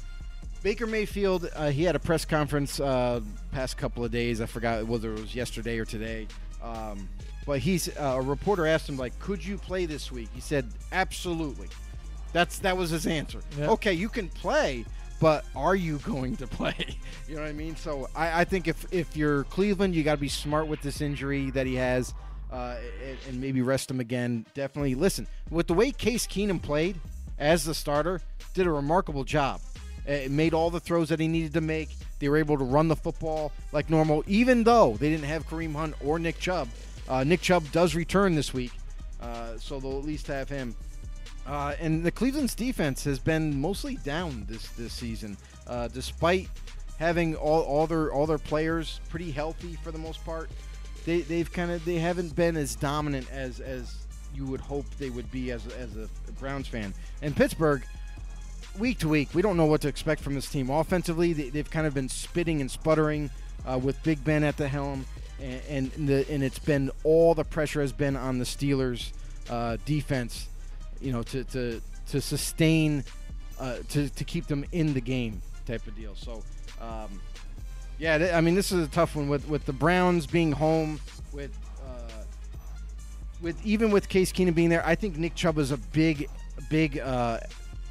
Baker 0.64 0.88
Mayfield, 0.88 1.50
uh, 1.56 1.70
he 1.70 1.84
had 1.84 1.96
a 1.96 2.00
press 2.00 2.26
conference 2.26 2.80
uh, 2.80 3.22
past 3.52 3.78
couple 3.78 4.04
of 4.04 4.12
days. 4.12 4.42
I 4.42 4.48
forgot 4.48 4.86
whether 4.88 5.14
it 5.14 5.20
was 5.22 5.36
yesterday 5.36 5.78
or 5.78 5.86
today. 5.86 6.28
Um, 6.64 7.08
but 7.46 7.60
he's 7.60 7.88
uh, 7.96 8.16
a 8.18 8.22
reporter 8.22 8.66
asked 8.68 8.90
him 8.90 8.98
like, 8.98 9.18
"Could 9.20 9.46
you 9.46 9.58
play 9.58 9.86
this 9.86 10.12
week?" 10.12 10.30
He 10.34 10.42
said, 10.42 10.68
"Absolutely." 10.92 11.68
That's 12.34 12.60
that 12.60 12.78
was 12.78 12.90
his 12.92 13.08
answer. 13.08 13.40
Yeah. 13.58 13.70
Okay, 13.72 13.94
you 13.94 14.10
can 14.10 14.30
play, 14.30 14.86
but 15.20 15.46
are 15.56 15.76
you 15.76 15.98
going 16.00 16.38
to 16.38 16.48
play? 16.60 16.98
you 17.28 17.36
know 17.36 17.42
what 17.42 17.50
I 17.50 17.54
mean? 17.54 17.76
So 17.76 18.10
I, 18.16 18.42
I 18.42 18.44
think 18.44 18.68
if 18.68 18.86
if 18.94 19.16
you're 19.18 19.44
Cleveland, 19.46 19.96
you 19.96 20.04
got 20.04 20.16
to 20.16 20.22
be 20.22 20.30
smart 20.30 20.68
with 20.68 20.82
this 20.82 21.02
injury 21.02 21.50
that 21.52 21.66
he 21.66 21.76
has, 21.76 22.14
uh, 22.52 22.76
and, 23.04 23.18
and 23.28 23.42
maybe 23.42 23.62
rest 23.62 23.90
him 23.90 24.00
again. 24.00 24.46
Definitely 24.54 24.96
listen 24.96 25.28
with 25.50 25.68
the 25.68 25.74
way 25.74 25.92
Case 25.92 26.28
Keenum 26.28 26.62
played 26.62 27.00
as 27.40 27.64
the 27.64 27.74
starter, 27.74 28.22
did 28.54 28.68
a 28.68 28.72
remarkable 28.72 29.24
job. 29.24 29.62
Uh, 30.08 30.20
made 30.30 30.54
all 30.54 30.70
the 30.70 30.80
throws 30.80 31.10
that 31.10 31.20
he 31.20 31.28
needed 31.28 31.54
to 31.54 31.62
make. 31.62 31.90
They 32.20 32.30
were 32.30 32.38
able 32.38 32.58
to 32.58 32.64
run 32.64 32.88
the 32.88 32.96
football 32.96 33.52
like 33.72 33.90
normal, 33.90 34.24
even 34.28 34.64
though 34.64 34.98
they 35.00 35.10
didn't 35.10 35.26
have 35.26 35.48
Kareem 35.48 35.74
Hunt 35.74 35.96
or 36.04 36.20
Nick 36.20 36.40
Chubb. 36.40 36.68
Uh, 37.08 37.24
Nick 37.24 37.42
Chubb 37.42 37.72
does 37.72 37.96
return 37.96 38.36
this 38.36 38.54
week, 38.54 38.72
uh, 39.22 39.58
so 39.58 39.80
they'll 39.80 39.98
at 39.98 40.06
least 40.06 40.28
have 40.28 40.50
him. 40.50 40.76
Uh, 41.50 41.74
and 41.80 42.04
the 42.04 42.12
Cleveland's 42.12 42.54
defense 42.54 43.04
has 43.04 43.18
been 43.18 43.60
mostly 43.60 43.96
down 43.98 44.46
this 44.48 44.68
this 44.70 44.94
season, 44.94 45.36
uh, 45.66 45.88
despite 45.88 46.48
having 47.00 47.36
all, 47.36 47.62
all 47.62 47.88
their 47.88 48.14
all 48.14 48.28
their 48.28 48.38
players 48.38 49.00
pretty 49.10 49.32
healthy 49.32 49.76
for 49.84 49.92
the 49.92 49.98
most 49.98 50.24
part. 50.24 50.48
They 51.06 51.22
they've 51.22 51.52
kind 51.52 51.72
of 51.72 51.84
they 51.86 51.96
haven't 51.96 52.36
been 52.36 52.56
as 52.56 52.76
dominant 52.76 53.32
as 53.32 53.60
as 53.60 53.96
you 54.36 54.46
would 54.46 54.62
hope 54.62 54.86
they 55.00 55.10
would 55.10 55.32
be 55.32 55.50
as 55.52 55.66
as 55.74 55.98
a 55.98 56.08
Browns 56.34 56.68
fan. 56.68 56.94
And 57.24 57.36
Pittsburgh, 57.36 57.84
week 58.78 59.00
to 59.00 59.10
week, 59.10 59.30
we 59.34 59.42
don't 59.42 59.58
know 59.58 59.66
what 59.66 59.82
to 59.82 59.88
expect 59.88 60.22
from 60.22 60.36
this 60.36 60.48
team. 60.52 60.70
Offensively, 60.70 61.34
they, 61.34 61.50
they've 61.50 61.70
kind 61.70 61.88
of 61.88 61.96
been 61.96 62.10
spitting 62.10 62.62
and 62.62 62.70
sputtering 62.70 63.32
uh, 63.66 63.80
with 63.80 64.02
Big 64.04 64.24
Ben 64.24 64.44
at 64.44 64.56
the 64.56 64.68
helm, 64.68 65.04
and 65.42 65.92
and, 65.98 66.08
the, 66.08 66.30
and 66.30 66.44
it's 66.44 66.60
been 66.60 66.92
all 67.04 67.34
the 67.34 67.44
pressure 67.44 67.82
has 67.82 67.92
been 67.92 68.16
on 68.16 68.38
the 68.38 68.46
Steelers' 68.46 69.14
uh, 69.50 69.78
defense, 69.86 70.48
you 71.02 71.12
know, 71.12 71.24
to 71.24 71.44
to 71.46 71.82
to 72.08 72.22
sustain, 72.22 73.04
uh, 73.60 73.78
to 73.90 74.10
to 74.10 74.24
keep 74.24 74.48
them 74.48 74.66
in 74.72 74.94
the 74.94 75.02
game 75.02 75.42
type 75.66 75.86
of 75.88 75.96
deal. 75.96 76.16
So. 76.16 76.44
Um, 76.82 77.20
yeah, 78.00 78.18
th- 78.18 78.34
I 78.34 78.40
mean 78.40 78.56
this 78.56 78.72
is 78.72 78.88
a 78.88 78.90
tough 78.90 79.16
one 79.16 79.28
with 79.28 79.48
with 79.48 79.66
the 79.66 79.74
Browns 79.74 80.26
being 80.26 80.54
home, 80.54 81.02
with 81.34 81.52
uh, 81.86 82.24
with 83.42 83.64
even 83.66 83.92
with 83.92 84.08
Case 84.08 84.32
Keenum 84.32 84.56
being 84.56 84.70
there. 84.70 84.86
I 84.86 84.96
think 84.96 85.18
Nick 85.18 85.36
Chubb 85.36 85.58
is 85.58 85.72
a 85.72 85.78
big, 85.78 86.30
big 86.70 87.00
uh, 87.00 87.40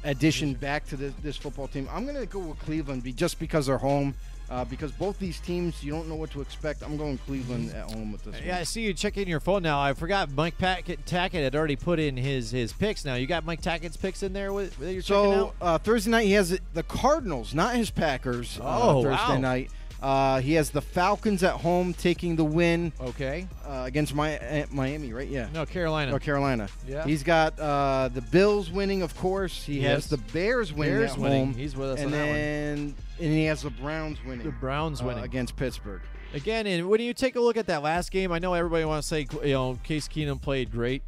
addition 0.03 0.55
back 0.55 0.87
to 0.87 0.97
this, 0.97 1.13
this 1.21 1.37
football 1.37 1.67
team. 1.67 1.87
I'm 1.91 2.05
gonna 2.07 2.25
go 2.25 2.39
with 2.39 2.59
Cleveland 2.59 3.03
be, 3.03 3.13
just 3.13 3.39
because 3.39 3.67
they're 3.67 3.77
home. 3.77 4.15
Uh, 4.49 4.65
because 4.65 4.91
both 4.91 5.19
these 5.19 5.39
teams, 5.39 5.83
you 5.83 5.91
don't 5.91 6.09
know 6.09 6.15
what 6.15 6.31
to 6.31 6.41
expect. 6.41 6.81
I'm 6.81 6.97
going 6.97 7.19
Cleveland 7.19 7.71
at 7.71 7.91
home 7.91 8.11
with 8.11 8.23
this. 8.23 8.35
Yeah, 8.43 8.57
I 8.57 8.63
see 8.63 8.81
you 8.81 8.95
checking 8.95 9.27
your 9.27 9.39
phone 9.39 9.61
now. 9.61 9.79
I 9.79 9.93
forgot 9.93 10.31
Mike 10.31 10.57
Packett, 10.57 11.05
Tackett 11.05 11.43
had 11.43 11.55
already 11.55 11.75
put 11.75 11.99
in 11.99 12.17
his 12.17 12.49
his 12.49 12.73
picks. 12.73 13.05
Now 13.05 13.13
you 13.13 13.27
got 13.27 13.45
Mike 13.45 13.61
Tackett's 13.61 13.95
picks 13.97 14.23
in 14.23 14.33
there 14.33 14.51
with 14.51 14.75
that 14.79 14.91
you're 14.91 15.03
checking 15.03 15.23
So 15.33 15.47
out. 15.47 15.55
uh, 15.61 15.77
Thursday 15.77 16.09
night 16.09 16.25
he 16.25 16.31
has 16.31 16.59
the 16.73 16.83
Cardinals, 16.83 17.53
not 17.53 17.75
his 17.75 17.91
Packers. 17.91 18.57
Oh, 18.59 19.01
uh, 19.01 19.03
Thursday 19.03 19.33
wow. 19.35 19.37
night. 19.37 19.71
Uh, 20.01 20.39
he 20.39 20.53
has 20.53 20.69
the 20.69 20.81
Falcons 20.81 21.43
at 21.43 21.55
home 21.55 21.93
taking 21.93 22.37
the 22.37 22.43
win 22.45 22.93
Okay, 23.01 23.47
uh, 23.67 23.83
against 23.85 24.15
my, 24.15 24.37
uh, 24.39 24.65
Miami, 24.71 25.11
right? 25.11 25.27
Yeah. 25.27 25.49
no 25.53 25.65
Carolina. 25.65 26.11
North 26.11 26.23
Carolina. 26.23 26.69
Yeah. 26.87 27.03
He's 27.05 27.21
got 27.21 27.59
uh, 27.59 28.09
the 28.13 28.21
Bills 28.21 28.71
winning, 28.71 29.01
of 29.01 29.15
course. 29.17 29.63
He 29.63 29.81
Yes. 29.81 29.91
has 29.95 30.07
the 30.07 30.17
Bears 30.31 30.71
winning 30.71 30.95
Bears 30.95 31.11
at 31.11 31.17
winning. 31.17 31.45
home. 31.47 31.53
He's 31.53 31.75
with 31.75 31.89
us 31.89 31.99
and 31.99 32.05
on 32.07 32.11
that 32.13 32.25
one. 32.27 32.33
then 32.33 32.95
and 33.19 33.27
he 33.33 33.43
has 33.45 33.61
the 33.63 33.69
Browns 33.71 34.17
winning. 34.25 34.45
The 34.45 34.51
Browns 34.53 35.01
uh, 35.01 35.05
winning. 35.05 35.23
against 35.25 35.57
Pittsburgh. 35.57 36.01
Again, 36.33 36.65
and 36.67 36.87
when 36.87 37.01
you 37.01 37.13
take 37.13 37.35
a 37.35 37.39
look 37.41 37.57
at 37.57 37.67
that 37.67 37.81
last 37.83 38.11
game, 38.11 38.31
I 38.31 38.39
know 38.39 38.53
everybody 38.53 38.85
wants 38.85 39.09
to 39.09 39.15
say, 39.15 39.27
you 39.43 39.53
know, 39.53 39.79
Case 39.83 40.07
Keenum 40.07 40.41
played 40.41 40.71
great. 40.71 41.01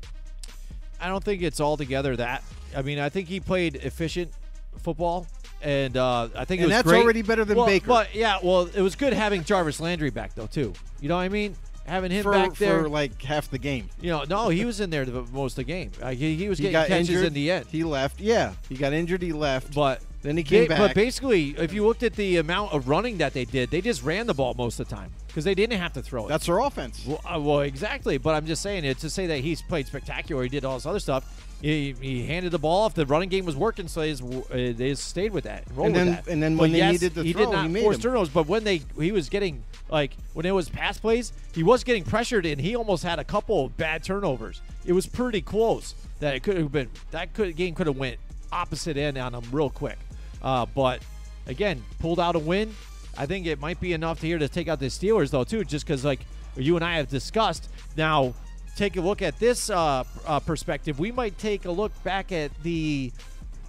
I 1.00 1.08
don't 1.08 1.24
think 1.24 1.42
it's 1.44 1.62
altogether 1.62 2.16
that. 2.18 2.44
I 2.76 2.82
mean, 2.82 3.00
I 3.00 3.08
think 3.10 3.28
he 3.30 3.40
played 3.40 3.76
efficient 3.78 4.32
football, 4.78 5.28
and 5.64 5.98
uh, 5.98 6.30
I 6.36 6.46
think 6.46 6.62
it 6.62 6.66
was 6.66 6.74
that's 6.74 6.88
great. 6.88 7.04
already 7.04 7.22
better 7.22 7.46
than 7.46 7.58
Well, 7.58 7.66
Baker. 7.66 7.88
But 7.88 8.16
yeah, 8.16 8.40
well, 8.44 8.70
it 8.74 8.82
was 8.82 8.96
good 8.96 9.14
having 9.14 9.44
Jarvis 9.44 9.80
Landry 9.80 10.10
back 10.10 10.36
though 10.36 10.48
too. 10.48 10.74
You 11.00 11.10
know 11.10 11.16
what 11.16 11.22
I 11.24 11.30
mean? 11.30 11.56
Having 11.88 12.12
him 12.12 12.24
for, 12.24 12.32
back 12.32 12.56
there. 12.56 12.84
for 12.84 12.90
like 12.90 13.22
half 13.24 13.50
the 13.50 13.58
game. 13.58 13.90
you 14.00 14.12
know, 14.12 14.24
no, 14.30 14.50
he 14.50 14.66
was 14.66 14.80
in 14.80 14.92
there 14.92 15.04
the 15.04 15.24
most 15.32 15.54
of 15.54 15.56
the 15.58 15.64
game. 15.64 15.92
Uh, 16.02 16.12
he, 16.12 16.36
he 16.36 16.48
was 16.48 16.60
He 16.60 16.70
getting 16.70 16.88
catches 16.88 17.10
injured 17.10 17.26
in 17.26 17.34
the 17.34 17.52
end. 17.52 17.66
He 17.72 17.84
left. 17.84 18.22
Yeah, 18.22 18.54
he 18.70 18.76
got 18.76 18.94
injured. 18.94 19.22
He 19.22 19.34
left. 19.34 19.74
But 19.74 20.00
then 20.22 20.38
he 20.38 20.44
came 20.44 20.66
Ba- 20.66 20.70
back. 20.70 20.78
But 20.80 20.94
basically, 20.96 21.50
if 21.58 21.74
you 21.74 21.86
looked 21.86 22.04
at 22.04 22.14
the 22.14 22.38
amount 22.38 22.72
of 22.74 22.88
running 22.88 23.18
that 23.18 23.34
they 23.34 23.46
did, 23.46 23.72
they 23.72 23.82
just 23.82 24.04
ran 24.04 24.28
the 24.28 24.34
ball 24.36 24.54
most 24.56 24.80
of 24.80 24.88
the 24.88 24.96
time 24.96 25.12
because 25.28 25.44
they 25.44 25.56
didn't 25.56 25.80
have 25.80 25.94
to 25.94 26.02
throw 26.04 26.26
it. 26.28 26.30
that's 26.30 26.46
their 26.46 26.60
offense. 26.60 27.04
Well, 27.06 27.20
uh, 27.26 27.40
well, 27.40 27.60
exactly. 27.62 28.20
But 28.20 28.36
I'm 28.36 28.46
just 28.46 28.62
saying 28.62 28.86
it 28.86 29.00
to 29.00 29.10
say 29.10 29.26
that 29.28 29.40
he's 29.40 29.62
played 29.64 29.88
spectacular. 29.88 30.44
He 30.44 30.50
did 30.50 30.64
all 30.64 30.76
this 30.76 30.86
other 30.86 31.00
stuff. 31.00 31.48
He, 31.62 31.94
he 32.02 32.26
handed 32.26 32.52
the 32.52 32.58
ball 32.60 32.86
off. 32.86 32.94
The 32.96 33.06
running 33.06 33.30
game 33.30 33.46
was 33.46 33.56
working, 33.56 33.88
so 33.88 34.00
they 34.02 34.10
just, 34.12 34.24
uh, 34.24 34.42
they 34.52 34.74
just 34.74 35.06
stayed 35.08 35.32
with 35.32 35.44
that. 35.44 35.64
And 35.68 35.78
with 35.78 35.94
then- 35.94 36.08
that. 36.08 36.28
and 36.28 36.42
then 36.42 36.56
But 36.56 36.62
when 36.64 36.72
they 36.72 36.80
yes, 36.80 36.94
needed 36.94 37.14
to 37.16 37.24
he 37.24 37.34
throw, 37.34 37.46
did 37.46 37.52
not 37.52 37.66
he 37.68 37.72
made 37.72 37.84
force 37.84 37.98
them. 37.98 38.04
turnovers. 38.04 38.30
But 38.30 38.48
when 38.48 38.64
they 38.64 38.82
he 39.00 39.12
was 39.12 39.30
getting 39.30 39.64
like 39.90 40.16
when 40.34 40.46
it 40.46 40.52
was 40.52 40.70
pass 40.70 40.98
plays, 40.98 41.34
he 41.54 41.62
was 41.64 41.84
getting 41.84 42.04
pressured, 42.04 42.46
and 42.46 42.60
he 42.60 42.76
almost 42.76 43.04
had 43.04 43.20
a 43.20 43.24
couple 43.24 43.66
of 43.66 43.78
bad 43.78 44.04
turnovers. 44.04 44.62
It 44.86 44.94
was 44.94 45.06
pretty 45.06 45.42
close 45.42 45.94
that 46.20 46.36
it 46.36 46.42
could 46.44 46.58
have 46.58 46.72
been 46.72 46.90
that 47.12 47.34
could 47.34 47.56
game 47.56 47.76
could 47.76 47.88
have 47.88 47.98
went 47.98 48.18
opposite 48.52 48.98
end 48.98 49.18
on 49.18 49.34
him 49.36 49.44
real 49.52 49.70
quick. 49.70 49.98
Uh, 50.42 50.66
but 50.66 51.02
again, 51.48 51.84
pulled 52.00 52.20
out 52.20 52.36
a 52.36 52.40
win. 52.40 52.74
I 53.18 53.26
think 53.28 53.46
it 53.46 53.60
might 53.60 53.80
be 53.80 53.94
enough 53.94 54.20
to 54.22 54.26
here 54.28 54.40
to 54.40 54.48
take 54.50 54.68
out 54.68 54.80
the 54.80 54.88
Steelers 54.88 55.30
though 55.30 55.44
too, 55.44 55.64
just 55.64 55.86
because 55.86 56.04
like 56.04 56.22
you 56.56 56.76
and 56.76 56.84
I 56.84 56.96
have 56.98 57.08
discussed. 57.10 57.70
Now, 57.96 58.34
take 58.76 58.98
a 58.98 59.02
look 59.02 59.22
at 59.22 59.40
this 59.40 59.70
uh, 59.70 60.04
uh, 60.26 60.40
perspective. 60.40 61.00
We 61.00 61.12
might 61.12 61.38
take 61.38 61.66
a 61.66 61.72
look 61.72 61.92
back 62.04 62.32
at 62.32 62.52
the 62.64 63.12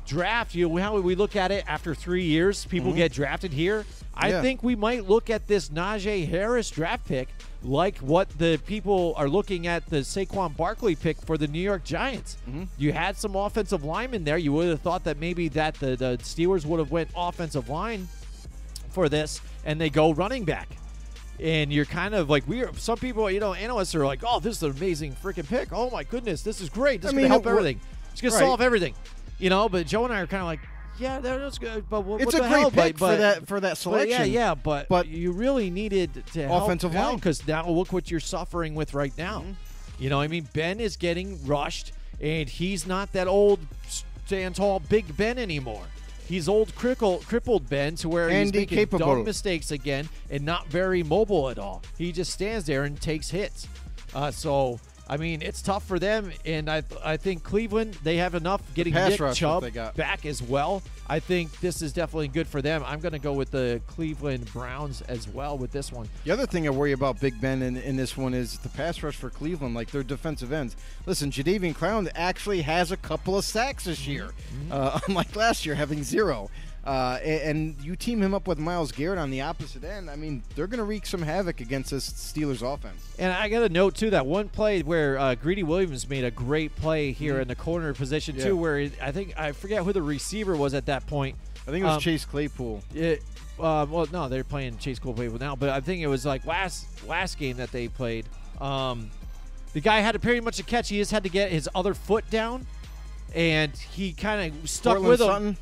draft. 0.06 0.54
You 0.54 0.68
know 0.68 0.76
how 0.76 0.98
we 1.00 1.14
look 1.14 1.36
at 1.36 1.50
it 1.50 1.64
after 1.66 1.94
three 1.94 2.24
years, 2.24 2.64
people 2.66 2.92
get 2.92 3.12
drafted 3.12 3.52
here. 3.52 3.84
I 4.14 4.28
Yeah. 4.30 4.42
think 4.42 4.62
we 4.62 4.76
might 4.76 5.08
look 5.08 5.30
at 5.30 5.46
this 5.46 5.68
Najee 5.70 6.28
Harris 6.28 6.68
draft 6.70 7.06
pick 7.06 7.28
like 7.62 7.96
what 7.98 8.28
the 8.38 8.60
people 8.66 9.14
are 9.16 9.28
looking 9.28 9.66
at 9.66 9.86
the 9.88 9.98
Saquon 9.98 10.56
Barkley 10.56 10.96
pick 10.96 11.16
for 11.22 11.38
the 11.38 11.46
New 11.46 11.60
York 11.60 11.84
Giants. 11.84 12.36
You 12.76 12.92
had 12.92 13.16
some 13.16 13.36
offensive 13.36 13.84
linemen 13.84 14.24
there. 14.24 14.36
You 14.36 14.52
would 14.52 14.68
have 14.68 14.80
thought 14.80 15.04
that 15.04 15.18
maybe 15.18 15.48
that 15.50 15.74
the, 15.76 15.96
the 15.96 16.18
Steelers 16.22 16.66
would 16.66 16.78
have 16.78 16.90
went 16.90 17.08
offensive 17.16 17.68
line 17.68 18.08
for 18.90 19.08
this, 19.08 19.40
and 19.64 19.80
they 19.80 19.88
go 19.88 20.12
running 20.12 20.44
back. 20.44 20.68
And 21.42 21.72
you're 21.72 21.84
kind 21.86 22.14
of 22.14 22.30
like 22.30 22.46
we 22.46 22.62
are. 22.62 22.72
Some 22.76 22.98
people, 22.98 23.28
you 23.30 23.40
know, 23.40 23.52
analysts 23.52 23.94
are 23.96 24.06
like, 24.06 24.20
"Oh, 24.24 24.38
this 24.38 24.58
is 24.58 24.62
an 24.62 24.70
amazing 24.70 25.16
freaking 25.22 25.48
pick. 25.48 25.70
Oh 25.72 25.90
my 25.90 26.04
goodness, 26.04 26.42
this 26.42 26.60
is 26.60 26.68
great. 26.68 27.02
This 27.02 27.08
I 27.08 27.10
is 27.10 27.14
mean, 27.16 27.24
gonna 27.24 27.34
help 27.34 27.46
everything. 27.48 27.80
It's 28.12 28.20
gonna 28.20 28.34
right. 28.34 28.40
solve 28.40 28.60
everything." 28.60 28.94
You 29.38 29.50
know, 29.50 29.68
but 29.68 29.86
Joe 29.88 30.04
and 30.04 30.14
I 30.14 30.20
are 30.20 30.26
kind 30.28 30.40
of 30.42 30.46
like, 30.46 30.60
"Yeah, 31.00 31.18
that 31.18 31.40
was 31.40 31.58
good, 31.58 31.90
but 31.90 32.02
what, 32.02 32.20
It's 32.20 32.26
what 32.26 32.34
a 32.34 32.42
the 32.42 32.48
great 32.48 32.60
hell? 32.60 32.70
pick 32.70 32.96
but, 32.96 33.14
for 33.14 33.16
that 33.16 33.46
for 33.48 33.60
that 33.60 33.76
selection. 33.76 34.10
yeah, 34.10 34.22
yeah, 34.24 34.54
but 34.54 34.88
But- 34.88 35.08
you 35.08 35.32
really 35.32 35.68
needed 35.68 36.22
to 36.34 36.46
help 36.46 36.62
Offensive 36.62 36.94
line. 36.94 37.16
because 37.16 37.44
now 37.46 37.68
look 37.68 37.92
what 37.92 38.08
you're 38.08 38.20
suffering 38.20 38.76
with 38.76 38.94
right 38.94 39.12
now. 39.18 39.40
Mm-hmm. 39.40 39.52
You 39.98 40.10
know, 40.10 40.20
I 40.20 40.28
mean, 40.28 40.48
Ben 40.52 40.78
is 40.78 40.96
getting 40.96 41.44
rushed, 41.44 41.90
and 42.20 42.48
he's 42.48 42.86
not 42.86 43.12
that 43.14 43.26
old, 43.26 43.58
stand 44.26 44.54
tall, 44.56 44.78
big 44.78 45.16
Ben 45.16 45.38
anymore. 45.38 45.86
He's 46.32 46.48
old, 46.48 46.74
crippled, 46.74 47.26
crippled 47.26 47.68
Ben 47.68 47.94
to 47.96 48.08
where 48.08 48.30
he's 48.30 48.54
making 48.54 48.78
incapable. 48.78 49.16
dumb 49.16 49.24
mistakes 49.24 49.70
again 49.70 50.08
and 50.30 50.42
not 50.46 50.66
very 50.68 51.02
mobile 51.02 51.50
at 51.50 51.58
all. 51.58 51.82
He 51.98 52.10
just 52.10 52.32
stands 52.32 52.64
there 52.64 52.84
and 52.84 52.98
takes 52.98 53.28
hits. 53.28 53.68
Uh, 54.14 54.30
so, 54.30 54.80
I 55.12 55.18
mean, 55.18 55.42
it's 55.42 55.60
tough 55.60 55.84
for 55.84 55.98
them, 55.98 56.32
and 56.46 56.70
I 56.70 56.82
I 57.04 57.18
think 57.18 57.42
Cleveland 57.42 57.98
they 58.02 58.16
have 58.16 58.34
enough 58.34 58.62
getting 58.72 58.94
Nick 58.94 59.20
Chubb 59.34 59.62
back 59.94 60.24
as 60.24 60.42
well. 60.42 60.82
I 61.06 61.20
think 61.20 61.60
this 61.60 61.82
is 61.82 61.92
definitely 61.92 62.28
good 62.28 62.46
for 62.46 62.62
them. 62.62 62.82
I'm 62.86 62.98
going 62.98 63.12
to 63.12 63.18
go 63.18 63.34
with 63.34 63.50
the 63.50 63.82
Cleveland 63.86 64.50
Browns 64.54 65.02
as 65.02 65.28
well 65.28 65.58
with 65.58 65.70
this 65.70 65.92
one. 65.92 66.08
The 66.24 66.30
other 66.30 66.46
thing 66.46 66.66
I 66.66 66.70
worry 66.70 66.92
about 66.92 67.20
Big 67.20 67.38
Ben 67.42 67.60
in, 67.60 67.76
in 67.76 67.94
this 67.94 68.16
one 68.16 68.32
is 68.32 68.56
the 68.60 68.70
pass 68.70 69.02
rush 69.02 69.16
for 69.16 69.28
Cleveland, 69.28 69.74
like 69.74 69.90
their 69.90 70.02
defensive 70.02 70.50
ends. 70.50 70.76
Listen, 71.04 71.30
Jadeveon 71.30 71.76
Clowney 71.76 72.10
actually 72.14 72.62
has 72.62 72.90
a 72.90 72.96
couple 72.96 73.36
of 73.36 73.44
sacks 73.44 73.84
this 73.84 74.06
year, 74.06 74.30
uh, 74.70 74.98
unlike 75.08 75.36
last 75.36 75.66
year 75.66 75.74
having 75.74 76.02
zero. 76.02 76.48
Uh, 76.84 77.16
a- 77.22 77.46
and 77.48 77.80
you 77.80 77.94
team 77.94 78.20
him 78.20 78.34
up 78.34 78.48
with 78.48 78.58
Myles 78.58 78.90
Garrett 78.90 79.18
on 79.18 79.30
the 79.30 79.40
opposite 79.40 79.84
end. 79.84 80.10
I 80.10 80.16
mean, 80.16 80.42
they're 80.56 80.66
going 80.66 80.78
to 80.78 80.84
wreak 80.84 81.06
some 81.06 81.22
havoc 81.22 81.60
against 81.60 81.92
this 81.92 82.10
Steelers 82.10 82.60
offense. 82.62 83.00
And 83.20 83.32
I 83.32 83.48
got 83.48 83.60
to 83.60 83.68
note 83.68 83.94
too 83.94 84.10
that 84.10 84.26
one 84.26 84.48
play 84.48 84.82
where 84.82 85.16
uh, 85.16 85.36
Greedy 85.36 85.62
Williams 85.62 86.08
made 86.08 86.24
a 86.24 86.30
great 86.32 86.74
play 86.74 87.12
here 87.12 87.38
in 87.40 87.46
the 87.46 87.54
corner 87.54 87.94
position 87.94 88.34
Yeah. 88.36 88.44
too, 88.46 88.56
where 88.56 88.80
it, 88.80 88.92
I 89.00 89.12
think 89.12 89.38
I 89.38 89.52
forget 89.52 89.84
who 89.84 89.92
the 89.92 90.02
receiver 90.02 90.56
was 90.56 90.74
at 90.74 90.86
that 90.86 91.06
point. 91.06 91.36
I 91.68 91.70
think 91.70 91.82
it 91.82 91.86
was 91.86 91.94
Um, 91.94 92.00
Chase 92.00 92.24
Claypool. 92.24 92.82
It, 92.92 93.22
uh, 93.60 93.86
well, 93.88 94.08
no, 94.12 94.28
they're 94.28 94.42
playing 94.42 94.78
Chase 94.78 94.98
Claypool 94.98 95.38
now, 95.38 95.54
but 95.54 95.68
I 95.68 95.78
think 95.80 96.02
it 96.02 96.08
was 96.08 96.26
like 96.26 96.44
last 96.46 97.06
last 97.06 97.38
game 97.38 97.58
that 97.58 97.70
they 97.70 97.86
played. 97.86 98.26
Um, 98.60 99.08
the 99.72 99.80
guy 99.80 100.00
had 100.00 100.12
to 100.12 100.18
pretty 100.18 100.40
much 100.40 100.58
a 100.58 100.64
catch. 100.64 100.88
He 100.88 100.98
just 100.98 101.12
had 101.12 101.22
to 101.22 101.28
get 101.28 101.52
his 101.52 101.68
other 101.76 101.94
foot 101.94 102.28
down, 102.28 102.66
and 103.36 103.70
he 103.76 104.12
kind 104.12 104.52
of 104.52 104.68
stuck 104.68 104.94
Courtland 104.96 105.08
with 105.08 105.20
him. 105.20 105.26
Sutton. 105.28 105.56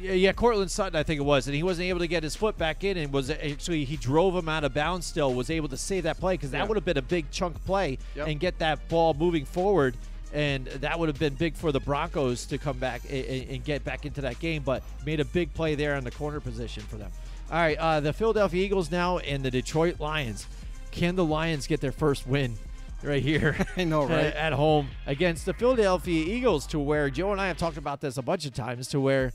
Yeah, 0.00 0.32
Courtland 0.32 0.70
Sutton, 0.70 0.96
I 0.98 1.02
think 1.02 1.20
it 1.20 1.24
was, 1.24 1.46
and 1.46 1.54
he 1.54 1.62
wasn't 1.62 1.88
able 1.88 1.98
to 2.00 2.06
get 2.06 2.22
his 2.22 2.34
foot 2.34 2.56
back 2.56 2.84
in, 2.84 2.96
and 2.96 3.12
was 3.12 3.28
actually 3.30 3.84
he 3.84 3.96
drove 3.96 4.34
him 4.34 4.48
out 4.48 4.64
of 4.64 4.72
bounds. 4.74 5.06
Still, 5.06 5.34
was 5.34 5.50
able 5.50 5.68
to 5.68 5.76
save 5.76 6.04
that 6.04 6.18
play 6.18 6.34
because 6.34 6.50
that 6.52 6.58
Yeah. 6.58 6.64
would 6.64 6.76
have 6.76 6.84
been 6.84 6.96
a 6.98 7.02
big 7.02 7.30
chunk 7.30 7.62
play 7.66 7.98
Yep. 8.16 8.28
and 8.28 8.40
get 8.40 8.58
that 8.60 8.88
ball 8.88 9.14
moving 9.14 9.44
forward, 9.44 9.96
and 10.32 10.66
that 10.66 10.98
would 10.98 11.08
have 11.08 11.18
been 11.18 11.34
big 11.34 11.54
for 11.54 11.70
the 11.72 11.80
Broncos 11.80 12.46
to 12.46 12.56
come 12.58 12.78
back 12.78 13.02
and, 13.10 13.24
and 13.50 13.64
get 13.64 13.84
back 13.84 14.06
into 14.06 14.20
that 14.22 14.38
game. 14.40 14.62
But 14.64 14.82
made 15.04 15.20
a 15.20 15.24
big 15.24 15.52
play 15.54 15.74
there 15.74 15.96
in 15.96 16.04
the 16.04 16.10
corner 16.10 16.40
position 16.40 16.82
for 16.84 16.96
them. 16.96 17.10
All 17.50 17.58
right, 17.58 17.76
uh, 17.78 18.00
the 18.00 18.12
Philadelphia 18.12 18.64
Eagles 18.64 18.90
now 18.90 19.18
and 19.18 19.42
the 19.42 19.50
Detroit 19.50 20.00
Lions. 20.00 20.46
Can 20.92 21.14
the 21.16 21.24
Lions 21.24 21.66
get 21.66 21.80
their 21.80 21.92
first 21.92 22.26
win? 22.26 22.54
Right 23.02 23.22
here, 23.22 23.56
I 23.76 23.84
know, 23.84 24.02
right? 24.06 24.26
at- 24.26 24.36
at 24.36 24.52
home 24.52 24.88
against 25.06 25.46
the 25.46 25.54
Philadelphia 25.54 26.24
Eagles, 26.24 26.66
to 26.68 26.78
where 26.78 27.08
Joe 27.10 27.32
and 27.32 27.40
I 27.40 27.48
have 27.48 27.56
talked 27.58 27.76
about 27.78 28.00
this 28.00 28.16
a 28.18 28.22
bunch 28.22 28.44
of 28.46 28.52
times, 28.54 28.88
to 28.88 29.00
where 29.00 29.32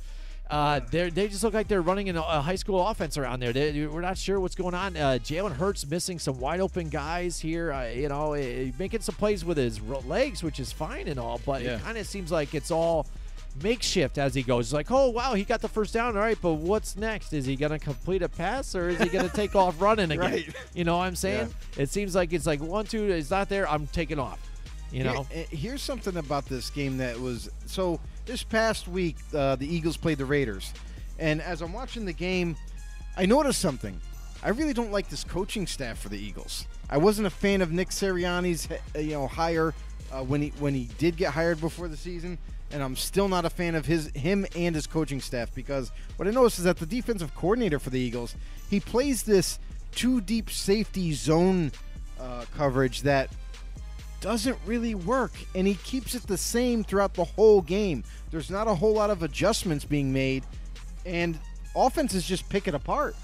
uh, 0.50 0.80
they 0.92 1.10
they 1.10 1.28
just 1.28 1.44
look 1.44 1.54
like 1.54 1.68
they're 1.68 1.82
running 1.82 2.08
in 2.08 2.16
a, 2.16 2.22
a 2.22 2.42
high 2.42 2.56
school 2.56 2.86
offense 2.86 3.18
around 3.18 3.40
there. 3.42 3.52
They, 3.52 3.86
we're 3.88 4.02
not 4.02 4.18
sure 4.18 4.40
what's 4.40 4.56
going 4.56 4.76
on. 4.76 4.96
Uh, 4.96 5.18
Jalen 5.22 5.54
Hurts 5.54 5.86
missing 5.88 6.20
some 6.20 6.40
wide 6.40 6.60
open 6.60 6.90
guys 6.90 7.40
here. 7.40 7.74
Uh, 7.74 7.88
you 7.88 8.10
know, 8.10 8.34
eh, 8.34 8.72
making 8.78 9.02
some 9.02 9.16
plays 9.16 9.44
with 9.44 9.58
his 9.58 9.82
legs, 9.82 10.44
which 10.44 10.60
is 10.60 10.72
fine 10.72 11.08
and 11.08 11.20
all, 11.20 11.42
but 11.46 11.62
Yeah. 11.64 11.76
it 11.78 11.82
kind 11.84 11.98
of 11.98 12.06
seems 12.06 12.32
like 12.32 12.54
it's 12.54 12.70
all 12.72 13.08
makeshift 13.64 14.18
as 14.18 14.36
he 14.36 14.44
goes. 14.44 14.68
It's 14.68 14.74
like, 14.74 14.92
oh 14.92 15.10
wow, 15.10 15.34
he 15.34 15.44
got 15.46 15.62
the 15.62 15.70
first 15.70 15.94
down, 15.94 16.16
all 16.16 16.22
right, 16.22 16.38
but 16.42 16.54
what's 16.56 16.96
next? 16.98 17.34
Is 17.34 17.46
he 17.46 17.56
gonna 17.56 17.80
complete 17.80 18.22
a 18.22 18.30
pass 18.30 18.76
or 18.76 18.90
is 18.90 19.00
he 19.00 19.10
gonna 19.10 19.30
take 19.30 19.56
off 19.56 19.82
running 19.82 20.12
again? 20.12 20.20
Right. 20.32 20.56
You 20.74 20.84
know 20.84 20.98
what 20.98 21.06
I'm 21.06 21.16
saying? 21.16 21.54
It 21.78 21.90
seems 21.90 22.14
like 22.16 22.34
it's 22.34 22.46
like 22.46 22.62
one, 22.62 22.86
two, 22.86 23.06
it's 23.12 23.32
not 23.32 23.50
there. 23.50 23.68
I'm 23.70 23.88
taking 23.88 24.20
off. 24.20 24.40
You 24.92 25.06
know. 25.06 25.24
Here- 25.32 25.46
eh, 25.52 25.56
here's 25.56 25.82
something 25.82 26.18
about 26.18 26.46
this 26.46 26.70
game 26.70 26.98
that 27.00 27.20
was 27.20 27.50
so. 27.66 28.00
This 28.26 28.44
past 28.44 28.88
week, 28.88 29.18
uh, 29.36 29.56
the 29.56 29.68
Eagles 29.68 29.98
played 29.98 30.18
the 30.18 30.26
Raiders, 30.26 30.74
and 31.20 31.40
as 31.42 31.62
I'm 31.62 31.72
watching 31.74 32.06
the 32.06 32.14
game, 32.14 32.56
I 33.16 33.28
noticed 33.28 33.62
something. 33.62 34.02
I 34.44 34.50
really 34.50 34.74
don't 34.74 34.92
like 34.92 35.10
this 35.10 35.24
coaching 35.24 35.68
staff 35.68 36.00
for 36.00 36.10
the 36.10 36.18
Eagles. 36.18 36.66
I 36.90 36.98
wasn't 36.98 37.28
a 37.28 37.32
fan 37.32 37.62
of 37.62 37.72
Nick 37.72 37.90
Sirianni's, 37.90 38.68
eh, 38.96 39.00
you 39.00 39.12
know, 39.12 39.28
hire 39.28 39.76
uh, 40.12 40.24
when 40.24 40.42
he 40.42 40.50
when 40.60 40.74
he 40.74 40.90
did 40.98 41.18
get 41.18 41.34
hired 41.34 41.62
before 41.62 41.88
the 41.88 41.98
season, 41.98 42.40
and 42.72 42.82
I'm 42.82 42.96
still 42.96 43.28
not 43.28 43.46
a 43.46 43.50
fan 43.50 43.76
of 43.76 43.86
his 43.86 44.08
him 44.16 44.48
and 44.56 44.74
his 44.74 44.88
coaching 44.88 45.22
staff 45.22 45.54
because 45.54 45.92
what 46.16 46.28
I 46.28 46.32
noticed 46.32 46.58
is 46.58 46.66
that 46.66 46.78
the 46.78 46.86
defensive 46.88 47.34
coordinator 47.36 47.78
for 47.78 47.92
the 47.92 48.00
Eagles 48.00 48.36
he 48.70 48.80
plays 48.80 49.22
this 49.24 49.60
two 49.92 50.20
deep 50.20 50.50
safety 50.50 51.14
zone 51.14 51.72
uh, 52.20 52.46
coverage 52.56 53.04
that 53.04 53.30
doesn't 54.26 54.58
really 54.66 54.96
work 54.96 55.34
and 55.54 55.68
he 55.68 55.76
keeps 55.76 56.16
it 56.16 56.24
the 56.24 56.36
same 56.36 56.84
throughout 56.84 57.14
the 57.14 57.24
whole 57.24 57.62
game. 57.62 58.04
There's 58.32 58.50
not 58.50 58.68
a 58.68 58.74
whole 58.74 58.94
lot 58.94 59.12
of 59.12 59.22
adjustments 59.22 59.86
being 59.86 60.12
made 60.12 60.44
and 61.06 61.38
offenses 61.76 62.28
just 62.28 62.50
pick 62.50 62.68
it 62.68 62.74
apart. 62.74 63.16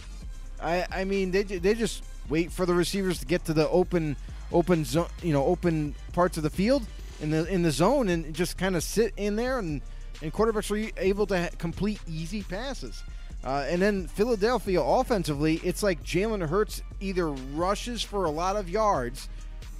I 0.61 0.85
I 0.91 1.05
mean 1.05 1.31
they 1.31 1.41
they 1.41 1.73
just 1.73 2.03
wait 2.29 2.51
for 2.51 2.67
the 2.67 2.75
receivers 2.75 3.17
to 3.17 3.25
get 3.25 3.43
to 3.45 3.53
the 3.53 3.67
open 3.69 4.15
open 4.51 4.85
zone, 4.85 5.07
you 5.23 5.33
know, 5.33 5.43
open 5.43 5.95
parts 6.13 6.37
of 6.37 6.43
the 6.43 6.51
field 6.51 6.85
in 7.19 7.31
the 7.31 7.45
in 7.45 7.63
the 7.63 7.71
zone 7.71 8.07
and 8.07 8.31
just 8.35 8.59
kind 8.59 8.75
of 8.75 8.83
sit 8.83 9.11
in 9.17 9.35
there 9.35 9.57
and 9.57 9.81
and 10.21 10.31
quarterbacks 10.31 10.69
are 10.69 10.91
able 11.01 11.25
to 11.25 11.49
complete 11.57 11.99
easy 12.07 12.43
passes. 12.43 13.03
Uh, 13.43 13.65
and 13.67 13.81
then 13.81 14.05
Philadelphia 14.05 14.79
offensively, 14.79 15.55
it's 15.63 15.81
like 15.81 16.03
Jalen 16.03 16.47
Hurts 16.47 16.83
either 16.99 17.29
rushes 17.31 18.03
for 18.03 18.25
a 18.25 18.29
lot 18.29 18.55
of 18.55 18.69
yards 18.69 19.29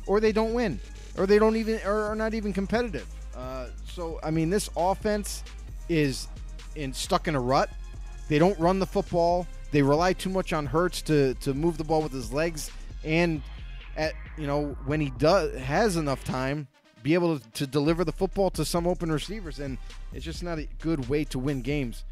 or 0.07 0.19
they 0.19 0.31
don't 0.31 0.55
win, 0.55 0.79
or 1.17 1.25
they 1.25 1.39
don't 1.39 1.55
even, 1.55 1.79
or 1.85 2.05
are 2.05 2.15
not 2.15 2.33
even 2.33 2.53
competitive. 2.53 3.07
Uh, 3.35 3.67
so 3.85 4.19
I 4.23 4.31
mean, 4.31 4.49
this 4.49 4.69
offense 4.75 5.43
is 5.89 6.27
in 6.75 6.93
stuck 6.93 7.27
in 7.27 7.35
a 7.35 7.39
rut. 7.39 7.69
They 8.27 8.39
don't 8.39 8.57
run 8.59 8.79
the 8.79 8.85
football. 8.85 9.47
They 9.71 9.81
rely 9.81 10.13
too 10.13 10.29
much 10.29 10.53
on 10.53 10.65
Hurts 10.65 11.01
to 11.03 11.33
to 11.35 11.53
move 11.53 11.77
the 11.77 11.83
ball 11.83 12.01
with 12.01 12.11
his 12.11 12.31
legs, 12.31 12.71
and 13.03 13.41
at 13.97 14.13
you 14.37 14.47
know 14.47 14.75
when 14.85 15.01
he 15.01 15.11
does 15.17 15.57
has 15.59 15.95
enough 15.95 16.23
time, 16.23 16.67
be 17.03 17.13
able 17.13 17.39
to, 17.39 17.51
to 17.51 17.67
deliver 17.67 18.03
the 18.03 18.11
football 18.11 18.49
to 18.51 18.65
some 18.65 18.87
open 18.87 19.11
receivers, 19.11 19.59
and 19.59 19.77
it's 20.13 20.25
just 20.25 20.43
not 20.43 20.59
a 20.59 20.67
good 20.79 21.09
way 21.09 21.23
to 21.25 21.39
win 21.39 21.61
games. 21.61 22.03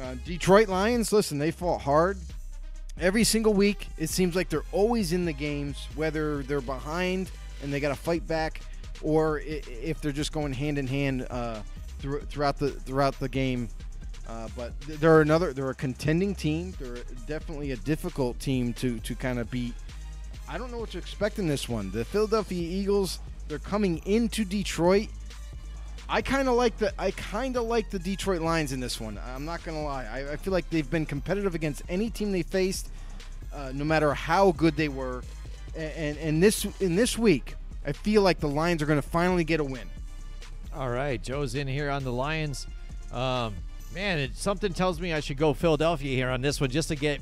Uh, 0.00 0.14
Detroit 0.24 0.68
Lions, 0.68 1.12
listen, 1.12 1.38
they 1.38 1.50
fought 1.50 1.82
hard 1.82 2.18
every 2.98 3.24
single 3.24 3.52
week. 3.52 3.88
It 3.98 4.08
seems 4.08 4.34
like 4.34 4.48
they're 4.48 4.64
always 4.72 5.12
in 5.12 5.24
the 5.24 5.32
games, 5.32 5.86
whether 5.94 6.42
they're 6.42 6.60
behind 6.60 7.30
and 7.62 7.72
they 7.72 7.80
got 7.80 7.88
to 7.88 7.94
fight 7.94 8.26
back, 8.26 8.60
or 9.00 9.40
if 9.44 10.00
they're 10.00 10.12
just 10.12 10.32
going 10.32 10.52
hand 10.52 10.78
in 10.78 10.86
hand 10.86 11.26
uh, 11.30 11.60
throughout 11.98 12.58
the 12.58 12.70
throughout 12.70 13.18
the 13.18 13.28
game. 13.28 13.68
Uh, 14.28 14.48
but 14.56 14.78
they're 14.82 15.20
another 15.20 15.52
they're 15.52 15.70
a 15.70 15.74
contending 15.74 16.34
team. 16.34 16.74
They're 16.78 16.98
definitely 17.26 17.72
a 17.72 17.76
difficult 17.76 18.38
team 18.38 18.72
to 18.74 18.98
to 19.00 19.14
kind 19.14 19.38
of 19.38 19.50
beat. 19.50 19.74
I 20.48 20.58
don't 20.58 20.70
know 20.70 20.78
what 20.78 20.90
to 20.90 20.98
expect 20.98 21.38
in 21.38 21.46
this 21.46 21.68
one. 21.68 21.90
The 21.90 22.04
Philadelphia 22.04 22.62
Eagles, 22.62 23.20
they're 23.48 23.58
coming 23.58 23.98
into 24.04 24.44
Detroit. 24.44 25.08
I 26.08 26.20
kind 26.20 26.48
of 26.48 26.54
like 26.54 26.76
the 26.78 26.92
I 27.00 27.10
kind 27.12 27.56
of 27.56 27.64
like 27.64 27.90
the 27.90 27.98
Detroit 27.98 28.42
Lions 28.42 28.72
in 28.72 28.80
this 28.80 29.00
one. 29.00 29.18
I'm 29.34 29.44
not 29.44 29.64
gonna 29.64 29.82
lie. 29.82 30.04
I, 30.04 30.32
I 30.32 30.36
feel 30.36 30.52
like 30.52 30.68
they've 30.70 30.88
been 30.88 31.06
competitive 31.06 31.54
against 31.54 31.82
any 31.88 32.10
team 32.10 32.32
they 32.32 32.42
faced, 32.42 32.90
uh, 33.52 33.72
no 33.74 33.84
matter 33.84 34.12
how 34.14 34.52
good 34.52 34.76
they 34.76 34.88
were. 34.88 35.22
And, 35.74 36.18
and 36.18 36.42
this 36.42 36.66
in 36.80 36.96
this 36.96 37.16
week, 37.16 37.54
I 37.86 37.92
feel 37.92 38.22
like 38.22 38.40
the 38.40 38.48
Lions 38.48 38.82
are 38.82 38.86
gonna 38.86 39.02
finally 39.02 39.44
get 39.44 39.60
a 39.60 39.64
win. 39.64 39.88
All 40.74 40.90
right, 40.90 41.22
Joe's 41.22 41.54
in 41.54 41.66
here 41.66 41.90
on 41.90 42.04
the 42.04 42.12
Lions. 42.12 42.66
Um, 43.12 43.54
man, 43.94 44.18
it, 44.18 44.36
something 44.36 44.72
tells 44.72 45.00
me 45.00 45.12
I 45.12 45.20
should 45.20 45.36
go 45.36 45.52
Philadelphia 45.52 46.14
here 46.14 46.30
on 46.30 46.40
this 46.40 46.60
one 46.60 46.70
just 46.70 46.88
to 46.88 46.96
get 46.96 47.20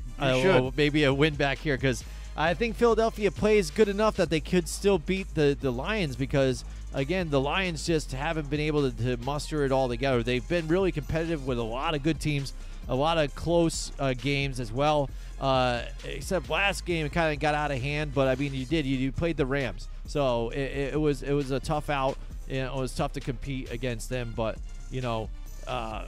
maybe 0.75 1.03
a 1.03 1.13
win 1.13 1.35
back 1.35 1.57
here 1.57 1.75
because 1.75 2.03
I 2.35 2.53
think 2.53 2.75
Philadelphia 2.75 3.29
plays 3.31 3.71
good 3.71 3.89
enough 3.89 4.15
that 4.17 4.29
they 4.29 4.39
could 4.39 4.67
still 4.67 4.97
beat 4.97 5.33
the 5.35 5.57
the 5.59 5.71
Lions 5.71 6.15
because 6.15 6.63
again 6.93 7.29
the 7.29 7.39
Lions 7.39 7.85
just 7.85 8.13
haven't 8.13 8.49
been 8.49 8.61
able 8.61 8.89
to, 8.89 8.97
to 9.03 9.17
muster 9.23 9.65
it 9.65 9.71
all 9.71 9.89
together. 9.89 10.23
They've 10.23 10.47
been 10.47 10.67
really 10.67 10.91
competitive 10.91 11.45
with 11.45 11.57
a 11.57 11.63
lot 11.63 11.93
of 11.93 12.03
good 12.03 12.19
teams, 12.19 12.53
a 12.87 12.95
lot 12.95 13.17
of 13.17 13.33
close 13.35 13.91
uh, 13.99 14.13
games 14.13 14.59
as 14.59 14.71
well. 14.71 15.09
Uh, 15.39 15.83
except 16.05 16.49
last 16.49 16.85
game 16.85 17.05
it 17.05 17.11
kind 17.11 17.33
of 17.33 17.39
got 17.39 17.55
out 17.55 17.71
of 17.71 17.81
hand, 17.81 18.13
but 18.13 18.27
I 18.27 18.35
mean 18.35 18.53
you 18.53 18.65
did 18.65 18.85
you, 18.85 18.95
you 18.97 19.11
played 19.11 19.37
the 19.37 19.45
Rams, 19.45 19.87
so 20.05 20.49
it, 20.49 20.93
it, 20.93 21.01
was 21.01 21.23
it 21.23 21.33
was 21.33 21.49
a 21.49 21.59
tough 21.59 21.89
out. 21.89 22.17
You 22.47 22.61
know, 22.61 22.77
it 22.77 22.81
was 22.81 22.93
tough 22.93 23.13
to 23.13 23.19
compete 23.19 23.71
against 23.71 24.09
them, 24.09 24.33
but 24.35 24.57
you 24.91 25.01
know, 25.01 25.29
uh, 25.67 26.05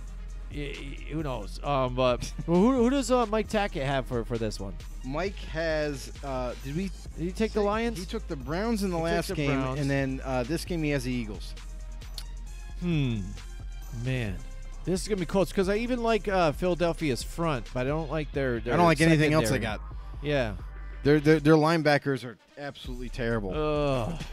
who 0.53 1.23
knows? 1.23 1.59
Um, 1.63 1.95
but 1.95 2.31
who, 2.45 2.73
who 2.73 2.89
does 2.89 3.09
uh, 3.09 3.25
Mike 3.25 3.49
Tackett 3.49 3.85
have 3.85 4.05
for, 4.05 4.23
for 4.23 4.37
this 4.37 4.59
one? 4.59 4.73
Mike 5.03 5.37
has. 5.51 6.11
Uh, 6.23 6.53
did 6.63 6.75
we? 6.75 6.91
Did 7.17 7.23
he 7.23 7.31
take 7.31 7.53
the 7.53 7.61
Lions? 7.61 7.97
He 7.97 8.05
took 8.05 8.27
the 8.27 8.35
Browns 8.35 8.83
in 8.83 8.91
the 8.91 8.97
He 8.97 9.03
last 9.03 9.29
the 9.29 9.35
game, 9.35 9.59
Browns. 9.61 9.79
and 9.79 9.89
then 9.89 10.21
uh, 10.23 10.43
this 10.43 10.63
game 10.63 10.83
he 10.83 10.91
has 10.91 11.05
the 11.05 11.11
Eagles. 11.11 11.55
Hmm, 12.81 13.21
man, 14.03 14.35
this 14.85 15.01
is 15.01 15.07
gonna 15.07 15.19
be 15.19 15.25
close 15.25 15.49
because 15.49 15.69
I 15.69 15.77
even 15.77 16.03
like 16.03 16.27
uh, 16.27 16.51
Philadelphia's 16.51 17.23
front, 17.23 17.67
but 17.73 17.81
I 17.81 17.89
don't 17.89 18.11
like 18.11 18.31
their. 18.31 18.59
their 18.59 18.73
I 18.73 18.77
don't 18.77 18.85
like 18.85 19.01
anything 19.01 19.33
else 19.33 19.45
I 19.45 19.55
secondary. 19.55 19.77
got. 19.77 19.81
Yeah. 20.21 20.53
Their, 21.03 21.19
their 21.19 21.39
their 21.39 21.55
linebackers 21.55 22.23
are 22.23 22.37
absolutely 22.57 23.09
terrible. 23.09 23.53
Ugh. 23.53 24.23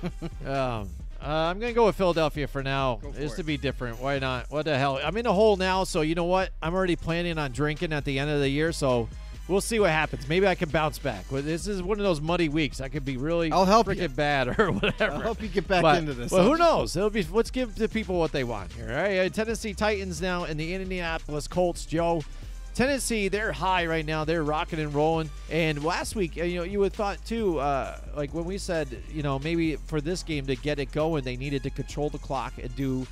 um, 0.47 0.89
uh, 1.23 1.51
I'm 1.51 1.59
gonna 1.61 1.73
go 1.73 1.87
with 1.87 1.97
Philadelphia 1.97 2.47
for 2.47 2.63
now, 2.63 2.97
Go 3.03 3.13
for 3.13 3.21
just 3.21 3.37
to 3.37 3.43
be 3.43 3.57
different. 3.57 4.01
Why 4.01 4.19
not? 4.19 4.51
What 4.51 4.65
the 4.65 4.79
hell? 4.79 4.99
I'm 5.03 5.17
in 5.17 5.27
a 5.27 5.33
hole 5.33 5.57
now, 5.57 5.85
so 5.85 6.01
you 6.01 6.15
know 6.15 6.25
what? 6.25 6.51
I'm 6.63 6.75
already 6.75 6.97
planning 6.97 7.39
on 7.39 7.53
drinking 7.53 7.93
at 7.93 8.05
the 8.05 8.19
end 8.19 8.31
of 8.31 8.41
the 8.41 8.49
year, 8.49 8.73
so 8.73 9.09
we'll 9.51 9.61
see 9.61 9.79
what 9.81 9.91
happens. 9.91 10.29
Maybe 10.29 10.47
I 10.47 10.55
can 10.55 10.69
bounce 10.71 10.99
back. 10.99 11.29
This 11.29 11.67
is 11.67 11.83
one 11.83 11.99
of 11.99 12.05
those 12.05 12.21
muddy 12.21 12.49
weeks. 12.49 12.81
I 12.81 12.89
could 12.89 13.05
be 13.05 13.17
really 13.17 13.51
I'll 13.53 13.65
help 13.67 13.89
freaking 13.89 14.03
you. 14.03 14.09
bad 14.09 14.49
or 14.59 14.71
whatever. 14.73 15.13
I'll 15.15 15.21
help 15.21 15.43
you 15.43 15.49
get 15.49 15.67
back 15.69 15.83
But- 15.83 15.99
into 15.99 16.15
this. 16.15 16.31
Well, 16.33 16.45
who 16.45 16.57
knows? 16.57 16.97
It'll 16.97 17.11
be. 17.11 17.25
Let's 17.31 17.51
give 17.51 17.75
the 17.75 17.89
people 17.89 18.19
what 18.19 18.33
they 18.33 18.45
want 18.45 18.73
here. 18.73 18.89
All 18.91 18.95
right, 18.97 19.19
Uh, 19.19 19.29
Tennessee 19.29 19.75
Titans 19.75 20.23
now 20.23 20.45
and 20.45 20.59
the 20.59 20.73
Indianapolis 20.75 21.49
Colts. 21.49 21.85
Joe, 21.85 22.23
Tennessee, 22.75 23.29
they're 23.29 23.53
high 23.53 23.85
right 23.87 24.07
now. 24.07 24.25
They're 24.25 24.45
rocking 24.45 24.79
and 24.79 24.95
rolling. 24.95 25.29
And 25.51 25.83
last 25.85 26.15
week, 26.15 26.39
uh, 26.39 26.45
you 26.45 26.59
know, 26.59 26.65
you 26.65 26.79
would 26.79 26.93
thought 26.93 27.23
too, 27.27 27.59
uh, 27.59 27.99
like 28.17 28.33
when 28.33 28.45
we 28.45 28.59
said, 28.59 28.89
you 29.13 29.23
know, 29.25 29.39
maybe 29.41 29.75
for 29.77 30.01
this 30.01 30.23
game 30.23 30.47
to 30.47 30.55
get 30.57 30.79
it 30.79 30.93
going, 30.93 31.25
they 31.25 31.37
needed 31.37 31.63
to 31.65 31.71
control 31.71 32.09
the 32.11 32.19
clock 32.19 32.55
and 32.63 32.75
do 32.77 33.07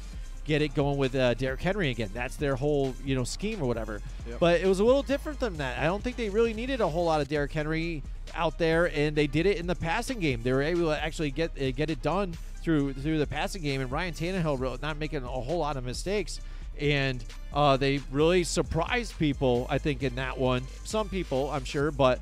get 0.48 0.62
it 0.62 0.74
going 0.74 0.96
with 0.96 1.14
uh, 1.14 1.34
Derrick 1.34 1.60
Henry 1.60 1.90
again. 1.90 2.10
That's 2.12 2.36
their 2.36 2.56
whole, 2.56 2.94
you 3.04 3.14
know, 3.14 3.22
scheme 3.22 3.62
or 3.62 3.66
whatever. 3.66 4.00
Yep. 4.26 4.40
But 4.40 4.60
it 4.60 4.66
was 4.66 4.80
a 4.80 4.84
little 4.84 5.02
different 5.02 5.38
than 5.38 5.58
that. 5.58 5.78
I 5.78 5.84
don't 5.84 6.02
think 6.02 6.16
they 6.16 6.30
really 6.30 6.54
needed 6.54 6.80
a 6.80 6.88
whole 6.88 7.04
lot 7.04 7.20
of 7.20 7.28
Derrick 7.28 7.52
Henry 7.52 8.02
out 8.34 8.58
there, 8.58 8.90
and 8.92 9.14
they 9.14 9.26
did 9.26 9.46
it 9.46 9.58
in 9.58 9.66
the 9.66 9.74
passing 9.74 10.18
game. 10.18 10.42
They 10.42 10.52
were 10.52 10.62
able 10.62 10.86
to 10.86 11.00
actually 11.00 11.30
get 11.30 11.50
uh, 11.60 11.70
get 11.70 11.90
it 11.90 12.02
done 12.02 12.32
through 12.62 12.94
through 12.94 13.18
the 13.18 13.26
passing 13.26 13.62
game, 13.62 13.80
and 13.80 13.92
Ryan 13.92 14.14
Tannehill 14.14 14.58
really 14.58 14.78
not 14.82 14.98
making 14.98 15.22
a 15.22 15.28
whole 15.28 15.58
lot 15.58 15.76
of 15.76 15.84
mistakes. 15.84 16.40
And 16.80 17.22
uh, 17.52 17.76
they 17.76 18.00
really 18.10 18.44
surprised 18.44 19.18
people, 19.18 19.66
I 19.68 19.78
think, 19.78 20.02
in 20.02 20.14
that 20.14 20.38
one. 20.38 20.62
Some 20.84 21.08
people, 21.08 21.50
I'm 21.50 21.64
sure, 21.64 21.90
but 21.90 22.20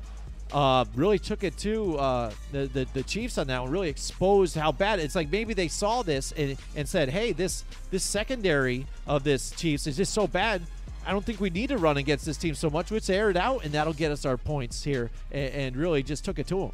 uh, 0.53 0.85
really 0.95 1.19
took 1.19 1.43
it 1.43 1.57
to 1.59 1.97
uh, 1.97 2.31
the, 2.51 2.67
the 2.67 2.87
the 2.93 3.03
Chiefs 3.03 3.37
on 3.37 3.47
that 3.47 3.61
one. 3.61 3.71
Really 3.71 3.89
exposed 3.89 4.55
how 4.55 4.71
bad 4.71 4.99
it's 4.99 5.15
like. 5.15 5.29
Maybe 5.31 5.53
they 5.53 5.67
saw 5.67 6.03
this 6.03 6.31
and, 6.33 6.57
and 6.75 6.87
said, 6.87 7.09
"Hey, 7.09 7.31
this 7.33 7.63
this 7.91 8.03
secondary 8.03 8.85
of 9.05 9.23
this 9.23 9.51
Chiefs 9.51 9.87
is 9.87 9.97
just 9.97 10.13
so 10.13 10.27
bad. 10.27 10.61
I 11.05 11.11
don't 11.11 11.23
think 11.25 11.39
we 11.39 11.49
need 11.49 11.67
to 11.69 11.77
run 11.77 11.97
against 11.97 12.25
this 12.25 12.37
team 12.37 12.55
so 12.55 12.69
much. 12.69 12.91
Let's 12.91 13.09
air 13.09 13.29
it 13.29 13.37
out, 13.37 13.63
and 13.63 13.73
that'll 13.73 13.93
get 13.93 14.11
us 14.11 14.25
our 14.25 14.37
points 14.37 14.83
here." 14.83 15.09
And, 15.31 15.53
and 15.53 15.75
really 15.77 16.03
just 16.03 16.23
took 16.25 16.39
it 16.39 16.47
to 16.47 16.59
them. 16.59 16.71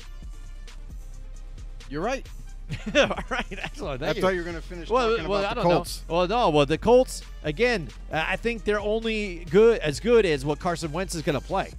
You're 1.90 2.02
right. 2.02 2.26
All 2.96 3.10
right, 3.30 3.46
excellent. 3.52 4.02
I 4.02 4.12
you. 4.14 4.22
thought 4.22 4.30
you 4.30 4.40
were 4.40 4.44
going 4.46 4.56
to 4.56 4.62
finish 4.62 4.90
Well, 4.90 5.12
talking 5.12 5.28
well, 5.28 5.46
I 5.46 5.50
the 5.50 5.56
don't 5.56 5.64
Colts. 5.64 6.02
know. 6.08 6.16
Well, 6.16 6.28
no. 6.28 6.50
Well, 6.50 6.66
the 6.66 6.78
Colts 6.78 7.22
again. 7.44 7.90
I 8.12 8.36
think 8.36 8.64
they're 8.64 8.80
only 8.80 9.46
good 9.50 9.80
as 9.80 10.00
good 10.00 10.26
as 10.26 10.46
what 10.46 10.60
Carson 10.60 10.92
Wentz 10.92 11.14
is 11.14 11.22
going 11.22 11.40
to 11.40 11.46
play. 11.46 11.72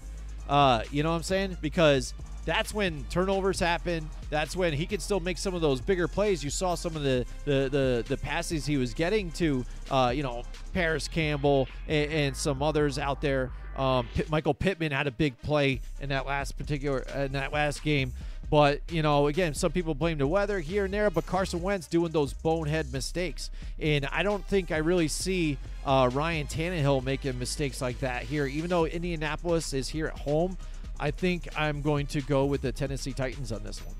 Uh, 0.48 0.82
you 0.90 1.02
know 1.02 1.10
what 1.10 1.16
I'm 1.16 1.22
saying? 1.22 1.56
Because 1.60 2.14
that's 2.44 2.74
when 2.74 3.04
turnovers 3.10 3.58
happen. 3.58 4.08
That's 4.30 4.56
when 4.56 4.72
he 4.72 4.86
can 4.86 5.00
still 5.00 5.20
make 5.20 5.38
some 5.38 5.54
of 5.54 5.60
those 5.60 5.80
bigger 5.80 6.08
plays. 6.08 6.44
You 6.44 6.50
saw 6.50 6.74
some 6.74 6.96
of 6.96 7.02
the 7.02 7.24
the 7.44 7.68
the, 7.70 8.04
the 8.06 8.16
passes 8.16 8.66
he 8.66 8.76
was 8.76 8.94
getting 8.94 9.30
to, 9.32 9.64
uh, 9.90 10.12
you 10.14 10.22
know, 10.22 10.42
Parris 10.72 11.08
Campbell 11.08 11.68
and, 11.88 12.12
and 12.12 12.36
some 12.36 12.62
others 12.62 12.98
out 12.98 13.20
there. 13.20 13.50
Um, 13.76 14.06
Pitt, 14.14 14.30
Michael 14.30 14.54
Pittman 14.54 14.92
had 14.92 15.06
a 15.06 15.10
big 15.10 15.40
play 15.42 15.80
in 16.00 16.10
that 16.10 16.26
last 16.26 16.56
particular 16.56 17.00
in 17.16 17.32
that 17.32 17.52
last 17.52 17.82
game. 17.82 18.12
But, 18.54 18.82
you 18.88 19.02
know, 19.02 19.26
again, 19.26 19.52
some 19.52 19.72
people 19.72 19.96
blame 19.96 20.18
the 20.18 20.28
weather 20.28 20.60
here 20.60 20.84
and 20.84 20.94
there, 20.94 21.10
but 21.10 21.26
Carson 21.26 21.60
Wentz 21.60 21.88
doing 21.88 22.12
those 22.12 22.32
bonehead 22.32 22.92
mistakes. 22.92 23.50
And 23.80 24.06
I 24.06 24.22
don't 24.22 24.46
think 24.46 24.70
I 24.70 24.76
really 24.76 25.08
see 25.08 25.58
uh, 25.84 26.08
Ryan 26.12 26.46
Tannehill 26.46 27.02
making 27.02 27.36
mistakes 27.36 27.82
like 27.82 27.98
that 27.98 28.22
here. 28.22 28.46
Even 28.46 28.70
though 28.70 28.86
Indianapolis 28.86 29.72
is 29.72 29.88
here 29.88 30.06
at 30.06 30.16
home, 30.16 30.56
I 31.00 31.10
think 31.10 31.48
I'm 31.58 31.82
going 31.82 32.06
to 32.06 32.20
go 32.20 32.44
with 32.44 32.62
the 32.62 32.70
Tennessee 32.70 33.12
Titans 33.12 33.50
on 33.50 33.64
this 33.64 33.84
one. 33.84 33.96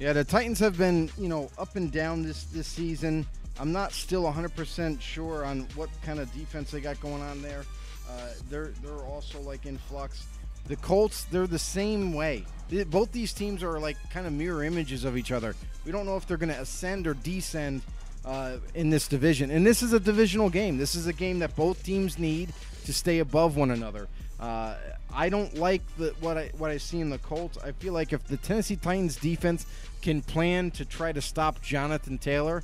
Yeah, 0.00 0.14
the 0.14 0.24
Titans 0.24 0.58
have 0.58 0.76
been, 0.76 1.08
you 1.16 1.28
know, 1.28 1.48
up 1.56 1.76
and 1.76 1.92
down 1.92 2.24
this 2.24 2.46
this 2.46 2.66
season. 2.66 3.24
I'm 3.60 3.70
not 3.70 3.92
still 3.92 4.24
100% 4.24 5.00
sure 5.00 5.44
on 5.44 5.60
what 5.76 5.90
kind 6.02 6.18
of 6.18 6.32
defense 6.32 6.72
they 6.72 6.80
got 6.80 7.00
going 7.00 7.22
on 7.22 7.40
there. 7.40 7.62
Uh, 8.10 8.30
they're 8.48 8.72
they're 8.82 9.04
also 9.04 9.40
like 9.42 9.64
in 9.64 9.78
flux. 9.78 10.26
The 10.66 10.76
Colts, 10.76 11.24
they're 11.24 11.46
the 11.46 11.58
same 11.58 12.12
way. 12.12 12.44
Both 12.88 13.10
these 13.10 13.32
teams 13.32 13.62
are 13.62 13.80
like 13.80 13.96
kind 14.10 14.26
of 14.26 14.32
mirror 14.32 14.62
images 14.62 15.04
of 15.04 15.16
each 15.16 15.32
other. 15.32 15.56
We 15.84 15.92
don't 15.92 16.06
know 16.06 16.16
if 16.16 16.26
they're 16.26 16.36
going 16.36 16.54
to 16.54 16.60
ascend 16.60 17.06
or 17.06 17.14
descend 17.14 17.82
uh, 18.24 18.58
in 18.74 18.90
this 18.90 19.08
division. 19.08 19.50
And 19.50 19.66
this 19.66 19.82
is 19.82 19.92
a 19.92 20.00
divisional 20.00 20.50
game. 20.50 20.76
This 20.76 20.94
is 20.94 21.06
a 21.06 21.12
game 21.12 21.40
that 21.40 21.56
both 21.56 21.82
teams 21.82 22.18
need 22.18 22.52
to 22.84 22.92
stay 22.92 23.18
above 23.18 23.56
one 23.56 23.70
another. 23.70 24.08
Uh, 24.38 24.76
I 25.12 25.28
don't 25.28 25.54
like 25.56 25.82
the, 25.96 26.14
what 26.20 26.38
I 26.38 26.50
what 26.56 26.70
I 26.70 26.78
see 26.78 27.00
in 27.00 27.10
the 27.10 27.18
Colts. 27.18 27.58
I 27.58 27.72
feel 27.72 27.92
like 27.92 28.12
if 28.12 28.24
the 28.26 28.36
Tennessee 28.36 28.76
Titans 28.76 29.16
defense 29.16 29.66
can 30.00 30.22
plan 30.22 30.70
to 30.72 30.84
try 30.84 31.12
to 31.12 31.20
stop 31.20 31.60
Jonathan 31.60 32.16
Taylor, 32.16 32.62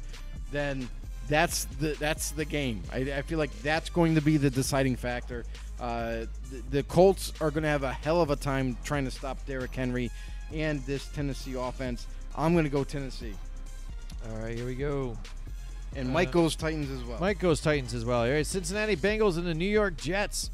then 0.53 0.89
that's 1.29 1.65
the 1.65 1.97
that's 1.99 2.31
the 2.31 2.45
game. 2.45 2.83
I, 2.93 2.99
I 2.99 3.23
feel 3.23 3.39
like 3.39 3.53
that's 3.63 3.91
going 3.91 4.15
to 4.15 4.23
be 4.23 4.37
the 4.37 4.51
deciding 4.51 4.97
factor. 4.97 5.45
Uh, 5.81 6.25
the, 6.51 6.63
the 6.71 6.83
Colts 6.85 7.33
are 7.41 7.51
going 7.51 7.63
to 7.65 7.69
have 7.69 7.83
a 7.83 7.93
hell 7.93 8.21
of 8.23 8.31
a 8.31 8.37
time 8.37 8.77
trying 8.85 9.05
to 9.05 9.11
stop 9.11 9.45
Derrick 9.47 9.75
Henry 9.75 10.11
and 10.53 10.81
this 10.87 11.07
Tennessee 11.09 11.55
offense. 11.55 12.07
I'm 12.37 12.53
going 12.53 12.65
to 12.65 12.71
go 12.71 12.85
Tennessee, 12.85 13.35
All 14.31 14.37
right, 14.39 14.57
here 14.57 14.67
we 14.67 14.75
go. 14.75 15.17
and 15.95 16.09
Uh, 16.09 16.13
Mike 16.13 16.31
goes 16.33 16.57
Titans 16.57 16.91
as 16.91 17.07
well. 17.07 17.19
Mike 17.21 17.39
goes 17.39 17.61
Titans 17.61 17.95
as 17.95 18.05
well. 18.05 18.21
All 18.23 18.31
right, 18.31 18.47
Cincinnati 18.47 18.97
Bengals 18.97 19.37
and 19.37 19.47
the 19.47 19.55
New 19.55 19.69
York 19.69 19.97
Jets. 19.97 20.51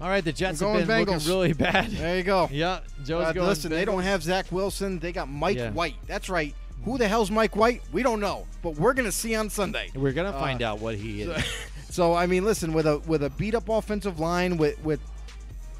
All 0.00 0.08
right, 0.08 0.24
the 0.24 0.32
Jets 0.32 0.60
have 0.60 0.72
been 0.76 0.88
Bengals. 0.88 1.06
looking 1.26 1.28
really 1.28 1.52
bad. 1.52 1.90
There 1.92 2.16
you 2.16 2.24
go. 2.24 2.48
yeah, 2.52 2.80
Joe's 3.04 3.26
Uh, 3.26 3.32
going. 3.32 3.46
listen, 3.48 3.70
they 3.70 3.84
don't 3.84 4.02
have 4.02 4.22
Zach 4.22 4.50
Wilson. 4.50 4.98
They 4.98 5.12
got 5.12 5.28
Mike 5.28 5.56
Yeah. 5.56 5.70
White. 5.70 5.94
That's 6.06 6.28
right. 6.28 6.54
Who 6.84 6.98
the 6.98 7.06
hell's 7.08 7.30
Mike 7.30 7.54
White? 7.56 7.80
We 7.92 8.02
don't 8.02 8.20
know, 8.20 8.46
but 8.62 8.74
we're 8.76 8.92
going 8.92 9.06
to 9.06 9.12
see 9.12 9.34
on 9.36 9.48
Sunday. 9.50 9.90
We're 9.94 10.12
gonna 10.12 10.30
Uh, 10.30 10.40
find 10.40 10.60
out 10.62 10.80
what 10.80 10.96
he 10.96 11.22
is. 11.22 11.28
So 11.94 12.12
I 12.12 12.26
mean, 12.26 12.44
listen, 12.44 12.72
with 12.72 12.88
a 12.88 12.98
with 13.06 13.22
a 13.22 13.30
beat 13.30 13.54
up 13.54 13.68
offensive 13.68 14.18
line, 14.18 14.56
with 14.56 14.82
with 14.82 14.98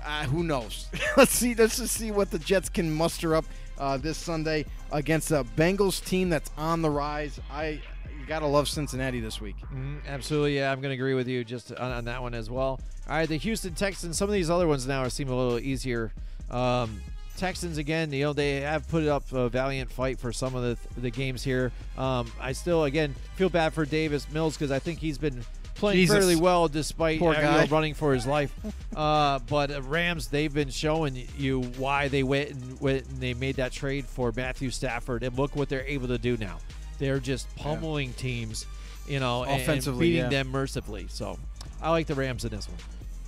uh, 0.07 0.23
who 0.27 0.45
knows? 0.45 0.87
let's 1.17 1.33
see. 1.33 1.57
Let's 1.57 1.79
just 1.79 1.97
see 1.97 2.13
what 2.13 2.31
the 2.31 2.39
Jets 2.39 2.69
can 2.69 2.89
muster 2.89 3.35
up 3.35 3.45
uh, 3.79 3.97
this 3.97 4.17
Sunday 4.17 4.65
against 4.93 5.33
a 5.33 5.43
Bengals 5.57 6.05
team 6.05 6.29
that's 6.31 6.53
on 6.57 6.83
the 6.83 6.89
rise. 6.89 7.41
I 7.51 7.81
you 8.17 8.27
gotta 8.29 8.47
love 8.47 8.69
Cincinnati 8.69 9.19
this 9.19 9.41
week. 9.41 9.57
Mhm, 9.75 10.07
absolutely, 10.07 10.57
yeah, 10.57 10.71
I'm 10.71 10.81
to 10.81 10.91
agree 10.91 11.15
with 11.15 11.27
you 11.27 11.43
just 11.43 11.73
on, 11.73 11.91
on 11.91 12.05
that 12.05 12.23
one 12.23 12.35
as 12.35 12.49
well. 12.49 12.81
All 13.09 13.17
right, 13.17 13.29
the 13.29 13.37
Houston 13.37 13.75
Texans. 13.75 14.17
Some 14.17 14.29
of 14.29 14.35
these 14.35 14.51
other 14.51 14.69
ones 14.69 14.87
now 14.87 15.01
are 15.03 15.11
seem 15.11 15.29
a 15.29 15.35
little 15.37 15.59
easier. 15.59 16.13
Um, 16.49 17.03
Texans 17.37 17.77
again, 17.77 18.13
you 18.13 18.23
know 18.23 18.33
they 18.33 18.61
have 18.61 18.87
put 18.87 19.05
up 19.09 19.33
a 19.33 19.49
valiant 19.49 19.91
fight 19.91 20.21
for 20.21 20.33
some 20.33 20.55
of 20.55 20.63
the 20.63 21.01
the 21.01 21.11
games 21.11 21.43
here. 21.43 21.73
Um, 21.99 22.31
I 22.41 22.53
still 22.53 22.85
again 22.85 23.17
feel 23.35 23.49
bad 23.49 23.75
for 23.75 23.85
Davis 23.85 24.31
Mills 24.31 24.57
because 24.57 24.71
I 24.71 24.79
think 24.79 25.01
he's 25.01 25.19
been 25.19 25.45
playing 25.75 25.99
Jesus. 25.99 26.17
fairly 26.17 26.37
well 26.37 26.69
despite 26.69 27.19
Poor 27.19 27.35
guy. 27.35 27.67
running 27.67 27.95
for 27.95 28.15
his 28.15 28.27
life. 28.27 28.53
uh, 28.97 29.39
but 29.41 29.71
uh, 29.71 29.83
Rams, 29.83 30.29
they've 30.29 30.53
been 30.53 30.71
showing 30.71 31.27
you 31.37 31.63
why 31.79 32.09
they 32.09 32.23
went 32.23 32.51
and, 32.51 32.81
went 32.81 33.07
and 33.09 33.21
they 33.21 33.35
made 33.35 33.57
that 33.57 33.73
trade 33.73 34.07
for 34.07 34.33
Matthew 34.35 34.71
Stafford, 34.71 35.23
and 35.23 35.37
look 35.37 35.57
what 35.57 35.69
they're 35.69 35.87
able 35.87 36.09
to 36.09 36.19
do 36.19 36.37
now. 36.37 36.59
They're 36.99 37.21
just 37.21 37.55
pummeling 37.57 38.13
teams, 38.13 38.67
you 39.09 39.21
know, 39.21 39.45
Offensively, 39.45 40.07
beating 40.07 40.23
yeah. 40.25 40.29
them 40.29 40.49
mercifully. 40.49 41.07
So 41.09 41.39
I 41.83 41.91
like 41.91 42.07
the 42.07 42.15
Rams 42.15 42.45
in 42.45 42.51
this 42.51 42.69
one. 42.69 42.79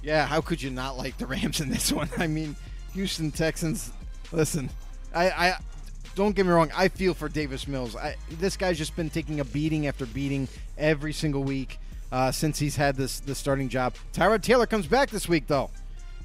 Yeah, 0.03 0.25
how 0.25 0.41
could 0.41 0.63
you 0.63 0.71
not 0.71 0.97
like 0.97 1.19
the 1.19 1.27
Rams 1.27 1.61
in 1.61 1.69
this 1.69 1.93
one? 1.93 2.09
I 2.19 2.27
mean, 2.27 2.55
Houston 2.95 3.31
Texans. 3.33 3.93
Listen, 4.33 4.71
I, 5.15 5.31
I 5.31 5.59
don't 6.15 6.35
get 6.35 6.47
me 6.47 6.53
wrong. 6.53 6.71
I 6.77 6.89
feel 6.89 7.13
for 7.13 7.29
Davis 7.29 7.67
Mills. 7.67 7.97
I, 7.97 8.17
this 8.31 8.57
guy's 8.57 8.79
just 8.79 8.95
been 8.95 9.11
taking 9.11 9.41
a 9.41 9.45
beating 9.45 9.87
after 9.87 10.07
beating 10.07 10.49
every 10.79 11.13
single 11.13 11.43
week 11.43 11.79
uh, 12.13 12.31
since 12.31 12.59
he's 12.59 12.77
had 12.77 12.97
this 12.97 13.21
the 13.21 13.35
starting 13.35 13.69
job. 13.69 13.95
Tyrod 14.13 14.43
Taylor 14.43 14.67
comes 14.67 14.87
back 14.87 15.11
this 15.11 15.29
week 15.29 15.47
though, 15.47 15.71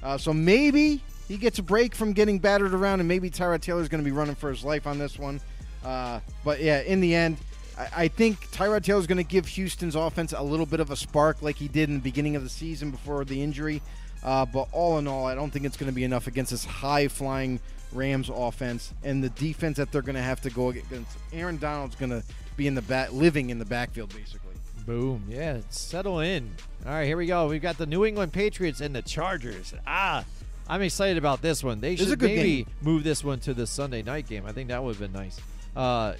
uh, 0.02 0.18
so 0.18 0.32
maybe 0.32 1.02
he 1.28 1.36
gets 1.36 1.58
a 1.58 1.62
break 1.62 1.94
from 1.94 2.12
getting 2.12 2.38
battered 2.38 2.74
around, 2.74 3.00
and 3.00 3.08
maybe 3.08 3.30
Tyrod 3.30 3.60
Taylor's 3.60 3.88
going 3.88 4.02
to 4.02 4.08
be 4.08 4.14
running 4.14 4.34
for 4.34 4.50
his 4.50 4.64
life 4.64 4.86
on 4.86 4.98
this 4.98 5.18
one. 5.18 5.40
Uh, 5.84 6.20
but 6.44 6.60
yeah, 6.60 6.80
in 6.80 7.00
the 7.00 7.14
end. 7.14 7.36
I 7.78 7.88
I 8.04 8.08
think 8.08 8.50
Tyrod 8.50 8.84
Taylor 8.84 9.00
is 9.00 9.06
going 9.06 9.16
to 9.16 9.24
give 9.24 9.46
Houston's 9.46 9.94
offense 9.94 10.34
a 10.36 10.42
little 10.42 10.66
bit 10.66 10.80
of 10.80 10.90
a 10.90 10.96
spark 10.96 11.40
like 11.40 11.56
he 11.56 11.68
did 11.68 11.88
in 11.88 11.94
the 11.94 12.02
beginning 12.02 12.36
of 12.36 12.42
the 12.42 12.50
season 12.50 12.90
before 12.90 13.24
the 13.24 13.42
injury. 13.42 13.80
Uh, 14.22 14.44
but 14.46 14.68
all 14.72 14.98
in 14.98 15.08
all, 15.08 15.26
I 15.26 15.34
don't 15.34 15.50
think 15.50 15.64
it's 15.64 15.76
going 15.76 15.90
to 15.90 15.94
be 15.94 16.04
enough 16.04 16.26
against 16.26 16.52
this 16.52 16.64
high 16.64 17.08
flying 17.08 17.58
Rams 17.92 18.30
offense 18.32 18.92
and 19.02 19.22
the 19.22 19.30
defense 19.30 19.76
that 19.78 19.92
they're 19.92 20.02
going 20.02 20.16
to 20.16 20.22
have 20.22 20.40
to 20.42 20.50
go 20.50 20.70
against. 20.70 21.18
Aaron 21.32 21.58
Donald's 21.58 21.96
going 21.96 22.10
to 22.10 22.22
be 22.56 22.66
in 22.66 22.74
the 22.74 22.82
back, 22.82 23.12
living 23.12 23.50
in 23.50 23.58
the 23.58 23.64
backfield 23.64 24.14
basically. 24.14 24.51
Boom. 24.86 25.24
Yeah, 25.28 25.58
settle 25.70 26.20
in. 26.20 26.50
All 26.84 26.92
right, 26.92 27.06
here 27.06 27.16
we 27.16 27.26
go. 27.26 27.46
We've 27.48 27.62
got 27.62 27.78
the 27.78 27.86
New 27.86 28.04
England 28.04 28.32
Patriots 28.32 28.80
and 28.80 28.94
the 28.94 29.02
Chargers. 29.02 29.74
Ah, 29.86 30.24
I'm 30.68 30.82
excited 30.82 31.18
about 31.18 31.40
this 31.42 31.62
one. 31.62 31.80
They 31.80 31.94
This 31.94 32.08
should 32.08 32.20
maybe 32.20 32.64
game. 32.64 32.66
move 32.80 33.04
this 33.04 33.22
one 33.22 33.38
to 33.40 33.54
the 33.54 33.66
Sunday 33.66 34.02
night 34.02 34.28
game. 34.28 34.44
I 34.46 34.52
think 34.52 34.68
that 34.68 34.82
would 34.82 34.96
have 34.96 35.00
been 35.00 35.12
nice. 35.12 35.40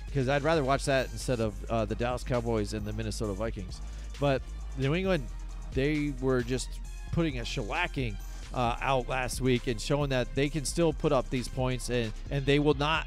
Because 0.06 0.28
I'd 0.28 0.43
rather 0.43 0.64
watch 0.64 0.84
that 0.86 1.10
instead 1.12 1.40
of 1.40 1.55
uh, 1.70 1.84
the 1.84 1.94
Dallas 1.94 2.22
Cowboys 2.24 2.72
and 2.72 2.86
the 2.86 2.93
Minnesota 2.93 3.32
Vikings. 3.32 3.80
But 4.20 4.43
New 4.78 4.94
England, 4.94 5.26
they 5.74 6.12
were 6.20 6.43
just 6.43 6.68
putting 7.12 7.39
a 7.39 7.43
shellacking 7.43 8.16
uh, 8.55 8.76
out 8.80 9.09
last 9.09 9.40
week 9.40 9.66
and 9.66 9.80
showing 9.80 10.10
that 10.10 10.34
they 10.34 10.48
can 10.48 10.64
still 10.64 10.93
put 10.93 11.12
up 11.12 11.28
these 11.30 11.48
points 11.48 11.89
and 11.90 12.12
and 12.30 12.44
they 12.44 12.59
will 12.59 12.74
not 12.74 13.06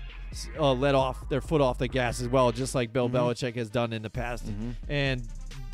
uh, 0.60 0.74
let 0.74 0.96
off 0.96 1.28
their 1.30 1.42
foot 1.42 1.62
off 1.62 1.78
the 1.78 1.88
gas 1.88 2.20
as 2.22 2.28
well, 2.28 2.52
just 2.52 2.76
like 2.76 2.92
Bill 2.92 3.10
Belichick 3.10 3.56
has 3.56 3.70
done 3.70 3.94
in 3.94 4.02
the 4.02 4.10
past. 4.10 4.46
And 4.90 5.22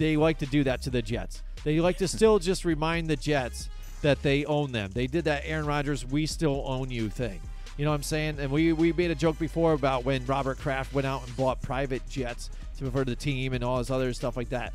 they 0.02 0.18
like 0.18 0.40
to 0.40 0.46
do 0.46 0.64
that 0.64 0.82
to 0.84 0.90
the 0.90 1.02
Jets. 1.02 1.44
They 1.64 1.80
like 1.80 1.98
to 1.98 2.08
still 2.08 2.40
just 2.52 2.66
remind 2.66 3.08
the 3.08 3.16
Jets 3.16 3.70
that 4.02 4.22
they 4.24 4.46
own 4.46 4.72
them. 4.72 4.90
They 4.94 5.08
did 5.08 5.26
that 5.26 5.44
Aaron 5.46 5.66
Rodgers, 5.66 6.06
we 6.06 6.26
still 6.26 6.64
own 6.66 6.90
you 6.90 7.10
thing. 7.10 7.40
You 7.78 7.86
know 7.86 7.92
what 7.92 7.96
I'm 7.96 8.04
saying? 8.04 8.40
And 8.40 8.52
we, 8.52 8.74
we 8.74 8.92
made 8.94 9.12
a 9.12 9.16
joke 9.16 9.40
before 9.40 9.74
about 9.74 10.04
when 10.04 10.26
Robert 10.26 10.58
Kraft 10.60 10.94
went 10.94 11.08
out 11.08 11.26
and 11.26 11.36
bought 11.38 11.62
private 11.62 12.08
jets 12.10 12.50
to 12.78 12.92
for 12.92 13.06
the 13.06 13.16
team 13.16 13.54
and 13.54 13.64
all 13.64 13.78
this 13.78 13.92
other 13.92 14.12
stuff 14.14 14.36
like 14.36 14.50
that. 14.50 14.74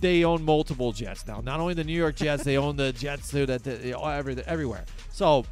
They 0.00 0.24
own 0.24 0.44
multiple 0.44 0.92
jets 0.92 1.26
now. 1.26 1.40
Not 1.40 1.60
only 1.60 1.74
the 1.74 1.84
New 1.84 1.96
York 1.96 2.16
Jets, 2.16 2.44
they 2.44 2.56
own 2.56 2.76
the 2.76 2.92
jets 3.04 3.30
too, 3.30 3.46
that 3.46 3.66
every, 3.66 4.36
everywhere. 4.46 4.84
So 5.12 5.44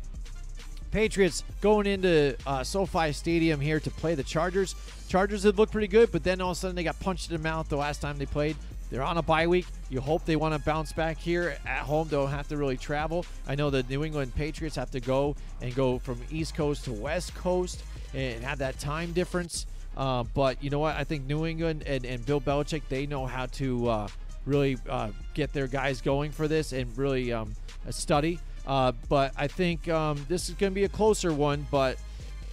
Patriots 0.92 1.42
going 1.60 1.86
into 1.86 2.36
uh, 2.46 2.62
SoFi 2.62 3.12
Stadium 3.12 3.60
here 3.60 3.80
to 3.80 3.90
play 3.90 4.14
the 4.14 4.22
Chargers. 4.22 4.74
Chargers 5.08 5.42
had 5.42 5.58
looked 5.58 5.72
pretty 5.72 5.88
good, 5.88 6.12
but 6.12 6.22
then 6.24 6.40
all 6.40 6.52
of 6.52 6.56
a 6.56 6.60
sudden 6.60 6.76
they 6.76 6.84
got 6.84 6.98
punched 7.00 7.30
in 7.30 7.36
the 7.36 7.42
mouth 7.42 7.68
the 7.68 7.76
last 7.76 8.00
time 8.00 8.16
they 8.18 8.26
played. 8.26 8.56
They're 8.90 9.02
on 9.02 9.18
a 9.18 9.22
bye 9.22 9.46
week. 9.46 9.66
You 9.90 10.00
hope 10.00 10.24
they 10.24 10.36
want 10.36 10.54
to 10.54 10.60
bounce 10.60 10.92
back 10.92 11.18
here 11.18 11.58
at 11.66 11.80
home. 11.80 12.08
Don't 12.08 12.30
have 12.30 12.48
to 12.48 12.56
really 12.56 12.76
travel. 12.76 13.26
I 13.46 13.54
know 13.54 13.70
the 13.70 13.82
New 13.84 14.04
England 14.04 14.34
Patriots 14.34 14.76
have 14.76 14.90
to 14.92 15.00
go 15.00 15.36
and 15.60 15.74
go 15.74 15.98
from 15.98 16.20
East 16.30 16.54
Coast 16.54 16.84
to 16.84 16.92
West 16.92 17.34
Coast 17.34 17.82
and 18.14 18.42
have 18.42 18.58
that 18.58 18.78
time 18.78 19.12
difference. 19.12 19.66
Uh, 19.96 20.24
but 20.34 20.62
you 20.62 20.70
know 20.70 20.78
what? 20.78 20.96
I 20.96 21.04
think 21.04 21.26
New 21.26 21.44
England 21.44 21.82
and, 21.86 22.04
and 22.04 22.24
Bill 22.24 22.40
Belichick 22.40 22.82
they 22.88 23.06
know 23.06 23.26
how 23.26 23.46
to 23.46 23.88
uh, 23.88 24.08
really 24.46 24.78
uh, 24.88 25.08
get 25.34 25.52
their 25.52 25.66
guys 25.66 26.00
going 26.00 26.30
for 26.30 26.48
this 26.48 26.72
and 26.72 26.96
really 26.96 27.32
um, 27.32 27.54
study. 27.90 28.38
Uh, 28.66 28.92
but 29.08 29.32
I 29.36 29.48
think 29.48 29.88
um, 29.88 30.24
this 30.28 30.48
is 30.48 30.54
going 30.54 30.70
to 30.72 30.74
be 30.74 30.84
a 30.84 30.88
closer 30.88 31.32
one. 31.32 31.66
But 31.70 31.98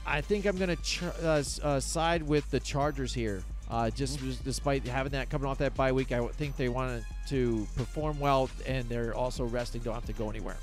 I 0.05 0.21
think 0.21 0.45
I'm 0.45 0.57
going 0.57 0.75
to 0.75 0.81
ch- 0.81 1.83
side 1.83 2.23
with 2.23 2.49
the 2.51 2.59
Chargers 2.59 3.13
here. 3.13 3.43
Uh, 3.69 3.89
just 3.89 4.19
Mm-hmm. 4.19 4.43
despite 4.43 4.85
having 4.87 5.11
that 5.13 5.29
coming 5.29 5.47
off 5.47 5.57
that 5.57 5.75
bye 5.75 5.91
week, 5.91 6.11
I 6.11 6.25
think 6.27 6.55
they 6.55 6.69
wanted 6.69 7.03
to 7.29 7.67
perform 7.75 8.19
well, 8.19 8.49
and 8.67 8.87
they're 8.89 9.15
also 9.15 9.43
resting. 9.45 9.81
Don't 9.81 9.95
have 9.95 10.05
to 10.05 10.13
go 10.13 10.29
anywhere. 10.29 10.57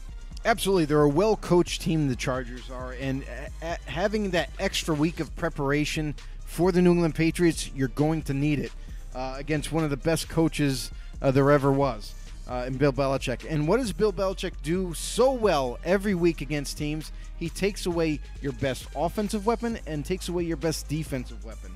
Absolutely, 0.44 0.84
they're 0.86 1.02
a 1.02 1.08
well-coached 1.08 1.80
team. 1.82 2.08
The 2.08 2.16
Chargers 2.16 2.70
are, 2.70 2.92
and 3.00 3.24
a- 3.62 3.66
a- 3.66 3.90
having 3.90 4.30
that 4.30 4.50
extra 4.58 4.94
week 4.94 5.20
of 5.20 5.34
preparation 5.36 6.14
for 6.44 6.70
the 6.72 6.82
New 6.82 6.92
England 6.92 7.14
Patriots, 7.14 7.70
you're 7.74 7.88
going 7.88 8.22
to 8.22 8.34
need 8.34 8.58
it 8.58 8.72
uh, 9.14 9.34
against 9.36 9.72
one 9.72 9.84
of 9.84 9.90
the 9.90 9.96
best 9.96 10.28
coaches 10.28 10.90
uh, 11.20 11.30
there 11.30 11.50
ever 11.50 11.70
was, 11.72 12.14
uh, 12.48 12.64
in 12.66 12.76
Bill 12.76 12.92
Belichick. 12.92 13.46
And 13.48 13.66
what 13.68 13.78
does 13.78 13.92
Bill 13.92 14.12
Belichick 14.12 14.52
do 14.62 14.94
so 14.94 15.32
well 15.32 15.78
every 15.84 16.14
week 16.14 16.40
against 16.40 16.76
teams? 16.78 17.12
He 17.38 17.48
takes 17.48 17.86
away 17.86 18.20
your 18.40 18.52
best 18.52 18.86
offensive 18.96 19.46
weapon 19.46 19.78
and 19.86 20.04
takes 20.04 20.28
away 20.28 20.44
your 20.44 20.56
best 20.56 20.88
defensive 20.88 21.44
weapon. 21.44 21.70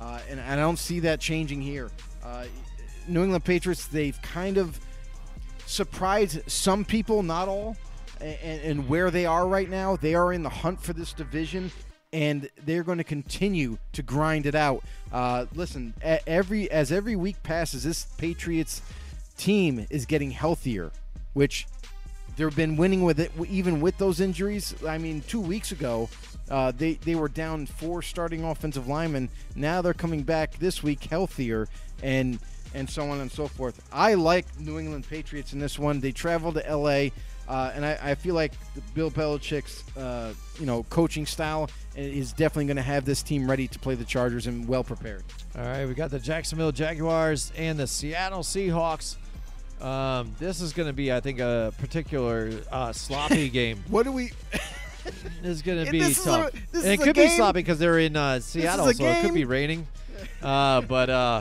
Uh, 0.00 0.20
and 0.30 0.40
I 0.40 0.56
don't 0.56 0.78
see 0.78 1.00
that 1.00 1.20
changing 1.20 1.60
here. 1.60 1.90
Uh, 2.24 2.44
New 3.06 3.22
England 3.22 3.44
Patriots, 3.44 3.86
they've 3.86 4.20
kind 4.22 4.58
of 4.58 4.78
surprised 5.66 6.40
some 6.50 6.84
people, 6.84 7.22
not 7.22 7.48
all, 7.48 7.76
and, 8.20 8.60
and 8.62 8.88
where 8.88 9.10
they 9.10 9.26
are 9.26 9.46
right 9.46 9.68
now. 9.68 9.96
They 9.96 10.14
are 10.14 10.32
in 10.32 10.42
the 10.42 10.48
hunt 10.48 10.82
for 10.82 10.92
this 10.92 11.12
division, 11.12 11.70
and 12.12 12.48
they're 12.64 12.82
going 12.82 12.98
to 12.98 13.04
continue 13.04 13.78
to 13.92 14.02
grind 14.02 14.46
it 14.46 14.54
out. 14.54 14.84
Uh, 15.12 15.46
listen, 15.54 15.94
every 16.02 16.70
as 16.70 16.92
every 16.92 17.16
week 17.16 17.42
passes, 17.42 17.84
this 17.84 18.04
Patriots 18.18 18.82
team 19.36 19.86
is 19.90 20.06
getting 20.06 20.30
healthier, 20.30 20.90
which 21.32 21.66
they've 22.36 22.54
been 22.54 22.76
winning 22.76 23.02
with 23.02 23.20
it 23.20 23.32
even 23.48 23.80
with 23.80 23.98
those 23.98 24.20
injuries. 24.20 24.74
I 24.86 24.98
mean, 24.98 25.22
two 25.22 25.40
weeks 25.40 25.72
ago, 25.72 26.08
uh, 26.50 26.72
they 26.76 26.94
they 26.94 27.14
were 27.14 27.28
down 27.28 27.66
four 27.66 28.02
starting 28.02 28.44
offensive 28.44 28.88
linemen. 28.88 29.28
Now 29.54 29.82
they're 29.82 29.94
coming 29.94 30.22
back 30.22 30.58
this 30.58 30.82
week 30.82 31.04
healthier 31.04 31.68
and 32.02 32.38
and 32.74 32.88
so 32.88 33.08
on 33.10 33.20
and 33.20 33.30
so 33.30 33.48
forth. 33.48 33.86
I 33.92 34.14
like 34.14 34.46
New 34.58 34.78
England 34.78 35.06
Patriots 35.08 35.52
in 35.52 35.58
this 35.58 35.78
one. 35.78 36.00
They 36.00 36.12
travel 36.12 36.52
to 36.52 36.66
L.A. 36.66 37.12
Uh, 37.48 37.72
and 37.74 37.84
I, 37.84 37.98
I 38.02 38.14
feel 38.14 38.34
like 38.34 38.52
Bill 38.94 39.10
Belichick's 39.10 39.82
uh, 39.96 40.34
you 40.58 40.66
know 40.66 40.82
coaching 40.84 41.24
style 41.24 41.70
is 41.96 42.32
definitely 42.32 42.66
going 42.66 42.76
to 42.76 42.82
have 42.82 43.04
this 43.04 43.22
team 43.22 43.48
ready 43.48 43.66
to 43.66 43.78
play 43.78 43.94
the 43.94 44.04
Chargers 44.04 44.46
and 44.46 44.68
well 44.68 44.84
prepared. 44.84 45.24
All 45.56 45.64
right, 45.64 45.86
we 45.86 45.94
got 45.94 46.10
the 46.10 46.18
Jacksonville 46.18 46.72
Jaguars 46.72 47.52
and 47.56 47.78
the 47.78 47.86
Seattle 47.86 48.40
Seahawks. 48.42 49.16
Um, 49.80 50.34
this 50.38 50.60
is 50.60 50.72
going 50.72 50.88
to 50.88 50.92
be, 50.92 51.12
I 51.12 51.20
think, 51.20 51.38
a 51.38 51.72
particular 51.78 52.50
uh, 52.70 52.92
sloppy 52.92 53.48
game. 53.50 53.82
What 53.88 54.02
do 54.02 54.12
we? 54.12 54.32
This 55.42 55.56
is 55.56 55.62
going 55.62 55.84
to 55.84 55.90
be 55.90 55.98
this 56.00 56.18
is 56.18 56.24
tough. 56.24 56.48
a- 56.48 56.52
this 56.72 56.84
and 56.84 56.92
is 56.94 56.98
it 56.98 57.00
a 57.00 57.04
could 57.04 57.16
be 57.16 57.28
sloppy 57.28 57.60
because 57.60 57.78
they're 57.78 57.98
in 57.98 58.16
uh, 58.16 58.40
Seattle, 58.40 58.88
a 58.88 58.94
so 58.94 59.04
it 59.04 59.22
could 59.22 59.34
be 59.34 59.44
raining. 59.44 59.86
Uh, 60.42 60.80
but 60.82 61.08
uh, 61.10 61.40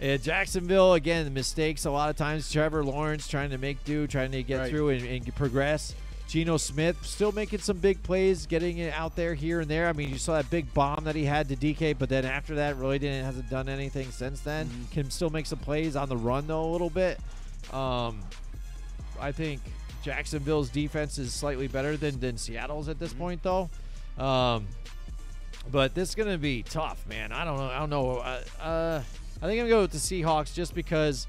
yeah, 0.00 0.16
Jacksonville 0.16 0.94
again, 0.94 1.24
the 1.24 1.30
mistakes 1.30 1.84
a 1.84 1.90
lot 1.90 2.08
of 2.10 2.16
times. 2.16 2.50
Trevor 2.50 2.84
Lawrence 2.84 3.28
trying 3.28 3.50
to 3.50 3.58
make 3.58 3.82
do, 3.84 4.06
trying 4.06 4.32
to 4.32 4.42
get 4.42 4.58
Right. 4.60 4.70
through 4.70 4.90
and, 4.90 5.04
and 5.06 5.34
progress. 5.36 5.94
Geno 6.28 6.56
Smith 6.56 6.96
still 7.04 7.30
making 7.32 7.58
some 7.58 7.76
big 7.76 8.02
plays, 8.02 8.46
getting 8.46 8.78
it 8.78 8.94
out 8.94 9.14
there 9.16 9.34
here 9.34 9.60
and 9.60 9.70
there. 9.70 9.86
I 9.88 9.92
mean, 9.92 10.08
you 10.08 10.16
saw 10.18 10.34
that 10.36 10.48
big 10.48 10.72
bomb 10.72 11.04
that 11.04 11.14
he 11.14 11.24
had 11.26 11.46
to 11.50 11.56
DK, 11.56 11.98
but 11.98 12.08
then 12.08 12.24
after 12.24 12.54
that, 12.54 12.76
really 12.78 12.98
didn't 12.98 13.24
hasn't 13.26 13.50
done 13.50 13.68
anything 13.68 14.10
since 14.10 14.40
then. 14.40 14.66
Mm-hmm. 14.66 14.92
Can 14.92 15.10
still 15.10 15.28
make 15.30 15.44
some 15.46 15.58
plays 15.58 15.94
on 15.94 16.08
the 16.08 16.16
run 16.16 16.46
though 16.46 16.64
a 16.64 16.70
little 16.72 16.88
bit. 16.90 17.18
Um, 17.72 18.20
I 19.20 19.30
think 19.30 19.60
Jacksonville's 20.02 20.68
defense 20.68 21.18
is 21.18 21.32
slightly 21.32 21.68
better 21.68 21.96
than 21.96 22.18
than 22.20 22.36
Seattle's 22.36 22.88
at 22.88 22.98
this 22.98 23.10
Mm-hmm. 23.12 23.18
point 23.20 23.42
though. 23.42 23.70
Um, 24.18 24.66
but 25.70 25.94
this 25.94 26.10
is 26.10 26.14
gonna 26.14 26.38
be 26.38 26.62
tough, 26.62 27.06
man. 27.06 27.32
I 27.32 27.44
don't 27.44 27.56
know. 27.56 27.66
I 27.66 27.78
don't 27.78 27.90
know. 27.90 28.16
Uh, 28.18 28.40
uh, 28.60 29.02
I 29.40 29.46
think 29.46 29.52
I'm 29.60 29.66
gonna 29.66 29.68
go 29.68 29.80
with 29.82 29.92
the 29.92 29.98
Seahawks 29.98 30.52
just 30.54 30.74
because 30.74 31.26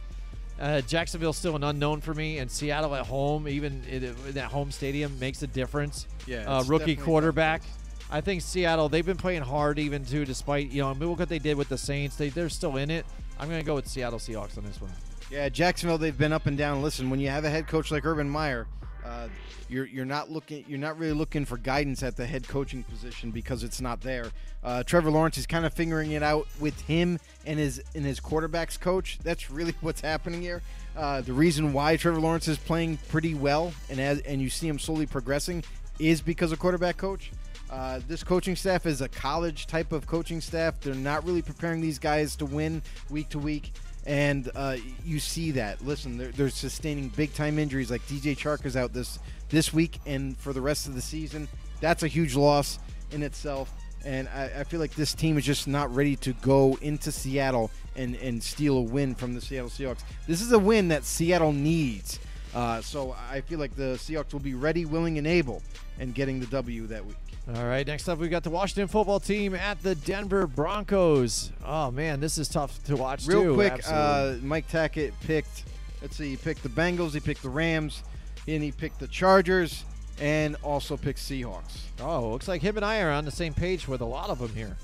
uh, 0.59 0.81
Jacksonville's 0.81 1.37
still 1.37 1.55
an 1.55 1.63
unknown 1.63 2.01
for 2.01 2.13
me, 2.13 2.39
and 2.39 2.49
Seattle 2.49 2.93
at 2.95 3.05
home, 3.05 3.47
even 3.47 3.83
in, 3.89 4.03
in 4.03 4.15
that 4.33 4.51
home 4.51 4.71
stadium, 4.71 5.17
makes 5.19 5.41
a 5.43 5.47
difference. 5.47 6.07
Yeah, 6.27 6.39
uh, 6.41 6.63
rookie 6.63 6.67
definitely 6.67 6.93
a 6.93 6.95
tough 6.97 7.05
quarterback. 7.05 7.61
I 8.11 8.21
think 8.21 8.41
Seattle. 8.41 8.89
They've 8.89 9.05
been 9.05 9.17
playing 9.17 9.41
hard 9.43 9.79
even 9.79 10.03
too, 10.05 10.25
despite 10.25 10.69
you 10.71 10.81
know. 10.81 10.89
I 10.89 10.93
mean, 10.93 11.09
look 11.09 11.19
what 11.19 11.29
they 11.29 11.39
did 11.39 11.57
with 11.57 11.69
the 11.69 11.77
Saints. 11.77 12.15
They 12.15 12.29
they're 12.29 12.49
still 12.49 12.77
in 12.77 12.89
it. 12.91 13.05
I'm 13.39 13.49
gonna 13.49 13.63
go 13.63 13.75
with 13.75 13.87
Seattle 13.87 14.19
Seahawks 14.19 14.57
on 14.57 14.63
this 14.65 14.79
one. 14.81 14.91
Yeah, 15.29 15.49
Jacksonville. 15.49 15.97
They've 15.97 16.17
been 16.17 16.33
up 16.33 16.45
and 16.45 16.57
down. 16.57 16.81
Listen, 16.81 17.09
when 17.09 17.19
you 17.19 17.29
have 17.29 17.45
a 17.45 17.49
head 17.49 17.67
coach 17.67 17.91
like 17.91 18.05
Urban 18.05 18.29
Meyer, 18.29 18.67
uh, 19.05 19.27
you're 19.69 19.85
you're 19.85 20.05
not 20.05 20.29
looking 20.29 20.63
you're 20.67 20.79
not 20.79 20.97
really 20.97 21.13
looking 21.13 21.45
for 21.45 21.57
guidance 21.57 22.03
at 22.03 22.15
the 22.15 22.25
head 22.25 22.47
coaching 22.47 22.83
position 22.83 23.31
because 23.31 23.63
it's 23.63 23.81
not 23.81 24.01
there. 24.01 24.31
Uh, 24.63 24.83
Trevor 24.83 25.09
Lawrence 25.09 25.37
is 25.37 25.45
kind 25.45 25.65
of 25.65 25.73
figuring 25.73 26.11
it 26.11 26.23
out 26.23 26.47
with 26.59 26.79
him 26.81 27.19
and 27.45 27.59
his 27.59 27.81
and 27.95 28.05
his 28.05 28.19
quarterbacks 28.19 28.79
coach. 28.79 29.19
That's 29.23 29.49
really 29.51 29.73
what's 29.81 30.01
happening 30.01 30.41
here. 30.41 30.61
Uh, 30.95 31.21
the 31.21 31.33
reason 31.33 31.73
why 31.73 31.97
Trevor 31.97 32.19
Lawrence 32.19 32.47
is 32.47 32.57
playing 32.57 32.97
pretty 33.09 33.33
well 33.33 33.73
and 33.89 33.99
as 33.99 34.19
and 34.21 34.41
you 34.41 34.49
see 34.49 34.67
him 34.67 34.77
slowly 34.77 35.05
progressing 35.05 35.63
is 35.99 36.21
because 36.21 36.51
of 36.51 36.59
quarterback 36.59 36.97
coach. 36.97 37.31
Uh, 37.71 37.99
this 38.07 38.23
coaching 38.23 38.55
staff 38.55 38.85
is 38.85 39.01
a 39.01 39.09
college 39.09 39.65
type 39.65 39.91
of 39.91 40.05
coaching 40.05 40.39
staff. 40.39 40.79
They're 40.79 40.93
not 40.93 41.25
really 41.25 41.41
preparing 41.41 41.81
these 41.81 41.97
guys 41.97 42.35
to 42.35 42.45
win 42.45 42.83
week 43.09 43.29
to 43.29 43.39
week, 43.39 43.71
and 44.05 44.49
uh, 44.55 44.77
you 45.05 45.19
see 45.19 45.51
that. 45.51 45.85
Listen, 45.85 46.17
they're, 46.17 46.31
they're 46.31 46.49
sustaining 46.49 47.09
big 47.09 47.33
time 47.33 47.57
injuries. 47.57 47.89
Like 47.89 48.01
DJ 48.07 48.37
Chark 48.37 48.65
is 48.65 48.75
out 48.75 48.93
this 48.93 49.19
this 49.49 49.73
week 49.73 49.99
and 50.05 50.37
for 50.37 50.51
the 50.51 50.61
rest 50.61 50.87
of 50.87 50.95
the 50.95 51.01
season. 51.01 51.47
That's 51.79 52.03
a 52.03 52.07
huge 52.07 52.35
loss 52.35 52.79
in 53.11 53.23
itself. 53.23 53.71
And 54.05 54.27
I, 54.29 54.51
I 54.59 54.63
feel 54.65 54.79
like 54.79 54.95
this 54.95 55.13
team 55.13 55.37
is 55.37 55.45
just 55.45 55.67
not 55.67 55.93
ready 55.93 56.15
to 56.17 56.33
go 56.33 56.77
into 56.81 57.11
Seattle 57.11 57.71
and, 57.95 58.15
and 58.15 58.43
steal 58.43 58.77
a 58.77 58.81
win 58.81 59.15
from 59.15 59.33
the 59.33 59.41
Seattle 59.41 59.69
Seahawks. 59.69 60.03
This 60.27 60.41
is 60.41 60.51
a 60.51 60.59
win 60.59 60.89
that 60.89 61.05
Seattle 61.05 61.53
needs. 61.53 62.19
Uh, 62.53 62.81
so 62.81 63.15
I 63.31 63.41
feel 63.41 63.59
like 63.59 63.75
the 63.75 63.95
Seahawks 63.95 64.33
will 64.33 64.39
be 64.39 64.53
ready, 64.53 64.85
willing, 64.85 65.17
and 65.17 65.25
able, 65.25 65.61
and 65.99 66.13
getting 66.13 66.39
the 66.39 66.45
W 66.47 66.87
that 66.87 67.05
week. 67.05 67.15
All 67.45 67.65
right, 67.65 67.85
next 67.85 68.07
up 68.07 68.19
we've 68.19 68.31
got 68.31 68.43
the 68.43 68.49
Washington 68.49 68.87
football 68.87 69.19
team 69.19 69.53
at 69.53 69.81
the 69.83 69.95
Denver 69.95 70.47
Broncos. 70.47 71.51
Oh 71.65 71.91
man, 71.91 72.21
this 72.21 72.37
is 72.37 72.47
tough 72.47 72.81
to 72.85 72.95
watch 72.95 73.27
Real 73.27 73.43
too. 73.43 73.53
quick, 73.55 73.81
uh, 73.85 74.35
Mike 74.41 74.69
Tackett 74.69 75.11
picked. 75.21 75.65
Let's 76.01 76.15
see, 76.15 76.29
he 76.29 76.37
picked 76.37 76.63
the 76.63 76.69
Bengals, 76.69 77.13
he 77.13 77.19
picked 77.19 77.43
the 77.43 77.49
Rams, 77.49 78.03
and 78.47 78.63
he 78.63 78.71
picked 78.71 78.99
the 78.99 79.07
Chargers, 79.07 79.83
and 80.21 80.55
also 80.63 80.95
picked 80.95 81.19
Seahawks. 81.19 81.79
oh, 81.99 82.29
looks 82.29 82.47
like 82.47 82.61
him 82.61 82.77
and 82.77 82.85
I 82.85 83.01
are 83.01 83.11
on 83.11 83.25
the 83.25 83.31
same 83.31 83.53
page 83.53 83.89
with 83.89 83.99
a 83.99 84.05
lot 84.05 84.29
of 84.29 84.39
them 84.39 84.55
here. 84.55 84.77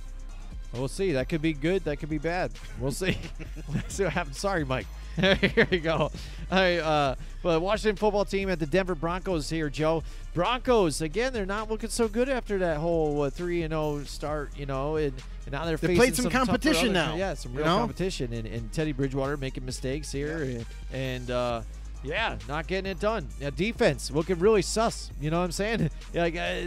We'll 0.73 0.87
see. 0.89 1.13
That 1.13 1.29
could 1.29 1.41
be 1.41 1.53
good. 1.53 1.85
That 1.85 1.97
could 1.97 2.09
be 2.09 2.19
bad. 2.19 2.51
We'll 2.79 2.91
see. 2.91 3.17
Let's 3.73 3.95
see 3.95 4.03
what 4.03 4.13
happens. 4.13 4.37
Sorry, 4.37 4.65
Mike. 4.65 4.85
here 5.35 5.67
you 5.71 5.79
go. 5.79 5.93
All 5.93 6.11
right, 6.51 6.77
uh, 6.77 7.15
but 7.43 7.61
Washington 7.61 7.95
football 7.95 8.25
team 8.25 8.49
at 8.49 8.59
the 8.59 8.65
Denver 8.65 8.95
Broncos 8.95 9.49
here, 9.49 9.69
Joe. 9.69 10.03
Broncos 10.33 11.01
again. 11.01 11.33
They're 11.33 11.45
not 11.45 11.69
looking 11.69 11.89
so 11.89 12.07
good 12.07 12.29
after 12.29 12.57
that 12.59 12.77
whole 12.77 13.23
uh, 13.23 13.29
three 13.29 13.63
and 13.63 13.71
zero 13.71 14.03
start. 14.05 14.51
You 14.57 14.65
know, 14.65 14.95
and, 14.95 15.13
and 15.45 15.51
now 15.51 15.65
they're 15.65 15.77
They 15.77 15.87
facing 15.87 15.97
played 15.97 16.15
some 16.15 16.25
tougher 16.25 16.45
competition 16.47 16.93
now, 16.93 17.15
Yeah, 17.15 17.33
some 17.33 17.51
you 17.53 17.59
real 17.59 17.67
know? 17.67 17.77
competition, 17.77 18.33
and, 18.33 18.47
and 18.47 18.71
Teddy 18.71 18.91
Bridgewater 18.91 19.37
making 19.37 19.65
mistakes 19.65 20.11
here, 20.11 20.43
and, 20.43 20.65
and 20.93 21.31
uh, 21.31 21.61
Yeah, 22.03 22.37
not 22.47 22.67
getting 22.67 22.89
it 22.89 22.99
done. 22.99 23.27
Yeah, 23.39 23.49
defense 23.49 24.09
looking 24.11 24.39
really 24.39 24.61
sus. 24.61 25.11
You 25.19 25.29
know 25.31 25.39
what 25.39 25.45
I'm 25.45 25.51
saying? 25.51 25.89
like, 26.13 26.35
uh, 26.35 26.61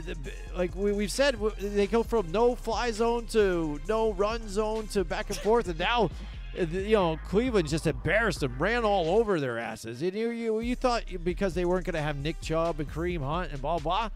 like 0.57 0.75
we, 0.75 0.93
we've 0.93 1.11
said, 1.13 1.37
they 1.59 1.87
go 1.87 2.03
from 2.03 2.31
no 2.31 2.55
fly 2.55 2.91
zone 2.91 3.27
to 3.29 3.81
no 3.89 4.13
run 4.13 4.49
zone 4.49 4.87
to 4.89 5.05
back 5.05 5.31
and 5.31 5.39
forth, 5.39 5.69
and 5.69 5.79
now, 5.79 6.11
Uh, 6.59 6.65
you 6.65 6.97
know, 6.97 7.19
Cleveland 7.29 7.69
just 7.69 7.87
embarrassed 7.87 8.41
them, 8.41 8.57
ran 8.59 8.85
all 8.85 9.19
over 9.19 9.41
their 9.41 9.59
asses. 9.59 10.03
And 10.03 10.15
you, 10.15 10.31
you, 10.31 10.61
you 10.61 10.75
thought 10.75 11.05
because 11.25 11.55
they 11.55 11.65
weren't 11.65 11.87
going 11.87 11.95
to 11.95 12.03
have 12.03 12.17
Nick 12.19 12.41
Chubb 12.41 12.81
and 12.81 12.91
Kareem 12.91 13.21
Hunt 13.21 13.53
and 13.53 13.61
blah 13.61 13.79
blah, 13.79 14.11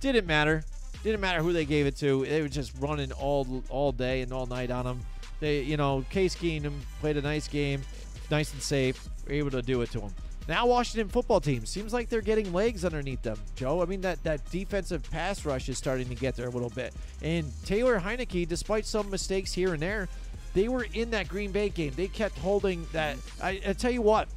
didn't 0.00 0.26
matter. 0.26 0.64
Didn't 1.04 1.20
matter 1.20 1.42
who 1.42 1.52
they 1.52 1.64
gave 1.64 1.86
it 1.86 1.96
to. 1.98 2.24
They 2.26 2.42
were 2.42 2.48
just 2.48 2.72
running 2.80 3.12
all 3.12 3.62
all 3.68 3.92
day 3.92 4.20
and 4.22 4.32
all 4.32 4.46
night 4.46 4.70
on 4.70 4.84
them. 4.84 5.00
They, 5.40 5.62
you 5.62 5.76
know, 5.76 6.04
Case 6.10 6.34
Keenum 6.34 6.72
played 7.00 7.16
a 7.16 7.22
nice 7.22 7.46
game, 7.46 7.82
nice 8.30 8.52
and 8.52 8.60
safe. 8.60 9.08
Were 9.26 9.32
able 9.32 9.50
to 9.52 9.62
do 9.62 9.80
it 9.82 9.90
to 9.92 10.00
them. 10.00 10.14
Now 10.48 10.66
Washington 10.66 11.08
football 11.08 11.40
team 11.40 11.66
seems 11.66 11.92
like 11.92 12.08
they're 12.08 12.22
getting 12.22 12.54
legs 12.54 12.82
underneath 12.82 13.20
them, 13.20 13.38
Joe. 13.54 13.82
I 13.82 13.84
mean 13.84 14.00
that 14.00 14.22
that 14.24 14.50
defensive 14.50 15.08
pass 15.10 15.44
rush 15.44 15.68
is 15.68 15.76
starting 15.76 16.08
to 16.08 16.14
get 16.14 16.36
there 16.36 16.48
a 16.48 16.50
little 16.50 16.70
bit. 16.70 16.94
And 17.22 17.52
Taylor 17.64 18.00
Heinicke, 18.00 18.48
despite 18.48 18.86
some 18.86 19.10
mistakes 19.10 19.52
here 19.52 19.74
and 19.74 19.82
there, 19.82 20.08
they 20.54 20.68
were 20.68 20.86
in 20.94 21.10
that 21.10 21.28
Green 21.28 21.52
Bay 21.52 21.68
game. 21.68 21.92
They 21.94 22.08
kept 22.08 22.38
holding 22.38 22.86
that. 22.92 23.16
I, 23.42 23.60
I 23.66 23.72
tell 23.72 23.90
you 23.90 24.02
what, 24.02 24.28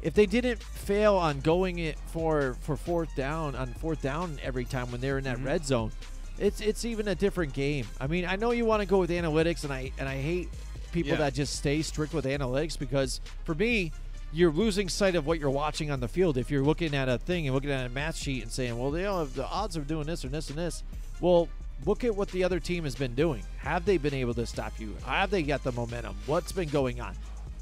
if 0.00 0.14
they 0.14 0.26
didn't 0.26 0.62
fail 0.62 1.14
on 1.14 1.40
going 1.40 1.78
it 1.78 1.98
for 2.06 2.56
for 2.60 2.76
fourth 2.76 3.14
down 3.16 3.54
on 3.54 3.68
fourth 3.74 4.00
down 4.00 4.38
every 4.42 4.64
time 4.64 4.90
when 4.90 5.00
they're 5.00 5.18
in 5.18 5.24
that 5.24 5.36
mm-hmm. 5.36 5.46
red 5.46 5.66
zone, 5.66 5.92
it's 6.38 6.60
it's 6.60 6.84
even 6.84 7.08
a 7.08 7.14
different 7.14 7.52
game. 7.52 7.86
I 8.00 8.06
mean, 8.06 8.24
I 8.24 8.36
know 8.36 8.52
you 8.52 8.64
want 8.64 8.80
to 8.80 8.86
go 8.86 8.98
with 8.98 9.10
analytics, 9.10 9.64
and 9.64 9.72
I 9.72 9.92
and 9.98 10.08
I 10.08 10.16
hate 10.16 10.48
people 10.92 11.12
Yeah. 11.12 11.18
that 11.18 11.34
just 11.34 11.56
stay 11.56 11.82
strict 11.82 12.14
with 12.14 12.24
analytics 12.24 12.78
because 12.78 13.20
for 13.44 13.54
me, 13.54 13.92
you're 14.32 14.52
losing 14.52 14.88
sight 14.88 15.14
of 15.16 15.26
what 15.26 15.38
you're 15.38 15.50
watching 15.50 15.90
on 15.90 16.00
the 16.00 16.08
field. 16.08 16.38
If 16.38 16.50
you're 16.50 16.64
looking 16.64 16.94
at 16.94 17.08
a 17.08 17.18
thing 17.18 17.46
and 17.46 17.54
looking 17.54 17.70
at 17.70 17.86
a 17.86 17.88
math 17.88 18.16
sheet 18.16 18.42
and 18.42 18.52
saying, 18.52 18.78
well, 18.78 18.90
they 18.90 19.06
all 19.06 19.20
have 19.20 19.34
the 19.34 19.46
odds 19.46 19.76
of 19.76 19.86
doing 19.86 20.06
this 20.06 20.24
or 20.24 20.28
this 20.28 20.48
and 20.48 20.58
this, 20.58 20.82
well. 21.20 21.48
Look 21.86 22.04
at 22.04 22.14
what 22.14 22.28
the 22.30 22.44
other 22.44 22.60
team 22.60 22.84
has 22.84 22.94
been 22.94 23.14
doing. 23.14 23.42
Have 23.58 23.84
they 23.84 23.98
been 23.98 24.14
able 24.14 24.34
to 24.34 24.46
stop 24.46 24.78
you? 24.78 24.96
Have 25.06 25.30
they 25.30 25.42
got 25.42 25.62
the 25.62 25.72
momentum? 25.72 26.16
What's 26.26 26.52
been 26.52 26.68
going 26.68 27.00
on? 27.00 27.14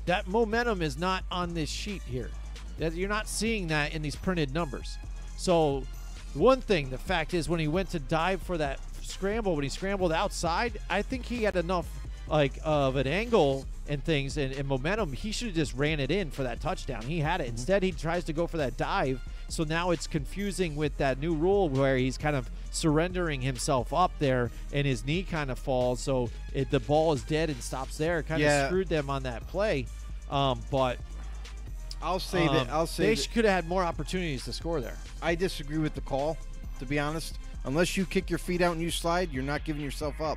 That 0.06 0.26
momentum 0.26 0.82
is 0.82 0.98
not 0.98 1.24
on 1.30 1.54
this 1.54 1.68
sheet 1.68 2.02
here. 2.02 2.30
That 2.78 2.94
you're 2.94 3.08
not 3.08 3.28
seeing 3.28 3.68
that 3.68 3.94
in 3.94 4.02
these 4.02 4.16
printed 4.16 4.52
numbers. 4.52 4.98
So, 5.36 5.84
one 6.34 6.60
thing, 6.60 6.90
the 6.90 6.98
fact 6.98 7.34
is, 7.34 7.48
when 7.48 7.60
he 7.60 7.68
went 7.68 7.90
to 7.90 7.98
dive 7.98 8.42
for 8.42 8.58
that 8.58 8.78
scramble, 9.02 9.54
when 9.54 9.62
he 9.62 9.68
scrambled 9.68 10.12
outside, 10.12 10.78
I 10.90 11.02
think 11.02 11.24
he 11.24 11.42
had 11.42 11.56
enough 11.56 11.88
like 12.28 12.58
of 12.64 12.96
an 12.96 13.06
angle 13.06 13.64
and 13.88 14.02
things 14.02 14.36
and, 14.36 14.52
and 14.52 14.66
momentum. 14.66 15.12
He 15.12 15.32
should 15.32 15.48
have 15.48 15.56
just 15.56 15.74
ran 15.74 16.00
it 16.00 16.10
in 16.10 16.30
for 16.30 16.42
that 16.42 16.60
touchdown. 16.60 17.02
He 17.02 17.20
had 17.20 17.40
it. 17.40 17.44
Mm-hmm. 17.44 17.52
Instead, 17.52 17.82
he 17.82 17.92
tries 17.92 18.24
to 18.24 18.32
go 18.32 18.46
for 18.46 18.56
that 18.58 18.76
dive. 18.76 19.20
So 19.48 19.64
now 19.64 19.90
it's 19.90 20.06
confusing 20.06 20.74
with 20.76 20.96
that 20.98 21.20
new 21.20 21.34
rule 21.34 21.68
where 21.68 21.96
he's 21.96 22.18
kind 22.18 22.34
of 22.36 22.50
surrendering 22.70 23.40
himself 23.40 23.92
up 23.92 24.12
there 24.18 24.50
and 24.72 24.86
his 24.86 25.04
knee 25.06 25.22
kind 25.22 25.50
of 25.50 25.58
falls. 25.58 26.00
So 26.00 26.30
it, 26.52 26.70
the 26.70 26.80
ball 26.80 27.12
is 27.12 27.22
dead 27.22 27.48
and 27.50 27.60
stops 27.62 27.96
there. 27.96 28.22
Kind 28.22 28.40
Yeah. 28.42 28.62
of 28.64 28.68
screwed 28.68 28.88
them 28.88 29.08
on 29.08 29.22
that 29.22 29.46
play. 29.46 29.86
Um, 30.30 30.60
but 30.70 30.98
I'll 32.02 32.18
say 32.20 32.46
um, 32.46 32.54
that. 32.54 32.68
I'll 32.70 32.86
say 32.86 33.14
they 33.14 33.22
could 33.22 33.44
have 33.44 33.54
had 33.54 33.68
more 33.68 33.84
opportunities 33.84 34.44
to 34.44 34.52
score 34.52 34.80
there. 34.80 34.98
I 35.22 35.34
disagree 35.34 35.78
with 35.78 35.94
the 35.94 36.00
call. 36.02 36.36
To 36.80 36.84
be 36.84 36.98
honest, 36.98 37.38
unless 37.64 37.96
you 37.96 38.04
kick 38.04 38.28
your 38.28 38.38
feet 38.38 38.60
out 38.60 38.72
and 38.72 38.82
you 38.82 38.90
slide, 38.90 39.32
you're 39.32 39.42
not 39.42 39.64
giving 39.64 39.80
yourself 39.82 40.20
up. 40.20 40.36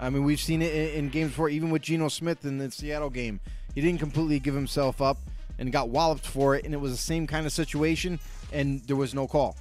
I 0.00 0.10
mean, 0.10 0.24
we've 0.24 0.40
seen 0.40 0.62
it 0.62 0.74
in, 0.74 1.04
in 1.04 1.08
games 1.10 1.30
before, 1.30 1.48
even 1.48 1.70
with 1.70 1.82
Geno 1.82 2.08
Smith 2.08 2.44
in 2.44 2.58
the 2.58 2.70
Seattle 2.72 3.10
game. 3.10 3.38
He 3.74 3.80
didn't 3.80 4.00
completely 4.00 4.40
give 4.40 4.54
himself 4.54 5.00
up 5.00 5.18
and 5.60 5.70
got 5.70 5.90
walloped 5.90 6.26
for 6.26 6.56
it, 6.56 6.64
and 6.64 6.74
it 6.74 6.78
was 6.78 6.90
the 6.90 6.98
same 6.98 7.26
kind 7.28 7.46
of 7.46 7.52
situation, 7.52 8.18
and 8.52 8.80
there 8.88 8.96
was 8.96 9.14
no 9.14 9.28
call. 9.28 9.56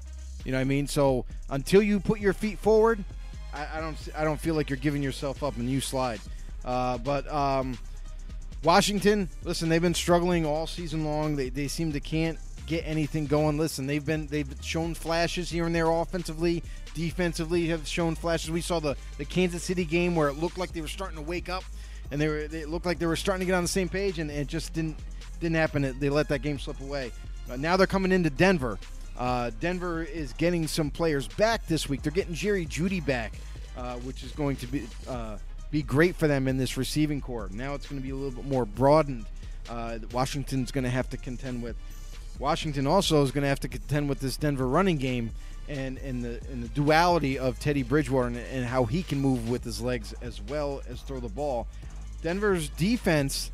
You 0.46 0.54
know 0.54 0.58
what 0.58 0.62
I 0.62 0.66
mean? 0.66 0.88
So 0.88 1.26
until 1.50 1.84
you 1.84 2.00
put 2.00 2.20
your 2.20 2.34
feet 2.34 2.58
forward, 2.58 3.04
I, 3.54 3.68
I 3.76 3.82
don't. 3.82 3.98
I 4.18 4.24
don't 4.24 4.40
feel 4.40 4.56
like 4.56 4.70
you're 4.70 4.78
giving 4.78 5.04
yourself 5.04 5.44
up 5.44 5.58
and 5.58 5.70
you 5.70 5.82
slide. 5.82 6.22
Uh, 6.64 6.98
but 6.98 7.32
um, 7.32 7.78
Washington, 8.64 9.30
listen, 9.44 9.70
they've 9.70 9.82
been 9.82 9.94
struggling 9.94 10.46
all 10.46 10.68
season 10.68 11.04
long. 11.06 11.36
They, 11.36 11.50
they 11.50 11.68
seem 11.68 11.92
to 11.94 12.00
can't 12.00 12.38
get 12.68 12.84
anything 12.86 13.26
going. 13.26 13.58
Listen, 13.58 13.86
they've 13.88 14.06
been 14.06 14.28
they've 14.28 14.54
shown 14.62 14.94
flashes 14.94 15.50
here 15.50 15.66
and 15.66 15.76
there 15.76 15.90
offensively, 15.90 16.64
defensively 16.94 17.68
have 17.68 17.88
shown 17.88 18.16
flashes. 18.16 18.52
We 18.52 18.62
saw 18.62 18.80
the 18.80 18.96
the 19.18 19.26
Kansas 19.26 19.64
City 19.64 19.84
game 19.84 20.16
where 20.16 20.30
it 20.30 20.34
looked 20.34 20.58
like 20.58 20.72
they 20.72 20.82
were 20.82 20.88
starting 20.88 21.18
to 21.18 21.24
wake 21.24 21.50
up, 21.50 21.64
and 22.12 22.22
they 22.22 22.28
were 22.28 22.48
they 22.48 22.66
looked 22.66 22.86
like 22.86 23.00
they 23.00 23.08
were 23.08 23.16
starting 23.18 23.42
to 23.42 23.46
get 23.46 23.56
on 23.56 23.64
the 23.64 23.68
same 23.68 23.90
page, 23.90 24.20
and 24.20 24.32
it 24.32 24.48
just 24.48 24.74
didn't 24.74 24.98
didn't 25.40 25.56
happen. 25.56 25.96
They 26.00 26.10
let 26.10 26.28
that 26.30 26.42
game 26.42 26.60
slip 26.60 26.80
away. 26.82 27.12
Uh, 27.50 27.56
now 27.56 27.78
they're 27.78 27.88
coming 27.88 28.12
into 28.12 28.30
Denver. 28.30 28.78
Uh, 29.18 29.52
Denver 29.60 30.04
is 30.04 30.34
getting 30.34 30.68
some 30.68 30.90
players 30.90 31.28
back 31.28 31.68
this 31.68 31.90
week. 31.90 32.02
They're 32.02 32.12
getting 32.12 32.34
Jerry 32.34 32.66
Jeudy 32.66 33.06
back, 33.06 33.34
uh, 33.78 33.96
which 33.98 34.24
is 34.24 34.32
going 34.32 34.56
to 34.58 34.68
be 34.68 34.88
uh, 35.08 35.38
be 35.72 35.82
great 35.82 36.16
for 36.16 36.28
them 36.28 36.48
in 36.48 36.58
this 36.58 36.78
receiving 36.78 37.22
corps. 37.22 37.50
Now 37.52 37.74
it's 37.74 37.88
going 37.88 38.02
to 38.02 38.06
be 38.06 38.12
a 38.12 38.16
little 38.16 38.42
bit 38.42 38.50
more 38.50 38.66
broadened. 38.66 39.26
Uh, 39.70 40.00
Washington's 40.12 40.72
going 40.72 40.84
to 40.84 40.90
have 40.90 41.10
to 41.10 41.18
contend 41.18 41.62
with. 41.62 41.76
Washington 42.40 42.88
also 42.88 43.22
is 43.22 43.32
going 43.32 43.42
to 43.42 43.50
have 43.50 43.60
to 43.60 43.68
contend 43.68 44.08
with 44.08 44.22
this 44.22 44.38
Denver 44.38 44.68
running 44.68 44.98
game 44.98 45.32
and 45.68 45.98
and 46.00 46.24
the 46.24 46.40
and 46.52 46.64
the 46.64 46.70
duality 46.70 47.38
of 47.38 47.60
Teddy 47.60 47.84
Bridgewater 47.84 48.28
and, 48.28 48.38
and 48.38 48.66
how 48.66 48.86
he 48.86 49.04
can 49.04 49.20
move 49.20 49.50
with 49.50 49.64
his 49.64 49.82
legs 49.82 50.14
as 50.22 50.42
well 50.42 50.82
as 50.90 51.02
throw 51.02 51.20
the 51.20 51.30
ball. 51.30 51.68
Denver's 52.22 52.70
defense 52.70 53.52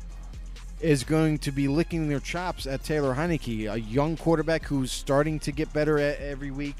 is 0.80 1.04
going 1.04 1.38
to 1.38 1.52
be 1.52 1.68
licking 1.68 2.08
their 2.08 2.20
chops 2.20 2.66
at 2.66 2.84
Taylor 2.84 3.14
Heinicke, 3.14 3.72
a 3.72 3.80
young 3.80 4.16
quarterback 4.16 4.64
who's 4.64 4.92
starting 4.92 5.38
to 5.40 5.52
get 5.52 5.72
better 5.72 5.98
at 5.98 6.20
every 6.20 6.50
week. 6.50 6.76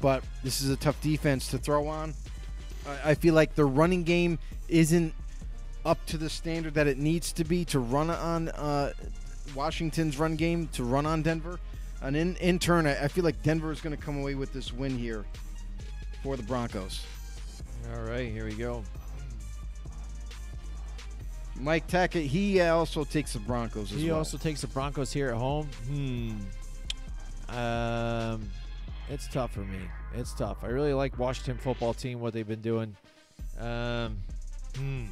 But 0.00 0.24
this 0.42 0.60
is 0.60 0.70
a 0.70 0.76
tough 0.76 1.00
defense 1.00 1.48
to 1.48 1.58
throw 1.58 1.86
on. 1.86 2.14
I, 3.04 3.14
feel 3.14 3.34
like 3.34 3.54
the 3.54 3.64
running 3.64 4.02
game 4.02 4.38
isn't 4.68 5.14
up 5.86 6.04
to 6.06 6.18
the 6.18 6.28
standard 6.28 6.74
that 6.74 6.86
it 6.86 6.98
needs 6.98 7.32
to 7.32 7.44
be 7.44 7.64
to 7.66 7.78
run 7.78 8.10
on 8.10 8.48
uh, 8.50 8.92
Washington's 9.54 10.18
run 10.18 10.36
game 10.36 10.68
to 10.68 10.84
run 10.84 11.06
on 11.06 11.22
Denver. 11.22 11.58
And 12.02 12.14
in, 12.14 12.36
in 12.36 12.58
turn, 12.58 12.86
I, 12.86 13.04
I 13.04 13.08
feel 13.08 13.24
like 13.24 13.42
Denver 13.42 13.72
is 13.72 13.80
going 13.80 13.96
to 13.96 14.02
come 14.02 14.18
away 14.18 14.34
with 14.34 14.52
this 14.52 14.72
win 14.72 14.98
here 14.98 15.24
for 16.22 16.36
the 16.36 16.42
Broncos. 16.42 17.04
All 17.94 18.02
right, 18.02 18.30
here 18.30 18.44
we 18.44 18.54
go. 18.54 18.84
Mike 21.60 21.86
Tackett, 21.86 22.26
he 22.26 22.60
also 22.62 23.04
takes 23.04 23.32
the 23.32 23.38
Broncos 23.38 23.92
as 23.92 24.00
He 24.00 24.08
well. 24.08 24.18
also 24.18 24.36
takes 24.36 24.60
the 24.60 24.66
Broncos 24.66 25.12
here 25.12 25.30
at 25.30 25.36
home. 25.36 25.68
Hmm. 25.88 26.32
Um, 27.56 28.50
it's 29.08 29.28
tough 29.28 29.52
for 29.52 29.60
me. 29.60 29.78
It's 30.14 30.32
tough. 30.34 30.64
I 30.64 30.68
really 30.68 30.92
like 30.94 31.18
Washington 31.18 31.56
football 31.58 31.94
team. 31.94 32.20
What 32.20 32.32
they've 32.32 32.46
been 32.46 32.60
doing. 32.60 32.96
Um. 33.60 34.18
Hmm. 34.76 35.04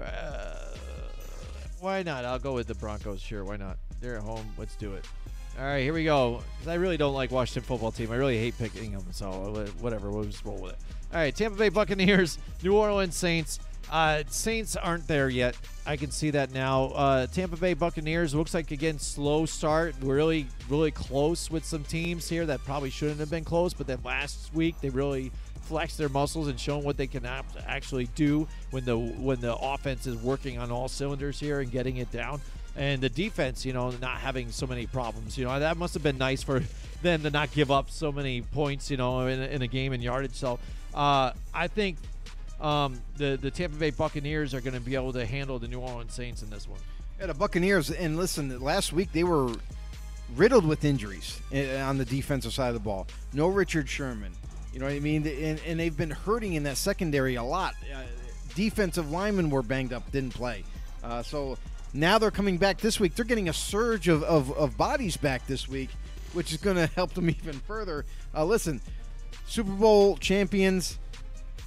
Uh, 0.00 0.54
why 1.80 2.02
not? 2.02 2.24
I'll 2.24 2.38
go 2.38 2.52
with 2.54 2.66
the 2.66 2.74
Broncos. 2.74 3.20
Sure, 3.20 3.44
why 3.44 3.56
not? 3.56 3.76
They're 4.00 4.16
at 4.16 4.22
home. 4.22 4.46
Let's 4.58 4.74
do 4.74 4.94
it. 4.94 5.04
All 5.56 5.64
right, 5.64 5.82
here 5.82 5.92
we 5.92 6.02
go. 6.04 6.42
I 6.66 6.74
really 6.74 6.96
don't 6.96 7.14
like 7.14 7.30
Washington 7.30 7.62
football 7.62 7.92
team. 7.92 8.10
I 8.10 8.16
really 8.16 8.38
hate 8.38 8.58
picking 8.58 8.90
them. 8.90 9.04
So 9.12 9.30
uh, 9.30 9.66
whatever, 9.80 10.10
we'll 10.10 10.24
just 10.24 10.44
roll 10.44 10.56
with 10.58 10.72
it. 10.72 10.78
All 11.12 11.20
right, 11.20 11.34
Tampa 11.34 11.56
Bay 11.56 11.68
Buccaneers, 11.68 12.38
New 12.64 12.74
Orleans 12.76 13.14
Saints. 13.16 13.60
Uh, 13.90 14.22
Saints 14.28 14.76
aren't 14.76 15.06
there 15.06 15.28
yet. 15.28 15.56
I 15.86 15.96
can 15.96 16.10
see 16.10 16.30
that 16.30 16.52
now. 16.52 16.86
Uh, 16.86 17.26
Tampa 17.26 17.56
Bay 17.56 17.74
Buccaneers 17.74 18.34
looks 18.34 18.54
like 18.54 18.70
again 18.70 18.98
slow 18.98 19.46
start. 19.46 19.94
Really, 20.00 20.46
really 20.68 20.90
close 20.90 21.50
with 21.50 21.64
some 21.64 21.84
teams 21.84 22.28
here 22.28 22.46
that 22.46 22.64
probably 22.64 22.90
shouldn't 22.90 23.20
have 23.20 23.30
been 23.30 23.44
close. 23.44 23.74
But 23.74 23.86
then 23.86 23.98
last 24.04 24.52
week 24.54 24.76
they 24.80 24.88
really 24.88 25.30
flexed 25.62 25.98
their 25.98 26.08
muscles 26.08 26.48
and 26.48 26.58
shown 26.58 26.84
what 26.84 26.96
they 26.96 27.06
can 27.06 27.26
actually 27.66 28.06
do 28.14 28.46
when 28.70 28.84
the 28.84 28.96
when 28.96 29.40
the 29.40 29.54
offense 29.56 30.06
is 30.06 30.16
working 30.16 30.58
on 30.58 30.70
all 30.70 30.88
cylinders 30.88 31.38
here 31.38 31.60
and 31.60 31.70
getting 31.70 31.98
it 31.98 32.10
down. 32.10 32.40
And 32.76 33.00
the 33.00 33.08
defense, 33.08 33.64
you 33.64 33.72
know, 33.72 33.90
not 34.00 34.18
having 34.18 34.50
so 34.50 34.66
many 34.66 34.86
problems. 34.86 35.38
You 35.38 35.44
know, 35.44 35.60
that 35.60 35.76
must 35.76 35.94
have 35.94 36.02
been 36.02 36.18
nice 36.18 36.42
for 36.42 36.62
them 37.02 37.22
to 37.22 37.30
not 37.30 37.52
give 37.52 37.70
up 37.70 37.90
so 37.90 38.10
many 38.10 38.40
points. 38.40 38.90
You 38.90 38.96
know, 38.96 39.26
in, 39.26 39.40
in 39.40 39.62
a 39.62 39.68
game 39.68 39.92
and 39.92 40.02
yardage. 40.02 40.34
So 40.34 40.58
uh, 40.94 41.32
I 41.52 41.68
think 41.68 41.98
um, 42.64 43.00
the 43.16 43.38
the 43.40 43.50
Tampa 43.50 43.76
Bay 43.76 43.90
Buccaneers 43.90 44.54
are 44.54 44.60
going 44.60 44.74
to 44.74 44.80
be 44.80 44.94
able 44.94 45.12
to 45.12 45.26
handle 45.26 45.58
the 45.58 45.68
New 45.68 45.80
Orleans 45.80 46.14
Saints 46.14 46.42
in 46.42 46.50
this 46.50 46.66
one. 46.66 46.80
Yeah, 47.20 47.26
the 47.26 47.34
Buccaneers, 47.34 47.90
and 47.90 48.16
listen, 48.16 48.58
last 48.60 48.92
week 48.92 49.12
they 49.12 49.22
were 49.22 49.52
riddled 50.34 50.66
with 50.66 50.84
injuries 50.84 51.40
eh, 51.52 51.80
on 51.80 51.98
the 51.98 52.04
defensive 52.04 52.52
side 52.52 52.68
of 52.68 52.74
the 52.74 52.80
ball. 52.80 53.06
No 53.32 53.48
Richard 53.48 53.88
Sherman. 53.88 54.32
You 54.72 54.80
know 54.80 54.86
what 54.86 54.94
I 54.94 55.00
mean? 55.00 55.26
And, 55.26 55.60
and 55.64 55.78
they've 55.78 55.96
been 55.96 56.10
hurting 56.10 56.54
in 56.54 56.64
that 56.64 56.76
secondary 56.76 57.36
a 57.36 57.44
lot. 57.44 57.74
Uh, 57.94 58.02
defensive 58.56 59.10
linemen 59.12 59.50
were 59.50 59.62
banged 59.62 59.92
up, 59.92 60.10
didn't 60.10 60.34
play. 60.34 60.64
Uh, 61.04 61.22
so 61.22 61.56
now 61.92 62.18
they're 62.18 62.32
coming 62.32 62.58
back 62.58 62.78
this 62.78 62.98
week. 62.98 63.14
They're 63.14 63.24
getting 63.24 63.48
a 63.48 63.52
surge 63.52 64.08
of, 64.08 64.24
of, 64.24 64.50
of 64.56 64.76
bodies 64.76 65.16
back 65.16 65.46
this 65.46 65.68
week, 65.68 65.90
which 66.32 66.50
is 66.50 66.58
going 66.58 66.76
to 66.88 66.88
help 66.88 67.14
them 67.14 67.30
even 67.30 67.52
further. 67.60 68.04
Uh, 68.34 68.44
listen, 68.44 68.80
Super 69.46 69.70
Bowl 69.70 70.16
champions, 70.16 70.98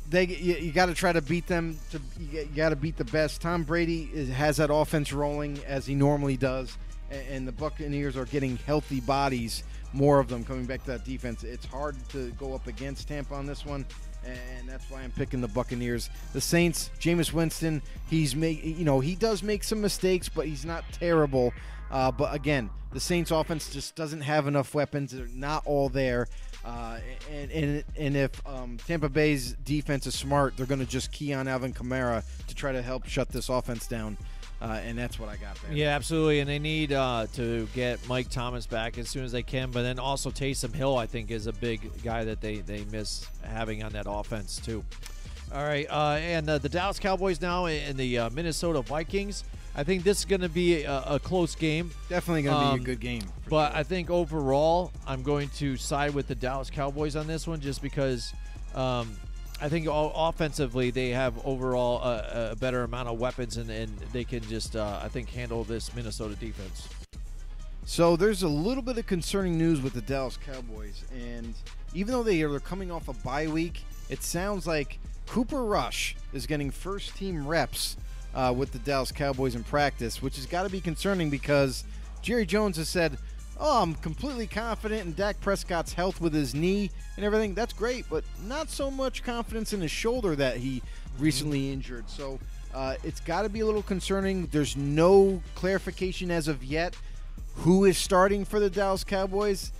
they 0.10 0.26
you, 0.26 0.56
you 0.56 0.72
got 0.72 0.88
to 0.88 0.94
try 0.94 1.12
to 1.12 1.22
beat 1.22 1.48
them. 1.48 1.78
To 1.92 2.02
you, 2.20 2.46
got 2.56 2.70
to 2.70 2.76
beat 2.76 2.98
the 2.98 3.06
best. 3.06 3.42
Tom 3.42 3.64
Brady 3.64 4.10
is, 4.14 4.30
has 4.30 4.58
that 4.58 4.70
offense 4.72 5.12
rolling 5.12 5.60
as 5.66 5.86
he 5.86 5.96
normally 5.96 6.38
does, 6.38 6.78
and, 7.12 7.28
and 7.30 7.48
the 7.48 7.52
Buccaneers 7.52 8.16
are 8.16 8.26
getting 8.26 8.58
healthy 8.58 9.02
bodies, 9.02 9.64
more 9.94 10.20
of 10.20 10.28
them 10.28 10.44
coming 10.44 10.66
back 10.66 10.84
to 10.86 10.92
that 10.92 11.06
defense. 11.06 11.44
It's 11.44 11.66
hard 11.66 11.96
to 12.10 12.32
go 12.32 12.54
up 12.54 12.68
against 12.68 13.08
Tampa 13.08 13.36
on 13.36 13.46
this 13.46 13.66
one, 13.66 13.86
and 14.26 14.68
that's 14.68 14.90
why 14.90 15.02
I'm 15.02 15.12
picking 15.12 15.42
the 15.42 15.48
Buccaneers. 15.48 16.10
The 16.34 16.42
Saints, 16.42 16.90
Jameis 17.00 17.34
Winston, 17.34 17.82
he's 18.10 18.36
make 18.36 18.64
you 18.64 18.86
know 18.86 19.00
he 19.00 19.16
does 19.16 19.44
make 19.44 19.64
some 19.64 19.82
mistakes, 19.82 20.30
but 20.30 20.46
he's 20.48 20.66
not 20.66 20.84
terrible. 20.92 21.54
Uh, 21.90 22.12
but 22.12 22.34
again, 22.34 22.70
the 22.92 23.00
Saints 23.00 23.32
offense 23.32 23.70
just 23.70 23.96
doesn't 23.96 24.22
have 24.22 24.48
enough 24.48 24.74
weapons. 24.74 25.12
They're 25.12 25.28
not 25.34 25.64
all 25.66 25.90
there. 25.90 26.28
Uh, 26.68 26.99
and, 27.31 27.52
and 27.52 27.84
and 27.98 28.18
if 28.18 28.45
um, 28.45 28.77
Tampa 28.85 29.07
Bay's 29.07 29.53
defense 29.64 30.06
is 30.06 30.15
smart, 30.15 30.57
they're 30.57 30.65
going 30.65 30.81
to 30.81 30.85
just 30.85 31.14
key 31.14 31.34
on 31.34 31.48
Alvin 31.48 31.72
Kamara 31.72 32.26
to 32.48 32.56
try 32.56 32.73
to 32.73 32.81
help 32.81 33.07
shut 33.07 33.30
this 33.30 33.48
offense 33.48 33.88
down. 33.88 34.18
Uh, 34.61 34.81
and 34.84 34.98
that's 34.98 35.18
what 35.18 35.30
I 35.30 35.38
got 35.38 35.56
there. 35.61 35.72
Yeah, 35.72 35.95
absolutely. 35.95 36.41
And 36.41 36.49
they 36.49 36.60
need 36.60 36.91
uh, 36.91 37.27
to 37.35 37.69
get 37.73 38.06
Mike 38.10 38.30
Thomas 38.30 38.65
back 38.65 38.98
as 38.98 39.07
soon 39.07 39.23
as 39.23 39.31
they 39.31 39.44
can. 39.44 39.72
But 39.72 39.84
then 39.84 39.98
also 39.98 40.30
Taysom 40.30 40.73
Hill, 40.73 40.98
I 40.98 41.06
think, 41.06 41.31
is 41.31 41.48
a 41.48 41.53
big 41.53 42.03
guy 42.03 42.26
that 42.26 42.41
they, 42.41 42.57
they 42.57 42.84
miss 42.91 43.27
having 43.44 43.84
on 43.84 43.94
that 43.94 44.07
offense, 44.10 44.60
too. 44.60 44.84
All 45.53 45.64
right. 45.64 45.88
Uh, 45.89 46.18
and 46.19 46.49
uh, 46.49 46.57
the 46.57 46.69
Dallas 46.69 46.99
Cowboys 46.99 47.39
now 47.39 47.68
and 47.68 47.98
the 47.98 48.30
Minnesota 48.34 48.81
Vikings. 48.81 49.44
I 49.78 49.84
think 49.84 50.04
this 50.04 50.20
is 50.20 50.26
going 50.26 50.41
to 50.41 50.49
be 50.49 50.84
a, 50.84 51.04
a, 51.06 51.20
close 51.20 51.54
game. 51.54 51.91
Definitely 52.10 52.41
going 52.41 52.58
to 52.58 52.66
Um, 52.66 52.78
be 52.78 52.82
a 52.82 52.86
good 52.86 52.99
game. 52.99 53.22
But 53.48 53.70
sure. 53.70 53.80
I 53.80 53.84
think 53.84 54.10
overall, 54.10 54.91
I'm 55.06 55.22
going 55.22 55.49
to 55.58 55.78
side 55.78 56.16
with 56.16 56.28
the 56.28 56.34
Dallas 56.34 56.72
Cowboys 56.72 57.16
on 57.16 57.28
this 57.28 57.45
one 57.45 57.62
just 57.62 57.84
because 57.84 58.34
um, 58.74 59.16
I 59.62 59.70
think 59.70 59.88
offensively 59.88 60.90
they 60.90 61.10
have 61.10 61.34
overall 61.45 62.02
a, 62.02 62.49
a 62.54 62.56
better 62.56 62.84
amount 62.84 63.08
of 63.08 63.20
weapons 63.20 63.58
and, 63.58 63.70
and 63.70 63.95
they 64.12 64.24
can 64.24 64.41
just, 64.41 64.76
uh, 64.76 64.99
I 65.02 65.10
think, 65.10 65.30
handle 65.30 65.64
this 65.64 65.95
Minnesota 65.95 66.36
defense. 66.36 66.90
So 67.86 68.16
there's 68.16 68.44
a 68.44 68.49
little 68.49 68.84
bit 68.84 68.98
of 68.98 69.06
concerning 69.06 69.60
news 69.60 69.82
with 69.82 69.94
the 69.94 70.02
Dallas 70.02 70.38
Cowboys, 70.38 71.06
and 71.16 71.54
even 71.94 72.12
though 72.12 72.22
they 72.22 72.41
are 72.41 72.60
coming 72.60 72.91
off 72.91 73.08
a 73.08 73.14
bye 73.14 73.48
week, 73.48 73.86
it 74.10 74.24
sounds 74.24 74.68
like 74.68 74.99
Cooper 75.26 75.64
Rush 75.64 76.18
is 76.34 76.45
getting 76.45 76.70
first 76.70 77.16
team 77.16 77.48
reps 77.48 77.95
uh, 78.34 78.54
with 78.56 78.72
the 78.72 78.80
Dallas 78.80 79.12
Cowboys 79.12 79.56
in 79.56 79.64
practice, 79.64 80.22
which 80.22 80.36
has 80.36 80.45
got 80.45 80.64
to 80.64 80.70
be 80.70 80.82
concerning 80.82 81.30
because 81.30 81.84
Jerry 82.22 82.45
Jones 82.45 82.78
has 82.78 82.90
said, 82.90 83.18
"Oh, 83.60 83.82
I'm 83.82 83.95
completely 83.95 84.48
confident 84.48 85.06
in 85.06 85.14
Dak 85.14 85.40
Prescott's 85.41 85.94
health 85.94 86.22
with 86.22 86.34
his 86.34 86.54
knee 86.54 86.91
and 87.16 87.26
everything. 87.26 87.54
That's 87.54 87.74
great, 87.74 88.06
but 88.10 88.24
not 88.45 88.70
so 88.70 88.91
much 88.91 89.24
confidence 89.24 89.74
in 89.74 89.82
his 89.82 89.91
shoulder 89.91 90.36
that 90.36 90.58
he 90.58 90.82
recently 91.20 91.72
injured." 91.72 92.10
So. 92.10 92.40
Uh, 92.74 92.95
it's 93.04 93.22
got 93.22 93.41
to 93.41 93.49
be 93.49 93.62
a 93.62 93.66
little 93.66 93.82
concerning. 93.82 94.45
There's 94.48 94.76
no 94.76 95.41
clarification 95.56 96.30
as 96.30 96.48
of 96.48 96.64
yet 96.64 96.95
who 97.56 97.86
is 97.86 97.98
starting 97.98 98.45
for 98.45 98.60
the 98.60 98.70
Dallas 98.70 99.04
Cowboys. 99.04 99.72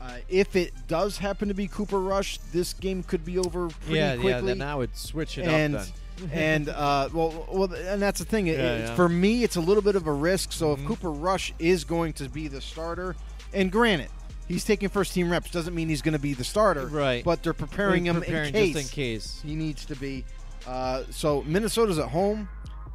Uh, 0.00 0.16
if 0.28 0.56
it 0.56 0.72
does 0.88 1.18
happen 1.18 1.48
to 1.48 1.54
be 1.54 1.68
Cooper 1.68 2.00
Rush, 2.00 2.38
this 2.52 2.72
game 2.72 3.02
could 3.02 3.24
be 3.24 3.38
over 3.38 3.68
pretty 3.68 3.94
yeah, 3.94 4.14
quickly. 4.14 4.30
yeah. 4.30 4.40
Then 4.40 4.62
I 4.62 4.74
would 4.74 4.96
switch 4.96 5.38
it 5.38 5.46
and 5.46 5.76
up 5.76 5.84
then. 5.84 5.92
And 6.32 6.68
uh, 6.68 7.08
well, 7.12 7.46
well, 7.50 7.72
and 7.72 8.00
that's 8.00 8.18
the 8.18 8.24
thing. 8.24 8.46
It- 8.46 8.58
Yeah, 8.58 8.76
yeah. 8.78 8.94
For 8.94 9.08
me, 9.08 9.42
it's 9.44 9.56
a 9.56 9.60
little 9.60 9.82
bit 9.82 9.96
of 9.96 10.06
a 10.06 10.12
risk. 10.12 10.52
So 10.52 10.74
Mhm. 10.76 10.80
if 10.80 10.86
Cooper 10.86 11.10
Rush 11.10 11.52
is 11.58 11.84
going 11.84 12.12
to 12.14 12.28
be 12.28 12.48
the 12.48 12.60
starter, 12.60 13.16
and 13.52 13.70
granted, 13.72 14.08
he's 14.48 14.64
taking 14.64 14.88
first 14.88 15.12
team 15.14 15.30
reps, 15.30 15.50
doesn't 15.50 15.74
mean 15.74 15.88
he's 15.88 16.02
going 16.02 16.12
to 16.14 16.18
be 16.18 16.34
the 16.34 16.44
starter. 16.44 16.86
Right. 16.86 17.24
But 17.24 17.42
they're 17.42 17.52
preparing 17.52 18.06
him 18.06 18.16
Preparing 18.20 18.48
in 18.48 18.52
case 18.54 18.74
just 18.74 18.90
in 18.90 18.94
case. 18.94 19.40
he 19.44 19.54
needs 19.54 19.84
to 19.86 19.96
be. 19.96 20.24
Uh, 20.66 21.02
so 21.10 21.42
Minnesota's 21.42 21.98
at 21.98 22.08
home. 22.08 22.48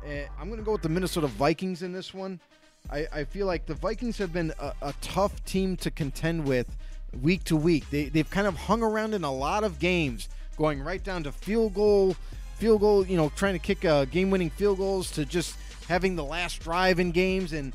Uh, 0.06 0.10
I'm 0.40 0.48
going 0.48 0.60
to 0.60 0.66
go 0.66 0.72
with 0.74 0.84
the 0.84 0.90
Minnesota 0.90 1.28
Vikings 1.28 1.82
in 1.82 1.92
this 1.92 2.14
one. 2.14 2.40
I, 2.90 3.06
I 3.12 3.24
feel 3.26 3.46
like 3.46 3.66
the 3.66 3.74
Vikings 3.74 4.18
have 4.20 4.32
been 4.32 4.54
a, 4.60 4.72
a 4.82 4.94
tough 5.02 5.44
team 5.44 5.76
to 5.78 5.92
contend 5.92 6.46
with 6.46 6.78
week 7.22 7.44
to 7.46 7.58
week. 7.58 7.90
They, 7.90 8.06
they've 8.06 8.30
kind 8.30 8.48
of 8.48 8.56
hung 8.56 8.82
around 8.82 9.14
in 9.14 9.26
a 9.26 9.34
lot 9.34 9.66
of 9.66 9.80
games, 9.80 10.30
going 10.56 10.82
right 10.82 11.04
down 11.04 11.24
to 11.24 11.34
field 11.34 11.74
goal, 11.74 12.16
field 12.58 12.82
goal. 12.82 13.06
You 13.06 13.18
know, 13.18 13.32
trying 13.36 13.54
to 13.54 13.60
kick 13.60 13.86
uh, 13.86 14.06
game-winning 14.06 14.50
field 14.50 14.78
goals 14.78 15.12
to 15.12 15.26
just 15.26 15.56
having 15.88 16.16
the 16.16 16.26
last 16.26 16.60
drive 16.62 17.00
in 17.00 17.12
games. 17.12 17.54
And 17.54 17.74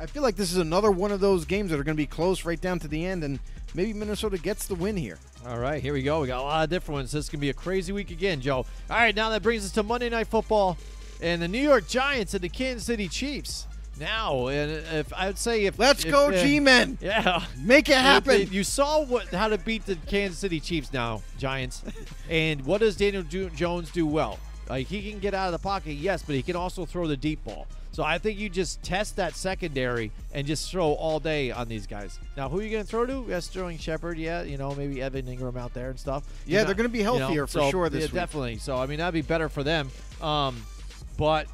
I 0.00 0.06
feel 0.06 0.22
like 0.22 0.36
this 0.36 0.52
is 0.52 0.58
another 0.58 0.90
one 0.90 1.12
of 1.12 1.20
those 1.20 1.44
games 1.44 1.70
that 1.70 1.80
are 1.80 1.84
going 1.84 1.96
to 1.96 2.02
be 2.02 2.06
close 2.06 2.44
right 2.44 2.60
down 2.60 2.78
to 2.80 2.88
the 2.88 3.04
end. 3.04 3.24
And 3.24 3.38
maybe 3.74 3.92
Minnesota 3.92 4.38
gets 4.38 4.66
the 4.66 4.74
win 4.74 4.96
here. 4.96 5.18
All 5.46 5.58
right, 5.58 5.82
here 5.82 5.92
we 5.92 6.02
go. 6.02 6.20
We 6.20 6.26
got 6.26 6.40
a 6.40 6.42
lot 6.42 6.64
of 6.64 6.70
different 6.70 6.96
ones. 6.96 7.12
This 7.12 7.26
is 7.26 7.30
going 7.30 7.38
to 7.38 7.42
be 7.42 7.50
a 7.50 7.54
crazy 7.54 7.92
week 7.92 8.10
again, 8.10 8.40
Joe. 8.40 8.64
All 8.88 8.96
right, 8.96 9.14
now 9.14 9.30
that 9.30 9.42
brings 9.42 9.64
us 9.64 9.72
to 9.72 9.82
Monday 9.82 10.08
Night 10.08 10.26
Football 10.26 10.78
and 11.20 11.42
the 11.42 11.48
New 11.48 11.60
York 11.60 11.86
Giants 11.86 12.32
and 12.34 12.42
the 12.42 12.48
Kansas 12.48 12.86
City 12.86 13.08
Chiefs. 13.08 13.66
Now, 13.98 14.48
and 14.48 14.70
if 14.70 15.12
I 15.12 15.26
would 15.28 15.38
say 15.38 15.66
if 15.66 15.78
Let's 15.78 16.04
if, 16.04 16.10
go, 16.10 16.28
uh, 16.28 16.32
G-men. 16.32 16.98
Yeah, 17.00 17.44
Make 17.58 17.88
it 17.88 17.96
happen. 17.96 18.34
If- 18.34 18.40
if 18.42 18.52
You 18.52 18.64
saw 18.64 19.04
what 19.04 19.28
how 19.28 19.48
to 19.48 19.58
beat 19.58 19.86
the 19.86 19.96
Kansas 19.96 20.38
City 20.38 20.60
Chiefs 20.60 20.92
now, 20.92 21.22
Giants. 21.38 21.82
and 22.30 22.64
what 22.66 22.80
does 22.80 22.96
Daniel 22.96 23.22
Jones 23.22 23.90
do 23.90 24.06
well? 24.06 24.38
Like 24.68 24.86
he 24.86 25.10
can 25.10 25.20
get 25.20 25.34
out 25.34 25.46
of 25.46 25.52
the 25.52 25.62
pocket, 25.62 25.92
yes, 25.92 26.22
but 26.22 26.34
he 26.34 26.42
can 26.42 26.56
also 26.56 26.86
throw 26.86 27.06
the 27.06 27.16
deep 27.16 27.44
ball. 27.44 27.66
So 27.92 28.02
I 28.02 28.18
think 28.18 28.40
you 28.40 28.48
just 28.48 28.82
test 28.82 29.14
that 29.16 29.36
secondary 29.36 30.10
and 30.32 30.48
just 30.48 30.68
throw 30.68 30.94
all 30.94 31.20
day 31.20 31.52
on 31.52 31.68
these 31.68 31.86
guys. 31.86 32.18
Now, 32.36 32.48
who 32.48 32.58
are 32.58 32.62
you 32.64 32.70
going 32.70 32.82
to 32.82 32.88
throw 32.88 33.06
to? 33.06 33.24
Yeah, 33.28 33.38
Sterling 33.38 33.78
Shepard, 33.78 34.18
yeah, 34.18 34.42
you 34.42 34.58
know, 34.58 34.74
maybe 34.74 35.00
Evan 35.00 35.26
Engram 35.26 35.56
out 35.56 35.74
there 35.74 35.90
and 35.90 36.00
stuff. 36.00 36.24
Yeah, 36.44 36.64
they're 36.64 36.74
gonna 36.74 36.88
be 36.88 36.98
you 36.98 37.04
know, 37.04 37.18
healthier 37.18 37.46
for 37.46 37.52
so, 37.52 37.70
sure 37.70 37.88
this 37.88 38.00
yeah, 38.00 38.06
week. 38.06 38.14
Definitely. 38.14 38.56
So 38.58 38.76
I 38.76 38.86
mean, 38.86 38.98
that'd 38.98 39.14
be 39.14 39.22
better 39.22 39.48
for 39.48 39.62
them. 39.62 39.90
Um, 40.20 40.60
but 41.16 41.46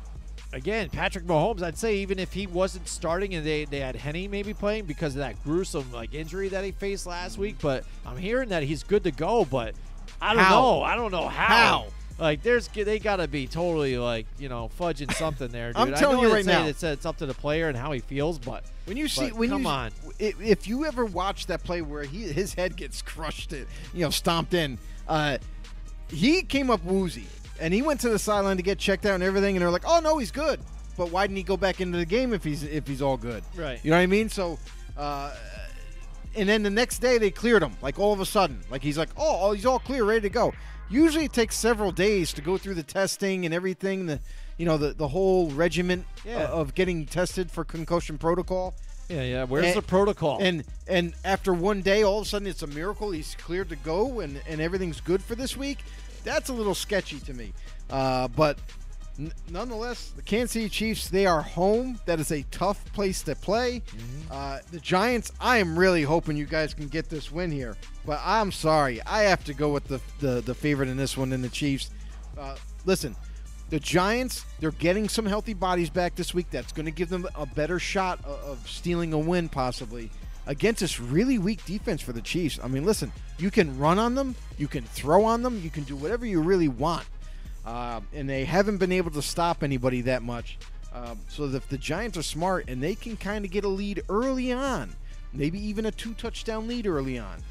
again, 0.52 0.88
Patrick 0.90 1.24
Mahomes, 1.24 1.62
I'd 1.62 1.78
say 1.78 1.96
even 1.96 2.18
if 2.18 2.32
he 2.32 2.46
wasn't 2.46 2.88
starting 2.88 3.34
and 3.34 3.46
they, 3.46 3.64
they 3.64 3.80
had 3.80 3.96
Henne 3.96 4.30
maybe 4.30 4.54
playing 4.54 4.84
because 4.84 5.14
of 5.14 5.20
that 5.20 5.42
gruesome 5.44 5.90
like 5.92 6.14
injury 6.14 6.48
that 6.48 6.64
he 6.64 6.72
faced 6.72 7.06
last 7.06 7.38
week, 7.38 7.56
but 7.60 7.84
I'm 8.06 8.16
hearing 8.16 8.48
that 8.50 8.62
he's 8.62 8.82
good 8.82 9.04
to 9.04 9.10
go, 9.10 9.44
but 9.44 9.74
I 10.20 10.34
don't 10.34 10.42
How? 10.42 10.60
know. 10.60 10.82
I 10.82 10.96
don't 10.96 11.12
know 11.12 11.28
how. 11.28 11.46
How? 11.46 11.86
Like 12.18 12.42
there's 12.42 12.68
they 12.68 12.98
gotta 12.98 13.26
be 13.26 13.46
totally 13.46 13.96
like 13.96 14.26
you 14.38 14.50
know 14.50 14.70
fudging 14.78 15.10
something 15.14 15.48
there. 15.48 15.68
Dude. 15.72 15.76
I'm 15.78 15.94
I 15.94 15.98
telling 15.98 16.18
know 16.18 16.28
you 16.28 16.34
right 16.34 16.44
now. 16.44 16.66
It's, 16.66 16.82
it's 16.82 17.06
up 17.06 17.16
to 17.18 17.26
the 17.26 17.32
player 17.32 17.68
and 17.68 17.76
how 17.76 17.92
he 17.92 18.00
feels, 18.00 18.38
but 18.38 18.62
When 18.84 18.98
you 18.98 19.08
see, 19.08 19.30
when 19.30 19.48
come 19.48 19.62
you, 19.62 19.68
on. 19.68 19.90
if, 20.18 20.38
if 20.38 20.68
you 20.68 20.84
ever 20.84 21.06
watch 21.06 21.46
that 21.46 21.64
play 21.64 21.80
where 21.80 22.02
he 22.04 22.24
his 22.24 22.52
head 22.52 22.76
gets 22.76 23.00
crushed, 23.00 23.54
it 23.54 23.66
you 23.94 24.00
know, 24.04 24.10
stomped 24.10 24.52
in, 24.52 24.78
uh, 25.08 25.38
he 26.08 26.42
came 26.42 26.70
up 26.70 26.84
woozy, 26.84 27.26
and 27.60 27.72
he 27.74 27.82
went 27.82 28.00
to 28.00 28.08
the 28.08 28.18
sideline 28.18 28.56
to 28.56 28.62
get 28.62 28.78
checked 28.78 29.06
out 29.06 29.14
and 29.14 29.22
everything, 29.22 29.56
and 29.56 29.62
they're 29.62 29.70
like, 29.70 29.84
"Oh 29.86 30.00
no, 30.00 30.18
he's 30.18 30.30
good." 30.30 30.60
But 30.96 31.10
why 31.10 31.26
didn't 31.26 31.36
he 31.38 31.42
go 31.42 31.56
back 31.56 31.80
into 31.80 31.96
the 31.98 32.04
game 32.06 32.32
if 32.32 32.42
he's 32.44 32.62
if 32.62 32.86
he's 32.86 33.00
all 33.02 33.16
good? 33.16 33.42
Right. 33.54 33.78
You 33.84 33.90
know 33.90 33.96
what 33.96 34.02
I 34.02 34.06
mean? 34.06 34.28
So, 34.28 34.58
uh, 34.96 35.34
and 36.34 36.48
then 36.48 36.62
the 36.62 36.70
next 36.70 36.98
day 36.98 37.18
they 37.18 37.30
cleared 37.30 37.62
him, 37.62 37.72
like 37.82 37.98
all 37.98 38.12
of 38.12 38.20
a 38.20 38.26
sudden, 38.26 38.60
like 38.70 38.82
he's 38.82 38.98
like, 38.98 39.10
"Oh, 39.16 39.52
he's 39.52 39.66
all 39.66 39.78
clear, 39.78 40.04
ready 40.04 40.22
to 40.22 40.28
go." 40.30 40.52
Usually 40.88 41.24
it 41.26 41.32
takes 41.32 41.56
several 41.56 41.92
days 41.92 42.32
to 42.32 42.42
go 42.42 42.58
through 42.58 42.74
the 42.74 42.82
testing 42.82 43.44
and 43.44 43.54
everything, 43.54 44.06
the 44.06 44.20
you 44.58 44.66
know 44.66 44.76
the 44.76 44.92
the 44.92 45.08
whole 45.08 45.50
regiment 45.50 46.04
Yeah. 46.24 46.46
of 46.46 46.74
getting 46.74 47.06
tested 47.06 47.50
for 47.50 47.64
concussion 47.64 48.18
protocol. 48.18 48.74
yeah, 49.08 49.22
yeah. 49.22 49.44
Where's 49.44 49.66
And- 49.66 49.76
the 49.76 49.82
protocol? 49.82 50.38
And 50.40 50.64
and 50.88 51.14
after 51.24 51.52
one 51.54 51.80
day, 51.82 52.02
all 52.02 52.18
of 52.20 52.26
a 52.26 52.28
sudden 52.28 52.46
it's 52.48 52.62
a 52.62 52.66
miracle. 52.66 53.10
He's 53.12 53.36
cleared 53.36 53.68
to 53.70 53.76
go, 53.76 54.20
and 54.20 54.40
and 54.48 54.60
everything's 54.60 55.00
good 55.00 55.22
for 55.22 55.34
this 55.34 55.56
week. 55.56 55.78
That's 56.24 56.48
a 56.48 56.52
little 56.52 56.74
sketchy 56.74 57.18
to 57.20 57.34
me. 57.34 57.52
Uh, 57.88 58.28
but 58.28 58.58
n- 59.18 59.32
nonetheless, 59.50 60.12
the 60.14 60.22
Kansas 60.22 60.52
City 60.52 60.68
Chiefs 60.68 61.08
they 61.08 61.26
are 61.26 61.42
home. 61.42 61.98
That 62.06 62.20
is 62.20 62.30
a 62.30 62.42
tough 62.50 62.84
place 62.92 63.22
to 63.22 63.34
play. 63.34 63.82
Uh, 64.30 64.58
the 64.70 64.80
Giants. 64.80 65.32
I 65.40 65.58
am 65.58 65.78
really 65.78 66.02
hoping 66.02 66.36
you 66.36 66.46
guys 66.46 66.74
can 66.74 66.88
get 66.88 67.08
this 67.08 67.32
win 67.32 67.50
here, 67.50 67.76
but 68.06 68.20
I'm 68.24 68.52
sorry, 68.52 69.00
I 69.02 69.22
have 69.22 69.44
to 69.44 69.54
go 69.54 69.72
with 69.72 69.88
the 69.88 70.00
the, 70.20 70.40
the 70.40 70.54
favorite 70.54 70.88
in 70.88 70.96
this 70.96 71.16
one 71.16 71.32
in 71.32 71.42
the 71.42 71.48
Chiefs. 71.48 71.90
Uh, 72.38 72.56
listen. 72.84 73.16
The 73.70 73.78
Giants, 73.78 74.46
they're 74.58 74.72
getting 74.72 75.08
some 75.08 75.24
healthy 75.24 75.54
bodies 75.54 75.90
back 75.90 76.16
this 76.16 76.34
week. 76.34 76.50
That's 76.50 76.72
going 76.72 76.86
to 76.86 76.90
give 76.90 77.08
them 77.08 77.24
a 77.36 77.46
better 77.46 77.78
shot 77.78 78.18
of, 78.24 78.40
of 78.40 78.68
stealing 78.68 79.12
a 79.12 79.18
win, 79.18 79.48
possibly, 79.48 80.10
against 80.50 80.80
this 80.80 80.98
really 80.98 81.38
weak 81.38 81.64
defense 81.64 82.02
for 82.02 82.12
the 82.12 82.20
Chiefs. 82.20 82.58
I 82.60 82.66
mean, 82.66 82.84
listen, 82.84 83.12
you 83.38 83.52
can 83.52 83.78
run 83.78 84.00
on 84.00 84.16
them, 84.16 84.34
you 84.58 84.66
can 84.66 84.82
throw 84.82 85.24
on 85.24 85.42
them, 85.42 85.60
you 85.62 85.70
can 85.70 85.84
do 85.84 85.94
whatever 85.94 86.26
you 86.26 86.40
really 86.40 86.66
want. 86.66 87.06
Uh, 87.64 88.00
and 88.12 88.28
they 88.28 88.44
haven't 88.44 88.78
been 88.78 88.90
able 88.90 89.12
to 89.12 89.22
stop 89.22 89.62
anybody 89.62 90.00
that 90.00 90.24
much. 90.24 90.58
Um, 90.92 91.20
so 91.28 91.44
if 91.44 91.68
the 91.68 91.78
Giants 91.78 92.18
are 92.18 92.22
smart 92.22 92.64
and 92.66 92.82
they 92.82 92.96
can 92.96 93.16
kind 93.16 93.44
of 93.44 93.52
get 93.52 93.62
a 93.62 93.68
lead 93.68 94.02
early 94.08 94.50
on, 94.50 94.90
maybe 95.32 95.64
even 95.64 95.86
a 95.86 95.92
two 95.92 96.14
touchdown 96.14 96.66
lead 96.66 96.88
early 96.88 97.16
on, 97.16 97.44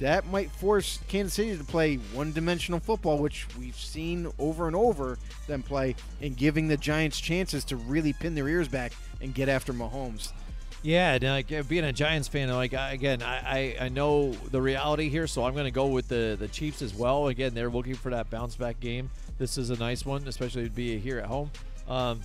that 0.00 0.26
might 0.28 0.50
force 0.50 0.98
Kansas 1.08 1.34
City 1.34 1.58
to 1.58 1.64
play 1.64 1.96
one 2.14 2.32
dimensional 2.32 2.80
football, 2.80 3.18
which 3.18 3.46
we've 3.58 3.76
seen 3.76 4.32
over 4.38 4.66
and 4.66 4.74
over 4.74 5.18
them 5.46 5.62
play, 5.62 5.94
and 6.22 6.34
giving 6.38 6.68
the 6.68 6.76
Giants 6.78 7.20
chances 7.20 7.66
to 7.66 7.76
really 7.76 8.14
pin 8.14 8.34
their 8.34 8.48
ears 8.48 8.68
back 8.68 8.92
and 9.20 9.34
get 9.34 9.50
after 9.50 9.74
Mahomes. 9.74 10.32
Yeah, 10.82 11.14
and, 11.14 11.24
like 11.24 11.68
being 11.68 11.84
a 11.84 11.92
Giants 11.92 12.28
fan, 12.28 12.48
like 12.50 12.74
I, 12.74 12.92
again, 12.92 13.22
I, 13.22 13.76
I 13.80 13.84
I 13.86 13.88
know 13.88 14.32
the 14.32 14.60
reality 14.62 15.08
here, 15.08 15.26
so 15.26 15.44
I'm 15.44 15.52
going 15.54 15.64
to 15.64 15.70
go 15.72 15.86
with 15.86 16.08
the 16.08 16.36
the 16.38 16.48
Chiefs 16.48 16.80
as 16.82 16.94
well. 16.94 17.26
Again, 17.28 17.54
they're 17.54 17.70
looking 17.70 17.94
for 17.94 18.10
that 18.10 18.30
bounce 18.30 18.54
back 18.56 18.78
game. 18.78 19.10
This 19.38 19.58
is 19.58 19.70
a 19.70 19.76
nice 19.76 20.06
one, 20.06 20.26
especially 20.28 20.64
to 20.64 20.70
be 20.70 20.98
here 20.98 21.18
at 21.18 21.26
home. 21.26 21.50
Um, 21.88 22.20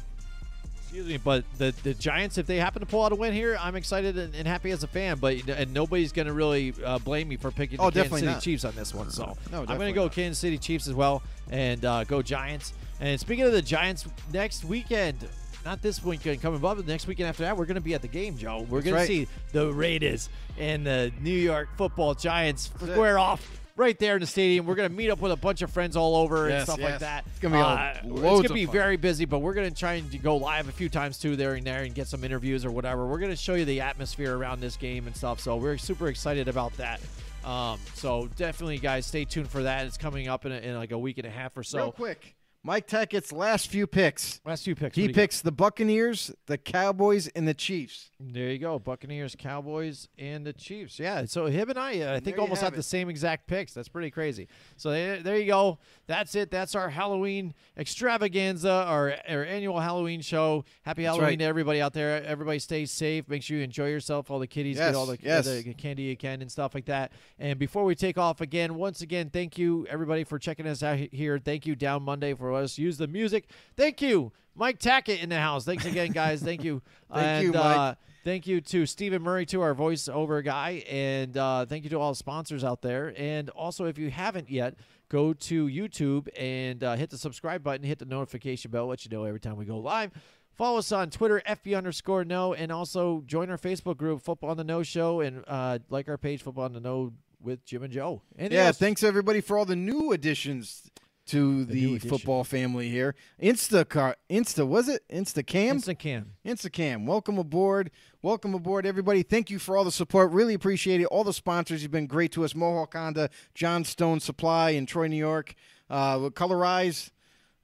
excuse 0.84 1.08
me, 1.08 1.18
but 1.18 1.44
the 1.58 1.74
the 1.84 1.94
Giants, 1.96 2.38
if 2.38 2.46
they 2.46 2.58
happen 2.58 2.82
to 2.82 2.86
pull 2.86 3.04
out 3.04 3.12
a 3.12 3.16
win 3.16 3.34
here, 3.34 3.58
I'm 3.60 3.76
excited 3.76 4.18
and, 4.18 4.36
and 4.36 4.48
happy 4.48 4.70
as 4.72 4.84
a 4.84 4.88
fan. 4.88 5.18
But 5.18 5.48
and 5.50 5.74
nobody's 5.74 6.12
going 6.12 6.28
to 6.28 6.34
really 6.34 6.74
uh, 6.86 7.00
blame 7.00 7.30
me 7.30 7.38
for 7.38 7.50
picking 7.50 7.78
the 7.78 7.84
Oh, 7.84 7.86
Kansas 7.86 8.04
definitely 8.04 8.20
City 8.22 8.32
not. 8.34 8.42
Chiefs 8.44 8.66
on 8.66 8.76
this 8.76 8.94
one. 8.94 9.10
So 9.10 9.36
No, 9.52 9.62
I'm 9.62 9.66
going 9.66 9.88
to 9.88 9.94
go 9.94 10.04
not. 10.04 10.14
Kansas 10.14 10.38
City 10.38 10.58
Chiefs 10.60 10.88
as 10.88 10.94
well, 10.94 11.24
and 11.50 11.84
uh, 11.84 12.04
go 12.04 12.22
Giants. 12.22 12.74
And 13.00 13.20
speaking 13.20 13.46
of 13.46 13.54
the 13.54 13.62
Giants, 13.64 14.06
next 14.32 14.64
weekend. 14.66 15.28
Not 15.64 15.82
this 15.82 16.04
weekend 16.04 16.42
coming 16.42 16.58
up, 16.58 16.62
but 16.62 16.86
the 16.86 16.92
next 16.92 17.06
weekend 17.06 17.30
after 17.30 17.44
that, 17.44 17.56
we're 17.56 17.66
going 17.66 17.76
to 17.76 17.82
be 17.82 17.94
at 17.94 18.02
the 18.02 18.08
game, 18.08 18.38
Joe. 18.38 18.66
We're 18.70 18.82
going 18.82 18.96
right. 18.96 19.02
to 19.02 19.08
see 19.08 19.28
the 19.52 19.72
Raiders 19.72 20.30
and 20.58 20.86
the 20.86 21.12
New 21.22 21.30
York 21.32 21.70
Football 21.78 22.16
Giants 22.16 22.72
square 22.80 23.20
off 23.20 23.60
right 23.76 23.98
there 24.00 24.16
in 24.16 24.22
the 24.22 24.28
stadium. 24.28 24.66
We're 24.66 24.76
going 24.76 24.90
to 24.90 24.96
meet 24.96 25.12
up 25.12 25.20
with 25.20 25.32
a 25.32 25.36
bunch 25.36 25.62
of 25.62 25.72
friends 25.72 25.96
all 25.96 26.16
over 26.16 26.50
and 26.50 26.64
stuff 26.64 26.80
yes. 26.80 26.92
like 26.92 27.00
that. 27.02 27.26
It's 27.28 27.40
gonna 27.40 27.56
be 27.56 27.60
a- 27.60 27.64
Uh, 27.64 27.94
it's 28.04 28.22
going 28.22 28.44
to 28.44 28.54
be 28.54 28.66
very 28.66 28.98
busy, 28.98 29.26
but 29.26 29.40
we're 29.40 29.54
going 29.54 29.70
to 29.70 29.76
try 29.76 29.94
and 29.94 30.24
go 30.24 30.38
live 30.38 30.68
a 30.68 30.72
few 30.72 30.90
times 30.90 31.20
too 31.20 31.36
there 31.36 31.54
and 31.54 31.66
there 31.66 31.84
and 31.84 31.94
get 31.94 32.08
some 32.08 32.24
interviews 32.24 32.66
or 32.66 32.72
whatever. 32.72 33.06
We're 33.06 33.20
going 33.20 33.32
to 33.32 33.38
show 33.38 33.54
you 33.54 33.66
the 33.66 33.82
atmosphere 33.82 34.36
around 34.36 34.62
this 34.62 34.78
game 34.78 35.06
and 35.06 35.16
stuff. 35.16 35.40
So 35.40 35.58
we're 35.58 35.78
super 35.78 36.08
excited 36.08 36.48
about 36.48 36.76
that. 36.78 37.00
Um, 37.46 37.80
so 37.96 38.30
definitely, 38.36 38.78
guys, 38.78 39.06
stay 39.06 39.26
tuned 39.26 39.50
for 39.50 39.64
that. 39.64 39.86
It's 39.86 39.98
coming 39.98 40.28
up 40.28 40.46
in, 40.46 40.52
a, 40.52 40.58
in 40.58 40.76
like 40.76 40.92
a 40.92 40.98
week 40.98 41.18
and 41.18 41.26
a 41.26 41.32
half 41.32 41.58
or 41.58 41.64
so. 41.64 41.78
Real 41.78 41.92
quick, 41.92 42.36
Mike 42.64 42.88
Tackett's 42.88 43.32
last 43.32 43.68
few 43.68 43.88
picks. 43.88 44.40
Last 44.46 44.64
few 44.64 44.76
picks. 44.76 44.96
He 44.96 45.10
picks 45.10 45.42
the 45.42 45.52
Buccaneers, 45.52 46.32
the 46.48 46.58
Cowboys, 46.58 47.28
and 47.30 47.48
the 47.48 47.54
Chiefs. 47.54 48.10
There 48.20 48.50
you 48.50 48.60
go, 48.60 48.80
Buccaneers, 48.80 49.36
Cowboys, 49.38 50.08
and 50.18 50.46
the 50.46 50.54
Chiefs. 50.54 51.00
Yeah, 51.00 51.26
so 51.26 51.48
him 51.48 51.70
and 51.70 51.80
I, 51.80 52.02
uh, 52.02 52.16
I 52.16 52.20
think, 52.20 52.38
almost 52.38 52.62
have 52.62 52.72
have 52.72 52.78
the 52.78 52.84
same 52.84 53.10
exact 53.10 53.48
picks. 53.48 53.74
That's 53.74 53.88
pretty 53.88 54.12
crazy. 54.12 54.48
So 54.78 54.92
there, 54.92 55.22
there 55.22 55.38
you 55.38 55.48
go. 55.48 55.80
That's 56.08 56.36
it. 56.36 56.52
That's 56.52 56.76
our 56.76 56.90
Halloween 56.90 57.54
extravaganza, 57.78 58.70
our, 58.70 59.16
our 59.28 59.44
annual 59.44 59.80
Halloween 59.80 60.22
show. 60.22 60.66
Happy 60.84 61.04
Halloween 61.04 61.26
right. 61.26 61.40
to 61.40 61.46
everybody 61.46 61.82
out 61.82 61.94
there. 61.94 62.24
Everybody 62.24 62.60
stay 62.60 62.86
safe. 62.86 63.28
Make 63.28 63.44
sure 63.44 63.58
you 63.58 63.64
enjoy 63.64 63.90
yourself. 63.90 64.32
All 64.32 64.40
the 64.40 64.48
kiddies 64.48 64.78
get 64.78 64.96
all 64.96 65.06
the, 65.06 65.18
yes. 65.22 65.46
the 65.46 65.74
candy 65.74 66.04
you 66.04 66.18
can 66.18 66.42
and 66.42 66.52
stuff 66.52 66.74
like 66.74 66.86
that. 66.86 67.12
And 67.40 67.58
before 67.60 67.84
we 67.84 67.96
take 67.96 68.18
off 68.18 68.42
again, 68.42 68.76
once 68.76 69.02
again, 69.02 69.30
thank 69.30 69.58
you 69.58 69.86
everybody 69.90 70.24
for 70.24 70.40
checking 70.40 70.68
us 70.68 70.84
out 70.84 70.98
here. 70.98 71.40
Thank 71.40 71.66
you 71.66 71.76
Down 71.76 72.04
Monday 72.04 72.34
for 72.34 72.51
us 72.54 72.78
use 72.78 72.98
the 72.98 73.08
music. 73.08 73.50
Thank 73.76 74.02
you 74.02 74.32
Mike 74.56 74.80
Tackett 74.80 75.22
in 75.22 75.30
the 75.30 75.40
house. 75.40 75.66
Thanks 75.66 75.86
again, 75.86 76.12
guys. 76.12 76.42
Thank 76.42 76.64
you. 76.64 76.82
Thank 77.14 77.26
and, 77.26 77.44
you, 77.46 77.52
Mike. 77.54 77.78
Uh, 77.78 77.96
Thank 78.24 78.46
you 78.46 78.62
to 78.62 78.86
Stephen 78.86 79.24
Murray, 79.24 79.48
to 79.48 79.62
our 79.62 79.74
voiceover 79.74 80.46
guy, 80.46 80.84
and 80.88 81.36
uh, 81.36 81.66
thank 81.66 81.84
you 81.84 81.90
to 81.90 82.00
all 82.00 82.12
the 82.12 82.16
sponsors 82.16 82.64
out 82.64 82.84
there. 82.84 83.16
And 83.18 83.50
also, 83.50 83.86
if 83.86 83.98
you 83.98 84.12
haven't 84.12 84.48
yet, 84.48 84.76
go 85.10 85.34
to 85.34 85.66
YouTube 85.66 86.28
and 86.38 86.84
uh, 86.84 86.96
hit 86.98 87.10
the 87.10 87.18
subscribe 87.18 87.64
button, 87.64 87.84
hit 87.84 87.98
the 87.98 88.06
notification 88.06 88.70
bell, 88.70 88.86
let 88.86 89.04
you 89.04 89.10
know 89.10 89.24
every 89.24 89.40
time 89.40 89.58
we 89.58 89.66
go 89.66 89.80
live. 89.80 90.12
Follow 90.54 90.78
us 90.78 90.92
on 90.92 91.10
Twitter, 91.10 91.42
FB 91.48 91.76
underscore 91.76 92.24
no, 92.24 92.54
and 92.54 92.72
also 92.72 93.24
join 93.26 93.50
our 93.50 93.58
Facebook 93.58 93.98
group, 93.98 94.22
Football 94.22 94.52
on 94.52 94.58
the 94.58 94.64
Know 94.64 94.84
Show, 94.84 95.22
and 95.22 95.44
uh, 95.48 95.80
like 95.90 96.08
our 96.08 96.20
page, 96.20 96.44
Football 96.44 96.66
on 96.66 96.74
the 96.74 96.80
Know 96.80 97.14
with 97.42 97.66
Jim 97.66 97.82
and 97.82 97.92
Joe. 97.92 98.22
Anything 98.38 98.56
Yeah, 98.56 98.66
else? 98.66 98.78
thanks 98.78 99.02
everybody 99.02 99.42
for 99.42 99.58
all 99.58 99.66
the 99.66 99.76
new 99.76 100.12
additions 100.12 100.92
to 101.28 101.66
the, 101.66 101.96
addition. 101.96 102.10
football 102.10 102.44
family 102.44 102.90
here. 102.90 103.16
Instacart, 103.42 104.16
Insta, 104.30 104.68
was 104.68 104.90
it 104.90 105.04
Instacam? 105.10 105.70
Instant 105.70 106.00
Cam. 106.00 106.34
Instacam, 106.46 107.06
welcome 107.06 107.38
aboard. 107.38 107.92
Welcome 108.22 108.54
aboard, 108.54 108.86
everybody. 108.86 109.24
Thank 109.24 109.50
you 109.50 109.60
for 109.60 109.78
all 109.78 109.84
the 109.84 109.92
support. 109.92 110.32
Really 110.32 110.54
appreciate 110.54 111.02
it. 111.02 111.06
All 111.06 111.24
the 111.24 111.34
sponsors, 111.34 111.82
you've 111.82 111.92
been 111.92 112.08
great 112.08 112.32
to 112.34 112.44
us. 112.44 112.54
Mohawk 112.54 112.94
Honda, 112.94 113.30
Johnstone 113.54 114.20
Supply 114.20 114.72
in 114.72 114.86
Troy, 114.86 115.08
New 115.08 115.16
York. 115.16 115.56
Uh, 115.90 116.30
Colorize. 116.30 117.12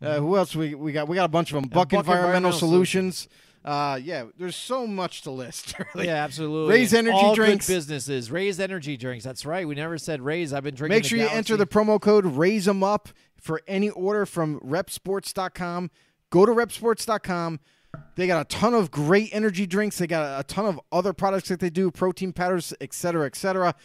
Uh, 0.02 0.20
who 0.20 0.38
else 0.38 0.56
we, 0.56 0.76
we 0.76 0.92
got? 0.92 1.08
We 1.08 1.16
got 1.16 1.26
a 1.26 1.30
bunch 1.30 1.52
of 1.52 1.56
them. 1.56 1.70
Buck, 1.70 1.90
Buck 1.90 2.00
Environmental, 2.00 2.28
Environmental 2.28 2.60
Solutions. 2.60 3.28
Uh, 3.68 4.00
yeah, 4.02 4.24
there's 4.38 4.56
so 4.56 4.88
much 4.88 5.24
to 5.24 5.32
list. 5.32 5.76
really. 5.94 6.08
yeah, 6.08 6.24
absolutely. 6.24 6.74
Raze 6.74 6.94
energy 6.94 7.18
all 7.18 7.36
drinks. 7.36 7.68
Businesses. 7.68 8.32
Raze 8.32 8.60
energy 8.62 8.96
drinks. 8.96 9.26
That's 9.26 9.46
right. 9.46 9.68
We 9.68 9.76
never 9.76 9.98
said 9.98 10.22
raze. 10.22 10.54
I've 10.54 10.64
been 10.64 10.74
drinking. 10.74 10.96
Make 10.96 11.04
the 11.04 11.10
sure 11.10 11.18
you 11.18 11.28
enter 11.28 11.58
the 11.58 11.68
promo 11.68 12.00
code 12.00 12.26
Raise 12.26 12.66
Them 12.66 12.82
Up 12.82 13.10
for 13.40 13.62
any 13.68 13.90
order 13.90 14.26
from 14.26 14.60
reppsports.com. 14.62 15.92
Go 16.30 16.46
to 16.46 16.52
reppsports.com. 16.52 17.60
They 18.16 18.28
got 18.28 18.42
a 18.42 18.46
ton 18.46 18.74
of 18.74 18.92
great 18.92 19.30
energy 19.32 19.66
drinks. 19.66 19.98
They 19.98 20.08
got 20.08 20.40
a 20.40 20.44
ton 20.44 20.66
of 20.66 20.80
other 20.92 21.14
products 21.14 21.50
that 21.50 21.60
they 21.60 21.70
do, 21.70 21.90
protein 21.90 22.34
powders, 22.34 22.74
et 22.82 22.94
cetera, 22.94 23.26
et 23.26 23.36
cetera. 23.36 23.76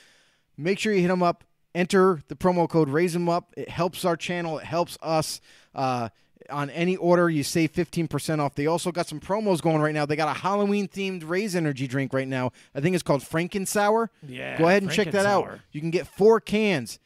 Make 0.57 0.79
sure 0.79 0.93
you 0.93 1.01
hit 1.01 1.09
them 1.09 1.23
up. 1.23 1.45
Enter 1.75 2.21
the 2.29 2.37
promo 2.37 2.69
code 2.69 2.91
Raise 2.91 3.15
Them 3.15 3.29
Up. 3.29 3.55
It 3.57 3.71
helps 3.71 4.05
our 4.05 4.17
channel. 4.17 4.59
It 4.59 4.65
helps 4.65 4.99
us. 5.01 5.41
Uh, 5.75 6.11
on 6.51 6.71
any 6.71 6.97
order, 6.97 7.31
you 7.31 7.43
save 7.43 7.73
15% 7.73 8.41
off. 8.41 8.55
They 8.55 8.67
also 8.67 8.93
got 8.93 9.07
some 9.07 9.21
promos 9.21 9.63
going 9.63 9.81
right 9.81 9.95
now. 9.95 10.05
They 10.05 10.17
got 10.17 10.37
a 10.37 10.39
Halloween 10.39 10.89
themed 10.89 11.27
Raze 11.27 11.57
energy 11.57 11.87
drink 11.87 12.13
right 12.13 12.29
now. 12.29 12.51
I 12.75 12.81
think 12.81 12.95
it's 12.95 13.03
called 13.03 13.23
Frankensour. 13.23 14.09
Yeah, 14.27 14.59
Go 14.59 14.69
ahead 14.69 14.83
and 14.83 14.91
check 14.91 15.13
that 15.13 15.25
out. 15.25 15.61
You 15.71 15.81
can 15.81 15.91
get 15.91 16.07
four 16.07 16.41
cans 16.41 16.99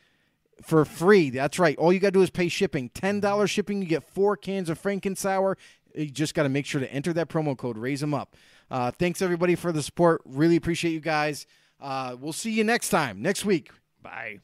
for 0.63 0.85
free. 0.85 1.31
That's 1.31 1.59
right. 1.59 1.77
All 1.79 1.93
you 1.93 2.01
got 2.01 2.09
to 2.09 2.13
do 2.13 2.23
is 2.23 2.31
pay 2.31 2.49
shipping. 2.49 2.91
$10 2.91 3.49
shipping, 3.49 3.83
you 3.83 3.89
get 3.89 4.05
four 4.05 4.37
cans 4.37 4.71
of 4.71 4.81
Frankensour. 4.81 5.57
You 5.95 6.11
just 6.11 6.35
got 6.35 6.43
to 6.45 6.49
make 6.49 6.67
sure 6.67 6.81
to 6.81 6.93
enter 6.93 7.13
that 7.15 7.29
promo 7.29 7.57
code, 7.57 7.79
raise 7.79 8.01
them 8.01 8.15
up. 8.15 8.37
Uh, 8.71 8.91
thanks, 8.91 9.23
everybody, 9.23 9.55
for 9.55 9.73
the 9.73 9.83
support. 9.83 10.23
Really 10.25 10.57
appreciate 10.57 10.93
you 10.93 11.01
guys. 11.01 11.47
Uh, 11.81 12.17
we'll 12.19 12.33
see 12.33 12.53
you 12.53 12.65
next 12.65 12.91
time, 12.91 13.23
next 13.23 13.45
week. 13.45 13.71
Bye. 14.03 14.41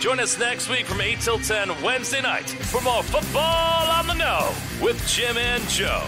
Join 0.00 0.20
us 0.20 0.38
next 0.38 0.68
week 0.68 0.86
from 0.86 1.00
8 1.00 1.20
till 1.20 1.38
10 1.38 1.82
Wednesday 1.82 2.22
night 2.22 2.48
for 2.48 2.80
more 2.82 3.02
football 3.02 3.90
on 3.90 4.06
the 4.06 4.14
know 4.14 4.54
with 4.80 5.04
Jim 5.08 5.36
and 5.36 5.62
Joe. 5.68 6.04